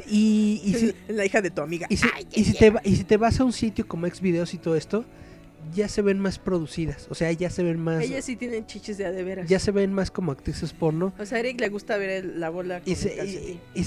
Y, 0.06 0.60
y 0.64 0.74
si, 0.74 0.94
la 1.08 1.24
hija 1.24 1.42
de 1.42 1.50
tu 1.50 1.60
amiga. 1.60 1.86
Y 1.90 1.96
si, 1.96 2.08
y 2.32 2.44
si 2.44 2.52
te, 2.52 2.72
y 2.84 2.96
si 2.96 3.04
te 3.04 3.16
vas 3.16 3.40
a 3.40 3.44
un 3.44 3.52
sitio 3.52 3.86
como 3.88 4.06
Xvideos 4.06 4.54
y 4.54 4.58
todo 4.58 4.76
esto, 4.76 5.04
ya 5.74 5.88
se 5.88 6.02
ven 6.02 6.18
más 6.18 6.38
producidas. 6.38 7.06
O 7.10 7.14
sea, 7.14 7.32
ya 7.32 7.50
se 7.50 7.62
ven 7.62 7.80
más. 7.80 8.02
Ellas 8.02 8.24
sí 8.24 8.36
tienen 8.36 8.66
chiches 8.66 8.98
de 8.98 9.10
de 9.10 9.24
veras. 9.24 9.48
Ya 9.48 9.58
se 9.58 9.72
ven 9.72 9.92
más 9.92 10.10
como 10.10 10.32
actrices 10.32 10.72
porno. 10.72 11.12
O 11.18 11.26
sea, 11.26 11.38
a 11.38 11.40
Eric 11.40 11.60
le 11.60 11.68
gusta 11.68 11.96
ver 11.96 12.24
la 12.24 12.50
bola. 12.50 12.82
Y 12.84 12.94
se, 12.94 13.14
y, 13.24 13.60
y, 13.74 13.84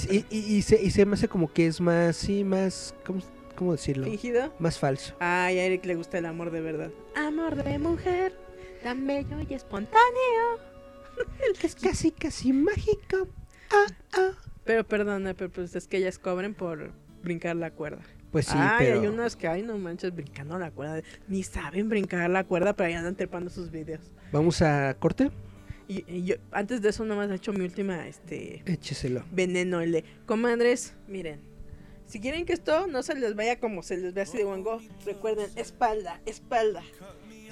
se, 0.62 0.82
y, 0.82 0.90
se, 0.90 1.06
me 1.06 1.14
hace 1.14 1.28
como 1.28 1.52
que 1.52 1.66
es 1.66 1.80
más, 1.80 2.16
sí, 2.16 2.44
más. 2.44 2.94
¿cómo 3.56 3.72
decirlo? 3.72 4.04
¿Fingido? 4.04 4.52
Más 4.58 4.78
falso. 4.78 5.14
Ay, 5.20 5.58
a 5.58 5.64
Eric 5.64 5.84
le 5.86 5.94
gusta 5.94 6.18
el 6.18 6.26
amor 6.26 6.50
de 6.50 6.60
verdad. 6.60 6.90
Amor 7.16 7.62
de 7.62 7.78
mujer, 7.78 8.34
tan 8.82 9.06
bello 9.06 9.38
y 9.48 9.54
espontáneo. 9.54 10.71
El 11.46 11.58
que 11.58 11.66
es 11.66 11.74
casi, 11.74 12.10
casi 12.10 12.52
mágico. 12.52 13.28
Ah, 13.70 13.86
ah. 14.14 14.30
Pero 14.64 14.86
perdona, 14.86 15.34
pero 15.34 15.50
pues 15.50 15.74
es 15.74 15.88
que 15.88 15.98
ellas 15.98 16.18
cobren 16.18 16.54
por 16.54 16.92
brincar 17.22 17.56
la 17.56 17.70
cuerda. 17.70 18.02
Pues 18.30 18.46
sí, 18.46 18.54
ay, 18.56 18.86
pero... 18.86 19.00
hay 19.00 19.06
unas 19.06 19.36
que, 19.36 19.46
ay, 19.46 19.62
no 19.62 19.76
manches, 19.76 20.14
brincando 20.14 20.58
la 20.58 20.70
cuerda. 20.70 21.02
Ni 21.28 21.42
saben 21.42 21.88
brincar 21.88 22.30
la 22.30 22.44
cuerda, 22.44 22.74
pero 22.74 22.88
ahí 22.88 22.94
andan 22.94 23.14
trepando 23.14 23.50
sus 23.50 23.70
videos. 23.70 24.12
¿Vamos 24.32 24.62
a 24.62 24.94
corte? 24.98 25.30
Y, 25.88 26.04
y 26.10 26.24
yo, 26.24 26.36
antes 26.50 26.80
de 26.80 26.88
eso, 26.88 27.04
nomás 27.04 27.30
he 27.30 27.34
hecho 27.34 27.52
mi 27.52 27.64
última, 27.64 28.06
este... 28.06 28.62
Écheselo. 28.64 29.24
Veneno, 29.30 29.80
el 29.80 29.92
de... 29.92 30.04
Comadres, 30.24 30.94
miren. 31.08 31.40
Si 32.06 32.20
quieren 32.20 32.44
que 32.44 32.52
esto 32.52 32.86
no 32.86 33.02
se 33.02 33.14
les 33.14 33.34
vaya 33.34 33.58
como 33.58 33.82
se 33.82 33.96
les 33.96 34.14
ve 34.14 34.22
así 34.22 34.38
de 34.38 34.44
Gogh, 34.44 34.82
recuerden, 35.04 35.48
espalda, 35.56 36.20
espalda. 36.26 36.82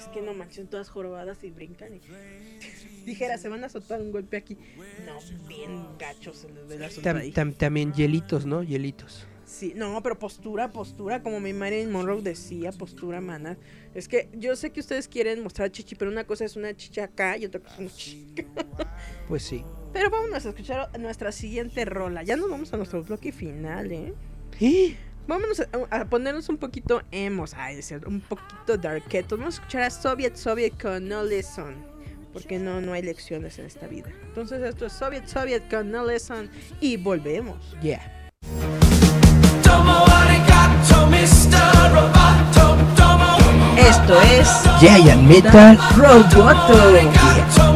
Es 0.01 0.07
que 0.07 0.21
no 0.23 0.33
manchen 0.33 0.65
todas 0.65 0.89
jorobadas 0.89 1.43
y 1.43 1.51
brincan 1.51 1.93
y... 1.93 2.01
Dijera, 3.05 3.37
se 3.37 3.49
van 3.49 3.63
a 3.63 3.69
soltar 3.69 4.01
un 4.01 4.11
golpe 4.11 4.35
aquí. 4.35 4.57
No, 5.05 5.19
bien 5.47 5.85
gachos 5.99 6.37
se 6.37 6.49
les 6.49 6.67
ve 6.67 6.79
la 6.79 6.89
tam, 6.89 7.31
tam, 7.31 7.53
También 7.53 7.93
hielitos, 7.93 8.47
¿no? 8.47 8.63
Hielitos. 8.63 9.27
Sí, 9.45 9.73
no, 9.75 10.01
pero 10.01 10.17
postura, 10.17 10.71
postura, 10.71 11.21
como 11.21 11.39
mi 11.39 11.53
Marilyn 11.53 11.91
Monroe 11.91 12.23
decía, 12.23 12.71
postura, 12.71 13.21
mana. 13.21 13.57
Es 13.93 14.07
que 14.07 14.27
yo 14.33 14.55
sé 14.55 14.71
que 14.71 14.79
ustedes 14.79 15.07
quieren 15.07 15.43
mostrar 15.43 15.71
chichi, 15.71 15.93
pero 15.93 16.09
una 16.09 16.23
cosa 16.23 16.45
es 16.45 16.55
una 16.55 16.75
chicha 16.75 17.03
acá 17.03 17.37
y 17.37 17.45
otra 17.45 17.59
cosa 17.59 17.73
es 17.75 17.79
una 17.79 17.89
chicha. 17.91 18.43
Pues 19.27 19.43
sí. 19.43 19.63
Pero 19.93 20.09
vamos 20.09 20.45
a 20.45 20.49
escuchar 20.49 20.99
nuestra 20.99 21.31
siguiente 21.31 21.85
rola. 21.85 22.23
Ya 22.23 22.37
nos 22.37 22.49
vamos 22.49 22.73
a 22.73 22.77
nuestro 22.77 23.03
bloque 23.03 23.31
final, 23.31 23.91
¿eh? 23.91 24.13
¿Eh? 24.59 24.95
Vámonos 25.27 25.59
a, 25.59 25.67
a, 25.95 26.05
ponernos 26.05 26.49
un 26.49 26.57
poquito 26.57 27.01
emos, 27.11 27.53
ay, 27.53 27.77
es 27.77 27.85
cierto, 27.87 28.09
un 28.09 28.21
poquito 28.21 28.77
darketos. 28.77 29.37
Vamos 29.37 29.55
a 29.55 29.57
escuchar 29.59 29.83
a 29.83 29.89
Soviet 29.89 30.35
Soviet 30.35 30.81
con 30.81 31.07
No 31.07 31.23
Listen. 31.23 31.89
Porque 32.33 32.59
no, 32.59 32.79
no 32.79 32.93
hay 32.93 33.01
lecciones 33.01 33.59
en 33.59 33.65
esta 33.65 33.87
vida. 33.87 34.09
Entonces 34.23 34.61
esto 34.61 34.85
es 34.85 34.93
Soviet 34.93 35.27
Soviet 35.27 35.69
con 35.69 35.91
No 35.91 36.05
Listen 36.05 36.49
y 36.79 36.97
volvemos. 36.97 37.75
Yeah. 37.81 38.01
Esto 43.77 44.21
es 44.21 44.47
Giant 44.79 45.23
Metal 45.23 45.77
Roboto. 45.97 47.70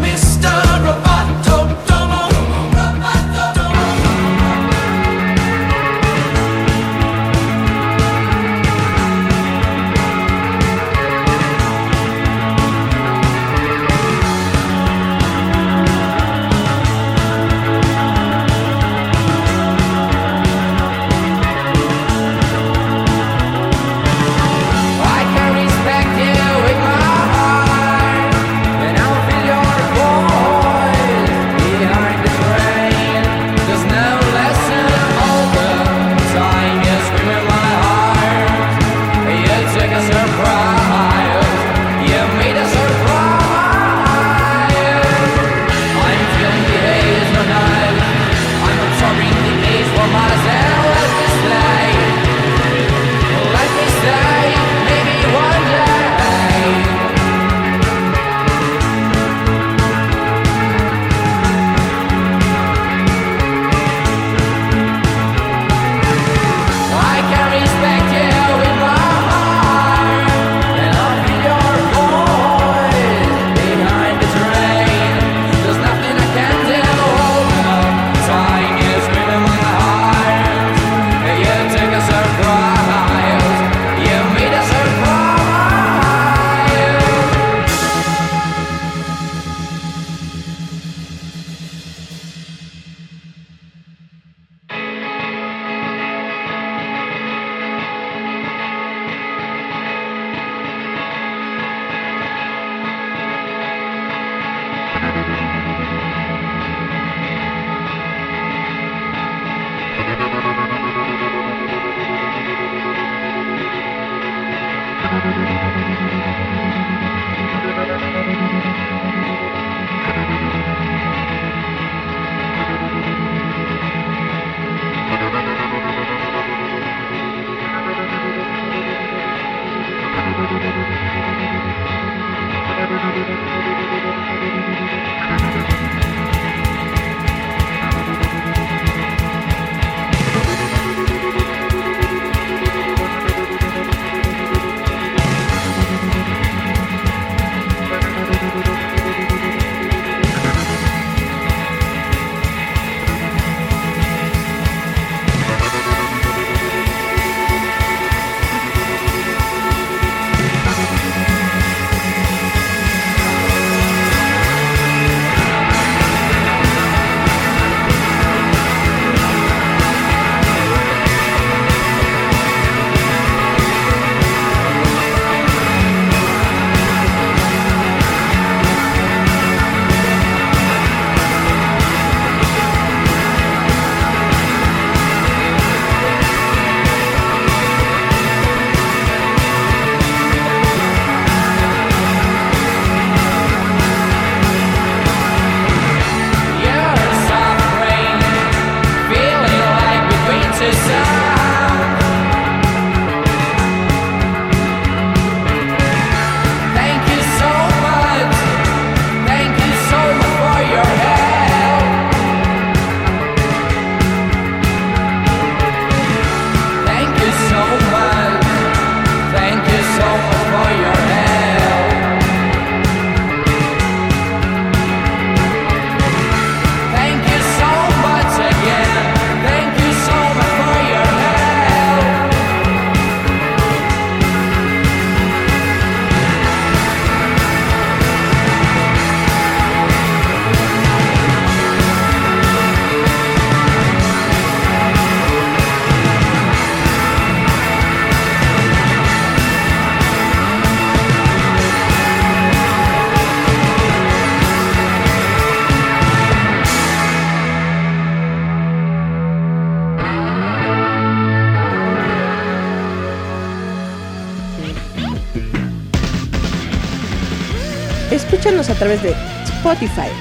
Escúchanos 268.45 268.69
a 268.69 268.75
través 268.75 269.01
de 269.01 269.09
Spotify, 269.55 270.11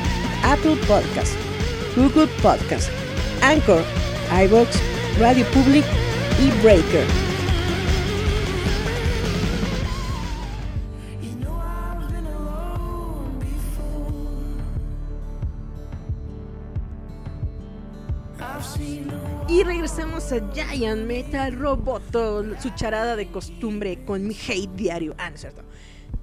Apple 0.43 0.77
Podcast, 0.89 1.35
Google 1.95 2.27
Podcast, 2.41 2.89
Anchor, 3.43 3.85
iVoox, 4.47 4.67
Radio 5.21 5.45
Public 5.53 5.85
y 6.41 6.51
Breaker. 6.63 7.07
Y 19.51 19.63
regresamos 19.65 20.33
a 20.33 20.41
Giant 20.55 21.07
Metal 21.07 21.53
Roboto, 21.53 22.43
su 22.59 22.71
charada 22.71 23.17
de 23.17 23.27
costumbre 23.27 24.03
con 24.07 24.27
mi 24.27 24.35
hate 24.35 24.75
diario. 24.75 25.15
Ah, 25.19 25.29
no 25.29 25.35
es 25.35 25.43
cierto. 25.43 25.63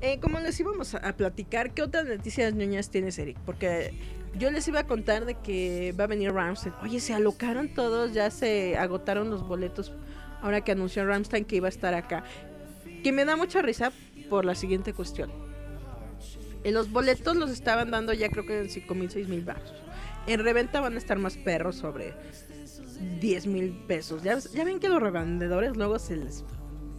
Eh, 0.01 0.19
como 0.19 0.39
les 0.39 0.59
íbamos 0.59 0.95
a, 0.95 1.15
platicar, 1.15 1.73
¿qué 1.75 1.83
otras 1.83 2.05
noticias 2.05 2.55
ñoñas 2.55 2.89
tienes, 2.89 3.19
Eric? 3.19 3.37
Porque 3.45 3.93
yo 4.35 4.49
les 4.49 4.67
iba 4.67 4.79
a 4.79 4.87
contar 4.87 5.25
de 5.25 5.35
que 5.35 5.93
va 5.97 6.05
a 6.05 6.07
venir 6.07 6.33
Ramstein. 6.33 6.73
Oye, 6.81 6.99
se 6.99 7.13
alocaron 7.13 7.69
todos, 7.69 8.11
ya 8.11 8.31
se 8.31 8.77
agotaron 8.77 9.29
los 9.29 9.47
boletos 9.47 9.93
ahora 10.41 10.61
que 10.61 10.71
anunció 10.71 11.05
Ramstein 11.05 11.45
que 11.45 11.57
iba 11.57 11.67
a 11.67 11.69
estar 11.69 11.93
acá. 11.93 12.23
Que 13.03 13.11
me 13.11 13.25
da 13.25 13.35
mucha 13.35 13.61
risa 13.61 13.91
por 14.27 14.43
la 14.43 14.55
siguiente 14.55 14.93
cuestión. 14.93 15.31
En 16.63 16.73
los 16.73 16.91
boletos 16.91 17.35
los 17.35 17.51
estaban 17.51 17.91
dando 17.91 18.11
ya 18.13 18.29
creo 18.29 18.45
que 18.47 18.59
en 18.59 18.69
5 18.69 18.95
mil, 18.95 19.11
6 19.11 19.27
mil 19.27 19.43
baros. 19.43 19.71
En 20.25 20.43
reventa 20.43 20.79
van 20.79 20.95
a 20.95 20.97
estar 20.97 21.19
más 21.19 21.37
perros 21.37 21.75
sobre 21.75 22.13
10 23.19 23.45
mil 23.45 23.71
pesos. 23.87 24.23
Ya 24.23 24.63
ven 24.63 24.79
que 24.79 24.89
los 24.89 24.99
revendedores 24.99 25.77
luego 25.77 25.99
se 25.99 26.15
les 26.15 26.43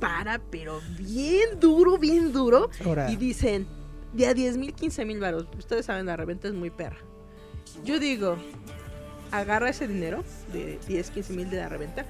para, 0.02 0.40
pero 0.50 0.80
bien 0.98 1.60
duro, 1.60 1.96
bien 1.96 2.32
duro. 2.32 2.68
Y 3.08 3.14
dicen, 3.14 3.68
de 4.12 4.26
a 4.26 4.34
10 4.34 4.56
mil, 4.56 4.74
15 4.74 5.04
mil 5.04 5.20
baros. 5.20 5.46
Ustedes 5.56 5.86
saben, 5.86 6.06
la 6.06 6.16
reventa 6.16 6.48
es 6.48 6.54
muy 6.54 6.70
perra. 6.70 6.98
Yo 7.84 8.00
digo, 8.00 8.36
agarra 9.30 9.70
ese 9.70 9.86
dinero 9.86 10.24
de 10.52 10.80
10, 10.88 11.10
15 11.10 11.32
mil 11.34 11.48
de 11.50 11.58
la 11.58 11.68
reventa, 11.68 12.04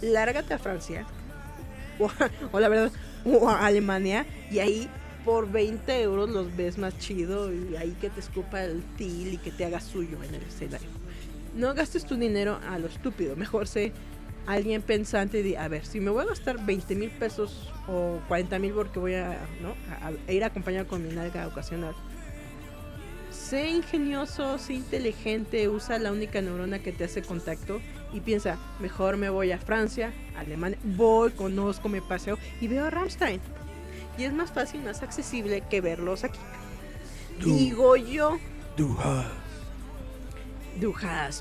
lárgate 0.00 0.54
a 0.54 0.58
Francia, 0.58 1.06
o, 2.52 2.58
la 2.58 2.68
verdad, 2.70 2.90
o 3.26 3.50
a 3.50 3.66
Alemania, 3.66 4.24
y 4.50 4.60
ahí 4.60 4.88
por 5.26 5.50
20 5.52 6.00
euros 6.00 6.30
los 6.30 6.56
ves 6.56 6.78
más 6.78 6.98
chido 6.98 7.52
y 7.52 7.76
ahí 7.76 7.94
que 8.00 8.08
te 8.08 8.20
escupa 8.20 8.64
el 8.64 8.82
til 8.96 9.34
y 9.34 9.36
que 9.36 9.50
te 9.50 9.66
haga 9.66 9.80
suyo 9.80 10.22
en 10.22 10.34
el 10.34 10.42
escenario. 10.42 10.88
No 11.54 11.74
gastes 11.74 12.06
tu 12.06 12.16
dinero 12.16 12.58
a 12.68 12.78
lo 12.78 12.86
estúpido, 12.86 13.36
mejor 13.36 13.68
sé 13.68 13.92
alguien 14.46 14.82
pensante 14.82 15.42
de, 15.42 15.56
a 15.58 15.68
ver, 15.68 15.86
si 15.86 16.00
me 16.00 16.10
voy 16.10 16.22
a 16.24 16.26
gastar 16.26 16.64
20 16.64 16.94
mil 16.94 17.10
pesos 17.10 17.70
o 17.88 18.20
40 18.28 18.58
mil 18.58 18.72
porque 18.72 18.98
voy 18.98 19.14
a, 19.14 19.46
¿no? 19.60 19.74
a, 20.00 20.32
ir 20.32 20.44
acompañado 20.44 20.86
con 20.86 21.06
mi 21.06 21.12
nalga 21.12 21.46
ocasional, 21.46 21.94
sé 23.30 23.68
ingenioso, 23.68 24.58
sé 24.58 24.74
inteligente, 24.74 25.68
usa 25.68 25.98
la 25.98 26.12
única 26.12 26.40
neurona 26.40 26.78
que 26.78 26.92
te 26.92 27.04
hace 27.04 27.22
contacto 27.22 27.80
y 28.12 28.20
piensa, 28.20 28.58
mejor 28.80 29.16
me 29.16 29.28
voy 29.28 29.52
a 29.52 29.58
Francia, 29.58 30.12
Alemania, 30.36 30.78
voy, 30.84 31.32
conozco, 31.32 31.88
me 31.88 32.00
paseo 32.00 32.38
y 32.60 32.68
veo 32.68 32.84
a 32.84 32.90
Rammstein. 32.90 33.40
Y 34.16 34.24
es 34.24 34.32
más 34.32 34.52
fácil, 34.52 34.82
más 34.82 35.02
accesible 35.02 35.64
que 35.68 35.80
verlos 35.80 36.22
aquí. 36.22 36.38
Digo 37.44 37.96
yo. 37.96 38.38
Du 38.76 38.96
hast. 39.00 39.44
Du 40.80 40.94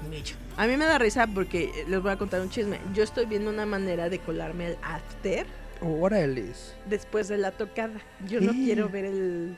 Mitch. 0.09 0.35
A 0.55 0.67
mí 0.67 0.77
me 0.77 0.85
da 0.85 0.99
risa 0.99 1.25
porque 1.25 1.63
eh, 1.63 1.85
les 1.87 2.01
voy 2.01 2.11
a 2.11 2.17
contar 2.17 2.41
un 2.41 2.49
chisme. 2.49 2.79
Yo 2.93 3.03
estoy 3.03 3.25
viendo 3.25 3.49
una 3.49 3.65
manera 3.65 4.09
de 4.09 4.19
colarme 4.19 4.67
el 4.67 4.77
after. 4.83 5.47
Órale. 5.81 6.51
Después 6.87 7.27
de 7.27 7.37
la 7.37 7.51
tocada. 7.51 7.99
Yo 8.27 8.39
no 8.39 8.51
quiero 8.51 8.87
ver 8.87 9.05
el, 9.05 9.57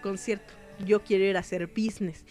concierto. 0.00 0.54
Yo 0.84 1.02
quiero 1.02 1.24
ir 1.24 1.36
a 1.36 1.40
hacer 1.40 1.66
business. 1.66 2.24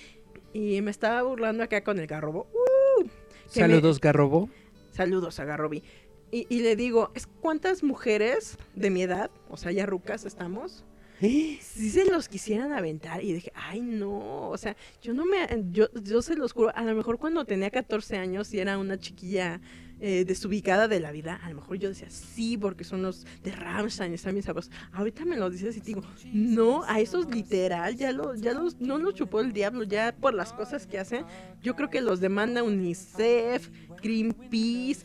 Y 0.54 0.82
me 0.82 0.92
estaba 0.92 1.22
burlando 1.24 1.64
acá 1.64 1.84
con 1.84 2.00
el 2.00 2.08
garrobo. 2.08 2.48
Uh, 2.54 3.08
Saludos, 3.48 4.00
garrobo. 4.00 4.50
Saludos 4.92 5.40
a 5.40 5.46
Garrobi. 5.46 5.84
Y, 6.32 6.48
y, 6.50 6.62
le 6.62 6.76
digo, 6.76 7.12
¿es 7.14 7.28
cuántas 7.28 7.84
mujeres 7.84 8.58
de 8.74 8.90
mi 8.90 9.04
edad, 9.04 9.30
o 9.50 9.58
sea, 9.58 9.72
ya 9.72 9.86
rucas 9.86 10.26
estamos, 10.26 10.84
si 11.20 11.90
se 11.90 12.06
los 12.06 12.30
quisieran 12.30 12.72
aventar 12.72 13.24
y 13.24 13.34
dije, 13.34 13.52
ay 13.56 13.82
no, 13.82 14.50
o 14.50 14.58
sea, 14.58 14.76
yo 15.02 15.14
no 15.14 15.26
me, 15.26 15.48
yo, 15.72 15.88
yo 16.04 16.22
se 16.22 16.36
los 16.36 16.54
juro, 16.54 16.72
a 16.76 16.84
lo 16.84 16.94
mejor 16.94 17.18
cuando 17.18 17.46
tenía 17.46 17.72
14 17.72 18.18
años 18.18 18.54
y 18.54 18.60
era 18.60 18.78
una 18.78 19.00
chiquilla 19.00 19.60
eh, 20.00 20.26
desubicada 20.26 20.88
de 20.88 21.00
la 21.00 21.12
vida, 21.12 21.40
a 21.42 21.50
lo 21.50 21.56
mejor 21.56 21.78
yo 21.78 21.90
decía, 21.90 22.12
sí, 22.12 22.56
porque 22.56 22.84
son 22.84 23.02
los 23.02 23.26
de 23.42 23.52
Rammstein, 23.52 24.14
están 24.14 24.36
mis 24.36 24.46
sabros. 24.46 24.70
Ahorita 24.92 25.26
me 25.26 25.38
lo 25.38 25.50
dices 25.50 25.76
y 25.76 25.82
digo, 25.82 26.04
no, 26.32 26.84
a 26.84 27.00
esos 27.00 27.28
literal, 27.34 27.96
ya, 27.96 28.12
lo, 28.12 28.36
ya 28.36 28.54
los, 28.54 28.80
no 28.80 29.00
los 29.00 29.16
chupó 29.16 29.40
el 29.40 29.54
diablo, 29.54 29.84
ya 29.86 30.16
por 30.16 30.36
las 30.36 30.54
cosas 30.54 30.86
que 30.86 31.00
hacen, 31.00 31.26
yo 31.64 31.76
creo 31.76 31.90
que 31.90 32.02
los 32.02 32.20
demanda 32.20 32.62
UNICEF, 32.62 33.72
Greenpeace, 34.04 35.04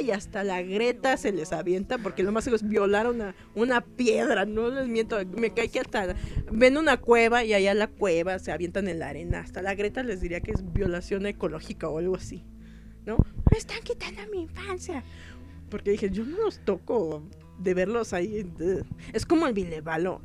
y 0.00 0.10
hasta 0.10 0.42
la 0.42 0.60
Greta 0.62 1.16
se 1.16 1.30
les 1.30 1.52
avienta 1.52 1.98
porque 1.98 2.24
lo 2.24 2.32
más 2.32 2.48
es 2.48 2.68
violar 2.68 3.06
una, 3.06 3.36
una 3.54 3.80
piedra, 3.80 4.44
no 4.44 4.68
les 4.70 4.88
miento, 4.88 5.16
me 5.36 5.54
cae 5.54 5.68
que 5.68 5.78
hasta 5.78 6.16
ven 6.50 6.76
una 6.76 6.96
cueva 6.96 7.44
y 7.44 7.54
allá 7.54 7.72
la 7.72 7.86
cueva 7.86 8.40
se 8.40 8.50
avientan 8.50 8.88
en 8.88 8.98
la 8.98 9.08
arena, 9.08 9.38
hasta 9.38 9.62
la 9.62 9.76
Greta 9.76 10.02
les 10.02 10.20
diría 10.20 10.40
que 10.40 10.50
es 10.50 10.72
violación 10.72 11.26
ecológica 11.26 11.88
o 11.88 11.98
algo 11.98 12.16
así, 12.16 12.44
¿no? 13.06 13.18
Me 13.52 13.58
están 13.58 13.80
quitando 13.82 14.20
mi 14.32 14.42
infancia. 14.42 15.04
Porque 15.70 15.92
dije, 15.92 16.10
yo 16.10 16.24
no 16.24 16.38
los 16.38 16.58
toco 16.64 17.22
de 17.58 17.74
verlos 17.74 18.12
ahí. 18.12 18.44
Es 19.12 19.24
como 19.24 19.46
el 19.46 19.54
Vilevalo 19.54 20.20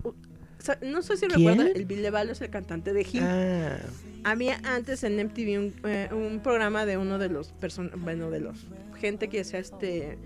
no 0.81 1.01
sé 1.01 1.17
si 1.17 1.27
recuerdan, 1.27 1.69
el 1.75 1.85
Bill 1.85 2.05
es 2.05 2.41
el 2.41 2.49
cantante 2.49 2.93
de 2.93 3.01
Him. 3.01 3.23
Ah. 3.23 3.77
Había 4.23 4.59
antes 4.63 5.03
en 5.03 5.15
MTV 5.15 5.73
eh, 5.85 6.09
un, 6.11 6.39
programa 6.41 6.85
de 6.85 6.97
uno 6.97 7.17
de 7.17 7.29
los 7.29 7.53
person 7.53 7.91
bueno, 7.97 8.29
de 8.29 8.39
los 8.39 8.67
gente 8.99 9.29
que 9.29 9.41
hacía 9.41 9.59
este 9.59 10.17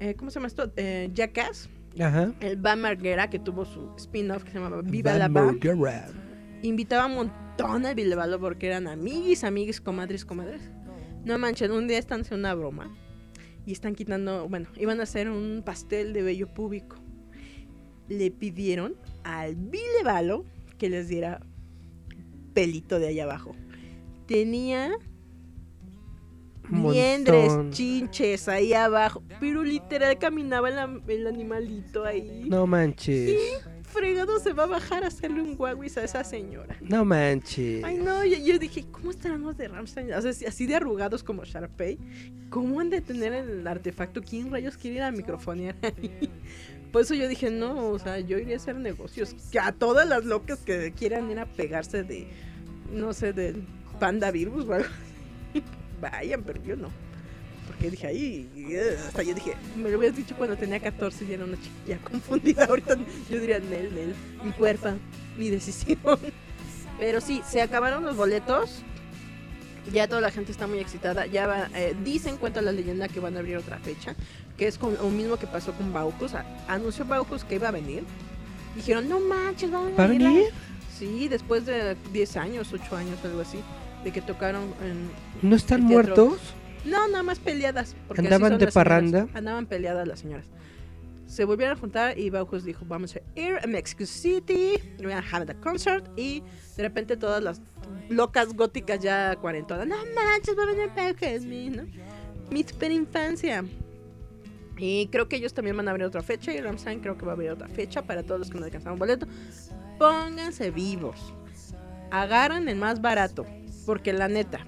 eh, 0.00 0.14
¿cómo 0.16 0.30
se 0.30 0.36
llama 0.36 0.48
esto? 0.48 0.72
Eh, 0.76 1.10
Jackass. 1.14 1.68
Ajá. 2.00 2.32
El 2.40 2.56
Bam 2.56 2.80
Marguera 2.80 3.30
que 3.30 3.38
tuvo 3.38 3.64
su 3.64 3.94
spin-off 3.96 4.42
que 4.42 4.50
se 4.50 4.58
llamaba 4.58 4.82
Viva 4.82 5.14
la 5.14 5.28
Bam. 5.28 5.58
Invitaba 6.62 7.06
un 7.06 7.14
montón 7.14 7.86
a 7.86 7.94
Bill 7.94 8.16
porque 8.40 8.66
eran 8.66 8.88
amiguis, 8.88 9.44
amiguis, 9.44 9.80
comadres, 9.80 10.24
comadres. 10.24 10.62
No 11.24 11.38
manchen, 11.38 11.70
un 11.70 11.86
día 11.86 11.98
están 11.98 12.22
haciendo 12.22 12.48
una 12.48 12.54
broma 12.54 12.90
y 13.64 13.72
están 13.72 13.94
quitando, 13.94 14.48
bueno, 14.48 14.68
iban 14.76 14.98
a 15.00 15.04
hacer 15.04 15.30
un 15.30 15.62
pastel 15.64 16.12
de 16.12 16.22
vello 16.22 16.52
público. 16.52 16.96
Le 18.08 18.30
pidieron 18.30 18.96
al 19.24 19.54
Vilevalo 19.56 20.44
que 20.78 20.88
les 20.88 21.08
diera 21.08 21.40
pelito 22.54 22.98
de 22.98 23.08
allá 23.08 23.24
abajo. 23.24 23.54
Tenía 24.26 24.92
liendres, 26.70 27.52
chinches 27.70 28.48
ahí 28.48 28.72
abajo, 28.72 29.22
pero 29.40 29.62
literal 29.62 30.18
caminaba 30.18 30.68
el, 30.70 31.26
animalito 31.26 32.04
ahí. 32.04 32.44
No 32.46 32.66
manches. 32.66 33.30
Sí, 33.30 33.70
fregado 33.82 34.38
se 34.38 34.52
va 34.52 34.64
a 34.64 34.66
bajar 34.66 35.04
a 35.04 35.08
hacerle 35.08 35.42
un 35.42 35.56
guaguis 35.56 35.96
a 35.98 36.04
esa 36.04 36.24
señora. 36.24 36.76
No 36.80 37.04
manches. 37.04 37.84
Ay, 37.84 37.98
no, 37.98 38.24
yo, 38.24 38.58
dije, 38.58 38.84
¿cómo 38.90 39.10
estarán 39.10 39.42
los 39.42 39.56
de 39.56 39.68
Ramstein? 39.68 40.12
O 40.12 40.22
sea, 40.22 40.48
así 40.48 40.66
de 40.66 40.76
arrugados 40.76 41.22
como 41.22 41.44
Sharpay. 41.44 41.98
¿Cómo 42.48 42.80
han 42.80 42.90
de 42.90 43.00
tener 43.00 43.32
el 43.32 43.66
artefacto? 43.66 44.22
¿Quién 44.22 44.50
rayos 44.50 44.76
quiere 44.76 44.96
ir 44.96 45.02
a 45.02 45.10
microfonear 45.10 45.76
ahí? 45.82 46.30
Por 46.92 47.00
eso 47.00 47.14
yo 47.14 47.26
dije, 47.26 47.50
no, 47.50 47.88
o 47.88 47.98
sea, 47.98 48.20
yo 48.20 48.38
iría 48.38 48.54
a 48.54 48.58
hacer 48.58 48.76
negocios. 48.76 49.34
Que 49.50 49.58
a 49.58 49.72
todas 49.72 50.06
las 50.06 50.26
locas 50.26 50.58
que 50.60 50.92
quieran 50.92 51.30
ir 51.30 51.38
a 51.38 51.46
pegarse 51.46 52.02
de, 52.04 52.28
no 52.92 53.14
sé, 53.14 53.32
del 53.32 53.64
panda 53.98 54.30
virus 54.30 54.68
o 54.68 54.74
algo 54.74 54.88
Vayan, 56.00 56.42
pero 56.42 56.62
yo 56.62 56.76
no. 56.76 56.90
Porque 57.66 57.90
dije, 57.90 58.06
ahí, 58.08 58.76
hasta 59.06 59.22
yo 59.22 59.34
dije, 59.34 59.54
me 59.76 59.90
lo 59.90 59.98
hubieras 59.98 60.16
dicho 60.16 60.36
cuando 60.36 60.56
tenía 60.56 60.80
14 60.80 61.24
y 61.24 61.32
era 61.32 61.44
una 61.44 61.56
chiquilla 61.56 61.98
confundida. 62.10 62.66
Ahorita 62.66 62.96
yo 63.30 63.40
diría, 63.40 63.58
Nel, 63.58 63.94
Nel, 63.94 64.14
mi 64.44 64.50
cuerpo, 64.52 64.90
mi 65.38 65.48
decisión. 65.48 65.98
Pero 66.98 67.22
sí, 67.22 67.40
se 67.48 67.62
acabaron 67.62 68.04
los 68.04 68.16
boletos. 68.16 68.82
Ya 69.92 70.06
toda 70.06 70.20
la 70.20 70.30
gente 70.30 70.52
está 70.52 70.66
muy 70.66 70.78
excitada. 70.78 71.26
Ya 71.26 71.46
va, 71.46 71.68
eh, 71.74 71.96
dicen, 72.04 72.36
cuenta 72.36 72.60
la 72.60 72.70
leyenda, 72.70 73.08
que 73.08 73.18
van 73.18 73.36
a 73.36 73.40
abrir 73.40 73.56
otra 73.56 73.78
fecha 73.78 74.14
que 74.56 74.66
es 74.66 74.78
con, 74.78 74.94
lo 74.94 75.10
mismo 75.10 75.36
que 75.36 75.46
pasó 75.46 75.72
con 75.72 75.92
Baucus. 75.92 76.32
Anunció 76.68 77.04
Baucus 77.04 77.44
que 77.44 77.56
iba 77.56 77.68
a 77.68 77.72
venir. 77.72 78.04
Dijeron, 78.76 79.08
no 79.08 79.20
manches, 79.20 79.70
van 79.70 79.92
a 79.98 80.06
venir. 80.06 80.50
Sí, 80.98 81.28
después 81.28 81.66
de 81.66 81.96
10 82.12 82.36
años, 82.36 82.72
8 82.72 82.96
años, 82.96 83.18
algo 83.24 83.40
así, 83.40 83.58
de 84.04 84.12
que 84.12 84.20
tocaron 84.22 84.72
en... 84.82 85.10
¿No 85.42 85.56
están 85.56 85.82
muertos? 85.82 86.38
No, 86.84 87.06
nada 87.08 87.22
más 87.22 87.38
peleadas. 87.38 87.94
¿Andaban 88.16 88.58
de 88.58 88.68
parranda? 88.68 89.28
Andaban 89.34 89.66
peleadas 89.66 90.06
las 90.06 90.20
señoras. 90.20 90.46
Se 91.26 91.44
volvieron 91.44 91.76
a 91.76 91.80
juntar 91.80 92.18
y 92.18 92.28
Baucus 92.28 92.64
dijo, 92.64 92.84
vamos 92.86 93.16
a 93.16 93.40
ir 93.40 93.58
a 93.62 93.66
Mexico 93.66 94.04
City, 94.04 94.74
we're 94.98 95.14
a 95.14 95.24
have 95.32 95.54
concert. 95.60 96.06
Y 96.16 96.42
de 96.76 96.82
repente 96.82 97.16
todas 97.16 97.42
las 97.42 97.60
locas 98.10 98.52
góticas 98.54 99.00
ya 99.00 99.36
cuarentonas, 99.36 99.86
no 99.86 99.96
manches, 100.14 100.56
va 100.58 100.64
a 100.64 100.66
venir 100.66 100.90
Baucus, 100.94 101.46
¿no? 101.46 101.84
Mi 102.50 102.62
super 102.64 102.90
infancia. 102.90 103.64
Y 104.78 105.08
creo 105.08 105.28
que 105.28 105.36
ellos 105.36 105.54
también 105.54 105.76
van 105.76 105.88
a 105.88 105.90
abrir 105.90 106.06
otra 106.06 106.22
fecha 106.22 106.52
y 106.52 106.60
Ramstein 106.60 107.00
creo 107.00 107.16
que 107.16 107.24
va 107.24 107.32
a 107.32 107.34
abrir 107.34 107.50
otra 107.50 107.68
fecha 107.68 108.02
para 108.02 108.22
todos 108.22 108.40
los 108.40 108.50
que 108.50 108.58
no 108.58 108.64
alcanzaron 108.64 108.98
boleto. 108.98 109.26
pónganse 109.98 110.70
vivos. 110.70 111.34
Agarran 112.10 112.68
el 112.68 112.76
más 112.76 113.00
barato. 113.00 113.46
Porque 113.84 114.12
la 114.12 114.28
neta, 114.28 114.60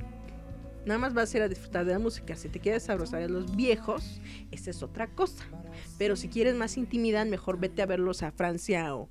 nada 0.87 0.99
más 0.99 1.15
vas 1.15 1.33
a 1.33 1.37
ir 1.37 1.43
a 1.45 1.49
disfrutar 1.49 1.85
de 1.85 1.93
la 1.93 1.99
música. 1.99 2.35
Si 2.37 2.49
te 2.49 2.59
quieres 2.59 2.89
abrazar 2.91 3.23
a 3.23 3.29
los 3.29 3.55
viejos, 3.55 4.21
esa 4.51 4.71
es 4.71 4.83
otra 4.83 5.07
cosa. 5.07 5.45
Pero 5.99 6.17
si 6.17 6.29
quieres 6.29 6.55
más 6.57 6.77
intimidad, 6.77 7.27
mejor 7.27 7.59
vete 7.59 7.83
a 7.83 7.87
verlos 7.87 8.23
a 8.23 8.33
Francia 8.33 8.95
o 8.97 9.09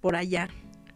por 0.00 0.16
allá. 0.16 0.48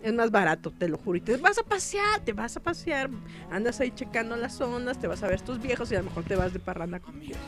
Es 0.02 0.12
más 0.12 0.30
barato, 0.30 0.70
te 0.70 0.88
lo 0.88 0.98
juro. 0.98 1.18
Y 1.18 1.20
te 1.20 1.36
vas 1.36 1.58
a 1.58 1.62
pasear, 1.62 2.20
te 2.24 2.32
vas 2.32 2.56
a 2.56 2.60
pasear. 2.60 3.10
Andas 3.50 3.80
ahí 3.80 3.90
checando 3.90 4.36
las 4.36 4.60
ondas, 4.60 4.98
te 4.98 5.06
vas 5.06 5.22
a 5.22 5.26
ver 5.26 5.36
estos 5.36 5.60
viejos 5.60 5.90
y 5.92 5.96
a 5.96 5.98
lo 5.98 6.04
mejor 6.04 6.24
te 6.24 6.36
vas 6.36 6.52
de 6.52 6.60
parranda 6.60 7.00
con 7.00 7.20
ellos. 7.20 7.38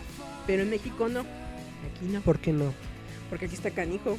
Pero 0.46 0.62
en 0.62 0.70
México 0.70 1.08
no. 1.08 1.24
Aquí 1.86 2.06
no. 2.12 2.20
¿Por 2.22 2.38
qué 2.38 2.52
no? 2.52 2.72
Porque 3.28 3.46
aquí 3.46 3.54
está 3.54 3.70
canijo. 3.70 4.18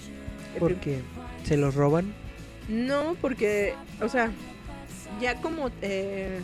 ¿Porque 0.60 1.02
se 1.44 1.58
los 1.58 1.76
roban? 1.76 2.14
No, 2.68 3.16
porque, 3.22 3.74
o 4.02 4.10
sea, 4.10 4.32
ya 5.20 5.42
como 5.42 5.70
eh, 5.82 6.40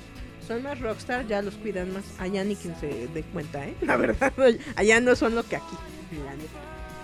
son 0.48 0.64
más 0.64 0.80
rockstar, 0.80 1.28
ya 1.28 1.42
los 1.42 1.56
cuidan 1.56 1.94
más. 1.94 2.04
Allá 2.20 2.44
ni 2.44 2.56
quien 2.56 2.76
se 2.80 3.08
dé 3.08 3.24
cuenta, 3.24 3.66
¿eh? 3.68 3.76
La 3.82 3.98
verdad, 3.98 4.34
allá 4.76 5.00
no 5.00 5.16
son 5.16 5.36
lo 5.36 5.44
que 5.44 5.58
aquí. 5.58 5.76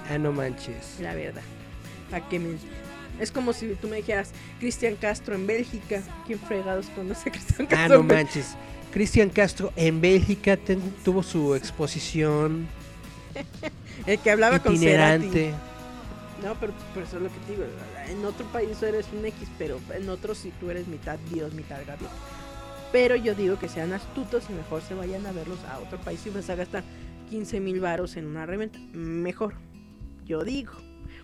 Ah, 0.10 0.18
no 0.18 0.32
manches. 0.32 0.98
La 1.00 1.14
verdad. 1.14 1.44
¿A 2.12 2.28
qué 2.28 2.40
me... 2.40 2.56
Es 3.20 3.32
como 3.32 3.54
si 3.54 3.68
tú 3.76 3.88
me 3.88 3.98
dijeras 3.98 4.32
Cristian 4.60 4.96
Castro 4.96 5.36
en 5.36 5.46
Bélgica. 5.46 6.02
¿Quién 6.26 6.40
fregados 6.40 6.88
conoce 6.88 7.30
a 7.30 7.32
Cristian 7.32 7.68
Castro? 7.68 7.96
Ah, 7.96 7.98
no 7.98 8.04
manches. 8.04 8.56
Cristian 8.92 9.30
Castro 9.30 9.72
en 9.76 10.02
Bélgica 10.02 10.58
tuvo 11.04 11.24
su 11.24 11.56
exposición. 11.56 12.68
El 14.06 14.20
que 14.20 14.32
hablaba 14.32 14.58
itinerante. 14.58 15.52
con 15.52 16.50
No, 16.50 16.56
pero, 16.60 16.74
pero 16.94 17.06
eso 17.06 17.18
es 17.18 17.24
lo 17.24 17.30
que 17.30 17.40
te 17.40 17.52
digo. 17.54 17.64
En 18.08 18.26
otro 18.26 18.46
país 18.48 18.82
eres 18.84 19.08
un 19.18 19.26
X, 19.26 19.48
pero 19.58 19.80
en 19.94 20.10
otro 20.10 20.36
sí 20.36 20.52
tú 20.60 20.70
eres 20.70 20.88
mitad 20.88 21.18
Dios, 21.32 21.54
mitad 21.54 21.80
gaviota. 21.86 22.14
Pero 22.92 23.16
yo 23.16 23.36
digo 23.36 23.58
que 23.58 23.70
sean 23.70 23.94
astutos 23.94 24.44
y 24.50 24.54
mejor 24.54 24.82
se 24.82 24.94
vayan 24.94 25.26
a 25.26 25.32
verlos 25.32 25.60
a 25.70 25.80
otro 25.80 25.98
país 26.00 26.26
y 26.26 26.30
vas 26.30 26.50
a 26.50 26.56
gastar 26.56 26.84
15 27.30 27.60
mil 27.62 27.80
varos 27.80 28.18
en 28.18 28.26
una 28.26 28.46
reventa. 28.46 28.80
Mejor. 28.94 29.56
Yo 30.26 30.44
digo. 30.44 30.74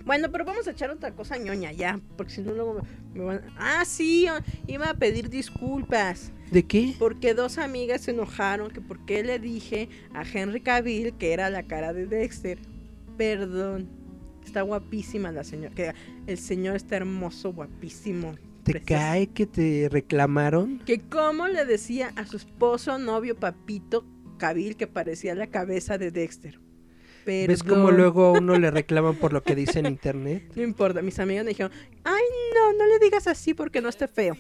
Bueno, 0.06 0.32
pero 0.32 0.45
vamos 0.45 0.68
a 0.68 0.72
echar 0.72 0.90
otra 0.90 1.12
cosa 1.12 1.38
ñoña 1.38 1.72
ya, 1.72 1.99
porque 2.16 2.32
si 2.32 2.41
no 2.41 2.54
luego 2.54 2.82
me, 3.14 3.24
van... 3.24 3.41
Ah, 3.58 3.84
sí, 3.86 4.28
iba 4.68 4.90
a 4.90 4.94
pedir 4.94 5.30
disculpas. 5.30 6.32
¿De 6.52 6.64
qué? 6.64 6.95
Porque 6.98 7.34
dos 7.34 7.57
amigas 7.57 8.02
se 8.02 8.11
enojaron 8.11 8.72
que 8.72 8.82
porque 8.82 9.24
le 9.24 9.40
dije 9.40 9.90
a 10.14 10.24
Henry 10.24 10.61
Cavill 10.61 11.14
que 11.14 11.34
era 11.34 11.49
la 11.49 11.64
cara 11.64 11.94
de 11.94 12.06
Dexter. 12.06 12.60
Perdón. 13.18 13.90
Está 14.45 14.61
guapísima 14.61 15.32
la 15.32 15.44
señora. 15.44 15.76
Que 15.76 15.94
el 16.26 16.38
señor 16.38 16.78
está 16.78 16.95
hermoso, 16.95 17.52
guapísimo. 17.52 18.36
¿Te 18.64 18.82
cae 18.82 19.28
que 19.28 19.45
te 19.45 19.88
reclamaron? 19.90 20.80
Que 20.80 20.99
como 20.99 21.48
le 21.48 21.65
decía 21.65 22.11
a 22.15 22.26
su 22.26 22.38
esposo, 22.38 22.98
novio, 22.98 23.36
papito, 23.36 24.06
Cavill, 24.38 24.76
que 24.76 24.88
parecía 24.88 25.36
la 25.36 25.48
cabeza 25.48 25.98
de 25.98 26.11
Dexter. 26.11 26.60
¿Ves 27.26 27.64
cómo 27.64 27.91
luego 27.91 28.26
a 28.26 28.32
uno 28.40 28.57
le 28.57 28.72
reclaman 28.72 29.15
por 29.15 29.34
lo 29.34 29.44
que 29.44 29.56
dice 29.56 29.80
en 29.80 29.88
internet? 29.88 30.52
No 30.56 30.64
importa, 30.64 31.02
mis 31.02 31.19
amigos 31.19 31.44
me 31.44 31.49
dijeron, 31.49 31.72
ay 32.06 32.24
no, 32.56 32.74
no 32.74 32.88
le 32.88 32.99
digas 32.99 33.28
así 33.28 33.53
porque 33.53 33.82
no 33.82 33.90
esté 33.90 34.07
feo. 34.07 34.38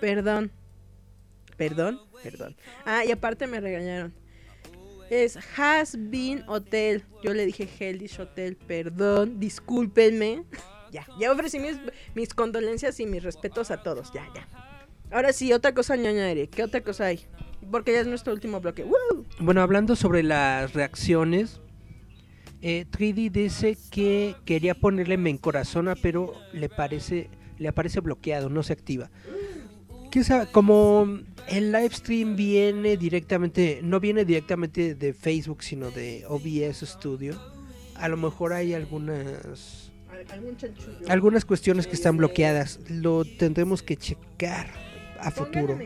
Perdón. 0.00 0.52
Perdón, 1.60 2.00
perdón. 2.22 2.56
Ah, 2.86 3.04
y 3.04 3.12
aparte 3.12 3.46
me 3.46 3.60
regañaron. 3.60 4.14
Es 5.10 5.38
Has 5.58 5.94
Been 5.94 6.42
Hotel. 6.48 7.04
Yo 7.22 7.34
le 7.34 7.44
dije 7.44 7.68
Hellish 7.78 8.18
Hotel, 8.18 8.56
perdón, 8.56 9.38
discúlpenme. 9.38 10.44
ya, 10.90 11.06
ya 11.18 11.30
ofrecí 11.30 11.58
mis, 12.14 12.32
condolencias 12.32 12.98
y 12.98 13.04
mis 13.04 13.22
respetos 13.22 13.70
a 13.70 13.82
todos. 13.82 14.10
Ya, 14.14 14.26
ya. 14.34 14.48
Ahora 15.10 15.34
sí, 15.34 15.52
otra 15.52 15.74
cosa 15.74 15.96
ñoña, 15.96 16.32
¿Qué 16.50 16.62
otra 16.62 16.80
cosa 16.80 17.04
hay? 17.04 17.20
Porque 17.70 17.92
ya 17.92 18.00
es 18.00 18.06
nuestro 18.06 18.32
último 18.32 18.62
bloque. 18.62 18.86
Bueno, 19.38 19.60
hablando 19.60 19.96
sobre 19.96 20.22
las 20.22 20.72
reacciones, 20.72 21.60
eh, 22.62 22.86
dice 23.30 23.76
que 23.90 24.34
quería 24.46 24.74
ponerle 24.74 25.18
Mencorazona, 25.18 25.94
pero 25.94 26.32
le 26.54 26.70
parece 26.70 27.28
le 27.60 27.68
aparece 27.68 28.00
bloqueado, 28.00 28.48
no 28.48 28.62
se 28.62 28.72
activa. 28.72 29.10
¿Qué 30.10 30.24
sabe? 30.24 30.50
Como 30.50 31.20
el 31.48 31.72
live 31.72 31.90
stream 31.90 32.36
viene 32.36 32.96
directamente, 32.96 33.80
no 33.82 34.00
viene 34.00 34.24
directamente 34.24 34.94
de 34.94 35.14
Facebook, 35.14 35.62
sino 35.62 35.90
de 35.90 36.24
OBS 36.26 36.80
Studio, 36.88 37.40
a 37.94 38.08
lo 38.08 38.16
mejor 38.16 38.52
hay 38.52 38.74
algunas 38.74 39.90
algunas 41.08 41.44
cuestiones 41.44 41.86
que 41.86 41.94
están 41.94 42.16
bloqueadas. 42.16 42.80
Lo 42.88 43.24
tendremos 43.24 43.82
que 43.82 43.96
checar 43.96 44.68
a 45.18 45.30
futuro. 45.30 45.78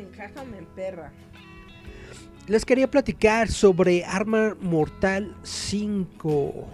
Les 2.46 2.64
quería 2.64 2.90
platicar 2.90 3.48
sobre 3.50 4.04
Arma 4.04 4.56
Mortal 4.60 5.34
5. 5.42 6.68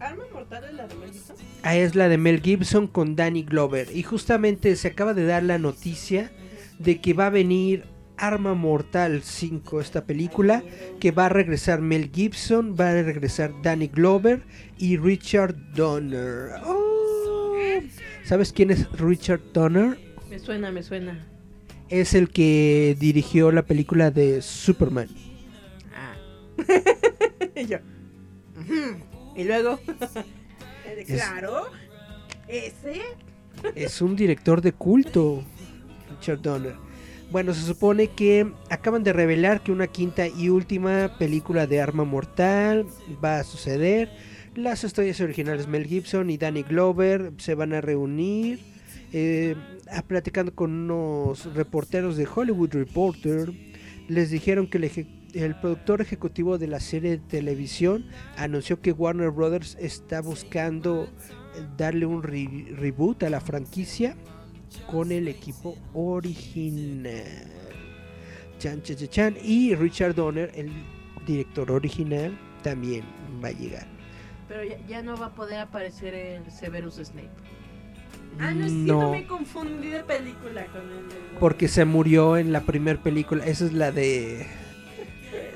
¿Arma 0.00 0.24
Mortal 0.32 0.64
es 0.64 0.74
la 0.74 0.86
de 0.86 0.94
Mel 0.94 1.12
Gibson? 1.12 1.36
Ah, 1.62 1.76
es 1.76 1.94
la 1.94 2.08
de 2.08 2.18
Mel 2.18 2.40
Gibson 2.40 2.86
con 2.86 3.16
Danny 3.16 3.42
Glover. 3.42 3.88
Y 3.94 4.02
justamente 4.02 4.74
se 4.76 4.88
acaba 4.88 5.14
de 5.14 5.26
dar 5.26 5.42
la 5.42 5.58
noticia 5.58 6.30
de 6.78 7.00
que 7.00 7.14
va 7.14 7.26
a 7.26 7.30
venir 7.30 7.84
Arma 8.18 8.54
Mortal 8.54 9.22
5, 9.22 9.80
esta 9.80 10.04
película, 10.04 10.62
que 11.00 11.10
va 11.10 11.26
a 11.26 11.30
regresar 11.30 11.80
Mel 11.80 12.10
Gibson, 12.12 12.76
va 12.78 12.90
a 12.90 13.02
regresar 13.02 13.52
Danny 13.62 13.88
Glover 13.88 14.42
y 14.78 14.96
Richard 14.96 15.54
Donner. 15.74 16.60
Oh. 16.64 17.54
¿Sabes 18.24 18.52
quién 18.52 18.70
es 18.70 18.90
Richard 18.92 19.40
Donner? 19.52 19.98
Me 20.28 20.38
suena, 20.38 20.70
me 20.70 20.82
suena 20.82 21.26
es 21.88 22.14
el 22.14 22.30
que 22.30 22.96
dirigió 22.98 23.52
la 23.52 23.62
película 23.64 24.10
de 24.10 24.42
Superman. 24.42 25.08
Ah. 25.94 26.16
yo. 27.68 27.78
Y 29.36 29.44
luego. 29.44 29.78
claro. 31.06 31.66
Ese. 32.48 33.02
es 33.74 34.00
un 34.00 34.16
director 34.16 34.60
de 34.60 34.72
culto, 34.72 35.42
Richard 36.10 36.40
Donner. 36.40 36.74
Bueno, 37.30 37.52
se 37.52 37.62
supone 37.62 38.08
que 38.08 38.52
acaban 38.70 39.02
de 39.02 39.12
revelar 39.12 39.62
que 39.62 39.72
una 39.72 39.88
quinta 39.88 40.28
y 40.28 40.48
última 40.48 41.18
película 41.18 41.66
de 41.66 41.80
Arma 41.80 42.04
Mortal 42.04 42.86
va 43.22 43.40
a 43.40 43.44
suceder. 43.44 44.10
Las 44.54 44.84
estrellas 44.84 45.20
originales 45.20 45.66
Mel 45.66 45.86
Gibson 45.86 46.30
y 46.30 46.38
Danny 46.38 46.62
Glover 46.62 47.32
se 47.38 47.54
van 47.54 47.72
a 47.72 47.80
reunir 47.80 48.60
eh, 49.12 49.54
platicando 50.06 50.54
con 50.54 50.72
unos 50.72 51.52
reporteros 51.54 52.16
de 52.16 52.26
Hollywood 52.32 52.72
Reporter, 52.72 53.52
les 54.08 54.30
dijeron 54.30 54.66
que 54.66 54.78
el, 54.78 54.84
productor 55.60 56.00
ejecutivo 56.00 56.58
de 56.58 56.66
la 56.66 56.80
serie 56.80 57.10
de 57.10 57.18
televisión 57.18 58.06
anunció 58.36 58.80
que 58.80 58.92
Warner 58.92 59.30
Brothers 59.30 59.76
está 59.80 60.20
buscando 60.20 61.08
darle 61.76 62.06
un 62.06 62.22
reboot 62.22 63.22
a 63.22 63.30
la 63.30 63.40
franquicia 63.40 64.16
con 64.90 65.12
el 65.12 65.28
equipo 65.28 65.76
original. 65.94 67.24
Chan, 68.58 68.82
chan, 68.82 68.96
chan, 69.08 69.36
Y 69.42 69.74
Richard 69.74 70.14
Donner, 70.14 70.50
el 70.54 70.72
director 71.26 71.70
original, 71.70 72.38
también 72.62 73.04
va 73.42 73.48
a 73.48 73.52
llegar. 73.52 73.86
Pero 74.48 74.64
ya, 74.64 74.78
ya 74.86 75.02
no 75.02 75.16
va 75.16 75.26
a 75.26 75.34
poder 75.34 75.60
aparecer 75.60 76.14
el 76.14 76.50
Severus 76.50 76.94
Snape. 76.94 77.28
Ah, 78.38 78.52
no, 78.52 78.66
no. 78.68 79.12
me 79.12 79.26
confundí 79.26 79.88
de 79.88 80.04
película 80.04 80.66
con 80.66 80.82
el... 80.82 81.38
Porque 81.40 81.68
se 81.68 81.84
murió 81.84 82.36
en 82.36 82.52
la 82.52 82.60
primera 82.60 83.02
película. 83.02 83.44
Esa 83.44 83.64
es 83.64 83.72
la 83.72 83.92
de... 83.92 84.46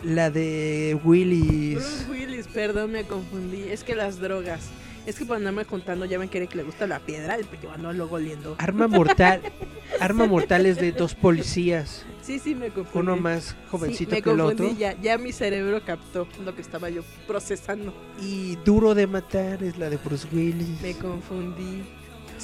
La 0.02 0.30
de 0.30 0.98
Willis. 1.04 1.74
Bruce 1.74 2.10
Willis, 2.10 2.46
perdón, 2.48 2.92
me 2.92 3.04
confundí. 3.04 3.62
Es 3.62 3.84
que 3.84 3.94
las 3.94 4.18
drogas. 4.18 4.68
Es 5.06 5.18
que 5.18 5.24
por 5.24 5.36
andarme 5.36 5.64
contando 5.64 6.04
ya 6.04 6.18
me 6.18 6.28
quiere 6.28 6.46
que 6.46 6.56
le 6.56 6.62
gusta 6.62 6.86
la 6.86 7.00
piedra 7.00 7.38
y 7.40 7.44
yo 7.62 7.72
ando 7.72 7.92
luego 7.92 8.16
oliendo. 8.16 8.54
Arma 8.58 8.86
mortal. 8.86 9.40
Arma 9.98 10.26
mortal 10.26 10.66
es 10.66 10.76
de 10.76 10.92
dos 10.92 11.14
policías. 11.14 12.04
Sí, 12.22 12.38
sí, 12.38 12.54
me 12.54 12.68
confundí. 12.68 12.98
Uno 12.98 13.16
más 13.16 13.56
jovencito 13.70 14.20
que 14.22 14.30
el 14.30 14.40
otro. 14.40 14.70
Ya, 14.78 15.00
ya 15.00 15.18
mi 15.18 15.32
cerebro 15.32 15.82
captó 15.84 16.28
lo 16.44 16.54
que 16.54 16.60
estaba 16.60 16.90
yo 16.90 17.02
procesando. 17.26 17.94
Y 18.20 18.56
Duro 18.64 18.94
de 18.94 19.06
Matar 19.06 19.62
es 19.62 19.78
la 19.78 19.88
de 19.90 19.96
Bruce 19.96 20.28
Willis. 20.32 20.80
Me 20.82 20.94
confundí. 20.94 21.82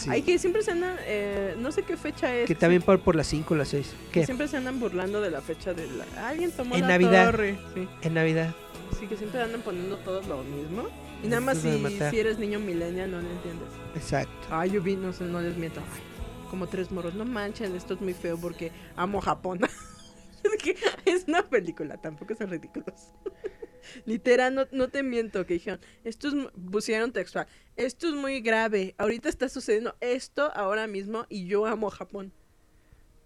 Hay 0.08 0.22
que 0.22 0.38
siempre 0.38 0.62
se 0.62 0.72
andan, 0.72 0.96
eh, 1.04 1.54
no 1.58 1.72
sé 1.72 1.82
qué 1.82 1.96
fecha 1.96 2.34
es. 2.34 2.46
Que 2.46 2.54
también 2.54 2.82
por, 2.82 3.00
por 3.00 3.16
las 3.16 3.26
5 3.28 3.54
o 3.54 3.56
las 3.56 3.68
6. 3.68 3.94
Que 4.12 4.24
siempre 4.24 4.48
se 4.48 4.56
andan 4.56 4.78
burlando 4.78 5.20
de 5.20 5.30
la 5.30 5.40
fecha 5.40 5.72
de 5.74 5.86
la... 5.86 6.28
Alguien 6.28 6.50
tomó 6.52 6.74
en 6.74 6.82
la 6.82 6.88
Navidad, 6.88 7.30
torre. 7.30 7.58
En 8.02 8.14
Navidad. 8.14 8.54
Sí, 8.98 9.06
que 9.06 9.16
siempre 9.16 9.40
andan 9.42 9.62
poniendo 9.62 9.96
todos 9.98 10.26
lo 10.26 10.42
mismo. 10.44 10.88
Y 11.22 11.28
nada 11.28 11.40
más 11.40 11.58
si, 11.58 11.82
si, 12.10 12.18
eres 12.18 12.38
niño 12.38 12.60
millennial 12.60 13.10
no 13.10 13.20
lo 13.20 13.30
entiendes. 13.30 13.68
Exacto. 13.94 14.46
Ay, 14.50 14.70
yo 14.70 14.82
vi, 14.82 14.96
no 14.96 15.12
sé, 15.12 15.24
no 15.24 15.40
les 15.40 15.56
miento. 15.56 15.80
como 16.50 16.66
tres 16.66 16.90
moros. 16.90 17.14
No 17.14 17.24
manchen, 17.24 17.74
esto 17.74 17.94
es 17.94 18.00
muy 18.00 18.14
feo 18.14 18.38
porque 18.38 18.70
amo 18.96 19.20
Japón. 19.20 19.60
es 21.04 21.24
una 21.26 21.42
película, 21.42 21.96
tampoco 21.96 22.34
son 22.34 22.50
ridículos. 22.50 23.12
Literal, 24.04 24.54
no, 24.54 24.66
no 24.72 24.88
te 24.88 25.02
miento, 25.02 25.44
que 25.46 25.54
dijeron, 25.54 25.80
esto 26.04 26.28
es, 26.28 26.34
pusieron 26.70 27.12
textual, 27.12 27.46
esto 27.76 28.08
es 28.08 28.14
muy 28.14 28.40
grave, 28.40 28.94
ahorita 28.98 29.28
está 29.28 29.48
sucediendo 29.48 29.96
esto 30.00 30.50
ahora 30.54 30.86
mismo 30.86 31.26
y 31.28 31.46
yo 31.46 31.66
amo 31.66 31.90
Japón. 31.90 32.32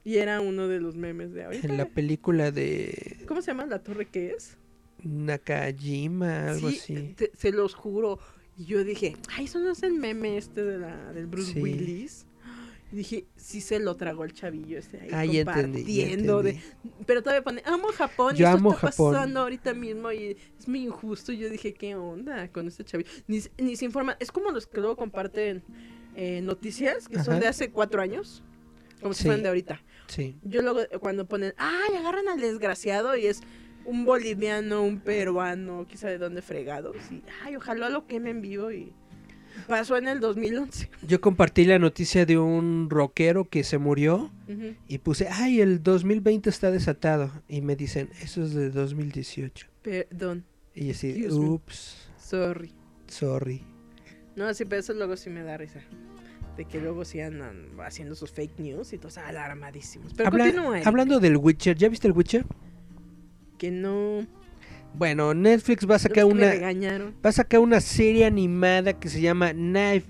Y 0.03 0.17
era 0.17 0.41
uno 0.41 0.67
de 0.67 0.81
los 0.81 0.97
memes 0.97 1.33
de 1.33 1.45
ahorita. 1.45 1.67
En 1.67 1.77
la 1.77 1.85
película 1.87 2.51
de... 2.51 3.19
¿Cómo 3.29 3.43
se 3.43 3.49
llama 3.51 3.67
la 3.67 3.83
torre 3.83 4.07
que 4.07 4.31
es? 4.31 4.57
Nakajima, 5.35 6.49
algo 6.51 6.71
Sí, 6.71 6.79
así. 6.79 7.15
te- 7.17 7.31
se 7.37 7.53
los 7.53 7.75
juro. 7.75 8.19
Y 8.57 8.65
yo 8.65 8.83
dije, 8.85 9.17
ay, 9.37 9.45
eso 9.45 9.59
no 9.61 9.71
es 9.73 9.83
el 9.83 9.95
meme 9.95 10.37
este 10.37 10.65
de 10.65 10.79
la, 10.79 11.13
del 11.13 11.27
Bruce 11.27 11.53
Sí. 11.55 11.61
Willis. 11.61 12.27
Y 12.93 12.97
dije, 12.97 13.27
sí 13.37 13.61
se 13.61 13.79
lo 13.79 13.95
tragó 13.97 14.25
el 14.25 14.33
chavillo 14.33 14.79
este 14.79 15.01
ahí 15.01 15.09
Ah, 15.13 15.25
ya 15.25 15.41
entendí, 15.43 15.83
compartiendo 15.85 16.43
de- 16.43 16.61
pero 17.07 17.23
todavía 17.23 17.43
pone, 17.45 17.63
amo 17.65 17.89
Japón, 17.89 18.35
y 18.35 18.39
Yo 18.41 18.47
esto 18.47 18.59
amo 18.59 18.73
está 18.75 18.89
Japón. 18.91 19.13
pasando 19.15 19.41
ahorita 19.41 19.75
mismo 19.75 20.11
y 20.11 20.37
es 20.59 20.67
muy 20.69 20.83
injusto. 20.85 21.31
Y 21.33 21.39
yo 21.39 21.49
dije, 21.49 21.73
¿qué 21.73 21.95
onda 21.95 22.49
con 22.49 22.67
este 22.67 22.85
chavillo? 22.85 23.09
Ni, 23.29 23.41
se- 23.43 23.51
ni 23.59 23.77
se 23.77 23.85
informa, 23.85 24.17
es 24.19 24.33
como 24.33 24.51
los 24.51 24.67
que 24.67 24.81
luego 24.81 24.97
comparten 24.97 25.63
eh, 26.17 26.41
noticias 26.43 27.07
que 27.09 27.23
son 27.23 27.39
de 27.39 27.47
hace 27.47 27.71
cuatro 27.71 28.03
años, 28.03 28.43
como 29.01 29.15
si 29.15 29.21
Sí. 29.23 29.25
fueran 29.29 29.43
de 29.45 29.49
ahorita. 29.51 29.81
Sí. 30.09 30.37
Yo 30.43 30.61
luego 30.63 30.81
cuando 31.01 31.27
ponen, 31.29 31.55
ay, 31.57 31.95
agarran 31.97 32.27
al 32.29 32.41
desgraciado 32.41 33.17
y 33.17 33.27
es 33.27 33.41
un 33.85 34.05
boliviano, 34.05 34.83
un 34.83 34.99
peruano, 35.01 35.87
quizá 35.87 36.09
de 36.09 36.19
dónde 36.19 36.43
fregados. 36.43 36.97
Y, 37.13 37.23
ay, 37.45 37.55
ojalá 37.55 37.89
lo 37.89 38.07
quemen 38.09 38.43
vivo 38.43 38.73
y 38.73 38.93
pasó 39.69 39.97
en 39.97 40.09
el 40.09 40.21
2011. 40.21 40.91
Yo 41.07 41.21
compartí 41.21 41.65
la 41.65 41.79
noticia 41.79 42.27
de 42.27 42.39
un 42.39 42.89
rockero 42.91 43.45
que 43.49 43.65
se 43.65 43.79
murió 43.79 44.31
y 44.89 44.99
puse, 44.99 45.29
ay, 45.29 45.61
el 45.61 45.83
2020 45.83 46.51
está 46.51 46.71
desatado. 46.71 47.31
Y 47.49 47.61
me 47.61 47.77
dicen, 47.77 48.11
eso 48.23 48.43
es 48.43 48.55
de 48.55 48.71
2018. 48.71 49.67
Perdón, 49.83 50.45
Y 50.75 50.87
yo 50.87 50.91
así, 50.93 51.27
ups, 51.29 52.09
sorry. 52.19 52.73
sorry. 53.07 53.65
No, 54.37 54.53
sí, 54.55 54.65
pero 54.65 54.81
eso 54.81 54.93
luego 54.95 55.17
sí 55.17 55.31
me 55.31 55.43
da 55.43 55.57
risa. 55.57 55.81
De 56.57 56.65
que 56.65 56.81
luego 56.81 57.05
sí 57.05 57.21
andan 57.21 57.69
haciendo 57.85 58.15
sus 58.15 58.31
fake 58.33 58.59
news 58.59 58.93
y 58.93 58.99
todos 58.99 59.19
alarmadísimos. 59.19 60.13
Pero 60.15 60.29
Habla- 60.29 60.45
continúa, 60.45 60.81
hablando 60.85 61.19
del 61.21 61.37
Witcher, 61.37 61.77
¿ya 61.77 61.89
viste 61.89 62.07
el 62.09 62.13
Witcher? 62.13 62.45
que 63.59 63.71
no... 63.71 64.27
Bueno, 64.95 65.33
Netflix 65.35 65.89
va 65.89 65.97
a 65.97 65.99
sacar 65.99 66.25
los 66.25 66.35
una 66.35 66.51
regañaron. 66.51 67.15
va 67.25 67.31
a 67.31 67.33
sacar 67.33 67.61
una 67.61 67.81
serie 67.81 68.27
animada 68.27 68.93
que 68.99 69.09
se 69.09 69.21
llama 69.21 69.53
Night- 69.53 70.05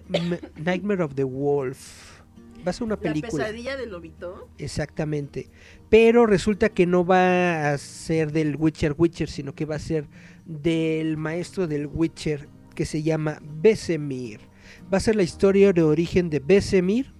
Nightmare 0.57 1.02
of 1.05 1.15
the 1.15 1.24
Wolf. 1.24 2.20
Va 2.66 2.70
a 2.70 2.73
ser 2.73 2.85
una 2.85 2.97
La 2.97 3.01
película. 3.01 3.44
pesadilla 3.44 3.77
del 3.77 3.90
lobito. 3.90 4.48
Exactamente. 4.59 5.48
Pero 5.89 6.27
resulta 6.27 6.69
que 6.69 6.86
no 6.86 7.05
va 7.07 7.73
a 7.73 7.78
ser 7.78 8.32
del 8.32 8.57
Witcher 8.57 8.94
Witcher, 8.98 9.28
sino 9.31 9.55
que 9.55 9.65
va 9.65 9.77
a 9.77 9.78
ser 9.78 10.07
del 10.44 11.16
maestro 11.16 11.66
del 11.66 11.86
Witcher 11.86 12.48
que 12.74 12.85
se 12.85 13.02
llama 13.02 13.39
Besemir. 13.62 14.40
Va 14.93 14.98
a 14.98 15.01
ser 15.01 15.16
la 15.16 15.23
historia 15.23 15.73
de 15.73 15.82
origen 15.82 16.28
de 16.31 16.40
Besemir, 16.40 17.12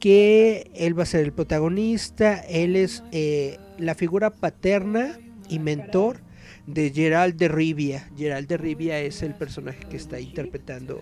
que 0.00 0.70
él 0.74 0.98
va 0.98 1.02
a 1.04 1.06
ser 1.06 1.24
el 1.24 1.32
protagonista, 1.32 2.34
él 2.40 2.76
es 2.76 3.02
eh, 3.12 3.58
la 3.78 3.94
figura 3.94 4.30
paterna 4.30 5.18
y 5.48 5.58
mentor 5.58 6.20
de 6.68 6.90
Gerald 6.90 7.36
de 7.36 7.48
Rivia. 7.48 8.08
Gerald 8.16 8.46
de 8.46 8.56
Rivia 8.56 9.00
es 9.00 9.22
el 9.22 9.34
personaje 9.34 9.84
que 9.88 9.96
está 9.96 10.20
interpretando 10.20 11.00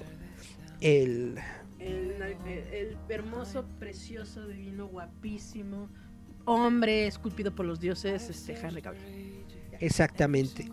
el... 0.81 1.37
El, 1.79 2.11
el 2.73 2.97
hermoso, 3.09 3.65
precioso, 3.79 4.49
divino, 4.49 4.89
guapísimo 4.89 5.89
hombre 6.47 7.07
esculpido 7.07 7.55
por 7.55 7.67
los 7.67 7.81
dioses, 7.81 8.31
este 8.31 8.55
Henry 8.55 8.81
Cavill. 8.81 9.45
Exactamente. 9.81 10.71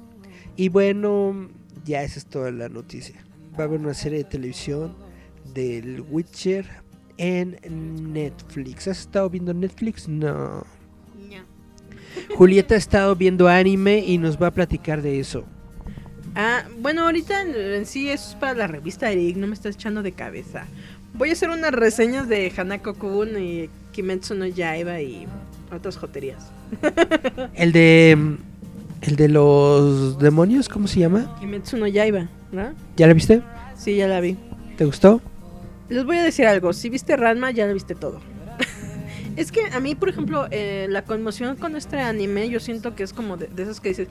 Y 0.56 0.70
bueno, 0.70 1.50
ya 1.84 2.04
esa 2.04 2.20
es 2.20 2.26
toda 2.26 2.52
la 2.52 2.70
noticia. 2.70 3.16
Va 3.60 3.64
a 3.64 3.68
haber 3.68 3.80
una 3.80 3.94
serie 3.94 4.20
de 4.20 4.24
televisión 4.24 4.96
del 5.54 6.02
Witcher 6.02 6.66
en 7.18 7.58
Netflix. 8.14 8.88
¿Has 8.88 9.00
estado 9.02 9.30
viendo 9.30 9.54
Netflix? 9.54 10.08
No. 10.08 10.64
Julieta 12.36 12.76
ha 12.76 12.78
estado 12.78 13.16
viendo 13.16 13.48
anime 13.48 14.00
y 14.00 14.18
nos 14.18 14.42
va 14.42 14.48
a 14.48 14.52
platicar 14.52 15.02
de 15.02 15.20
eso. 15.20 15.46
Ah, 16.36 16.64
bueno, 16.80 17.04
ahorita 17.04 17.42
en, 17.42 17.56
en 17.56 17.86
sí 17.86 18.10
es 18.10 18.36
para 18.40 18.54
la 18.54 18.68
revista 18.68 19.12
Eric, 19.12 19.38
no 19.38 19.48
me 19.48 19.54
estás 19.54 19.76
echando 19.76 20.02
de 20.02 20.14
cabeza. 20.14 20.66
Voy 21.14 21.30
a 21.30 21.34
hacer 21.34 21.50
unas 21.50 21.72
reseñas 21.72 22.28
de 22.28 22.52
Hanako 22.56 22.96
Kun 22.96 23.40
y 23.40 23.70
Kimetsu 23.92 24.34
no 24.34 24.48
Yaiba 24.48 25.00
y 25.02 25.28
otras 25.72 25.98
joterías. 25.98 26.52
El 27.54 27.72
de 27.72 28.38
el 29.02 29.18
de 29.18 29.28
los 29.28 30.18
demonios, 30.18 30.70
¿cómo 30.70 30.88
se 30.88 31.02
llama? 31.02 31.36
Kimetsu 31.40 31.76
no 31.76 31.88
Yaiba, 31.88 32.30
¿verdad? 32.52 32.74
¿Ya 32.96 33.06
la 33.06 33.14
viste? 33.14 33.42
Sí, 33.78 33.98
ya 33.98 34.08
la 34.08 34.22
vi. 34.22 34.38
¿Te 34.78 34.86
gustó? 34.86 35.22
Les 35.90 36.06
voy 36.06 36.18
a 36.18 36.24
decir 36.24 36.48
algo, 36.48 36.72
si 36.72 36.90
viste 36.90 37.18
Ranma 37.18 37.52
ya 37.52 37.68
lo 37.68 37.74
viste 37.74 37.96
todo. 37.96 38.22
Es 39.36 39.52
que 39.52 39.66
a 39.68 39.80
mí, 39.80 39.96
por 39.96 40.10
ejemplo, 40.10 40.48
eh, 40.52 40.88
la 40.90 41.04
conmoción 41.04 41.56
con 41.56 41.76
este 41.76 42.00
anime, 42.00 42.50
yo 42.50 42.60
siento 42.60 42.96
que 42.96 43.04
es 43.04 43.14
como 43.14 43.38
de, 43.38 43.48
de 43.48 43.64
esas 43.64 43.80
que 43.80 43.90
dices, 43.90 44.08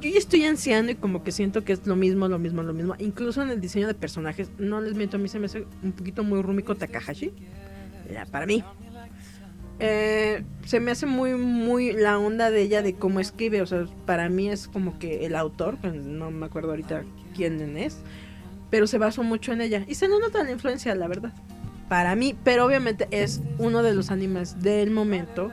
yo 0.00 0.10
ya 0.10 0.18
estoy 0.18 0.44
ansiando 0.44 0.92
y 0.92 0.94
como 0.94 1.24
que 1.24 1.32
siento 1.32 1.64
que 1.64 1.72
es 1.72 1.86
lo 1.86 1.96
mismo, 1.96 2.28
lo 2.28 2.38
mismo, 2.38 2.62
lo 2.62 2.72
mismo. 2.72 2.94
Incluso 2.98 3.42
en 3.42 3.50
el 3.50 3.60
diseño 3.60 3.86
de 3.86 3.94
personajes, 3.94 4.50
no 4.58 4.80
les 4.80 4.94
miento, 4.94 5.16
a 5.16 5.20
mí 5.20 5.28
se 5.28 5.38
me 5.38 5.46
hace 5.46 5.66
un 5.82 5.92
poquito 5.92 6.22
muy 6.22 6.40
Rumiko 6.42 6.76
Takahashi. 6.76 7.32
Ya, 8.12 8.24
para 8.26 8.46
mí. 8.46 8.64
Eh, 9.80 10.44
se 10.64 10.80
me 10.80 10.90
hace 10.90 11.06
muy, 11.06 11.34
muy 11.34 11.92
la 11.92 12.18
onda 12.18 12.50
de 12.50 12.62
ella 12.62 12.82
de 12.82 12.94
cómo 12.94 13.20
escribe. 13.20 13.62
O 13.62 13.66
sea, 13.66 13.86
para 14.06 14.28
mí 14.28 14.48
es 14.48 14.68
como 14.68 14.98
que 14.98 15.26
el 15.26 15.34
autor, 15.36 15.78
pues, 15.80 15.94
no 15.94 16.30
me 16.30 16.46
acuerdo 16.46 16.70
ahorita 16.70 17.04
quién 17.34 17.76
es, 17.76 17.98
pero 18.70 18.86
se 18.86 18.98
basó 18.98 19.22
mucho 19.22 19.52
en 19.52 19.60
ella. 19.60 19.84
Y 19.88 19.94
se 19.94 20.08
nota 20.08 20.44
la 20.44 20.50
influencia, 20.50 20.94
la 20.94 21.08
verdad. 21.08 21.32
Para 21.88 22.14
mí, 22.14 22.36
pero 22.44 22.66
obviamente 22.66 23.08
es 23.10 23.40
uno 23.58 23.82
de 23.82 23.94
los 23.94 24.10
animes 24.10 24.60
del 24.60 24.90
momento, 24.90 25.50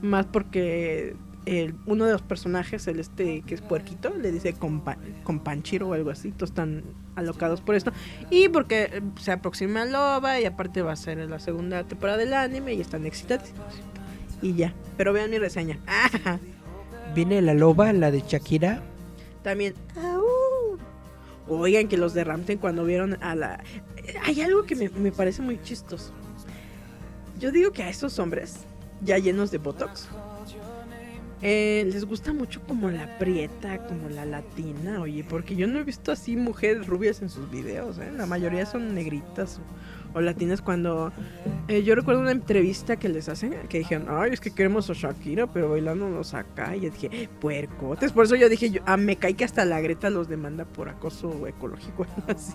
más 0.00 0.26
porque 0.26 1.16
el, 1.46 1.74
uno 1.86 2.06
de 2.06 2.12
los 2.12 2.22
personajes, 2.22 2.86
el 2.86 3.00
este 3.00 3.42
que 3.42 3.54
es 3.54 3.60
puerquito, 3.60 4.14
le 4.14 4.32
dice 4.32 4.54
compa, 4.54 4.96
companchiro 5.24 5.88
o 5.88 5.92
algo 5.92 6.10
así, 6.10 6.32
todos 6.32 6.50
están 6.50 6.84
alocados 7.16 7.60
por 7.60 7.74
esto. 7.74 7.92
Y 8.30 8.48
porque 8.48 9.02
se 9.20 9.32
aproxima 9.32 9.82
a 9.82 9.84
Loba 9.84 10.40
y 10.40 10.46
aparte 10.46 10.82
va 10.82 10.92
a 10.92 10.96
ser 10.96 11.18
la 11.18 11.38
segunda 11.38 11.84
temporada 11.84 12.18
del 12.18 12.32
anime 12.32 12.74
y 12.74 12.80
están 12.80 13.06
excitados. 13.06 13.50
Y 14.42 14.54
ya, 14.54 14.74
pero 14.96 15.12
vean 15.12 15.30
mi 15.30 15.38
reseña. 15.38 15.78
Viene 17.14 17.40
la 17.42 17.54
loba, 17.54 17.92
la 17.92 18.10
de 18.10 18.22
Shakira. 18.26 18.82
También. 19.42 19.74
Oigan, 21.46 21.88
que 21.88 21.96
los 21.96 22.14
de 22.14 22.24
Ramten 22.24 22.58
cuando 22.58 22.84
vieron 22.84 23.22
a 23.22 23.34
la... 23.34 23.62
Hay 24.22 24.40
algo 24.40 24.64
que 24.64 24.76
me, 24.76 24.88
me 24.88 25.12
parece 25.12 25.42
muy 25.42 25.60
chistoso. 25.62 26.12
Yo 27.38 27.50
digo 27.50 27.72
que 27.72 27.82
a 27.82 27.88
esos 27.88 28.18
hombres, 28.18 28.60
ya 29.02 29.18
llenos 29.18 29.50
de 29.50 29.58
Botox, 29.58 30.08
eh, 31.46 31.86
les 31.92 32.06
gusta 32.06 32.32
mucho 32.32 32.62
como 32.66 32.90
la 32.90 33.18
prieta, 33.18 33.86
como 33.86 34.08
la 34.08 34.24
latina, 34.24 35.02
oye, 35.02 35.24
porque 35.28 35.54
yo 35.54 35.66
no 35.66 35.78
he 35.78 35.84
visto 35.84 36.10
así 36.10 36.36
mujeres 36.36 36.86
rubias 36.86 37.20
en 37.20 37.28
sus 37.28 37.50
videos, 37.50 37.98
¿eh? 37.98 38.10
La 38.16 38.24
mayoría 38.24 38.64
son 38.64 38.94
negritas 38.94 39.60
o, 40.14 40.22
latinas 40.22 40.62
cuando... 40.62 41.12
eh, 41.68 41.82
yo 41.82 41.96
recuerdo 41.96 42.22
una 42.22 42.30
entrevista 42.30 42.96
que 42.96 43.10
les 43.10 43.28
hacen, 43.28 43.54
que 43.68 43.76
dijeron, 43.76 44.06
ay, 44.08 44.30
es 44.32 44.40
que 44.40 44.54
queremos 44.54 44.88
a 44.88 44.94
Shakira, 44.94 45.46
pero 45.46 45.68
bailándonos 45.68 46.32
acá. 46.32 46.74
Y 46.76 46.80
yo 46.80 46.90
dije, 46.90 47.28
puercotes. 47.42 48.12
Por 48.12 48.24
eso 48.24 48.36
yo 48.36 48.48
dije, 48.48 48.70
yo, 48.70 48.80
ah, 48.86 48.96
me 48.96 49.16
cae 49.16 49.34
que 49.34 49.44
hasta 49.44 49.66
la 49.66 49.82
Greta 49.82 50.08
los 50.08 50.28
demanda 50.28 50.64
por 50.64 50.88
acoso 50.88 51.46
ecológico. 51.46 52.06
así. 52.26 52.54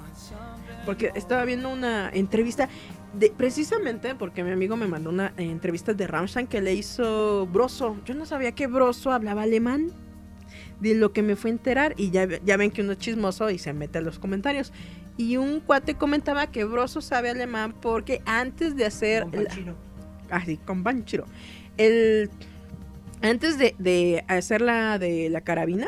Porque 0.85 1.11
estaba 1.15 1.45
viendo 1.45 1.69
una 1.69 2.09
entrevista, 2.11 2.67
de, 3.13 3.31
precisamente 3.35 4.15
porque 4.15 4.43
mi 4.43 4.51
amigo 4.51 4.75
me 4.77 4.87
mandó 4.87 5.09
una 5.09 5.33
eh, 5.37 5.43
entrevista 5.43 5.93
de 5.93 6.07
Rammstein 6.07 6.47
que 6.47 6.61
le 6.61 6.73
hizo 6.73 7.47
Broso. 7.47 7.97
Yo 8.05 8.13
no 8.15 8.25
sabía 8.25 8.53
que 8.53 8.67
Broso 8.67 9.11
hablaba 9.11 9.43
alemán. 9.43 9.91
De 10.79 10.95
lo 10.95 11.11
que 11.11 11.21
me 11.21 11.35
fue 11.35 11.49
a 11.51 11.53
enterar, 11.53 11.93
y 11.97 12.09
ya, 12.09 12.25
ya 12.45 12.55
ven 12.55 12.71
que 12.71 12.81
uno 12.81 12.93
es 12.93 12.97
chismoso 12.99 13.49
y 13.49 13.57
se 13.59 13.73
mete 13.73 13.97
a 13.97 14.01
los 14.01 14.17
comentarios. 14.17 14.71
Y 15.17 15.35
un 15.35 15.59
cuate 15.59 15.95
comentaba 15.95 16.47
que 16.47 16.63
Broso 16.63 17.01
sabe 17.01 17.29
alemán 17.29 17.75
porque 17.81 18.21
antes 18.25 18.75
de 18.77 18.85
hacer. 18.85 19.25
la- 19.43 19.75
Ah, 20.31 20.41
sí, 20.45 20.55
con 20.57 20.83
Banchiro. 20.83 21.25
El, 21.77 22.29
antes 23.21 23.57
de, 23.57 23.75
de 23.77 24.23
hacer 24.29 24.61
la 24.61 24.97
de 24.97 25.29
la 25.29 25.41
carabina, 25.41 25.87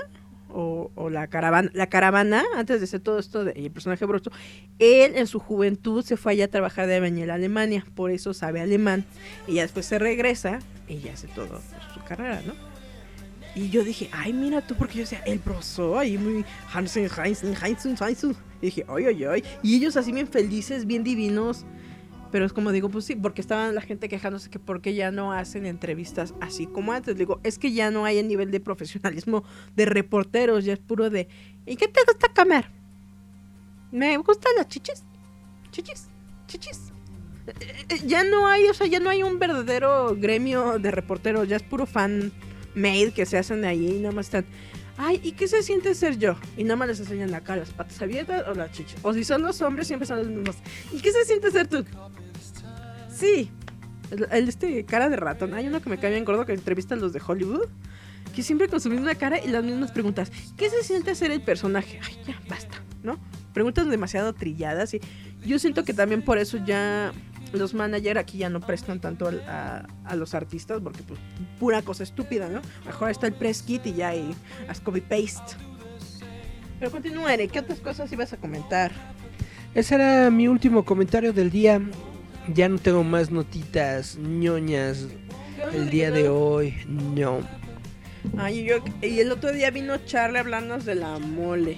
o, 0.53 1.09
la 1.09 1.27
caravana, 1.27 1.69
la 1.73 1.87
caravana, 1.87 2.43
antes 2.55 2.79
de 2.79 2.85
hacer 2.85 2.99
todo 2.99 3.19
esto 3.19 3.43
de 3.43 3.51
el 3.51 3.71
personaje 3.71 4.05
broso, 4.05 4.31
él 4.79 5.13
en 5.15 5.27
su 5.27 5.39
juventud 5.39 6.03
se 6.03 6.17
fue 6.17 6.33
allá 6.33 6.45
a 6.45 6.47
trabajar 6.47 6.87
de 6.87 6.95
albañil 6.95 7.29
a 7.29 7.35
Alemania, 7.35 7.85
por 7.95 8.11
eso 8.11 8.33
sabe 8.33 8.61
alemán, 8.61 9.05
y 9.47 9.55
después 9.55 9.85
se 9.85 9.99
regresa 9.99 10.59
y 10.87 10.99
ya 10.99 11.13
hace 11.13 11.27
todo 11.27 11.61
su 11.93 12.03
carrera, 12.03 12.41
¿no? 12.45 12.53
Y 13.53 13.69
yo 13.69 13.83
dije, 13.83 14.09
ay, 14.13 14.31
mira 14.31 14.65
tú, 14.65 14.75
porque 14.75 14.95
yo 14.95 15.01
decía, 15.01 15.21
el 15.25 15.39
broso, 15.39 15.99
ahí 15.99 16.17
muy 16.17 16.45
Hansen, 16.73 17.09
Heinzen, 17.09 17.53
Heinzen, 17.61 17.97
Heinzen. 17.99 18.35
Y 18.61 18.67
dije, 18.67 18.85
ay, 18.87 19.05
ay, 19.07 19.23
ay. 19.25 19.43
Y 19.61 19.75
ellos 19.75 19.97
así 19.97 20.11
bien 20.13 20.27
felices, 20.27 20.85
bien 20.85 21.03
divinos. 21.03 21.65
Pero 22.31 22.45
es 22.45 22.53
como 22.53 22.71
digo, 22.71 22.89
pues 22.89 23.05
sí, 23.05 23.15
porque 23.15 23.41
estaban 23.41 23.75
la 23.75 23.81
gente 23.81 24.07
quejándose 24.07 24.49
que 24.49 24.59
por 24.59 24.81
qué 24.81 24.93
ya 24.93 25.11
no 25.11 25.33
hacen 25.33 25.65
entrevistas 25.65 26.33
así 26.39 26.65
como 26.65 26.93
antes. 26.93 27.17
Digo, 27.17 27.39
es 27.43 27.59
que 27.59 27.73
ya 27.73 27.91
no 27.91 28.05
hay 28.05 28.17
el 28.17 28.27
nivel 28.27 28.51
de 28.51 28.59
profesionalismo 28.59 29.43
de 29.75 29.85
reporteros, 29.85 30.65
ya 30.65 30.73
es 30.73 30.79
puro 30.79 31.09
de, 31.09 31.27
¿y 31.65 31.75
qué 31.75 31.87
te 31.87 31.99
gusta 32.07 32.29
comer? 32.33 32.69
Me 33.91 34.15
gustan 34.17 34.53
las 34.57 34.67
chichis. 34.67 35.03
Chichis, 35.71 36.07
chichis. 36.47 36.93
Eh, 37.47 37.85
eh, 37.89 37.99
ya 38.05 38.23
no 38.23 38.47
hay, 38.47 38.67
o 38.67 38.73
sea, 38.73 38.87
ya 38.87 38.99
no 38.99 39.09
hay 39.09 39.23
un 39.23 39.39
verdadero 39.39 40.15
gremio 40.15 40.79
de 40.79 40.91
reporteros, 40.91 41.47
ya 41.47 41.57
es 41.57 41.63
puro 41.63 41.85
fan 41.85 42.31
made 42.75 43.11
que 43.11 43.25
se 43.25 43.37
hacen 43.37 43.65
ahí 43.65 43.97
y 43.97 43.99
nada 43.99 44.13
más 44.13 44.27
están 44.27 44.45
ay, 45.01 45.19
¿y 45.23 45.31
qué 45.31 45.47
se 45.47 45.63
siente 45.63 45.95
ser 45.95 46.17
yo? 46.17 46.35
Y 46.57 46.63
nada 46.63 46.75
más 46.75 46.87
les 46.87 46.99
enseñan 46.99 47.31
cara, 47.41 47.57
las 47.57 47.71
patas 47.71 48.01
abiertas 48.01 48.47
o 48.47 48.53
la 48.53 48.71
chicha. 48.71 48.95
O 49.01 49.13
si 49.13 49.23
son 49.23 49.41
los 49.41 49.61
hombres, 49.61 49.87
siempre 49.87 50.07
son 50.07 50.19
los 50.19 50.27
mismos. 50.27 50.55
¿Y 50.93 50.99
qué 50.99 51.11
se 51.11 51.25
siente 51.25 51.49
ser 51.51 51.67
tú? 51.67 51.83
Sí. 53.21 53.51
El, 54.31 54.49
este 54.49 54.83
cara 54.83 55.09
de 55.09 55.15
ratón. 55.15 55.53
Hay 55.53 55.67
uno 55.67 55.79
que 55.79 55.89
me 55.89 55.99
cae 55.99 56.09
bien 56.09 56.25
gordo 56.25 56.45
que 56.45 56.53
entrevistan 56.53 56.99
los 56.99 57.13
de 57.13 57.21
Hollywood. 57.25 57.67
Que 58.35 58.41
siempre 58.41 58.67
con 58.67 58.81
su 58.81 58.89
misma 58.89 59.13
cara 59.15 59.39
y 59.39 59.47
las 59.47 59.63
mismas 59.63 59.91
preguntas. 59.91 60.31
¿Qué 60.57 60.69
se 60.69 60.83
siente 60.83 61.13
ser 61.15 61.31
el 61.31 61.41
personaje? 61.41 61.99
Ay, 62.03 62.17
ya, 62.25 62.39
basta, 62.49 62.81
¿no? 63.03 63.19
Preguntas 63.53 63.87
demasiado 63.87 64.33
trilladas 64.33 64.93
y 64.93 65.01
yo 65.45 65.59
siento 65.59 65.83
que 65.83 65.93
también 65.93 66.21
por 66.23 66.37
eso 66.37 66.57
ya 66.65 67.11
los 67.51 67.73
managers 67.73 68.19
aquí 68.19 68.37
ya 68.37 68.49
no 68.49 68.61
prestan 68.61 69.01
tanto 69.01 69.29
a, 69.47 70.15
los 70.15 70.33
artistas 70.33 70.79
porque 70.81 71.03
pues 71.03 71.19
pura 71.59 71.81
cosa 71.81 72.03
estúpida, 72.03 72.47
¿no? 72.47 72.61
Mejor 72.85 73.09
está 73.09 73.27
el 73.27 73.33
press 73.33 73.61
kit 73.61 73.85
y 73.85 73.93
ya 73.93 74.09
hay 74.09 74.33
as 74.67 74.79
copy 74.79 75.01
paste. 75.01 75.57
Pero 76.79 76.89
continúa, 76.89 77.35
¿qué 77.35 77.59
otras 77.59 77.79
cosas 77.79 78.11
ibas 78.11 78.31
a 78.33 78.37
comentar? 78.37 78.91
Ese 79.75 79.95
era 79.95 80.31
mi 80.31 80.47
último 80.47 80.85
comentario 80.85 81.33
del 81.33 81.51
día. 81.51 81.81
Ya 82.53 82.67
no 82.69 82.77
tengo 82.77 83.03
más 83.03 83.31
notitas 83.31 84.17
ñoñas 84.17 85.07
el 85.73 85.89
día 85.89 86.11
de 86.11 86.29
hoy. 86.29 86.75
No. 86.87 87.39
Ay, 88.37 88.63
yo, 88.65 88.77
y 89.01 89.19
el 89.19 89.31
otro 89.31 89.51
día 89.51 89.71
vino 89.71 89.97
Charlie 90.05 90.39
hablarnos 90.39 90.85
de 90.85 90.95
la 90.95 91.19
mole. 91.19 91.77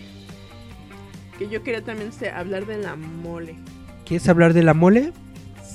Que 1.37 1.49
yo 1.49 1.63
quería 1.63 1.83
también 1.83 2.11
hablar 2.33 2.65
de 2.65 2.77
la 2.77 2.95
mole. 2.95 3.55
¿Quieres 4.05 4.27
hablar 4.29 4.53
de 4.53 4.63
la 4.63 4.73
mole? 4.73 5.13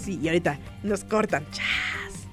y 0.09 0.27
ahorita 0.29 0.59
nos 0.83 1.05
cortan. 1.05 1.45
¡Chas! 1.51 2.27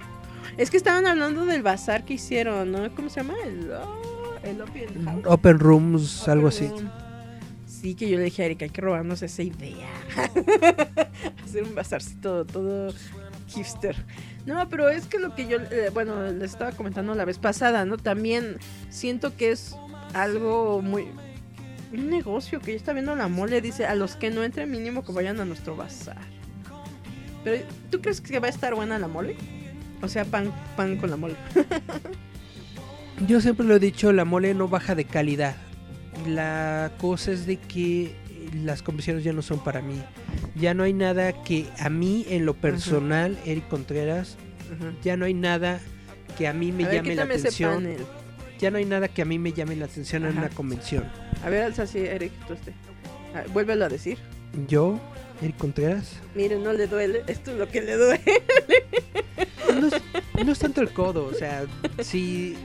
Es 0.57 0.71
que 0.71 0.77
estaban 0.77 1.05
hablando 1.05 1.45
del 1.45 1.61
bazar 1.61 2.05
que 2.05 2.13
hicieron, 2.13 2.71
¿no? 2.71 2.93
¿Cómo 2.95 3.09
se 3.09 3.21
llama? 3.21 3.33
El, 3.43 3.71
oh, 3.71 5.33
Open, 5.33 5.59
Rooms, 5.59 6.27
algo 6.27 6.47
así. 6.47 6.69
Sí, 7.85 7.93
que 7.93 8.09
yo 8.09 8.17
le 8.17 8.23
dije 8.23 8.41
a 8.41 8.45
Erika, 8.47 8.65
hay 8.65 8.71
que 8.71 8.81
robarnos 8.81 9.21
esa 9.21 9.43
idea. 9.43 9.87
Hacer 11.45 11.61
un 11.61 11.75
bazarcito 11.75 12.43
todo 12.43 12.91
hipster. 13.49 13.95
No, 14.47 14.67
pero 14.69 14.89
es 14.89 15.05
que 15.05 15.19
lo 15.19 15.35
que 15.35 15.47
yo, 15.47 15.59
eh, 15.59 15.91
bueno, 15.93 16.31
les 16.31 16.49
estaba 16.53 16.71
comentando 16.71 17.13
la 17.13 17.25
vez 17.25 17.37
pasada, 17.37 17.85
¿no? 17.85 17.97
También 17.97 18.57
siento 18.89 19.37
que 19.37 19.51
es 19.51 19.75
algo 20.15 20.81
muy... 20.81 21.05
Un 21.93 22.09
negocio 22.09 22.59
que 22.59 22.71
ya 22.71 22.77
está 22.77 22.91
viendo 22.91 23.15
la 23.15 23.27
mole, 23.27 23.61
dice, 23.61 23.85
a 23.85 23.93
los 23.93 24.15
que 24.15 24.31
no 24.31 24.43
entren 24.43 24.71
mínimo 24.71 25.05
que 25.05 25.11
vayan 25.11 25.39
a 25.39 25.45
nuestro 25.45 25.75
bazar. 25.75 26.17
Pero, 27.43 27.63
¿tú 27.91 28.01
crees 28.01 28.19
que 28.19 28.39
va 28.39 28.47
a 28.47 28.49
estar 28.49 28.73
buena 28.73 28.97
la 28.97 29.07
mole? 29.07 29.37
O 30.01 30.07
sea, 30.07 30.25
pan, 30.25 30.51
pan 30.75 30.97
con 30.97 31.11
la 31.11 31.17
mole. 31.17 31.35
Yo 33.27 33.39
siempre 33.41 33.63
lo 33.63 33.75
he 33.75 33.79
dicho, 33.79 34.11
la 34.11 34.25
mole 34.25 34.55
no 34.55 34.67
baja 34.67 34.95
de 34.95 35.05
calidad. 35.05 35.55
La 36.27 36.91
cosa 36.99 37.31
es 37.31 37.45
de 37.45 37.57
que 37.57 38.15
las 38.63 38.81
comisiones 38.81 39.23
ya 39.23 39.33
no 39.33 39.41
son 39.41 39.63
para 39.63 39.81
mí. 39.81 40.01
Ya 40.55 40.73
no 40.73 40.83
hay 40.83 40.93
nada 40.93 41.43
que 41.43 41.67
a 41.79 41.89
mí, 41.89 42.25
en 42.29 42.45
lo 42.45 42.53
personal, 42.53 43.37
Eric 43.45 43.67
Contreras, 43.67 44.37
ya 45.03 45.17
no 45.17 45.25
hay 45.25 45.33
nada 45.33 45.79
que 46.37 46.47
a 46.47 46.53
mí 46.53 46.71
me 46.71 46.83
llame 46.83 47.15
la 47.15 47.23
atención. 47.23 47.87
Ya 48.59 48.71
no 48.71 48.77
hay 48.77 48.85
nada 48.85 49.07
que 49.09 49.21
a 49.21 49.25
mí 49.25 49.37
me 49.37 49.51
llame 49.51 49.75
la 49.75 49.85
atención 49.85 50.25
en 50.25 50.37
una 50.37 50.49
convención. 50.49 51.03
A 51.43 51.49
ver, 51.49 51.63
alza 51.63 51.83
así, 51.83 51.99
Eric, 51.99 52.31
tú 52.47 52.53
este. 52.53 52.71
Ah, 53.33 53.43
vuélvelo 53.51 53.85
a 53.85 53.89
decir. 53.89 54.17
Yo 54.67 54.99
Eric 55.41 55.57
Contreras. 55.57 56.13
Mire, 56.33 56.57
no 56.57 56.71
le 56.71 56.87
duele, 56.87 57.23
esto 57.27 57.51
es 57.51 57.57
lo 57.57 57.67
que 57.67 57.81
le 57.81 57.97
duele. 57.97 58.43
No 60.45 60.51
es, 60.51 60.59
tanto 60.59 60.81
el 60.81 60.91
codo, 60.91 61.25
o 61.25 61.33
sea, 61.33 61.65
si 61.99 62.55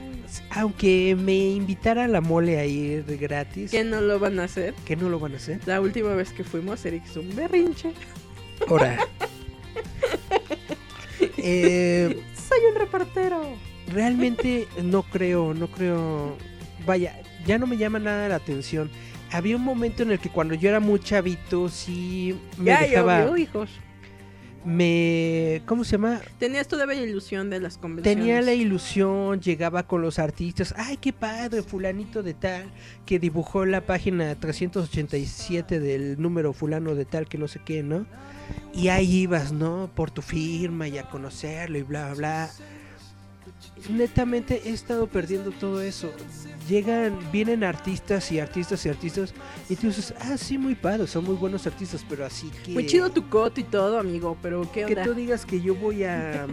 aunque 0.49 1.15
me 1.19 1.35
invitara 1.35 2.05
a 2.05 2.07
la 2.07 2.21
mole 2.21 2.59
a 2.59 2.65
ir 2.65 3.03
gratis. 3.19 3.71
¿Que 3.71 3.83
no 3.83 4.01
lo 4.01 4.19
van 4.19 4.39
a 4.39 4.45
hacer? 4.45 4.73
¿Que 4.85 4.95
no 4.95 5.09
lo 5.09 5.19
van 5.19 5.33
a 5.33 5.37
hacer? 5.37 5.59
La 5.65 5.81
última 5.81 6.13
vez 6.13 6.31
que 6.31 6.43
fuimos, 6.43 6.85
Eric 6.85 7.03
hizo 7.05 7.21
un 7.21 7.35
berrinche. 7.35 7.93
Ahora. 8.67 8.97
eh, 11.37 12.21
Soy 12.35 12.59
un 12.71 12.79
reportero. 12.79 13.41
Realmente 13.87 14.67
no 14.83 15.03
creo, 15.03 15.53
no 15.53 15.67
creo. 15.67 16.37
Vaya, 16.85 17.19
ya 17.45 17.57
no 17.57 17.67
me 17.67 17.77
llama 17.77 17.99
nada 17.99 18.29
la 18.29 18.35
atención 18.35 18.89
había 19.31 19.55
un 19.55 19.63
momento 19.63 20.03
en 20.03 20.11
el 20.11 20.19
que 20.19 20.29
cuando 20.29 20.53
yo 20.55 20.69
era 20.69 20.79
muy 20.79 20.99
chavito, 20.99 21.69
sí 21.69 22.37
me 22.57 22.65
ya, 22.65 22.81
dejaba. 22.81 23.39
hijos. 23.39 23.69
Me. 24.63 25.61
¿Cómo 25.65 25.83
se 25.83 25.93
llama? 25.93 26.21
Tenías 26.37 26.67
toda 26.67 26.85
la 26.85 26.93
ilusión 26.93 27.49
de 27.49 27.59
las 27.59 27.77
convenciones. 27.77 28.23
Tenía 28.23 28.41
la 28.41 28.53
ilusión, 28.53 29.41
llegaba 29.41 29.87
con 29.87 30.01
los 30.01 30.19
artistas. 30.19 30.73
¡Ay, 30.77 30.97
qué 30.97 31.13
padre! 31.13 31.63
Fulanito 31.63 32.21
de 32.23 32.33
tal, 32.33 32.71
que 33.05 33.19
dibujó 33.19 33.65
la 33.65 33.81
página 33.85 34.35
387 34.35 35.79
del 35.79 36.21
número 36.21 36.53
Fulano 36.53 36.95
de 36.95 37.05
tal, 37.05 37.27
que 37.27 37.37
no 37.37 37.47
sé 37.47 37.59
qué, 37.65 37.83
¿no? 37.83 38.05
Y 38.73 38.89
ahí 38.89 39.21
ibas, 39.21 39.51
¿no? 39.51 39.89
Por 39.95 40.11
tu 40.11 40.21
firma 40.21 40.87
y 40.87 40.97
a 40.97 41.09
conocerlo 41.09 41.77
y 41.77 41.83
bla, 41.83 42.13
bla, 42.13 42.49
bla 42.57 42.80
netamente 43.89 44.61
he 44.65 44.69
estado 44.69 45.07
perdiendo 45.07 45.51
todo 45.51 45.81
eso. 45.81 46.11
Llegan, 46.67 47.19
vienen 47.31 47.63
artistas 47.63 48.31
y 48.31 48.39
artistas 48.39 48.85
y 48.85 48.89
artistas 48.89 49.33
y 49.69 49.75
tú 49.75 49.87
dices, 49.87 50.13
ah, 50.19 50.37
sí, 50.37 50.57
muy 50.57 50.75
padre, 50.75 51.07
son 51.07 51.25
muy 51.25 51.35
buenos 51.35 51.67
artistas, 51.67 52.05
pero 52.07 52.25
así 52.25 52.49
que... 52.63 52.71
Muy 52.71 52.85
chido 52.85 53.09
tu 53.09 53.27
coto 53.29 53.59
y 53.59 53.63
todo, 53.63 53.99
amigo, 53.99 54.37
pero 54.41 54.69
¿qué 54.71 54.85
onda? 54.85 55.03
Que 55.03 55.09
tú 55.09 55.13
digas 55.13 55.45
que 55.45 55.61
yo 55.61 55.75
voy 55.75 56.03
a, 56.03 56.47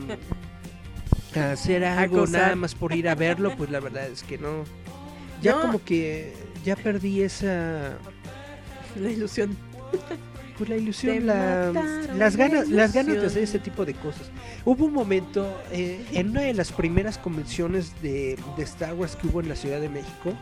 hacer 1.35 1.85
algo 1.85 2.27
nada 2.27 2.57
más 2.57 2.75
por 2.75 2.95
ir 2.95 3.09
a 3.09 3.15
verlo, 3.15 3.55
pues 3.57 3.71
la 3.71 3.81
verdad 3.81 4.07
es 4.09 4.23
que 4.23 4.39
no. 4.39 4.65
Ya 5.43 5.61
como 5.61 5.85
que 5.85 6.35
ya 6.65 6.75
perdí 6.77 7.23
esa... 7.23 7.99
La 8.97 9.11
ilusión. 9.11 9.57
Pues 10.59 10.71
la 10.71 10.77
ilusión, 10.77 11.25
las 11.25 12.37
ganas, 12.37 12.69
las 12.69 12.93
ganas 12.93 13.21
de 13.21 13.27
hacer 13.27 13.45
ese 13.45 13.61
tipo 13.61 13.85
de 13.85 13.95
cosas. 13.95 14.29
Hubo 14.65 14.87
un 14.87 14.93
momento 14.93 15.57
eh, 15.71 16.05
en 16.13 16.31
una 16.31 16.41
de 16.43 16.53
las 16.53 16.73
primeras 16.73 17.17
convenciones 17.17 17.93
de, 18.03 18.37
Star 18.59 18.95
Wars 18.95 19.15
que 19.15 19.29
hubo 19.29 19.41
en 19.41 19.49
la 19.49 19.55
Ciudad 19.55 19.81
de 19.81 19.89
México, 19.89 20.35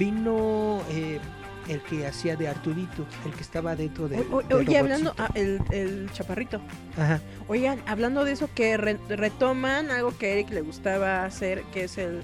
vino 0.00 0.82
eh, 0.90 1.20
el 1.68 1.80
que 1.82 2.08
hacía 2.08 2.34
de 2.34 2.48
Arturito, 2.48 3.06
el 3.24 3.32
que 3.32 3.40
estaba 3.40 3.76
dentro 3.76 4.08
de. 4.08 4.26
oye, 4.50 4.78
hablando, 4.78 5.14
ah, 5.16 5.30
el, 5.34 6.10
chaparrito. 6.12 6.60
Ajá. 6.96 7.20
Oigan, 7.46 7.80
hablando 7.86 8.24
de 8.24 8.32
eso, 8.32 8.48
que 8.52 8.76
retoman 8.76 9.92
algo 9.92 10.16
que 10.18 10.26
a 10.26 10.28
Eric 10.30 10.50
le 10.50 10.62
gustaba 10.62 11.24
hacer, 11.24 11.62
que 11.72 11.84
es 11.84 11.98
el, 11.98 12.22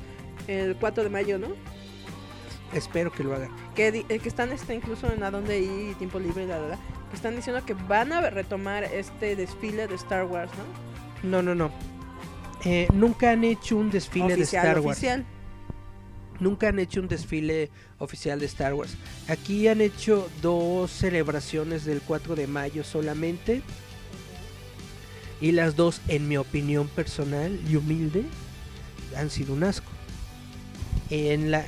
el 0.49 0.75
4 0.75 1.05
de 1.05 1.11
mayo, 1.11 1.39
¿no? 1.39 1.49
Espero 2.73 3.13
que 3.13 3.23
lo 3.23 3.35
hagan. 3.35 3.51
Que, 3.75 4.05
eh, 4.09 4.19
que 4.19 4.29
están 4.29 4.51
este, 4.53 4.75
incluso 4.75 5.11
en 5.13 5.23
a 5.23 5.31
dónde 5.31 5.61
ir, 5.61 5.95
tiempo 5.97 6.19
libre, 6.19 6.47
la 6.47 6.59
verdad. 6.59 6.79
Que 7.11 7.17
están 7.17 7.37
diciendo 7.37 7.65
que 7.65 7.75
van 7.75 8.13
a 8.13 8.21
retomar 8.31 8.85
este 8.85 9.37
desfile 9.37 9.87
de 9.87 9.95
Star 9.95 10.25
Wars, 10.25 10.51
¿no? 11.23 11.31
No, 11.31 11.43
no, 11.43 11.55
no. 11.55 11.71
Eh, 12.65 12.89
nunca 12.93 13.31
han 13.31 13.45
hecho 13.45 13.77
un 13.77 13.91
desfile 13.91 14.37
de 14.37 14.43
Star 14.43 14.81
Wars. 14.81 14.99
Oficial. 14.99 15.25
Nunca 16.41 16.69
han 16.69 16.79
hecho 16.79 17.01
un 17.01 17.09
desfile 17.09 17.71
oficial 17.99 18.39
de 18.39 18.47
Star 18.47 18.75
Wars. 18.75 18.97
Aquí 19.29 19.67
han 19.69 19.81
hecho 19.81 20.29
dos 20.41 20.91
celebraciones 20.91 21.85
del 21.85 22.01
4 22.01 22.37
de 22.37 22.47
mayo 22.47 22.85
solamente. 22.85 23.63
Y 25.41 25.53
las 25.53 25.77
dos, 25.77 26.01
en 26.09 26.29
mi 26.29 26.37
opinión 26.37 26.89
personal 26.89 27.59
y 27.69 27.77
humilde, 27.77 28.25
han 29.17 29.31
sido 29.31 29.55
un 29.55 29.65
asco. 29.65 29.91
En 31.11 31.51
la, 31.51 31.65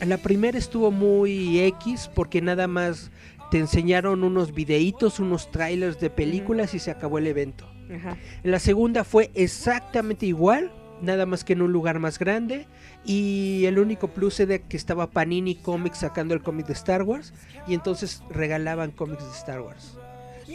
la, 0.00 0.18
primera 0.18 0.58
estuvo 0.58 0.90
muy 0.90 1.60
X 1.60 2.10
porque 2.14 2.42
nada 2.42 2.66
más 2.66 3.10
te 3.50 3.58
enseñaron 3.58 4.24
unos 4.24 4.54
videitos, 4.54 5.18
unos 5.20 5.50
trailers 5.50 5.98
de 6.00 6.10
películas 6.10 6.74
y 6.74 6.78
se 6.78 6.90
acabó 6.90 7.18
el 7.18 7.26
evento. 7.26 7.68
En 7.88 8.50
la 8.50 8.60
segunda 8.60 9.02
fue 9.02 9.30
exactamente 9.34 10.24
igual, 10.24 10.72
nada 11.02 11.26
más 11.26 11.42
que 11.42 11.54
en 11.54 11.62
un 11.62 11.72
lugar 11.72 11.98
más 11.98 12.18
grande. 12.18 12.68
Y 13.04 13.64
el 13.66 13.78
único 13.78 14.08
plus 14.08 14.38
era 14.40 14.58
que 14.58 14.76
estaba 14.76 15.10
Panini 15.10 15.56
Comics 15.56 15.98
sacando 15.98 16.34
el 16.34 16.42
cómic 16.42 16.66
de 16.66 16.74
Star 16.74 17.02
Wars. 17.02 17.34
Y 17.66 17.74
entonces 17.74 18.22
regalaban 18.30 18.92
cómics 18.92 19.24
de 19.24 19.32
Star 19.32 19.60
Wars. 19.60 19.98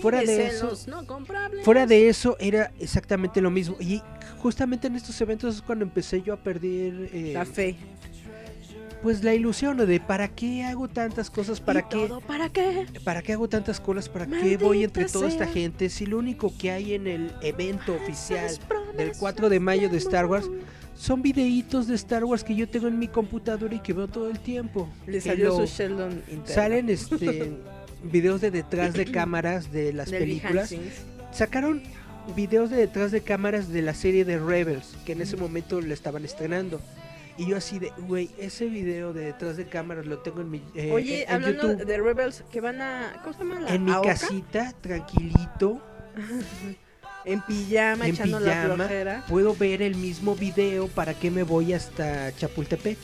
Fuera 0.01 0.21
de 0.21 0.47
eso, 0.47 0.75
fuera 1.63 1.85
de 1.85 2.09
eso 2.09 2.35
era 2.39 2.71
exactamente 2.79 3.41
lo 3.41 3.49
mismo. 3.49 3.75
Y 3.79 4.01
justamente 4.39 4.87
en 4.87 4.95
estos 4.95 5.19
eventos 5.21 5.55
es 5.55 5.61
cuando 5.61 5.83
empecé 5.83 6.21
yo 6.21 6.33
a 6.33 6.37
perder 6.37 7.09
eh, 7.13 7.31
la 7.33 7.45
fe. 7.45 7.75
Pues 9.01 9.23
la 9.23 9.33
ilusión 9.33 9.77
de 9.77 9.99
para 9.99 10.29
qué 10.29 10.63
hago 10.63 10.87
tantas 10.87 11.29
cosas, 11.29 11.59
para 11.59 11.87
qué, 11.87 12.09
para 12.27 12.49
qué, 12.49 12.85
para 13.03 13.21
qué 13.21 13.33
hago 13.33 13.47
tantas 13.47 13.79
colas, 13.79 14.09
para 14.09 14.25
qué 14.25 14.57
voy 14.57 14.83
entre 14.83 15.05
toda 15.05 15.27
esta 15.27 15.47
gente, 15.47 15.89
si 15.89 16.05
lo 16.05 16.17
único 16.17 16.53
que 16.57 16.71
hay 16.71 16.93
en 16.93 17.07
el 17.07 17.31
evento 17.41 17.93
oficial 17.93 18.49
del 18.97 19.11
4 19.17 19.49
de 19.49 19.59
mayo 19.59 19.89
de 19.89 19.97
Star 19.97 20.25
Wars 20.25 20.49
son 20.95 21.21
videitos 21.21 21.87
de 21.87 21.95
Star 21.95 22.23
Wars 22.23 22.43
que 22.43 22.55
yo 22.55 22.67
tengo 22.69 22.87
en 22.87 22.97
mi 22.97 23.07
computadora 23.07 23.75
y 23.75 23.79
que 23.79 23.93
veo 23.93 24.07
todo 24.07 24.29
el 24.29 24.39
tiempo. 24.39 24.89
Le 25.05 25.19
salió 25.19 25.55
su 25.55 25.65
Sheldon 25.65 26.23
Salen 26.45 26.89
este 26.89 27.53
videos 28.03 28.41
de 28.41 28.51
detrás 28.51 28.93
de 28.93 29.05
cámaras 29.05 29.71
de 29.71 29.93
las 29.93 30.09
películas. 30.09 30.73
Sacaron 31.31 31.83
videos 32.35 32.69
de 32.69 32.77
detrás 32.77 33.11
de 33.11 33.21
cámaras 33.21 33.69
de 33.69 33.81
la 33.81 33.93
serie 33.93 34.25
de 34.25 34.39
Rebels, 34.39 34.95
que 35.05 35.11
en 35.11 35.21
ese 35.21 35.37
momento 35.37 35.81
le 35.81 35.93
estaban 35.93 36.23
estrenando. 36.23 36.81
Y 37.37 37.47
yo 37.47 37.57
así 37.57 37.79
de, 37.79 37.91
güey, 37.97 38.29
ese 38.37 38.65
video 38.67 39.11
de 39.11 39.25
detrás 39.25 39.57
de 39.57 39.65
cámaras 39.65 40.05
lo 40.05 40.19
tengo 40.19 40.41
en 40.41 40.49
mi 40.49 40.63
eh, 40.73 40.91
Oye, 40.93 41.25
hablando 41.27 41.75
de 41.75 41.97
Rebels, 41.97 42.43
que 42.51 42.61
van 42.61 42.81
a... 42.81 43.19
¿Cómo 43.23 43.33
se 43.33 43.43
llama? 43.43 43.67
en 43.67 43.83
mi 43.83 43.91
casita, 44.01 44.73
tranquilito. 44.81 45.81
en 47.25 47.41
pijama, 47.41 48.07
echando 48.07 48.39
la 48.39 48.63
flojera. 48.63 49.25
Puedo 49.27 49.55
ver 49.55 49.81
el 49.81 49.95
mismo 49.95 50.35
video 50.35 50.87
para 50.87 51.13
que 51.13 51.29
me 51.29 51.43
voy 51.43 51.73
hasta 51.73 52.33
Chapultepec. 52.35 52.97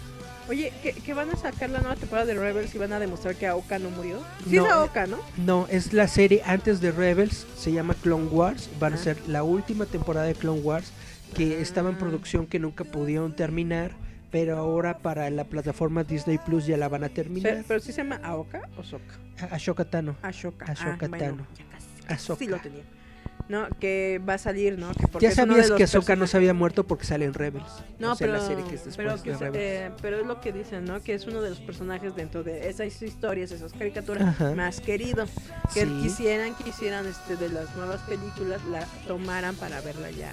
Oye, 0.50 0.74
¿que, 0.82 1.14
van 1.14 1.30
a 1.30 1.36
sacar 1.36 1.70
la 1.70 1.80
nueva 1.80 1.96
temporada 1.96 2.26
de 2.26 2.34
Rebels 2.34 2.74
y 2.76 2.78
van 2.78 2.92
a 2.94 3.00
demostrar 3.00 3.36
que 3.36 3.48
Aoka 3.48 3.80
no 3.80 3.90
murió? 3.90 4.20
Sí 4.50 4.58
es 4.58 4.64
Aoka, 4.64 5.08
¿no? 5.08 5.18
No, 5.38 5.68
es 5.70 5.94
la 5.94 6.08
serie 6.08 6.42
antes 6.46 6.82
de 6.82 6.92
Rebels, 6.92 7.46
se 7.58 7.72
llama 7.72 7.94
Clone 7.94 8.28
Wars, 8.28 8.70
van 8.80 8.94
a 8.94 8.98
ser 8.98 9.18
la 9.28 9.44
última 9.44 9.86
temporada 9.86 10.26
de 10.26 10.36
Clone 10.36 10.62
Wars 10.62 10.92
que 11.36 11.62
estaba 11.62 11.90
en 11.90 11.96
ah. 11.96 12.00
producción 12.00 12.48
que 12.48 12.60
nunca 12.60 12.84
pudieron 12.84 13.34
terminar 13.34 13.92
pero 14.32 14.58
ahora 14.58 14.98
para 14.98 15.30
la 15.30 15.44
plataforma 15.44 16.04
Disney 16.04 16.38
Plus 16.38 16.66
ya 16.66 16.78
la 16.78 16.88
van 16.88 17.04
a 17.04 17.10
terminar. 17.10 17.64
¿Pero, 17.68 17.80
sí 17.80 17.92
se 17.92 18.04
llama 18.04 18.20
Aoka 18.24 18.70
o 18.78 18.84
Soka? 18.84 19.20
Ashoka 19.52 19.86
Tano. 19.86 20.16
Ashoka. 20.22 20.66
Ashoka 20.66 21.10
ah, 21.12 21.18
Tano. 21.18 21.46
Sí 22.38 22.48
lo 22.48 22.58
tenía. 22.60 22.84
No, 23.50 23.68
que 23.80 24.22
va 24.28 24.36
a 24.36 24.38
salir, 24.38 24.78
¿no? 24.78 24.92
ya 25.20 25.32
sabías 25.32 25.72
que 25.72 25.84
Ahsoka 25.84 26.16
no 26.16 26.26
se 26.26 26.38
había 26.38 26.54
muerto 26.54 26.88
porque 26.88 27.06
sale 27.06 27.26
en 27.26 27.34
Rebels. 27.34 27.84
No, 28.00 28.16
pero, 28.16 28.34
la 28.34 28.40
serie 28.40 28.64
que 28.64 28.76
es 28.76 28.84
pero, 28.96 29.16
eh, 29.26 29.92
pero 30.02 30.20
es 30.20 30.26
lo 30.26 30.40
que 30.40 30.54
dicen, 30.54 30.86
¿no? 30.86 31.02
Que 31.02 31.16
es 31.16 31.28
uno 31.28 31.42
de 31.42 31.50
los 31.50 31.60
personajes 31.60 32.16
dentro 32.16 32.44
de 32.44 32.70
esas 32.70 33.02
historias, 33.02 33.52
esas 33.52 33.74
caricaturas 33.74 34.40
más 34.56 34.80
querido. 34.80 35.26
Que 35.74 35.86
quisieran, 35.86 36.56
quisieran 36.56 37.06
este, 37.08 37.36
de 37.36 37.50
las 37.50 37.76
nuevas 37.76 38.00
películas 38.02 38.64
la 38.66 38.86
tomaran 39.06 39.56
para 39.56 39.82
verla 39.82 40.12
ya 40.12 40.32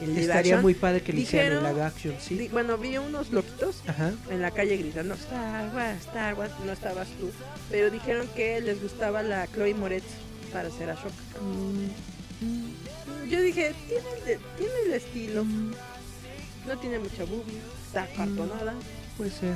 Estaría 0.00 0.60
muy 0.60 0.74
padre 0.74 1.02
que 1.02 1.12
le 1.12 1.20
hicieran 1.22 1.64
el 1.64 1.72
live 1.72 1.82
action, 1.82 2.14
sí. 2.20 2.48
bueno, 2.52 2.76
vi 2.76 2.98
unos 2.98 3.30
loquitos 3.30 3.82
en 4.30 4.42
la 4.42 4.50
calle 4.50 4.76
gritando 4.76 5.14
Star 5.14 5.74
Wars, 5.74 6.00
Star 6.00 6.34
Wars, 6.34 6.52
no 6.64 6.72
estabas 6.72 7.08
tú. 7.18 7.30
Pero 7.70 7.90
dijeron 7.90 8.28
que 8.34 8.60
les 8.60 8.82
gustaba 8.82 9.22
la 9.22 9.46
Chloe 9.46 9.74
Moretz 9.74 10.04
para 10.52 10.68
hacer 10.68 10.90
a 10.90 10.94
Shock. 10.94 11.12
Mm. 11.40 13.30
Yo 13.30 13.40
dije, 13.40 13.74
tiene 13.88 14.72
el, 14.86 14.92
estilo. 14.92 15.44
No 15.44 16.78
tiene 16.78 16.98
mucha 16.98 17.24
boobie, 17.24 17.60
está 17.86 18.06
cartonada. 18.08 18.72
Mm, 18.72 19.16
puede 19.16 19.30
ser. 19.30 19.54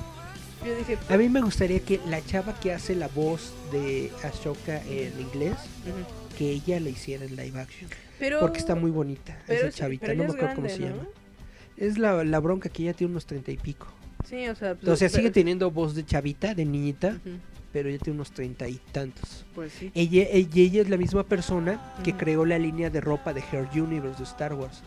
Yo 0.64 0.74
dije, 0.74 0.98
a 1.08 1.16
mí 1.16 1.28
me 1.28 1.40
gustaría 1.40 1.80
que 1.80 2.00
la 2.06 2.24
chava 2.24 2.58
que 2.58 2.72
hace 2.72 2.94
la 2.94 3.08
voz 3.08 3.52
de 3.72 4.10
Ashoka 4.22 4.82
en 4.84 5.18
inglés, 5.20 5.56
que 6.38 6.50
ella 6.50 6.80
la 6.80 6.90
hiciera 6.90 7.24
en 7.24 7.36
live 7.36 7.60
action 7.60 7.90
porque 8.40 8.58
está 8.58 8.74
muy 8.74 8.90
bonita 8.90 9.38
esa 9.48 9.70
chavita, 9.70 10.14
no 10.14 10.24
me 10.24 10.30
acuerdo 10.30 10.54
cómo 10.56 10.68
se 10.68 10.78
llama. 10.78 11.06
Es 11.76 11.98
la, 11.98 12.24
la, 12.24 12.38
bronca 12.40 12.68
que 12.68 12.82
ella 12.82 12.92
tiene 12.92 13.12
unos 13.12 13.24
treinta 13.24 13.50
y 13.50 13.56
pico. 13.56 13.86
Sí, 14.28 14.46
o 14.48 14.54
sea, 14.54 14.74
pues, 14.74 14.88
o 14.88 14.96
sea 14.96 15.08
sigue 15.08 15.30
teniendo 15.30 15.70
voz 15.70 15.94
de 15.94 16.04
chavita, 16.04 16.54
de 16.54 16.66
niñita, 16.66 17.18
pero 17.72 17.88
ella 17.88 17.98
tiene 17.98 18.16
unos 18.16 18.32
treinta 18.32 18.68
y 18.68 18.78
tantos. 18.92 19.46
Pues 19.54 19.72
sí. 19.72 19.90
Ella, 19.94 20.26
ella, 20.30 20.82
es 20.82 20.90
la 20.90 20.98
misma 20.98 21.24
persona 21.24 21.94
que 22.04 22.14
creó 22.14 22.44
la 22.44 22.58
línea 22.58 22.90
de 22.90 23.00
ropa 23.00 23.32
de 23.32 23.40
Her 23.40 23.68
Universe 23.74 24.18
de 24.18 24.24
Star 24.24 24.52
Wars. 24.52 24.82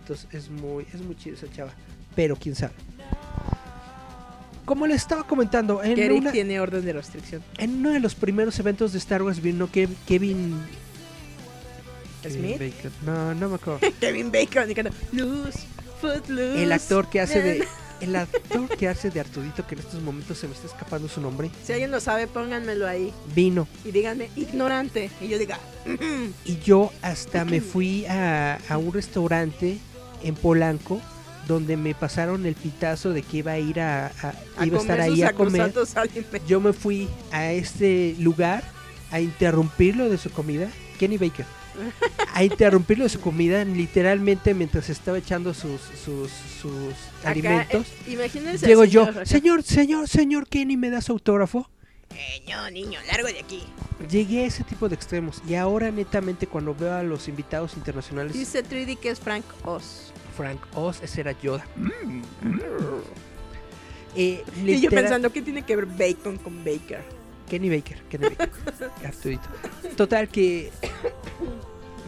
Entonces 0.00 0.28
es 0.32 0.50
muy, 0.50 0.86
es 0.92 1.00
muy 1.00 1.16
chido 1.16 1.36
esa 1.36 1.50
chava. 1.50 1.72
Pero 2.14 2.36
quién 2.36 2.54
sabe. 2.54 2.74
Como 4.64 4.86
le 4.86 4.94
estaba 4.94 5.24
comentando, 5.24 5.82
en 5.82 5.94
tiene 6.32 6.58
orden 6.60 6.84
de 6.84 6.92
restricción. 6.94 7.42
En 7.58 7.76
uno 7.76 7.90
de 7.90 8.00
los 8.00 8.14
primeros 8.14 8.58
eventos 8.58 8.92
de 8.92 8.98
Star 8.98 9.22
Wars 9.22 9.42
vino 9.42 9.68
Kevin 9.70 10.58
Smith. 12.30 12.60
No, 13.04 13.34
no 13.34 13.48
me 13.48 13.54
acuerdo. 13.56 13.80
Kevin 14.00 14.30
Bacon 14.30 14.68
Luz, 15.12 15.54
Footloose. 16.00 16.62
El 16.62 16.72
actor 16.72 17.08
que 17.08 17.20
hace 17.20 17.42
de 17.42 17.68
el 18.00 18.16
actor 18.16 18.68
que 18.68 18.88
hace 18.88 19.10
de 19.10 19.20
Artudito, 19.20 19.66
que 19.66 19.74
en 19.74 19.80
estos 19.80 20.02
momentos 20.02 20.38
se 20.38 20.46
me 20.48 20.54
está 20.54 20.66
escapando 20.66 21.08
su 21.08 21.20
nombre. 21.20 21.50
Si 21.62 21.72
alguien 21.72 21.90
lo 21.90 22.00
sabe, 22.00 22.26
pónganmelo 22.26 22.86
ahí. 22.86 23.12
Vino. 23.34 23.66
Y 23.84 23.90
díganme, 23.92 24.30
ignorante. 24.36 25.10
Y 25.20 25.28
yo 25.28 25.38
diga. 25.38 25.58
y 26.44 26.58
yo 26.58 26.90
hasta 27.02 27.44
me 27.44 27.60
fui 27.60 28.06
a, 28.06 28.58
a, 28.68 28.78
un 28.78 28.92
restaurante 28.92 29.78
en 30.22 30.34
Polanco 30.34 31.00
donde 31.46 31.76
me 31.76 31.94
pasaron 31.94 32.46
el 32.46 32.54
pitazo 32.54 33.10
de 33.10 33.22
que 33.22 33.38
iba 33.38 33.52
a 33.52 33.58
ir 33.58 33.80
a, 33.80 34.06
a, 34.56 34.66
iba 34.66 34.78
a 34.78 34.80
estar 34.80 35.00
ahí 35.00 35.22
a 35.22 35.32
comer. 35.32 35.72
Yo 36.46 36.60
me 36.60 36.72
fui 36.72 37.08
a 37.32 37.52
este 37.52 38.16
lugar 38.18 38.64
a 39.10 39.20
interrumpirlo 39.20 40.08
de 40.08 40.18
su 40.18 40.30
comida. 40.30 40.68
Kenny 40.98 41.18
Baker 41.18 41.44
a 42.32 42.44
interrumpirlo 42.44 43.04
de 43.04 43.10
su 43.10 43.20
comida 43.20 43.64
literalmente 43.64 44.54
mientras 44.54 44.90
estaba 44.90 45.18
echando 45.18 45.54
sus, 45.54 45.80
sus, 45.80 46.30
sus 46.30 46.94
alimentos. 47.24 47.86
Eh, 48.06 48.12
imagínense. 48.12 48.66
Llego 48.66 48.84
yo, 48.84 49.08
señor, 49.24 49.62
señor, 49.62 50.08
señor 50.08 50.48
Kenny, 50.48 50.76
¿me 50.76 50.90
das 50.90 51.08
autógrafo? 51.10 51.68
Eh, 52.14 52.42
no, 52.48 52.70
niño, 52.70 52.98
largo 53.10 53.26
de 53.26 53.40
aquí. 53.40 53.62
Llegué 54.10 54.44
a 54.44 54.46
ese 54.46 54.64
tipo 54.64 54.88
de 54.88 54.94
extremos 54.94 55.42
y 55.48 55.54
ahora 55.54 55.90
netamente 55.90 56.46
cuando 56.46 56.74
veo 56.74 56.94
a 56.94 57.02
los 57.02 57.28
invitados 57.28 57.74
internacionales... 57.76 58.32
Dice 58.32 58.62
3D 58.62 58.98
que 58.98 59.10
es 59.10 59.18
Frank 59.20 59.44
Oz. 59.64 60.12
Frank 60.36 60.60
Oz, 60.74 61.02
ese 61.02 61.22
era 61.22 61.32
Yoda. 61.40 61.66
Mm, 61.76 62.18
mm. 62.48 62.62
Eh, 64.16 64.44
y 64.64 64.80
yo 64.80 64.90
pensando, 64.90 65.32
¿qué 65.32 65.42
tiene 65.42 65.62
que 65.62 65.74
ver 65.74 65.86
bacon 65.86 66.38
con 66.38 66.64
Baker? 66.64 67.02
Kenny 67.54 67.70
Baker, 67.70 67.96
Kenny 68.10 68.30
Baker. 68.30 68.50
Arturito. 69.06 69.48
Total 69.96 70.26
que 70.26 70.72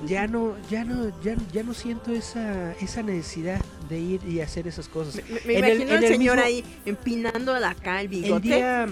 ya 0.05 0.27
no, 0.27 0.57
ya 0.69 0.83
no, 0.83 1.13
ya, 1.23 1.37
ya 1.53 1.63
no 1.63 1.73
siento 1.73 2.11
esa, 2.11 2.73
esa 2.81 3.05
necesidad 3.05 3.61
de 3.89 3.97
ir 3.97 4.21
y 4.27 4.41
hacer 4.41 4.67
esas 4.67 4.89
cosas. 4.89 5.23
Me, 5.47 5.55
imagino 5.55 5.95
el, 5.95 6.09
señor 6.09 6.41
ahí 6.41 6.65
empinando 6.85 7.55
acá 7.55 8.01
el 8.01 8.09
bigote. 8.09 8.35
El 8.35 8.43
día, 8.43 8.89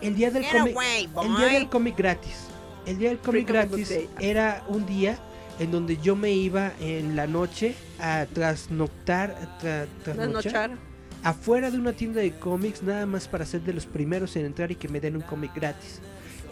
el 0.00 0.14
día 0.14 0.30
del 0.30 0.44
cómic, 0.46 0.76
el 1.24 1.36
día 1.38 1.48
del 1.48 1.68
cómic 1.68 1.96
gratis. 1.96 2.36
El 2.86 2.98
día 2.98 3.08
del 3.08 3.18
cómic 3.18 3.48
gratis 3.48 3.92
era 4.20 4.62
un 4.68 4.86
día 4.86 5.18
en 5.58 5.72
donde 5.72 5.96
yo 5.96 6.14
me 6.14 6.30
iba 6.30 6.70
en 6.78 7.16
la 7.16 7.26
noche 7.26 7.74
a 7.98 8.26
trasnoctar, 8.32 9.58
trasnochar 10.04 10.70
afuera 11.26 11.72
de 11.72 11.78
una 11.78 11.92
tienda 11.92 12.20
de 12.20 12.30
cómics 12.30 12.84
nada 12.84 13.04
más 13.04 13.26
para 13.26 13.44
ser 13.44 13.62
de 13.62 13.72
los 13.72 13.84
primeros 13.84 14.36
en 14.36 14.46
entrar 14.46 14.70
y 14.70 14.76
que 14.76 14.88
me 14.88 15.00
den 15.00 15.16
un 15.16 15.22
cómic 15.22 15.52
gratis. 15.56 16.00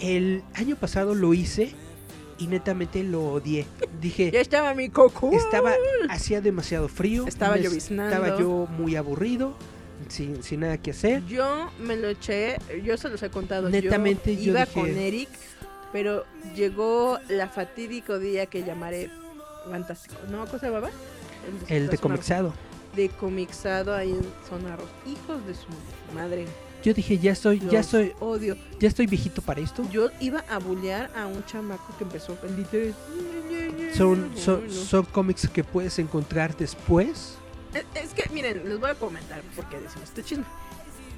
El 0.00 0.42
año 0.54 0.74
pasado 0.74 1.14
lo 1.14 1.32
hice 1.32 1.72
y 2.38 2.48
netamente 2.48 3.04
lo 3.04 3.22
odié. 3.24 3.66
Dije, 4.00 4.32
ya 4.32 4.40
estaba 4.40 4.74
mi 4.74 4.88
coco. 4.88 5.30
Estaba 5.32 5.74
hacía 6.08 6.40
demasiado 6.40 6.88
frío, 6.88 7.24
estaba 7.28 7.56
lloviznando. 7.56 8.12
Estaba 8.12 8.38
yo 8.40 8.66
muy 8.76 8.96
aburrido. 8.96 9.56
Sin, 10.08 10.42
sin 10.42 10.60
nada 10.60 10.76
que 10.76 10.90
hacer. 10.90 11.24
Yo 11.26 11.70
me 11.80 11.96
lo 11.96 12.08
eché, 12.08 12.58
yo 12.82 12.96
se 12.98 13.08
los 13.08 13.22
he 13.22 13.30
contado. 13.30 13.70
Netamente 13.70 14.36
yo, 14.36 14.50
iba 14.50 14.66
con 14.66 14.88
Eric, 14.88 15.28
pero 15.92 16.24
llegó 16.54 17.20
la 17.28 17.48
fatídico 17.48 18.18
día 18.18 18.46
que 18.46 18.64
llamaré 18.64 19.08
fantástico. 19.70 20.16
¿No? 20.30 20.44
¿Cómo 20.46 20.58
se 20.58 20.66
llamaba? 20.66 20.90
El, 21.68 21.88
de 21.88 21.96
comixado 21.96 22.52
de 22.96 23.08
comixado 23.08 23.94
ahí 23.94 24.10
en 24.10 24.24
Sonarros. 24.48 24.88
Hijos 25.06 25.44
de 25.46 25.54
su 25.54 25.66
madre. 26.14 26.46
Yo 26.82 26.92
dije, 26.92 27.18
ya 27.18 27.32
estoy, 27.32 27.60
ya 27.70 27.80
estoy, 27.80 28.12
odio. 28.20 28.56
Ya 28.78 28.88
estoy 28.88 29.06
viejito 29.06 29.40
para 29.40 29.60
esto. 29.60 29.88
Yo 29.90 30.10
iba 30.20 30.44
a 30.50 30.58
bullear 30.58 31.10
a 31.16 31.26
un 31.26 31.42
chamaco 31.46 31.96
que 31.96 32.04
empezó 32.04 32.36
en 32.42 33.94
Son, 33.94 34.30
son, 34.36 34.70
son 34.70 35.04
cómics 35.06 35.48
que 35.48 35.64
puedes 35.64 35.98
encontrar 35.98 36.54
después. 36.56 37.38
Es, 37.94 38.12
que, 38.12 38.28
miren, 38.32 38.68
les 38.68 38.78
voy 38.78 38.90
a 38.90 38.94
comentar 38.94 39.42
porque 39.56 39.80
decimos 39.80 40.08
este 40.08 40.22
chisme. 40.22 40.44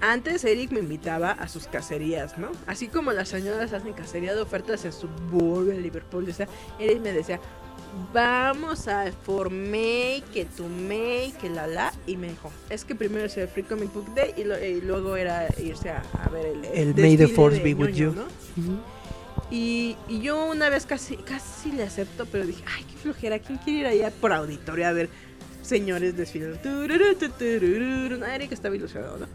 Antes 0.01 0.45
Eric 0.45 0.71
me 0.73 0.81
invitaba 0.81 1.33
a 1.33 1.49
sus 1.49 1.67
cacerías, 1.67 2.39
¿no? 2.39 2.53
Así 2.67 2.87
como 2.87 3.13
las 3.13 3.29
señoras 3.29 3.73
hacen 3.73 3.93
cacería 3.95 4.35
de 4.35 4.41
ofertas 4.41 4.85
en 4.85 4.93
su 4.93 5.09
en 5.71 5.83
Liverpool, 5.83 6.29
o 6.29 6.33
sea, 6.33 6.49
Eric 6.79 7.01
me 7.01 7.13
decía, 7.13 7.41
vamos 8.13 8.89
a 8.89 9.11
formé 9.13 10.23
que 10.33 10.45
tu 10.45 10.65
May, 10.67 11.33
que 11.41 11.49
la 11.49 11.67
la. 11.67 11.93
Y 12.07 12.17
me 12.17 12.29
dijo, 12.29 12.51
es 12.71 12.85
que 12.85 12.95
primero 12.95 13.27
es 13.27 13.37
el 13.37 13.49
Free 13.49 13.65
Comic 13.65 13.93
Book 13.93 14.15
Day 14.15 14.35
y, 14.37 14.81
luego 14.81 15.17
era 15.17 15.49
irse 15.59 15.91
a, 15.91 16.03
ver 16.31 16.47
el. 16.47 16.65
El, 16.65 16.95
May 16.95 17.17
the 17.17 17.29
Force 17.29 17.61
be 17.63 17.75
with 17.75 17.95
you. 17.95 18.15
y, 19.51 19.97
y, 20.09 20.21
yo 20.21 20.51
una 20.51 20.69
vez 20.69 20.87
casi, 20.87 21.17
casi 21.17 21.73
le 21.73 21.85
acepto, 21.85 22.27
pero 22.27 22.47
dije, 22.47 22.65
ay, 22.77 22.85
qué 22.85 22.97
flojera, 22.97 23.39
¿quién 23.39 23.59
quiere 23.59 23.81
ir 23.81 23.87
allá 23.87 24.11
por 24.11 24.33
auditorio 24.33 24.87
a 24.87 24.93
ver 24.93 25.09
señores 25.63 26.17
desfilar? 26.17 26.61
Eric 26.65 28.53
estaba 28.53 28.77
ilusionado, 28.77 29.19
¿no? 29.19 29.27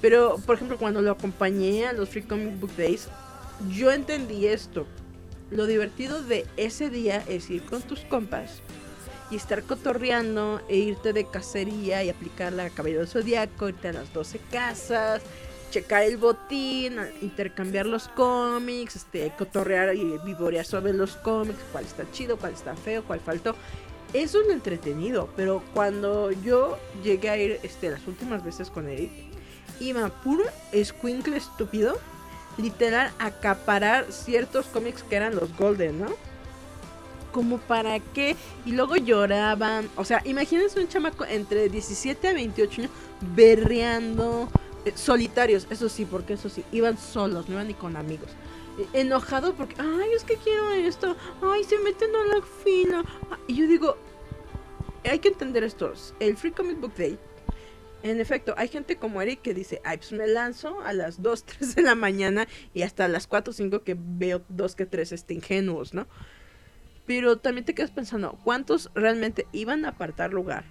Pero, 0.00 0.36
por 0.44 0.56
ejemplo, 0.56 0.76
cuando 0.76 1.00
lo 1.00 1.12
acompañé 1.12 1.86
a 1.86 1.92
los 1.94 2.10
Free 2.10 2.22
Comic 2.22 2.60
Book 2.60 2.72
Days, 2.76 3.08
yo 3.70 3.90
entendí 3.90 4.46
esto. 4.46 4.86
Lo 5.50 5.66
divertido 5.66 6.22
de 6.22 6.46
ese 6.56 6.90
día 6.90 7.22
es 7.28 7.50
ir 7.50 7.62
con 7.64 7.82
tus 7.82 8.00
compas 8.00 8.62
y 9.30 9.36
estar 9.36 9.62
cotorreando 9.62 10.60
e 10.68 10.76
irte 10.76 11.12
de 11.12 11.26
cacería 11.26 12.02
y 12.02 12.10
aplicar 12.10 12.52
la 12.52 12.70
cabello 12.70 12.98
del 12.98 13.08
zodiaco, 13.08 13.68
irte 13.68 13.88
a 13.88 13.92
las 13.92 14.12
12 14.12 14.38
casas, 14.50 15.22
checar 15.70 16.04
el 16.04 16.16
botín, 16.16 16.98
intercambiar 17.20 17.86
los 17.86 18.08
cómics, 18.08 18.96
este, 18.96 19.32
cotorrear 19.36 19.94
y 19.94 20.18
vivorear 20.24 20.64
sobre 20.64 20.92
los 20.92 21.16
cómics, 21.16 21.58
cuál 21.72 21.84
está 21.84 22.10
chido, 22.12 22.36
cuál 22.36 22.52
está 22.52 22.76
feo, 22.76 23.04
cuál 23.04 23.20
faltó. 23.20 23.54
Es 24.12 24.34
lo 24.34 24.52
entretenido, 24.52 25.28
pero 25.36 25.62
cuando 25.74 26.30
yo 26.30 26.78
llegué 27.02 27.30
a 27.30 27.36
ir 27.36 27.58
este, 27.64 27.90
las 27.90 28.06
últimas 28.06 28.44
veces 28.44 28.70
con 28.70 28.88
Eric, 28.88 29.10
iba 29.80 30.08
puro 30.22 30.44
escuincle 30.70 31.36
estúpido, 31.36 31.98
literal 32.58 33.12
acaparar 33.18 34.12
ciertos 34.12 34.66
cómics 34.66 35.02
que 35.02 35.16
eran 35.16 35.34
los 35.34 35.56
Golden, 35.56 36.00
¿no? 36.00 36.06
Como 37.32 37.58
para 37.58 37.98
qué, 37.98 38.36
y 38.64 38.72
luego 38.72 38.96
lloraban, 38.96 39.88
o 39.96 40.04
sea, 40.04 40.22
imagínense 40.24 40.78
un 40.78 40.88
chamaco 40.88 41.24
entre 41.24 41.68
17 41.68 42.28
a 42.28 42.32
28 42.32 42.82
años 42.82 42.92
berreando, 43.34 44.48
eh, 44.84 44.92
solitarios, 44.94 45.66
eso 45.70 45.88
sí, 45.88 46.04
porque 46.04 46.34
eso 46.34 46.48
sí, 46.48 46.64
iban 46.70 46.96
solos, 46.96 47.48
no 47.48 47.54
iban 47.54 47.66
ni 47.66 47.74
con 47.74 47.96
amigos. 47.96 48.30
E, 48.78 49.00
enojado 49.00 49.54
porque, 49.54 49.74
ay, 49.78 50.10
es 50.14 50.22
que 50.22 50.36
quiero 50.36 50.70
esto, 50.72 51.16
ay, 51.42 51.64
se 51.64 51.78
meten 51.78 52.10
a 52.14 52.36
la 52.36 52.42
fila. 52.62 53.04
Ah, 53.30 53.38
y 53.48 53.56
yo 53.56 53.66
digo, 53.66 53.96
hay 55.02 55.18
que 55.18 55.28
entender 55.28 55.64
esto, 55.64 55.92
el 56.20 56.36
Free 56.36 56.52
Comic 56.52 56.80
Book 56.80 56.94
Day 56.96 57.18
en 58.04 58.20
efecto, 58.20 58.54
hay 58.58 58.68
gente 58.68 58.96
como 58.96 59.22
Eric 59.22 59.40
que 59.40 59.54
dice, 59.54 59.80
ay, 59.82 59.96
pues 59.96 60.12
me 60.12 60.26
lanzo 60.26 60.82
a 60.82 60.92
las 60.92 61.22
2, 61.22 61.44
3 61.44 61.74
de 61.76 61.82
la 61.82 61.94
mañana 61.94 62.46
y 62.74 62.82
hasta 62.82 63.08
las 63.08 63.26
4 63.26 63.50
o 63.50 63.54
5 63.54 63.82
que 63.82 63.96
veo 63.98 64.42
dos 64.48 64.76
que 64.76 64.84
tres 64.84 65.10
este, 65.10 65.32
ingenuos, 65.32 65.94
¿no? 65.94 66.06
Pero 67.06 67.38
también 67.38 67.64
te 67.64 67.74
quedas 67.74 67.90
pensando, 67.90 68.38
¿cuántos 68.44 68.90
realmente 68.94 69.46
iban 69.52 69.86
a 69.86 69.90
apartar 69.90 70.32
lugar? 70.32 70.64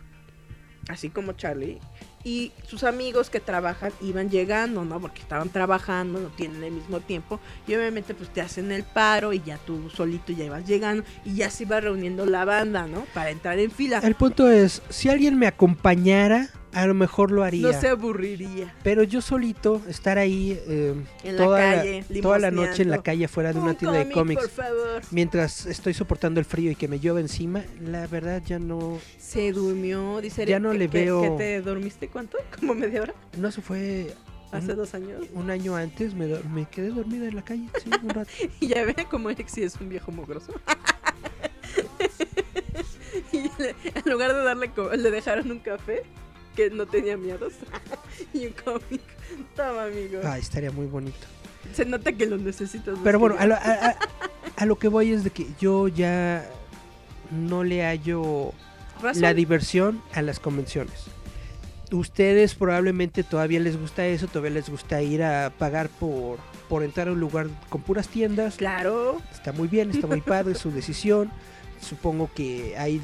Así 0.89 1.10
como 1.10 1.34
Charlie. 1.34 1.80
Y 2.23 2.51
sus 2.68 2.84
amigos 2.84 3.30
que 3.30 3.39
trabajan 3.39 3.91
iban 4.01 4.30
llegando, 4.30 4.85
¿no? 4.85 4.99
Porque 4.99 5.22
estaban 5.22 5.49
trabajando, 5.49 6.19
no 6.19 6.30
tienen 6.30 6.64
el 6.64 6.72
mismo 6.72 6.99
tiempo. 6.99 7.39
Y 7.68 7.76
obviamente 7.76 8.14
pues 8.14 8.31
te 8.31 8.41
hacen 8.41 8.72
el 8.72 8.84
paro 8.84 9.34
y 9.34 9.41
ya 9.41 9.57
tú 9.57 9.89
solito 9.89 10.34
ya 10.34 10.45
ibas 10.45 10.68
llegando 10.68 11.03
y 11.26 11.35
ya 11.35 11.49
se 11.49 11.64
iba 11.64 11.80
reuniendo 11.80 12.26
la 12.26 12.45
banda, 12.45 12.88
¿no? 12.88 13.05
Para 13.14 13.30
entrar 13.31 13.60
en 13.60 13.72
fila. 13.72 13.99
El 13.99 14.15
punto 14.15 14.49
es, 14.49 14.81
si 14.89 15.10
alguien 15.10 15.38
me 15.38 15.47
acompañara, 15.47 16.49
a 16.74 16.88
lo 16.88 16.94
mejor 16.94 17.32
lo 17.32 17.44
haría. 17.44 17.72
No 17.72 17.80
se 17.80 17.90
aburriría. 17.90 18.74
Pero 18.84 19.04
yo 19.04 19.22
solito, 19.22 19.82
estar 19.88 20.18
ahí 20.18 20.60
eh, 20.68 20.95
toda, 21.38 21.84
la, 21.84 22.04
toda 22.22 22.40
la 22.40 22.52
noche 22.52 22.84
en 22.84 22.90
la 22.90 23.02
calle 23.02 23.28
fuera 23.28 23.54
de 23.54 23.60
una 23.60 23.76
tienda 23.76 24.00
de 24.00 24.12
cómics. 24.12 24.50
Mientras 25.12 25.66
estoy 25.66 25.94
soportando 25.94 26.40
el 26.40 26.45
frío 26.45 26.72
y 26.72 26.76
que 26.76 26.88
me 26.88 27.00
llueve 27.00 27.22
encima, 27.22 27.64
la 27.82 28.08
verdad 28.08 28.41
ya 28.45 28.60
no... 28.60 29.00
Se 29.18 29.52
durmió, 29.52 30.22
dice 30.22 30.45
Ya 30.45 30.60
no 30.60 30.74
le 30.74 30.88
veo... 30.88 31.22
¿Que 31.22 31.30
te 31.32 31.62
dormiste 31.62 32.08
cuánto? 32.08 32.38
¿Como 32.60 32.74
media 32.74 33.02
hora? 33.02 33.14
No, 33.38 33.52
se 33.52 33.62
fue... 33.62 34.14
¿Hace 34.52 34.76
dos 34.76 34.94
años? 34.94 35.24
Un 35.34 35.50
año 35.50 35.76
antes 35.76 36.14
me, 36.14 36.28
me 36.28 36.66
quedé 36.66 36.90
dormida 36.90 37.28
en 37.28 37.36
la 37.36 37.44
calle, 37.44 37.68
sí, 37.84 37.90
un 38.04 38.10
rato. 38.10 38.30
y 38.60 38.68
ya 38.68 38.86
ve 38.86 38.94
como 39.10 39.32
Eric 39.32 39.48
sí 39.48 39.64
es 39.64 39.76
un 39.82 39.90
viejo 39.90 40.12
mogroso. 40.12 40.54
y 43.32 43.38
en 43.40 44.12
lugar 44.12 44.32
de 44.32 44.44
darle, 44.44 44.70
le 44.95 45.10
dejaron 45.10 45.50
un 45.50 45.58
café 45.58 46.04
que 46.55 46.69
no 46.69 46.85
tenía 46.85 47.17
miedos. 47.17 47.53
y 48.34 48.47
un 48.47 48.53
cómic. 48.53 49.01
Toma, 49.55 49.85
amigo. 49.85 50.21
Ah, 50.23 50.38
estaría 50.38 50.71
muy 50.71 50.85
bonito. 50.85 51.25
Se 51.73 51.85
nota 51.85 52.11
que 52.11 52.25
lo 52.25 52.38
necesitas. 52.38 52.97
Pero 53.03 53.19
bueno, 53.19 53.35
a 53.39 53.45
lo, 53.45 53.55
a, 53.55 54.65
lo, 54.65 54.77
que 54.77 54.88
voy 54.89 55.13
es 55.13 55.23
de 55.23 55.30
que 55.30 55.47
yo 55.59 55.88
ya 55.88 56.45
no 57.31 57.63
le 57.63 57.84
hallo 57.84 58.53
la 59.15 59.34
diversión 59.34 60.01
a 60.13 60.21
las 60.21 60.39
convenciones. 60.39 61.05
Ustedes 61.91 62.55
probablemente 62.55 63.23
todavía 63.23 63.59
les 63.59 63.80
gusta 63.80 64.05
eso, 64.05 64.27
todavía 64.27 64.51
les 64.51 64.69
gusta 64.69 65.01
ir 65.01 65.23
a 65.23 65.51
pagar 65.57 65.89
por, 65.89 66.39
por 66.67 66.84
entrar 66.84 67.07
a 67.07 67.11
un 67.11 67.19
lugar 67.19 67.47
con 67.69 67.81
puras 67.81 68.07
tiendas. 68.07 68.55
Claro. 68.55 69.21
Está 69.31 69.51
muy 69.51 69.67
bien, 69.67 69.91
está 69.91 70.07
muy 70.07 70.21
padre, 70.21 70.55
su 70.55 70.71
decisión. 70.71 71.31
Supongo 71.80 72.30
que 72.34 72.75
hay 72.77 73.01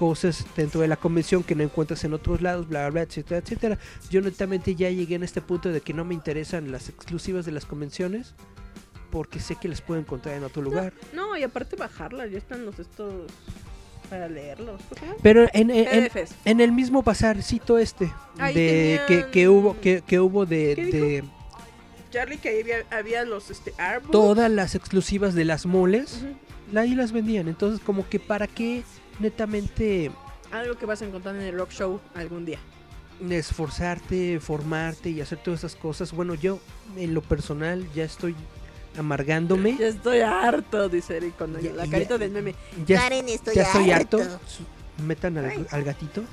cosas 0.00 0.46
dentro 0.56 0.80
de 0.80 0.88
la 0.88 0.96
convención 0.96 1.42
que 1.42 1.54
no 1.54 1.62
encuentras 1.62 2.02
en 2.04 2.14
otros 2.14 2.40
lados, 2.40 2.66
bla, 2.66 2.84
bla, 2.84 2.90
bla, 2.90 3.02
etcétera, 3.02 3.42
etcétera. 3.44 3.78
Yo 4.08 4.22
netamente 4.22 4.74
ya 4.74 4.88
llegué 4.88 5.16
en 5.16 5.22
este 5.22 5.42
punto 5.42 5.68
de 5.68 5.82
que 5.82 5.92
no 5.92 6.06
me 6.06 6.14
interesan 6.14 6.72
las 6.72 6.88
exclusivas 6.88 7.44
de 7.44 7.52
las 7.52 7.66
convenciones 7.66 8.34
porque 9.10 9.40
sé 9.40 9.56
que 9.56 9.68
las 9.68 9.82
puedo 9.82 10.00
encontrar 10.00 10.36
en 10.36 10.44
otro 10.44 10.62
lugar. 10.62 10.94
No, 11.12 11.36
y 11.36 11.42
aparte 11.42 11.76
bajarlas, 11.76 12.30
ya 12.30 12.38
están 12.38 12.64
los 12.64 12.78
estos 12.78 13.12
para 14.08 14.26
leerlos. 14.26 14.80
Pero 15.22 15.46
en, 15.52 15.70
en, 15.70 16.60
el 16.62 16.72
mismo 16.72 17.02
pasarcito 17.02 17.76
este 17.76 18.10
de 18.54 19.02
que, 19.06 19.26
que, 19.30 19.50
hubo 19.50 19.78
que, 19.82 20.00
que 20.00 20.18
hubo 20.18 20.46
de, 20.46 20.76
de 20.76 21.24
Charlie 22.10 22.38
que 22.38 22.58
había, 22.58 22.76
había 22.90 23.24
los 23.26 23.50
este, 23.50 23.74
Todas 24.10 24.50
las 24.50 24.74
exclusivas 24.74 25.34
de 25.34 25.44
las 25.44 25.66
moles, 25.66 26.24
ahí 26.74 26.94
las 26.94 27.12
vendían. 27.12 27.48
Entonces, 27.48 27.80
como 27.84 28.08
que 28.08 28.18
para 28.18 28.46
qué 28.46 28.82
netamente... 29.20 30.10
Algo 30.50 30.76
que 30.76 30.86
vas 30.86 31.00
a 31.02 31.04
encontrar 31.04 31.36
en 31.36 31.42
el 31.42 31.56
rock 31.56 31.70
show 31.70 32.00
algún 32.14 32.44
día. 32.44 32.58
Esforzarte, 33.28 34.40
formarte 34.40 35.10
y 35.10 35.20
hacer 35.20 35.38
todas 35.38 35.60
esas 35.60 35.76
cosas. 35.76 36.12
Bueno, 36.12 36.34
yo 36.34 36.58
en 36.96 37.14
lo 37.14 37.22
personal 37.22 37.86
ya 37.94 38.04
estoy 38.04 38.34
amargándome. 38.98 39.76
Ya 39.78 39.88
estoy 39.88 40.20
harto, 40.20 40.88
dice 40.88 41.18
Eric 41.18 41.36
con 41.36 41.52
la 41.52 41.86
carita 41.86 42.18
del 42.18 42.32
meme. 42.32 42.54
Ya, 42.86 42.98
Karen, 43.00 43.28
estoy 43.28 43.54
ya 43.54 43.62
estoy 43.62 43.90
harto. 43.92 44.18
Metan 45.06 45.38
al, 45.38 45.84
gatito. 45.84 46.24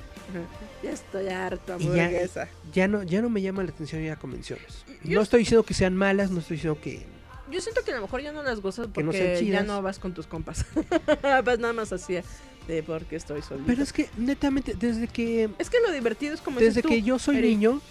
Ya 0.82 0.92
estoy 0.92 1.28
harto, 1.28 1.74
hamburguesa. 1.74 2.48
Ya, 2.74 2.88
no, 2.88 3.04
ya 3.04 3.22
no 3.22 3.30
me 3.30 3.42
llama 3.42 3.64
la 3.64 3.70
atención 3.70 4.02
ir 4.02 4.12
a 4.12 4.16
convenciones. 4.16 4.84
no 5.04 5.22
estoy 5.22 5.42
diciendo 5.42 5.64
que 5.64 5.74
sean 5.74 5.96
malas, 5.96 6.32
no 6.32 6.40
estoy 6.40 6.58
diciendo 6.58 6.80
que 6.82 7.06
yo 7.50 7.62
siento 7.62 7.82
que 7.84 7.92
a 7.92 7.96
lo 7.96 8.02
mejor 8.02 8.22
ya 8.22 8.34
no 8.34 8.44
las 8.44 8.60
gozas 8.60 8.88
porque 8.94 9.46
ya 9.46 9.64
no 9.64 9.82
vas 9.82 10.00
con 10.00 10.14
tus 10.14 10.28
compas. 10.28 10.66
vas 11.46 11.60
nada 11.60 11.74
más 11.74 11.94
así 11.94 12.18
de 12.68 12.84
porque 12.84 13.16
estoy 13.16 13.42
solito. 13.42 13.66
Pero 13.66 13.82
es 13.82 13.94
que 13.94 14.10
netamente 14.18 14.76
desde 14.76 15.08
que 15.08 15.50
Es 15.58 15.70
que 15.70 15.78
lo 15.80 15.92
divertido 15.92 16.34
es 16.34 16.42
como 16.42 16.60
Desde 16.60 16.84
que 16.84 17.02
yo 17.02 17.18
soy 17.18 17.38
niño 17.38 17.82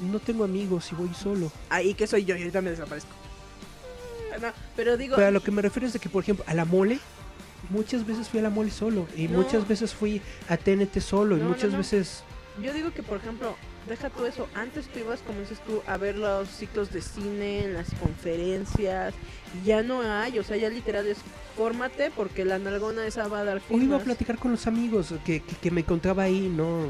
no 0.00 0.18
tengo 0.18 0.44
amigos 0.44 0.90
y 0.90 0.94
voy 0.94 1.10
solo. 1.14 1.52
Ahí 1.68 1.94
que 1.94 2.06
soy 2.06 2.24
yo 2.24 2.34
y 2.36 2.40
ahorita 2.40 2.60
me 2.60 2.70
desaparezco. 2.70 3.10
Ah, 4.42 4.52
pero 4.74 4.96
digo 4.96 5.14
Pero 5.14 5.28
a 5.28 5.30
lo 5.30 5.42
que 5.42 5.52
me 5.52 5.62
refiero 5.62 5.86
es 5.86 5.92
de 5.92 6.00
que 6.00 6.08
por 6.08 6.22
ejemplo, 6.24 6.44
a 6.48 6.54
la 6.54 6.64
mole 6.64 6.98
muchas 7.70 8.06
veces 8.06 8.28
fui 8.28 8.40
a 8.40 8.42
la 8.42 8.50
mole 8.50 8.70
solo 8.70 9.06
y 9.16 9.28
muchas 9.28 9.66
veces 9.66 9.94
fui 9.94 10.20
a 10.48 10.56
TNT 10.56 10.98
solo 11.00 11.36
y 11.36 11.40
muchas 11.40 11.76
veces 11.76 12.24
Yo 12.62 12.72
digo 12.72 12.92
que 12.92 13.02
por 13.02 13.18
ejemplo 13.18 13.56
deja 13.88 14.10
todo 14.10 14.26
eso. 14.26 14.48
Antes 14.54 14.88
tú 14.88 14.98
ibas, 15.00 15.20
como 15.20 15.40
dices 15.40 15.60
tú, 15.66 15.82
a 15.86 15.96
ver 15.96 16.16
los 16.16 16.48
ciclos 16.48 16.92
de 16.92 17.02
cine, 17.02 17.68
las 17.68 17.90
conferencias. 17.94 19.14
ya 19.64 19.82
no 19.82 20.02
hay, 20.02 20.38
o 20.38 20.42
sea, 20.44 20.56
ya 20.56 20.68
literal 20.68 21.06
es 21.06 21.18
fórmate 21.56 22.10
porque 22.10 22.44
la 22.44 22.58
nalgona 22.58 23.06
esa 23.06 23.28
va 23.28 23.40
a 23.40 23.44
dar 23.44 23.62
O 23.70 23.78
iba 23.78 23.96
a 23.96 24.00
platicar 24.00 24.38
con 24.38 24.50
los 24.50 24.66
amigos 24.66 25.14
que, 25.24 25.40
que, 25.40 25.54
que 25.56 25.70
me 25.70 25.82
encontraba 25.82 26.24
ahí, 26.24 26.48
¿no? 26.48 26.88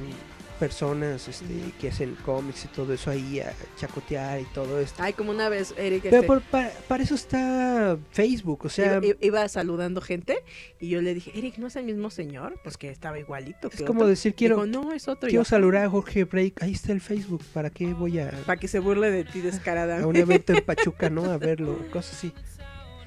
Personas 0.55 1.29
este, 1.29 1.73
que 1.81 1.89
hacen 1.89 2.17
cómics 2.25 2.65
y 2.65 2.69
todo 2.69 2.93
eso 2.93 3.11
ahí 3.11 3.41
a 3.41 3.53
chacotear 3.77 4.41
y 4.41 4.45
todo 4.45 4.81
esto. 4.81 5.03
Ay, 5.03 5.13
como 5.13 5.31
una 5.31 5.49
vez, 5.49 5.75
Eric. 5.77 6.03
Pero 6.03 6.37
este 6.37 6.71
para, 6.89 7.03
eso 7.03 7.15
está 7.15 7.99
Facebook, 8.11 8.65
o 8.65 8.69
sea. 8.69 9.01
Iba, 9.21 9.49
saludando 9.49 10.01
gente 10.01 10.39
y 10.81 10.89
yo 10.89 11.03
le 11.03 11.15
dije, 11.15 11.33
Eric, 11.35 11.59
¿no 11.59 11.67
es 11.67 11.77
el 11.77 11.85
mismo 11.85 12.11
señor? 12.11 12.59
Pues 12.63 12.77
que 12.77 12.91
estaba 12.91 13.19
igualito. 13.19 13.69
es 13.73 13.83
como 13.83 14.07
decir, 14.07 14.35
quiero. 14.35 14.67
no, 14.67 14.93
es 14.93 15.09
otro. 15.09 15.29
Quiero 15.29 15.45
saludar 15.45 15.85
a 15.85 15.91
Jorge 15.91 16.25
Break. 16.25 16.63
Ahí 16.63 16.73
está 16.73 16.93
el 16.93 17.01
Facebook. 17.01 17.43
¿Para 17.53 17.71
qué 17.71 17.93
voy 17.93 18.19
a.? 18.19 18.31
Para 18.47 18.59
que 18.59 18.69
se 18.69 18.79
burle 18.79 19.11
de 19.11 19.25
ti 19.25 19.41
descarada. 19.41 20.01
A 20.01 20.07
un 20.07 20.17
evento 20.17 20.53
en 20.53 20.63
Pachuca, 20.65 21.11
¿no? 21.11 21.25
A 21.25 21.39
verlo, 21.39 21.79
cosas 21.91 22.15
así. 22.15 22.33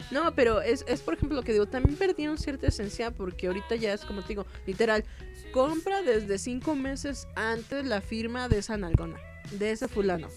No, 0.09 0.33
pero 0.35 0.61
es, 0.61 0.85
es 0.87 1.01
por 1.01 1.15
ejemplo 1.15 1.35
lo 1.35 1.43
que 1.43 1.51
digo, 1.51 1.65
también 1.65 1.97
perdieron 1.97 2.37
cierta 2.37 2.67
esencia 2.67 3.11
porque 3.11 3.47
ahorita 3.47 3.75
ya 3.75 3.93
es 3.93 4.05
como 4.05 4.21
te 4.21 4.29
digo, 4.29 4.45
literal, 4.65 5.03
compra 5.51 6.01
desde 6.01 6.37
cinco 6.37 6.75
meses 6.75 7.27
antes 7.35 7.85
la 7.85 8.01
firma 8.01 8.49
de 8.49 8.59
esa 8.59 8.77
nalgona, 8.77 9.19
de 9.51 9.71
ese 9.71 9.87
fulano. 9.87 10.27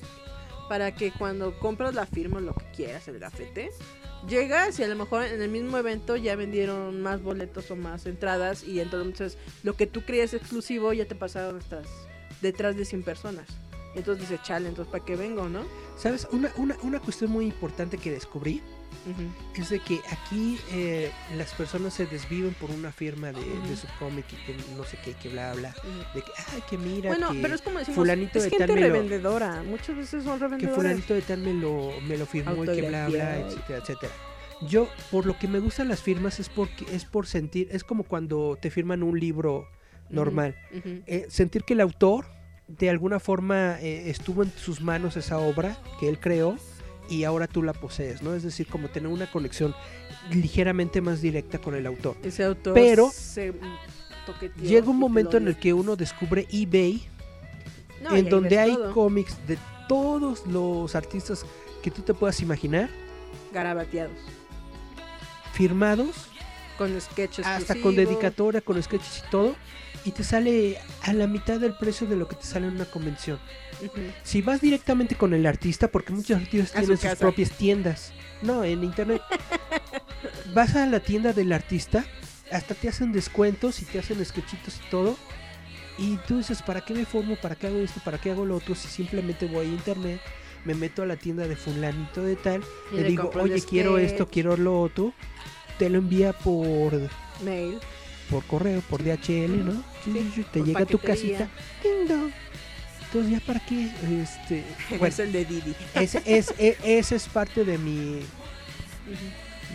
Para 0.69 0.95
que 0.95 1.11
cuando 1.11 1.59
compras 1.59 1.95
la 1.95 2.07
firma, 2.07 2.41
lo 2.41 2.55
que 2.55 2.65
quieras, 2.71 3.09
el 3.09 3.19
gafete, 3.19 3.71
llegas 4.29 4.79
y 4.79 4.85
a 4.85 4.89
lo 4.89 4.97
mejor 4.97 5.25
en 5.25 5.43
el 5.43 5.51
mismo 5.51 5.79
evento 5.79 6.17
ya 6.17 6.37
vendieron 6.37 7.01
más 7.01 7.23
boletos 7.23 7.71
o 7.71 7.77
más 7.77 8.07
entradas 8.07 8.63
y 8.63 8.81
entonces 8.81 9.37
lo 9.63 9.75
que 9.75 9.87
tú 9.87 10.03
creías 10.03 10.35
exclusivo 10.35 10.93
ya 10.93 11.07
te 11.07 11.15
pasaron 11.15 11.59
estas 11.59 11.87
detrás 12.41 12.77
de 12.77 12.85
100 12.85 13.03
personas. 13.03 13.47
Entonces 13.95 14.29
dice, 14.29 14.41
chale, 14.45 14.69
entonces 14.69 14.93
¿para 14.93 15.05
qué 15.05 15.17
vengo, 15.17 15.49
no? 15.49 15.65
¿Sabes? 15.97 16.29
Una, 16.31 16.53
una, 16.57 16.77
una 16.83 17.01
cuestión 17.01 17.31
muy 17.31 17.47
importante 17.47 17.99
que 17.99 18.13
descubrí 18.13 18.63
es 19.55 19.71
de 19.71 19.81
que 19.81 20.01
aquí 20.11 20.59
eh, 20.73 21.11
las 21.37 21.53
personas 21.55 21.95
se 21.95 22.07
desviven 22.07 22.55
por 22.55 22.71
una 22.71 22.93
firma 22.93 23.33
de, 23.33 23.43
su 23.77 23.87
cómic 23.99 24.27
y 24.33 24.37
que 24.47 24.57
no 24.77 24.85
sé 24.85 24.99
qué, 25.05 25.15
que 25.15 25.29
bla, 25.29 25.53
bla. 25.55 25.75
De 26.15 26.23
que, 26.23 26.31
ay, 26.53 26.63
que 26.69 26.79
mira. 26.79 27.11
Bueno, 27.11 27.31
pero 27.41 27.55
es 27.55 27.63
como 27.63 27.79
decimos, 27.79 27.97
fulanito 27.97 28.39
es 28.39 28.45
de 28.45 28.51
gente 28.51 28.67
revendedora. 28.67 29.63
Muchas 29.63 29.97
veces 29.97 30.25
son 30.25 30.41
revendedores. 30.41 30.77
Que 30.77 30.83
fulanito 30.83 31.15
de 31.15 31.23
tal 31.23 31.41
me 31.41 31.55
lo, 31.55 31.93
me 32.07 32.17
lo 32.17 32.27
firmó 32.27 32.65
y 32.65 32.67
que 32.67 32.89
bla, 32.89 33.09
bla, 33.09 33.39
etcétera, 33.41 33.79
etcétera. 33.79 34.13
Yo, 34.63 34.89
por 35.11 35.25
lo 35.25 35.39
que 35.39 35.49
me 35.49 35.59
gustan 35.59 35.89
las 35.89 36.03
firmas 36.03 36.39
es 36.39 36.51
porque 36.51 36.85
es 36.95 37.07
por 37.07 37.27
sentir, 37.27 37.69
es 37.71 37.83
como 37.83 38.05
cuando 38.05 38.59
te 38.61 38.71
firman 38.71 39.03
un 39.03 39.19
libro 39.19 39.67
normal. 40.11 40.55
Eh, 41.07 41.27
sentir 41.31 41.65
que 41.65 41.73
el 41.73 41.81
autor 41.81 42.27
de 42.69 42.91
alguna 42.91 43.21
forma 43.21 43.81
eh, 43.81 44.11
estuvo 44.11 44.43
en 44.43 44.51
sus 44.53 44.81
manos 44.81 45.17
esa 45.17 45.39
obra 45.39 45.79
que 45.99 46.09
él 46.09 46.21
creó 46.21 46.57
y 47.11 47.25
ahora 47.25 47.49
tú 47.49 47.63
la 47.63 47.73
posees, 47.73 48.23
¿no? 48.23 48.35
Es 48.35 48.45
decir, 48.45 48.69
como 48.69 48.89
tener 48.89 49.11
una 49.11 49.31
conexión 49.31 49.75
ligeramente 50.31 51.01
más 51.01 51.21
directa 51.21 51.59
con 51.59 51.75
el 51.75 51.87
autor. 51.87 52.17
Ese 52.23 52.45
autor 52.45 52.73
Pero 52.75 53.11
llega 54.63 54.89
un 54.89 54.99
momento 54.99 55.37
en 55.37 55.49
el 55.49 55.59
que 55.59 55.75
uno 55.75 55.97
descubre 55.97 56.47
eBay, 56.51 57.03
en 58.13 58.29
donde 58.31 58.59
hay 58.59 58.79
cómics 58.95 59.37
de 59.47 59.59
todos 59.89 60.47
los 60.47 60.95
artistas 60.95 61.45
que 61.83 61.91
tú 61.91 62.03
te 62.03 62.15
puedas 62.15 62.41
imaginar. 62.41 62.89
Garabateados. 63.53 64.17
Firmados. 65.53 66.29
Con 66.79 66.99
sketches. 67.01 67.45
Hasta 67.45 67.75
con 67.75 67.97
dedicatoria, 67.97 68.61
con 68.61 68.81
sketches 68.81 69.25
y 69.27 69.31
todo. 69.31 69.57
Y 70.05 70.13
te 70.13 70.23
sale 70.23 70.79
a 71.03 71.13
la 71.13 71.27
mitad 71.27 71.59
del 71.59 71.75
precio 71.75 72.07
de 72.07 72.17
lo 72.17 72.29
que 72.29 72.37
te 72.37 72.45
sale 72.45 72.69
en 72.69 72.75
una 72.75 72.85
convención. 72.85 73.39
Si 74.23 74.43
vas 74.43 74.61
directamente 74.61 75.15
con 75.15 75.35
el 75.35 75.47
artista, 75.47 75.89
porque 75.89 76.13
muchos 76.13 76.39
artistas 76.39 76.73
tienen 76.73 76.99
sus 76.99 77.15
propias 77.17 77.51
tiendas. 77.53 78.13
No, 78.43 78.65
en 78.65 78.85
internet. 78.85 79.23
vas 80.55 80.77
a 80.77 80.87
la 80.87 81.01
tienda 81.01 81.33
del 81.33 81.53
artista, 81.53 82.05
hasta 82.51 82.75
te 82.75 82.89
hacen 82.89 83.13
descuentos 83.13 83.83
y 83.83 83.85
te 83.85 83.99
hacen 83.99 84.25
sketchitos 84.25 84.77
y 84.77 84.91
todo. 84.91 85.17
Y 85.99 86.17
tú 86.27 86.39
dices, 86.39 86.63
¿para 86.63 86.81
qué 86.81 86.95
me 86.95 87.05
formo? 87.05 87.37
¿Para 87.37 87.55
qué 87.55 87.67
hago 87.67 87.79
esto? 87.79 88.01
¿Para 88.05 88.19
qué 88.19 88.31
hago 88.31 88.47
lo 88.47 88.57
otro? 88.57 88.75
Si 88.75 88.89
simplemente 88.89 89.47
voy 89.47 89.67
a 89.67 89.69
internet, 89.69 90.21
me 90.65 90.75
meto 90.75 91.03
a 91.03 91.07
la 91.07 91.17
tienda 91.17 91.47
de 91.47 91.57
fulanito 91.57 92.23
de 92.23 92.37
tal, 92.37 92.63
y 92.93 92.97
le, 92.97 93.05
digo, 93.05 93.31
oye, 93.35 93.63
quiero 93.63 93.99
esto, 93.99 94.27
quiero 94.27 94.57
lo 94.57 94.81
otro. 94.81 95.13
Te 95.79 95.89
lo 95.89 95.99
envía 95.99 96.33
por 96.33 96.93
mail, 97.43 97.79
por 98.31 98.45
correo, 98.45 98.83
por 98.83 99.03
DHL, 99.03 99.65
¿no? 99.65 99.83
te 100.53 100.63
llega 100.63 100.81
a 100.81 100.87
tu 100.87 100.99
casita. 100.99 101.49
Entonces, 103.13 103.33
¿ya 103.33 103.41
para 103.45 103.59
qué? 103.59 103.91
Este, 104.23 104.65
bueno, 104.91 105.07
es 105.07 105.19
el 105.19 105.33
de 105.33 105.45
Didi. 105.45 105.75
Ese 105.95 106.23
es, 106.25 106.55
e, 106.59 106.77
ese 106.85 107.17
es 107.17 107.27
parte 107.27 107.65
de 107.65 107.77
mi... 107.77 108.21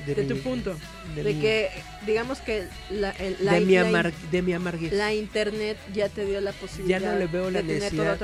De, 0.06 0.24
tu 0.24 0.38
punto. 0.38 0.78
De, 1.16 1.24
que, 1.40 1.70
digamos 2.06 2.40
que 2.40 2.68
la, 2.92 3.14
la, 3.42 3.54
de, 3.54 3.62
mi 3.62 3.76
amar, 3.76 4.14
de 4.14 4.42
mi 4.42 4.54
amarguez. 4.54 4.94
La 4.94 5.14
internet 5.14 5.78
ya 5.94 6.08
te 6.10 6.26
dio 6.26 6.40
la 6.42 6.52
posibilidad 6.54 7.02
ya 7.02 7.12
no 7.12 7.18
le 7.18 7.26
veo 7.26 7.50
la 7.50 7.64
de 7.64 7.74
necesidad 7.74 8.20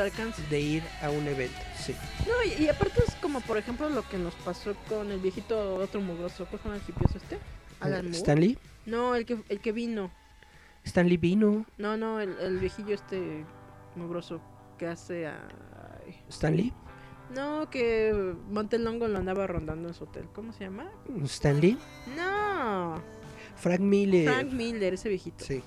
de 0.49 0.59
ir 0.59 0.83
a 1.01 1.09
un 1.09 1.27
evento. 1.27 1.57
Sí. 1.77 1.95
No, 2.27 2.63
y, 2.63 2.69
aparte 2.69 3.01
es 3.05 3.15
como, 3.15 3.41
por 3.41 3.57
ejemplo, 3.57 3.89
lo 3.89 4.07
que 4.07 4.17
nos 4.17 4.35
pasó 4.35 4.75
con 4.88 5.11
el 5.11 5.19
viejito 5.19 5.75
otro 5.75 5.99
mugroso. 6.01 6.45
¿Cuál 6.45 6.61
fue 6.61 6.75
el 6.75 6.81
hipioso 6.88 7.17
este? 7.17 7.38
Alan 7.79 8.13
¿Stanley? 8.13 8.57
No, 8.85 9.15
el 9.15 9.25
que, 9.25 9.39
el 9.49 9.59
que 9.59 9.71
vino. 9.71 10.11
¿Stanley 10.85 11.17
vino? 11.17 11.65
No, 11.77 11.97
no, 11.97 12.21
el, 12.21 12.38
el 12.39 12.59
viejillo 12.59 12.93
este 12.93 13.43
mugroso 13.95 14.39
que 14.81 14.87
hace 14.87 15.27
a... 15.27 15.47
¿Stanley? 16.27 16.73
No, 17.35 17.69
que 17.69 18.33
Montelongo 18.49 19.07
lo 19.07 19.19
andaba 19.19 19.45
rondando 19.45 19.89
en 19.89 19.93
su 19.93 20.05
hotel. 20.05 20.25
¿Cómo 20.33 20.53
se 20.53 20.63
llama? 20.63 20.89
¿Stanley? 21.25 21.77
No. 22.17 22.99
Frank 23.57 23.79
Miller. 23.79 24.25
Frank 24.27 24.51
Miller, 24.51 24.95
ese 24.95 25.07
viejito. 25.07 25.45
Sí. 25.45 25.61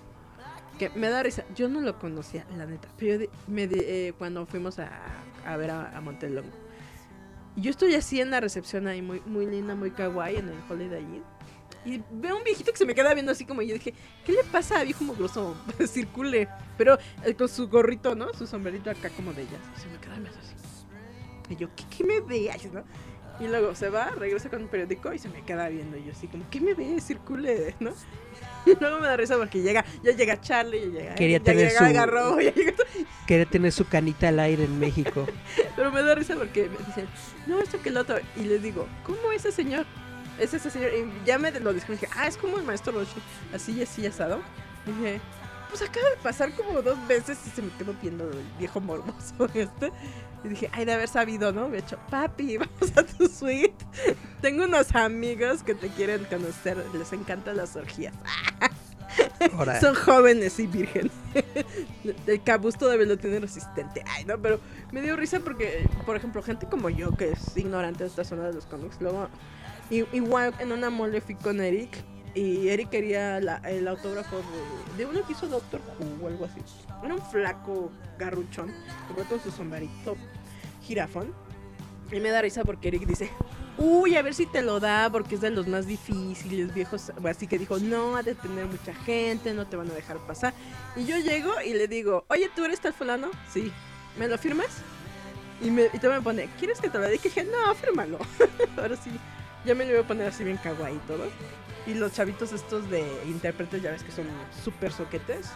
Que 0.81 0.91
me 0.91 1.11
da 1.11 1.23
risa. 1.23 1.45
Yo 1.55 1.69
no 1.69 1.81
lo 1.81 1.97
conocía, 2.01 2.45
la 2.57 2.67
neta. 2.67 2.89
Pero 2.99 3.23
yo 3.23 3.31
me 3.47 3.69
eh, 3.71 4.15
cuando 4.19 4.47
fuimos 4.47 4.81
a, 4.81 4.91
a 5.47 5.57
ver 5.57 5.71
a, 5.71 5.97
a, 5.97 6.01
Montelongo. 6.01 6.51
Yo 7.55 7.71
estoy 7.71 7.95
así 7.95 8.21
en 8.21 8.33
la 8.33 8.41
recepción 8.41 8.89
ahí, 8.89 9.01
muy, 9.01 9.23
muy 9.27 9.47
linda, 9.47 9.77
muy 9.77 9.93
kawaii, 9.93 10.39
en 10.39 10.49
el 10.49 10.59
Holiday 10.69 11.03
Inn. 11.03 11.23
Y 11.85 12.03
veo 12.11 12.37
un 12.37 12.45
viejito 12.45 12.73
que 12.73 12.79
se 12.79 12.87
me 12.87 12.95
queda 12.95 13.13
viendo 13.13 13.33
así 13.33 13.45
como 13.45 13.61
yo 13.63 13.75
dije, 13.75 13.93
¿qué 14.25 14.33
le 14.33 14.45
pasa 14.45 14.81
a 14.81 14.85
viejo 14.85 15.05
mugroso? 15.05 15.57
Circule. 15.87 16.49
Pero 16.79 16.99
eh, 17.25 17.35
con 17.35 17.49
su 17.49 17.69
gorrito, 17.69 18.15
¿no? 18.15 18.33
Su 18.35 18.47
sombrerito 18.47 18.91
acá 18.91 19.11
como 19.11 19.33
de 19.33 19.43
ella. 19.43 19.59
Se 19.77 19.87
me 19.89 19.99
queda 19.99 20.13
viendo 20.13 20.31
así. 20.31 20.55
Y 21.51 21.57
yo, 21.57 21.69
¿qué, 21.77 21.85
qué 21.95 22.05
me 22.05 22.21
veas, 22.21 22.65
no? 22.73 22.85
Y 23.41 23.49
luego 23.49 23.75
se 23.75 23.91
va, 23.91 24.11
regresa 24.11 24.49
con 24.49 24.63
un 24.63 24.69
periódico 24.69 25.13
y 25.13 25.19
se 25.19 25.29
me 25.29 25.43
queda 25.43 25.69
viendo. 25.69 25.97
Y 25.97 26.05
yo 26.05 26.13
así 26.13 26.29
como, 26.29 26.49
¿qué 26.51 26.61
me 26.61 26.75
ve? 26.75 27.01
Circule, 27.01 27.75
¿no? 27.81 27.93
Y 28.67 28.75
luego 28.81 28.99
me 28.99 29.07
da 29.07 29.17
risa 29.17 29.37
porque 29.37 29.61
llega, 29.61 29.85
ya 30.03 30.13
llega 30.13 30.41
Charlie, 30.41 30.91
ya 30.91 31.01
llega, 31.01 31.15
Quería 31.17 31.39
tener 31.39 31.71
su, 31.71 31.85
Quería 33.27 33.45
tener 33.45 33.73
su 33.73 33.87
canita 33.87 34.29
al 34.29 34.41
aire 34.41 34.65
en 34.65 34.79
México. 34.79 35.27
Pero 35.77 35.93
me 35.93 36.03
da 36.03 36.15
risa 36.15 36.35
porque 36.35 36.71
me 36.71 36.79
dicen, 36.87 37.07
no, 37.47 37.61
esto 37.61 37.83
que 37.83 37.91
el 37.91 37.99
otro. 37.99 38.17
Y 38.37 38.45
les 38.45 38.63
digo, 38.63 38.87
¿cómo 39.05 39.33
ese 39.33 39.53
señor? 39.53 39.85
Es 40.39 40.55
ese 40.55 40.71
señor. 40.71 40.91
Y 40.95 41.27
ya 41.27 41.39
me 41.39 41.51
lo 41.53 41.73
dije, 41.73 41.93
dije, 41.93 42.09
ah, 42.17 42.27
es 42.27 42.37
como 42.37 42.59
el 42.59 42.65
maestro 42.65 42.93
Roshi, 42.93 43.21
así 43.53 43.73
y 43.73 43.83
así 43.83 44.07
asado. 44.07 44.41
Y 44.87 44.93
dije, 44.93 45.21
pues 45.69 45.83
acaba 45.83 46.09
de 46.09 46.17
pasar 46.23 46.53
como 46.53 46.83
dos 46.83 46.97
veces 47.09 47.39
y 47.47 47.51
se 47.51 47.63
me 47.63 47.71
quedó 47.73 47.95
viendo 48.01 48.31
el 48.31 48.45
viejo 48.59 48.81
morboso 48.81 49.49
este. 49.55 49.93
Y 50.45 50.49
dije, 50.49 50.71
ay, 50.73 50.85
de 50.85 50.93
haber 50.93 51.09
sabido, 51.09 51.53
¿no? 51.53 51.69
Me 51.69 51.79
he 51.79 51.81
hecho, 51.81 51.99
papi, 52.11 52.57
vamos 52.59 52.97
a 52.97 53.03
tu 53.03 53.27
suite. 53.29 53.75
Tengo 54.41 54.65
unos 54.65 54.95
amigos 54.95 55.63
que 55.63 55.75
te 55.75 55.89
quieren 55.89 56.25
conocer, 56.27 56.77
les 56.93 57.13
encantan 57.13 57.57
las 57.57 57.77
orgías. 57.77 58.15
Son 59.81 59.95
jóvenes 59.95 60.59
y 60.59 60.67
virgen. 60.67 61.11
El 62.27 62.43
cabuz 62.43 62.77
todavía 62.77 63.07
lo 63.07 63.17
tiene 63.17 63.41
resistente. 63.41 64.05
Ay, 64.07 64.25
no, 64.25 64.39
pero 64.39 64.61
me 64.93 65.03
dio 65.03 65.17
risa 65.17 65.41
porque, 65.41 65.89
por 66.05 66.17
ejemplo, 66.17 66.43
gente 66.43 66.67
como 66.67 66.91
yo, 66.91 67.17
que 67.17 67.33
es 67.33 67.57
ignorante 67.57 68.05
de 68.05 68.11
esta 68.11 68.25
zona 68.25 68.45
de 68.45 68.55
los 68.55 68.67
cómics, 68.67 68.97
luego 69.01 69.29
igual 69.91 70.55
en 70.59 70.73
una 70.73 70.91
mole 70.91 71.21
fui 71.21 71.35
con 71.35 71.61
Eric 71.61 72.05
y 72.35 72.69
Eric 72.69 72.91
quería 72.91 73.39
el 73.39 73.89
autógrafo 73.89 74.43
de, 74.97 75.07
uno 75.07 75.25
que 75.25 75.33
hizo 75.33 75.47
Doctor 75.47 75.81
Who 75.99 76.25
o 76.25 76.29
algo 76.29 76.45
así. 76.47 76.61
Era 77.03 77.15
un 77.15 77.23
flaco 77.23 77.93
garruchón, 78.19 78.73
con 79.29 79.41
su 79.41 79.51
sombrerito 79.51 80.17
jirafón. 80.83 81.33
Y 82.11 82.21
me 82.21 82.31
da 82.31 82.43
risa 82.43 82.65
porque 82.65 82.89
Eric 82.89 83.07
dice, 83.07 83.31
uy, 83.79 84.17
a 84.17 84.23
ver 84.23 84.35
si 84.35 84.47
te 84.47 84.63
lo 84.63 84.81
da 84.81 85.11
porque 85.11 85.37
es 85.37 85.41
de 85.41 85.51
los 85.51 85.69
más 85.69 85.87
difíciles, 85.87 86.75
viejos. 86.75 87.13
Así 87.25 87.47
que 87.47 87.59
dijo, 87.59 87.79
no, 87.79 88.17
ha 88.17 88.23
de 88.23 88.35
tener 88.35 88.67
mucha 88.67 88.95
gente, 88.95 89.55
no 89.55 89.67
te 89.67 89.77
van 89.77 89.91
a 89.91 89.95
dejar 89.95 90.19
pasar. 90.19 90.53
Y 90.97 91.05
yo 91.07 91.17
llego 91.19 91.53
y 91.65 91.75
le 91.75 91.87
digo, 91.87 92.25
oye, 92.29 92.51
¿tú 92.55 92.65
eres 92.65 92.81
tal 92.81 92.93
fulano? 92.93 93.31
Sí. 93.53 93.73
¿Me 94.19 94.29
lo 94.29 94.39
firmas? 94.39 94.69
Y, 95.63 95.71
me, 95.71 95.85
y 95.85 96.07
me 96.07 96.21
pone, 96.21 96.49
¿quieres 96.59 96.81
que 96.81 96.91
te 96.91 96.99
lo 96.99 97.05
dé? 97.05 97.15
Y 97.15 97.19
dije, 97.19 97.45
no, 97.45 97.75
fírmalo. 97.75 98.19
Ahora 98.77 98.97
sí. 98.97 99.11
Ya 99.65 99.75
me 99.75 99.85
lo 99.85 99.93
voy 99.93 100.01
a 100.03 100.07
poner 100.07 100.29
así 100.29 100.45
bien 100.45 100.59
kawaii 100.59 100.99
todo. 101.07 101.25
Y 101.87 101.95
los 101.95 102.13
chavitos 102.13 102.53
estos 102.53 102.89
de 102.91 103.05
intérpretes, 103.27 103.83
ya 103.83 103.91
ves 103.91 104.03
que 104.03 104.13
son 104.13 104.27
súper 104.63 104.93
soquetes. 104.93 105.51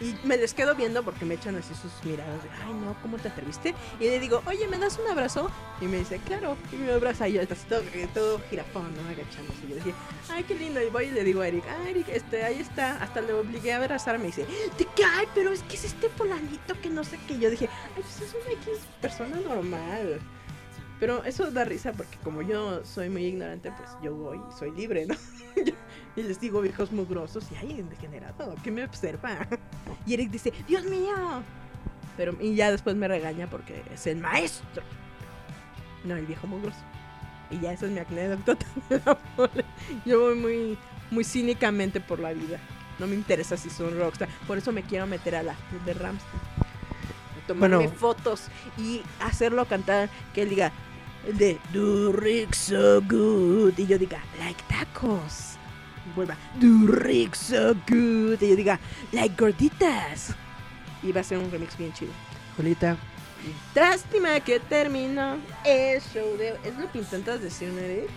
Y 0.00 0.16
me 0.26 0.36
les 0.36 0.54
quedo 0.54 0.74
viendo 0.74 1.04
porque 1.04 1.24
me 1.24 1.34
echan 1.34 1.54
así 1.54 1.72
sus 1.74 1.92
miradas 2.04 2.42
de, 2.42 2.50
ay 2.64 2.74
no, 2.74 2.96
¿cómo 3.00 3.16
te 3.16 3.28
atreviste? 3.28 3.74
Y 4.00 4.04
le 4.04 4.18
digo, 4.18 4.42
oye, 4.46 4.66
¿me 4.66 4.76
das 4.76 4.98
un 4.98 5.08
abrazo? 5.08 5.48
Y 5.80 5.84
me 5.86 5.98
dice, 5.98 6.18
claro. 6.26 6.56
Y 6.72 6.76
me 6.76 6.92
abraza 6.92 7.28
y 7.28 7.34
yo 7.34 7.42
así 7.42 7.66
todo, 7.68 7.82
todo 8.12 8.40
girafón, 8.50 8.92
¿no? 8.94 9.02
Agachándose. 9.08 9.64
Y 9.66 9.70
yo 9.70 9.74
dije, 9.76 9.94
ay, 10.30 10.42
qué 10.44 10.56
lindo. 10.56 10.82
Y 10.82 10.90
voy 10.90 11.04
y 11.04 11.10
le 11.12 11.22
digo 11.22 11.42
a 11.42 11.48
Eric, 11.48 11.64
ay, 11.68 11.90
Eric, 11.90 12.08
este, 12.08 12.42
ahí 12.42 12.58
está. 12.58 13.00
Hasta 13.02 13.20
le 13.20 13.34
obligué 13.34 13.72
a 13.72 13.76
abrazarme. 13.76 14.24
Y 14.24 14.26
dice, 14.28 14.46
¿de 14.76 14.84
qué? 14.96 15.04
Ay, 15.04 15.26
pero 15.32 15.52
es 15.52 15.62
que 15.62 15.76
es 15.76 15.84
este 15.84 16.08
polanito 16.08 16.74
que 16.82 16.90
no 16.90 17.04
sé 17.04 17.18
qué. 17.28 17.38
Yo 17.38 17.48
dije, 17.50 17.68
ay, 17.70 18.02
pues 18.02 18.20
es 18.20 18.34
una 18.34 18.52
X 18.52 18.80
persona 19.00 19.36
normal. 19.36 20.20
Pero 21.04 21.22
eso 21.24 21.50
da 21.50 21.64
risa 21.64 21.92
porque 21.92 22.16
como 22.24 22.40
yo 22.40 22.82
soy 22.82 23.10
muy 23.10 23.26
ignorante, 23.26 23.70
pues 23.76 23.90
yo 24.02 24.14
voy 24.14 24.38
y 24.38 24.58
soy 24.58 24.70
libre, 24.70 25.04
¿no? 25.04 25.14
y 26.16 26.22
les 26.22 26.40
digo 26.40 26.62
viejos 26.62 26.92
mugrosos 26.92 27.44
y 27.52 27.56
ay, 27.56 27.82
degenerado, 27.90 28.54
¿qué 28.64 28.70
me 28.70 28.82
observa? 28.82 29.46
Y 30.06 30.14
Eric 30.14 30.30
dice, 30.30 30.50
Dios 30.66 30.82
mío. 30.84 31.14
Pero 32.16 32.34
y 32.40 32.54
ya 32.54 32.70
después 32.70 32.96
me 32.96 33.06
regaña 33.06 33.50
porque 33.50 33.82
es 33.92 34.06
el 34.06 34.16
maestro. 34.16 34.82
No, 36.04 36.16
el 36.16 36.24
viejo 36.24 36.46
mugroso. 36.46 36.80
Y 37.50 37.60
ya 37.60 37.74
esa 37.74 37.84
es 37.84 37.92
mi 37.92 37.98
anécdota 37.98 38.64
Yo 40.06 40.20
voy 40.20 40.36
muy, 40.36 40.78
muy 41.10 41.24
cínicamente 41.24 42.00
por 42.00 42.18
la 42.18 42.32
vida. 42.32 42.58
No 42.98 43.06
me 43.06 43.14
interesa 43.14 43.58
si 43.58 43.68
son 43.68 43.94
rockstar. 43.98 44.30
Por 44.46 44.56
eso 44.56 44.72
me 44.72 44.82
quiero 44.82 45.06
meter 45.06 45.36
a 45.36 45.42
la 45.42 45.54
de 45.84 45.92
Ramstein 45.92 46.40
tomarme 47.46 47.88
fotos 47.88 48.44
y 48.78 49.02
hacerlo 49.20 49.66
cantar, 49.66 50.08
que 50.32 50.42
él 50.42 50.50
diga, 50.50 50.72
de 51.32 51.58
Do 51.72 52.12
Rick 52.12 52.54
So 52.54 53.00
Good, 53.02 53.78
y 53.78 53.86
yo 53.86 53.98
diga, 53.98 54.22
like 54.38 54.62
tacos. 54.68 55.56
Y 56.06 56.14
vuelva, 56.14 56.36
Do 56.60 56.86
Rick 56.86 57.34
So 57.34 57.74
Good, 57.88 58.42
y 58.42 58.50
yo 58.50 58.56
diga, 58.56 58.80
like 59.12 59.34
gorditas. 59.36 60.34
Y 61.02 61.12
va 61.12 61.20
a 61.20 61.24
ser 61.24 61.38
un 61.38 61.50
remix 61.50 61.76
bien 61.76 61.92
chido. 61.92 62.12
Julita. 62.56 62.96
Lástima 63.74 64.40
que 64.40 64.58
terminó 64.58 65.36
el 65.64 66.00
show 66.00 66.36
de... 66.38 66.56
¿Es 66.64 66.76
lo 66.78 66.90
que 66.90 66.98
intentas 66.98 67.42
decir, 67.42 67.68
Eric? 67.78 68.08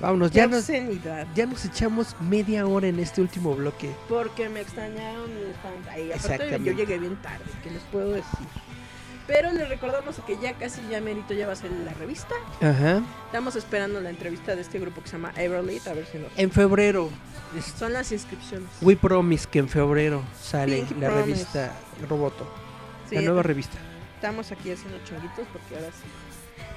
Vámonos, 0.00 0.32
ya 0.32 0.46
nos, 0.46 0.66
ya 0.66 1.46
nos 1.46 1.64
echamos 1.64 2.16
media 2.20 2.66
hora 2.66 2.88
en 2.88 2.98
este 2.98 3.20
último 3.20 3.54
bloque. 3.54 3.90
Porque 4.08 4.48
me 4.48 4.60
extrañaron 4.60 5.30
ahí. 5.90 6.10
Aparte, 6.12 6.60
yo 6.62 6.72
llegué 6.72 6.98
bien 6.98 7.16
tarde, 7.22 7.44
¿qué 7.62 7.70
les 7.70 7.82
puedo 7.84 8.10
decir? 8.10 8.46
Pero 9.26 9.52
les 9.52 9.68
recordamos 9.68 10.16
que 10.26 10.36
ya 10.38 10.52
casi 10.54 10.80
ya 10.90 11.00
merito 11.00 11.32
ya 11.32 11.46
va 11.46 11.54
a 11.54 11.56
ser 11.56 11.70
la 11.70 11.94
revista. 11.94 12.34
Ajá. 12.60 13.02
Estamos 13.26 13.56
esperando 13.56 14.00
la 14.00 14.10
entrevista 14.10 14.54
de 14.54 14.60
este 14.60 14.78
grupo 14.78 15.02
que 15.02 15.08
se 15.08 15.16
llama 15.16 15.32
Everlead, 15.36 15.88
a 15.88 15.94
ver 15.94 16.06
si 16.06 16.18
nos... 16.18 16.30
En 16.36 16.50
febrero. 16.50 17.08
Son 17.78 17.92
las 17.92 18.12
inscripciones. 18.12 18.68
We 18.82 18.96
Promise 18.96 19.48
que 19.48 19.60
en 19.60 19.68
febrero 19.68 20.22
sale 20.40 20.86
la 20.98 21.08
revista 21.08 21.72
Roboto. 22.08 22.46
la 23.10 23.22
nueva 23.22 23.42
revista. 23.42 23.78
Estamos 24.16 24.50
aquí 24.52 24.72
haciendo 24.72 24.98
chonguitos 25.04 25.46
porque 25.52 25.76
ahora 25.76 25.88
sí. 25.88 26.08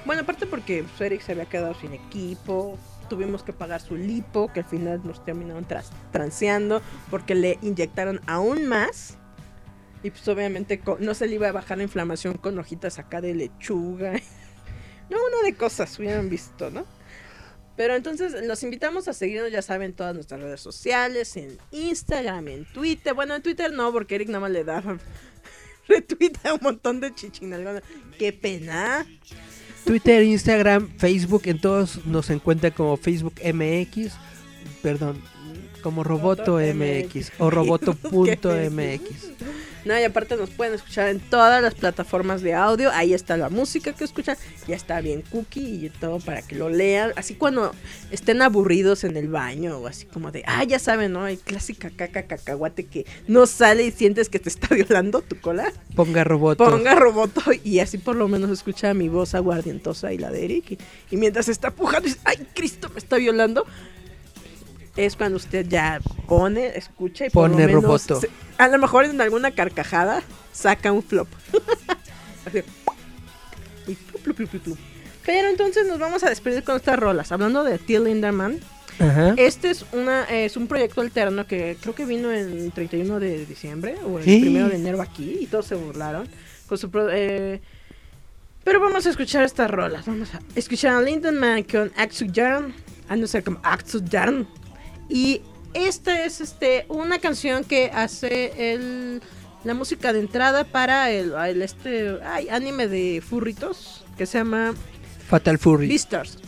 Bueno, 0.04 0.22
aparte 0.22 0.46
porque 0.46 0.84
pues, 0.84 1.00
Eric 1.00 1.20
se 1.20 1.32
había 1.32 1.46
quedado 1.46 1.74
sin 1.74 1.92
equipo, 1.92 2.78
tuvimos 3.08 3.42
que 3.42 3.52
pagar 3.52 3.80
su 3.80 3.96
lipo, 3.96 4.50
que 4.52 4.60
al 4.60 4.66
final 4.66 5.00
nos 5.04 5.24
terminaron 5.24 5.66
transeando 6.12 6.80
porque 7.10 7.34
le 7.34 7.58
inyectaron 7.62 8.20
aún 8.26 8.66
más. 8.66 9.17
Y 10.02 10.10
pues 10.10 10.26
obviamente 10.28 10.80
no 11.00 11.14
se 11.14 11.26
le 11.26 11.34
iba 11.34 11.48
a 11.48 11.52
bajar 11.52 11.78
la 11.78 11.84
inflamación 11.84 12.34
con 12.38 12.58
hojitas 12.58 12.98
acá 12.98 13.20
de 13.20 13.34
lechuga. 13.34 14.12
no, 15.10 15.16
una 15.16 15.42
de 15.44 15.54
cosas 15.54 15.98
hubieran 15.98 16.28
visto, 16.28 16.70
¿no? 16.70 16.86
Pero 17.76 17.94
entonces 17.94 18.34
los 18.44 18.62
invitamos 18.64 19.06
a 19.06 19.12
seguirnos, 19.12 19.52
ya 19.52 19.62
saben, 19.62 19.92
todas 19.92 20.12
nuestras 20.12 20.40
redes 20.40 20.60
sociales, 20.60 21.36
en 21.36 21.58
Instagram, 21.70 22.48
en 22.48 22.64
Twitter. 22.64 23.14
Bueno, 23.14 23.36
en 23.36 23.42
Twitter 23.42 23.72
no, 23.72 23.92
porque 23.92 24.16
Eric 24.16 24.28
nada 24.28 24.40
más 24.40 24.50
le 24.50 24.64
da 24.64 24.82
retuita 25.88 26.54
un 26.54 26.60
montón 26.60 27.00
de 27.00 27.14
chichinalgones. 27.14 27.82
¡Qué 28.18 28.32
pena! 28.32 29.06
Twitter, 29.84 30.24
Instagram, 30.24 30.88
Facebook, 30.98 31.42
en 31.44 31.60
todos 31.60 32.04
nos 32.04 32.30
encuentra 32.30 32.72
como 32.72 32.96
Facebook 32.96 33.34
MX, 33.42 34.12
perdón, 34.82 35.22
como 35.82 36.02
Roboto 36.02 36.58
MX 36.58 37.32
o 37.38 37.48
Roboto.mx. 37.48 38.10
No, 39.88 39.98
y 39.98 40.04
aparte 40.04 40.36
nos 40.36 40.50
pueden 40.50 40.74
escuchar 40.74 41.08
en 41.08 41.18
todas 41.18 41.62
las 41.62 41.74
plataformas 41.74 42.42
de 42.42 42.52
audio. 42.52 42.90
Ahí 42.92 43.14
está 43.14 43.38
la 43.38 43.48
música 43.48 43.94
que 43.94 44.04
escuchan. 44.04 44.36
Ya 44.66 44.76
está 44.76 45.00
bien 45.00 45.22
cookie 45.30 45.86
y 45.86 45.88
todo 45.88 46.18
para 46.18 46.42
que 46.42 46.56
lo 46.56 46.68
lean. 46.68 47.12
Así 47.16 47.36
cuando 47.36 47.74
estén 48.10 48.42
aburridos 48.42 49.04
en 49.04 49.16
el 49.16 49.28
baño 49.28 49.78
o 49.78 49.86
así 49.86 50.04
como 50.04 50.30
de, 50.30 50.44
ah, 50.46 50.62
ya 50.64 50.78
saben, 50.78 51.12
¿no? 51.12 51.24
Hay 51.24 51.38
clásica 51.38 51.88
caca 51.88 52.24
cacahuate 52.24 52.84
que 52.84 53.06
no 53.28 53.46
sale 53.46 53.86
y 53.86 53.90
sientes 53.90 54.28
que 54.28 54.38
te 54.38 54.50
está 54.50 54.68
violando 54.74 55.22
tu 55.22 55.40
cola. 55.40 55.72
Ponga 55.96 56.22
roboto. 56.22 56.62
Ponga 56.66 56.94
roboto 56.94 57.40
y 57.64 57.78
así 57.78 57.96
por 57.96 58.14
lo 58.14 58.28
menos 58.28 58.50
escucha 58.50 58.92
mi 58.92 59.08
voz 59.08 59.34
aguardientosa 59.34 60.12
y 60.12 60.18
la 60.18 60.30
de 60.30 60.44
Eric. 60.44 60.78
Y, 61.10 61.16
mientras 61.16 61.48
está 61.48 61.70
pujando, 61.70 62.08
dice, 62.08 62.20
ay, 62.24 62.46
Cristo, 62.54 62.90
me 62.90 62.98
está 62.98 63.16
violando 63.16 63.64
es 64.98 65.16
cuando 65.16 65.36
usted 65.36 65.66
ya 65.68 66.00
pone, 66.26 66.76
escucha 66.76 67.26
y 67.26 67.30
pone 67.30 67.68
por 67.68 67.82
lo 67.82 67.82
menos, 67.82 68.26
a 68.58 68.68
lo 68.68 68.78
mejor 68.78 69.04
en 69.04 69.20
alguna 69.20 69.52
carcajada 69.52 70.22
saca 70.52 70.90
un 70.92 71.04
flop. 71.04 71.28
Pero 75.24 75.48
entonces 75.48 75.86
nos 75.86 75.98
vamos 76.00 76.24
a 76.24 76.28
despedir 76.28 76.64
con 76.64 76.76
estas 76.76 76.98
rolas. 76.98 77.30
Hablando 77.30 77.62
de 77.62 77.78
Till 77.78 78.04
Linderman. 78.04 78.58
Este 79.36 79.70
es 79.70 79.84
una 79.92 80.24
es 80.24 80.56
un 80.56 80.66
proyecto 80.66 81.00
alterno 81.00 81.46
que 81.46 81.76
creo 81.80 81.94
que 81.94 82.04
vino 82.04 82.32
en 82.32 82.72
31 82.72 83.20
de 83.20 83.46
diciembre 83.46 83.94
o 84.04 84.18
el 84.18 84.28
1 84.28 84.68
de 84.68 84.74
enero 84.74 85.00
aquí 85.00 85.38
y 85.40 85.46
todos 85.46 85.66
se 85.66 85.76
burlaron 85.76 86.26
con 86.66 86.76
su 86.76 86.90
eh, 87.12 87.60
pero 88.64 88.80
vamos 88.80 89.06
a 89.06 89.10
escuchar 89.10 89.44
estas 89.44 89.70
rolas. 89.70 90.04
Vamos 90.04 90.34
a 90.34 90.40
escuchar 90.56 90.96
a 90.96 91.00
Lindemann 91.00 91.62
con 91.62 91.92
Axu 91.96 92.26
Jarn, 92.34 92.74
a 93.08 93.14
no 93.14 93.28
ser 93.28 93.44
como 93.44 93.60
Axu 93.62 94.02
Jarn 94.10 94.48
y 95.08 95.42
esta 95.74 96.24
es 96.24 96.40
este 96.40 96.86
una 96.88 97.18
canción 97.18 97.64
que 97.64 97.90
hace 97.92 98.72
el, 98.74 99.22
la 99.64 99.74
música 99.74 100.12
de 100.12 100.20
entrada 100.20 100.64
para 100.64 101.10
el, 101.10 101.62
este 101.62 102.18
anime 102.50 102.88
de 102.88 103.22
furritos 103.26 104.04
que 104.16 104.26
se 104.26 104.38
llama 104.38 104.74
Fatal 105.28 105.58
Furry. 105.58 105.88
Beastars. 105.88 106.38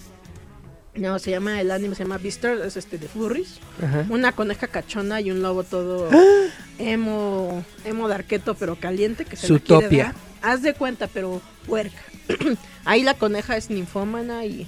No, 0.94 1.18
se 1.18 1.30
llama 1.30 1.60
el 1.60 1.70
anime 1.70 1.94
se 1.94 2.02
llama 2.02 2.18
Beastars, 2.18 2.60
es 2.62 2.76
este 2.76 2.98
de 2.98 3.08
furries. 3.08 3.60
Una 4.08 4.32
coneja 4.32 4.66
cachona 4.66 5.20
y 5.20 5.30
un 5.30 5.40
lobo 5.42 5.62
todo 5.62 6.08
¡Ah! 6.12 6.46
emo 6.78 7.64
emo 7.84 8.08
darqueto 8.08 8.54
pero 8.54 8.76
caliente 8.76 9.24
que 9.24 9.36
se 9.36 9.52
Utopia. 9.52 10.14
Haz 10.42 10.62
de 10.62 10.74
cuenta, 10.74 11.06
pero 11.06 11.40
puerca. 11.66 12.00
Ahí 12.84 13.02
la 13.02 13.14
coneja 13.14 13.56
es 13.56 13.70
ninfómana 13.70 14.46
y 14.46 14.66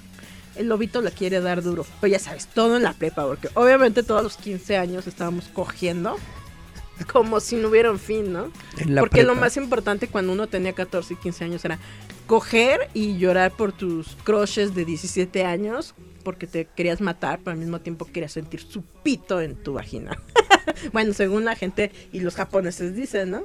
el 0.56 0.68
lobito 0.68 1.00
la 1.00 1.10
quiere 1.10 1.40
dar 1.40 1.62
duro. 1.62 1.86
Pero 2.00 2.12
ya 2.12 2.18
sabes, 2.18 2.46
todo 2.46 2.76
en 2.76 2.82
la 2.82 2.92
prepa, 2.92 3.26
porque 3.26 3.48
obviamente 3.54 4.02
todos 4.02 4.22
los 4.22 4.36
15 4.36 4.76
años 4.76 5.06
estábamos 5.06 5.46
cogiendo 5.52 6.16
como 7.10 7.40
si 7.40 7.56
no 7.56 7.68
hubiera 7.68 7.90
un 7.90 7.98
fin, 7.98 8.32
¿no? 8.32 8.52
porque 8.98 9.22
lo 9.22 9.34
más 9.34 9.56
importante 9.56 10.08
cuando 10.08 10.32
uno 10.32 10.46
tenía 10.46 10.72
14 10.72 11.14
y 11.14 11.16
15 11.16 11.44
años 11.44 11.64
era 11.64 11.78
coger 12.26 12.88
y 12.94 13.18
llorar 13.18 13.52
por 13.52 13.72
tus 13.72 14.16
crushes 14.24 14.74
de 14.74 14.84
17 14.84 15.44
años 15.44 15.94
porque 16.22 16.46
te 16.46 16.66
querías 16.66 17.00
matar, 17.00 17.40
pero 17.40 17.52
al 17.52 17.58
mismo 17.58 17.80
tiempo 17.80 18.06
querías 18.06 18.32
sentir 18.32 18.60
su 18.60 18.82
pito 19.02 19.40
en 19.40 19.56
tu 19.56 19.72
vagina. 19.72 20.16
bueno, 20.92 21.12
según 21.14 21.44
la 21.44 21.56
gente 21.56 21.90
y 22.12 22.20
los 22.20 22.36
japoneses 22.36 22.94
dicen, 22.94 23.30
¿no? 23.30 23.44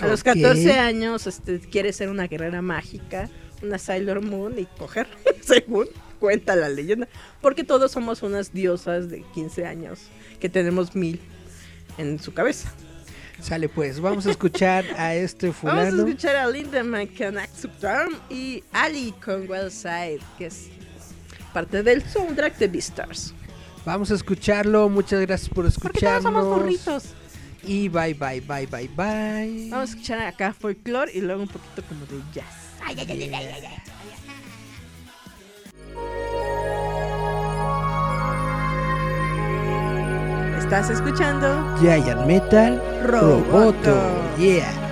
A 0.00 0.06
los 0.06 0.24
14 0.24 0.72
años 0.72 1.26
este, 1.26 1.60
quieres 1.60 1.96
ser 1.96 2.08
una 2.08 2.26
guerrera 2.26 2.62
mágica, 2.62 3.28
una 3.62 3.78
Sailor 3.78 4.22
Moon 4.22 4.58
y 4.58 4.64
coger, 4.78 5.06
según 5.42 5.86
cuenta 6.24 6.56
la 6.56 6.70
leyenda. 6.70 7.06
Porque 7.42 7.64
todos 7.64 7.92
somos 7.92 8.22
unas 8.22 8.54
diosas 8.54 9.10
de 9.10 9.22
15 9.34 9.66
años 9.66 10.00
que 10.40 10.48
tenemos 10.48 10.94
mil 10.96 11.20
en 11.98 12.18
su 12.18 12.32
cabeza. 12.32 12.72
Sale 13.40 13.68
pues, 13.68 14.00
vamos 14.00 14.26
a 14.26 14.30
escuchar 14.30 14.86
a 14.96 15.14
este 15.14 15.52
fulano. 15.52 15.80
Vamos 15.84 15.98
a 15.98 16.08
escuchar 16.08 16.36
a 16.36 17.06
con 17.18 17.38
Axuptarm 17.38 18.14
y 18.30 18.64
Ali 18.72 19.12
con 19.22 19.50
Wellside, 19.50 20.20
que 20.38 20.46
es 20.46 20.68
parte 21.52 21.82
del 21.82 22.02
soundtrack 22.02 22.56
de 22.56 22.68
Beastars. 22.68 23.34
Vamos 23.84 24.10
a 24.10 24.14
escucharlo, 24.14 24.88
muchas 24.88 25.20
gracias 25.20 25.50
por 25.50 25.66
escucharnos. 25.66 25.92
Porque 25.92 26.06
todos 26.06 26.22
somos 26.22 26.46
burritos. 26.46 27.04
Y 27.66 27.88
bye 27.90 28.14
bye, 28.14 28.40
bye, 28.40 28.66
bye, 28.66 28.88
bye. 28.96 29.68
Vamos 29.68 29.90
a 29.90 29.92
escuchar 29.92 30.20
acá 30.20 30.54
folklore 30.54 31.12
y 31.12 31.20
luego 31.20 31.42
un 31.42 31.48
poquito 31.48 31.82
como 31.86 32.06
de 32.06 32.22
jazz. 32.32 32.46
Ay, 32.82 32.96
ay, 32.98 33.30
ay, 33.34 33.93
Estás 40.64 40.88
escuchando 40.88 41.76
Giant 41.78 42.24
Metal 42.26 42.80
Roboto. 43.04 43.94
Yeah. 44.38 44.83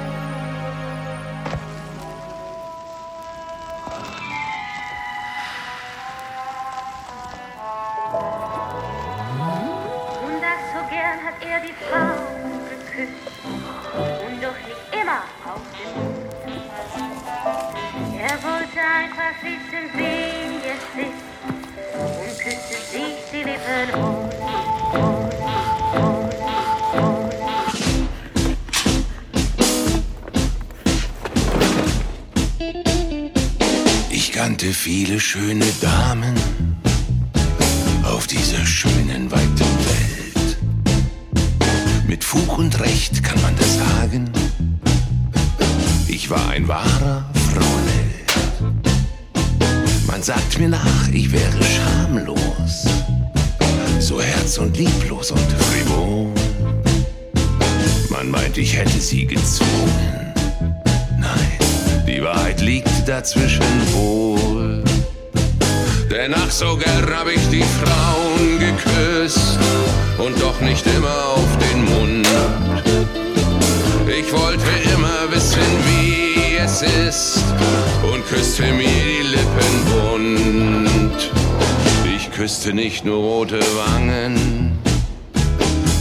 nicht 83.03 83.11
nur 83.11 83.23
rote 83.23 83.59
Wangen. 83.59 84.79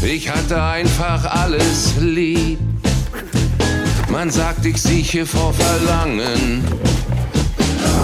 Ich 0.04 0.30
hatte 0.30 0.62
einfach 0.62 1.26
alles 1.26 1.94
lieb. 2.00 2.60
Man 4.10 4.30
sagt, 4.30 4.66
ich 4.66 4.80
sieche 4.80 5.26
vor 5.26 5.54
Verlangen, 5.54 6.64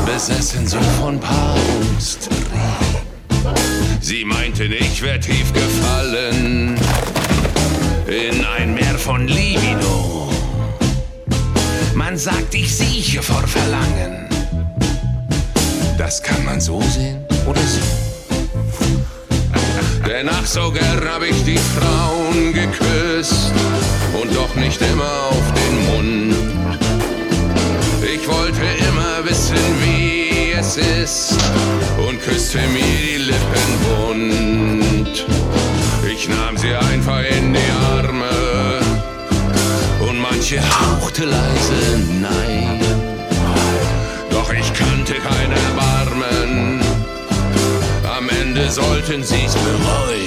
besessen 0.06 0.68
so 0.68 0.80
von 1.00 1.20
Paarungstrieb. 1.20 2.48
Sie 4.02 4.26
meinten, 4.26 4.72
ich 4.72 5.02
wär 5.04 5.20
tief 5.20 5.52
gefallen 5.54 6.76
in 8.08 8.46
ein 8.46 8.74
Meer 8.74 8.98
von 8.98 9.28
Libido. 9.28 10.32
Man 11.94 12.18
sagt, 12.18 12.56
ich 12.56 12.76
sieche 12.76 13.22
vor 13.22 13.44
Verlangen. 13.46 14.28
Das 15.98 16.24
kann 16.24 16.44
man 16.46 16.60
so 16.60 16.82
sehen. 16.82 17.27
so 20.48 20.72
gern 20.72 21.02
hab 21.06 21.24
ich 21.24 21.44
die 21.44 21.58
Frauen 21.58 22.54
geküsst 22.54 23.52
und 24.20 24.34
doch 24.34 24.56
nicht 24.56 24.82
immer 24.82 25.14
auf 25.30 25.54
den 25.54 25.76
Mund. 25.88 26.36
Ich 28.02 28.26
wollte 28.28 28.62
immer 28.88 29.30
wissen, 29.30 29.58
wie 29.82 30.54
es 30.58 30.78
ist 30.78 31.36
und 31.98 32.22
küsste 32.24 32.60
mir 32.70 32.80
die 32.80 33.18
Lippen 33.18 33.72
bunt. 33.86 35.26
Ich 36.10 36.30
nahm 36.30 36.56
sie 36.56 36.74
einfach 36.74 37.24
in 37.38 37.54
die 37.54 37.72
Arme 37.96 38.80
und 40.00 40.20
manche 40.22 40.62
hauchte 40.62 41.26
leise 41.26 42.00
Nein. 42.22 42.80
Doch 44.30 44.52
ich 44.54 44.74
kannte 44.74 45.16
keine 45.16 45.56
Wahl. 45.76 45.87
Ende 48.58 48.72
sollten 48.72 49.24
sie's 49.24 49.54
bereuen. 49.54 50.18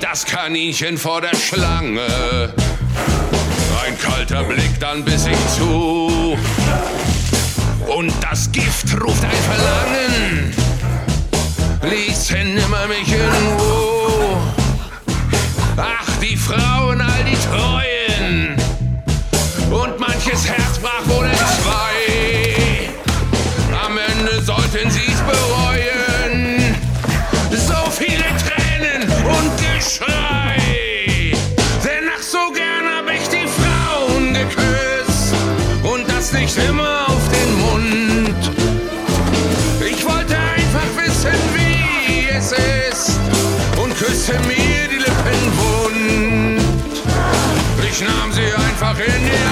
das 0.00 0.24
Kaninchen 0.26 0.96
vor 0.98 1.20
der 1.20 1.34
Schlange. 1.34 2.52
Ein 3.84 3.98
kalter 3.98 4.44
Blick, 4.44 4.78
dann 4.78 5.04
bis 5.04 5.26
ich 5.26 5.38
zu. 5.56 6.36
Und 7.86 8.12
das 8.20 8.50
Gift 8.50 9.00
ruft 9.00 9.24
ein 9.24 9.30
Verlangen. 9.30 10.54
Lies 11.82 12.30
nimmer 12.30 12.86
mich 12.86 13.12
in 13.12 13.20
Ruhe. 13.20 13.63
Ich 47.96 48.00
nahm 48.00 48.32
sie 48.32 48.52
einfach 48.52 48.98
in 48.98 49.24
die 49.24 49.43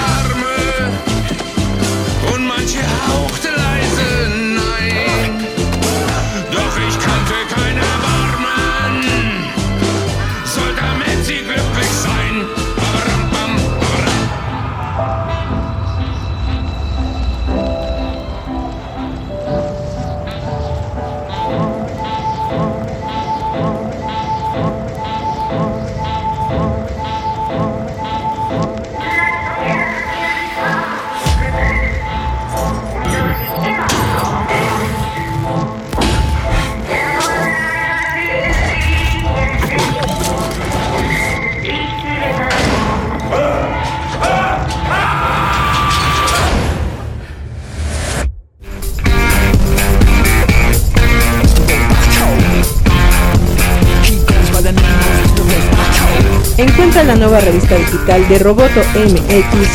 Roboto 58.39 58.81
MX 58.95 59.69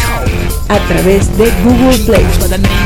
a 0.68 0.78
través 0.88 1.28
de 1.36 1.50
Google 1.64 1.98
Play. 2.06 2.77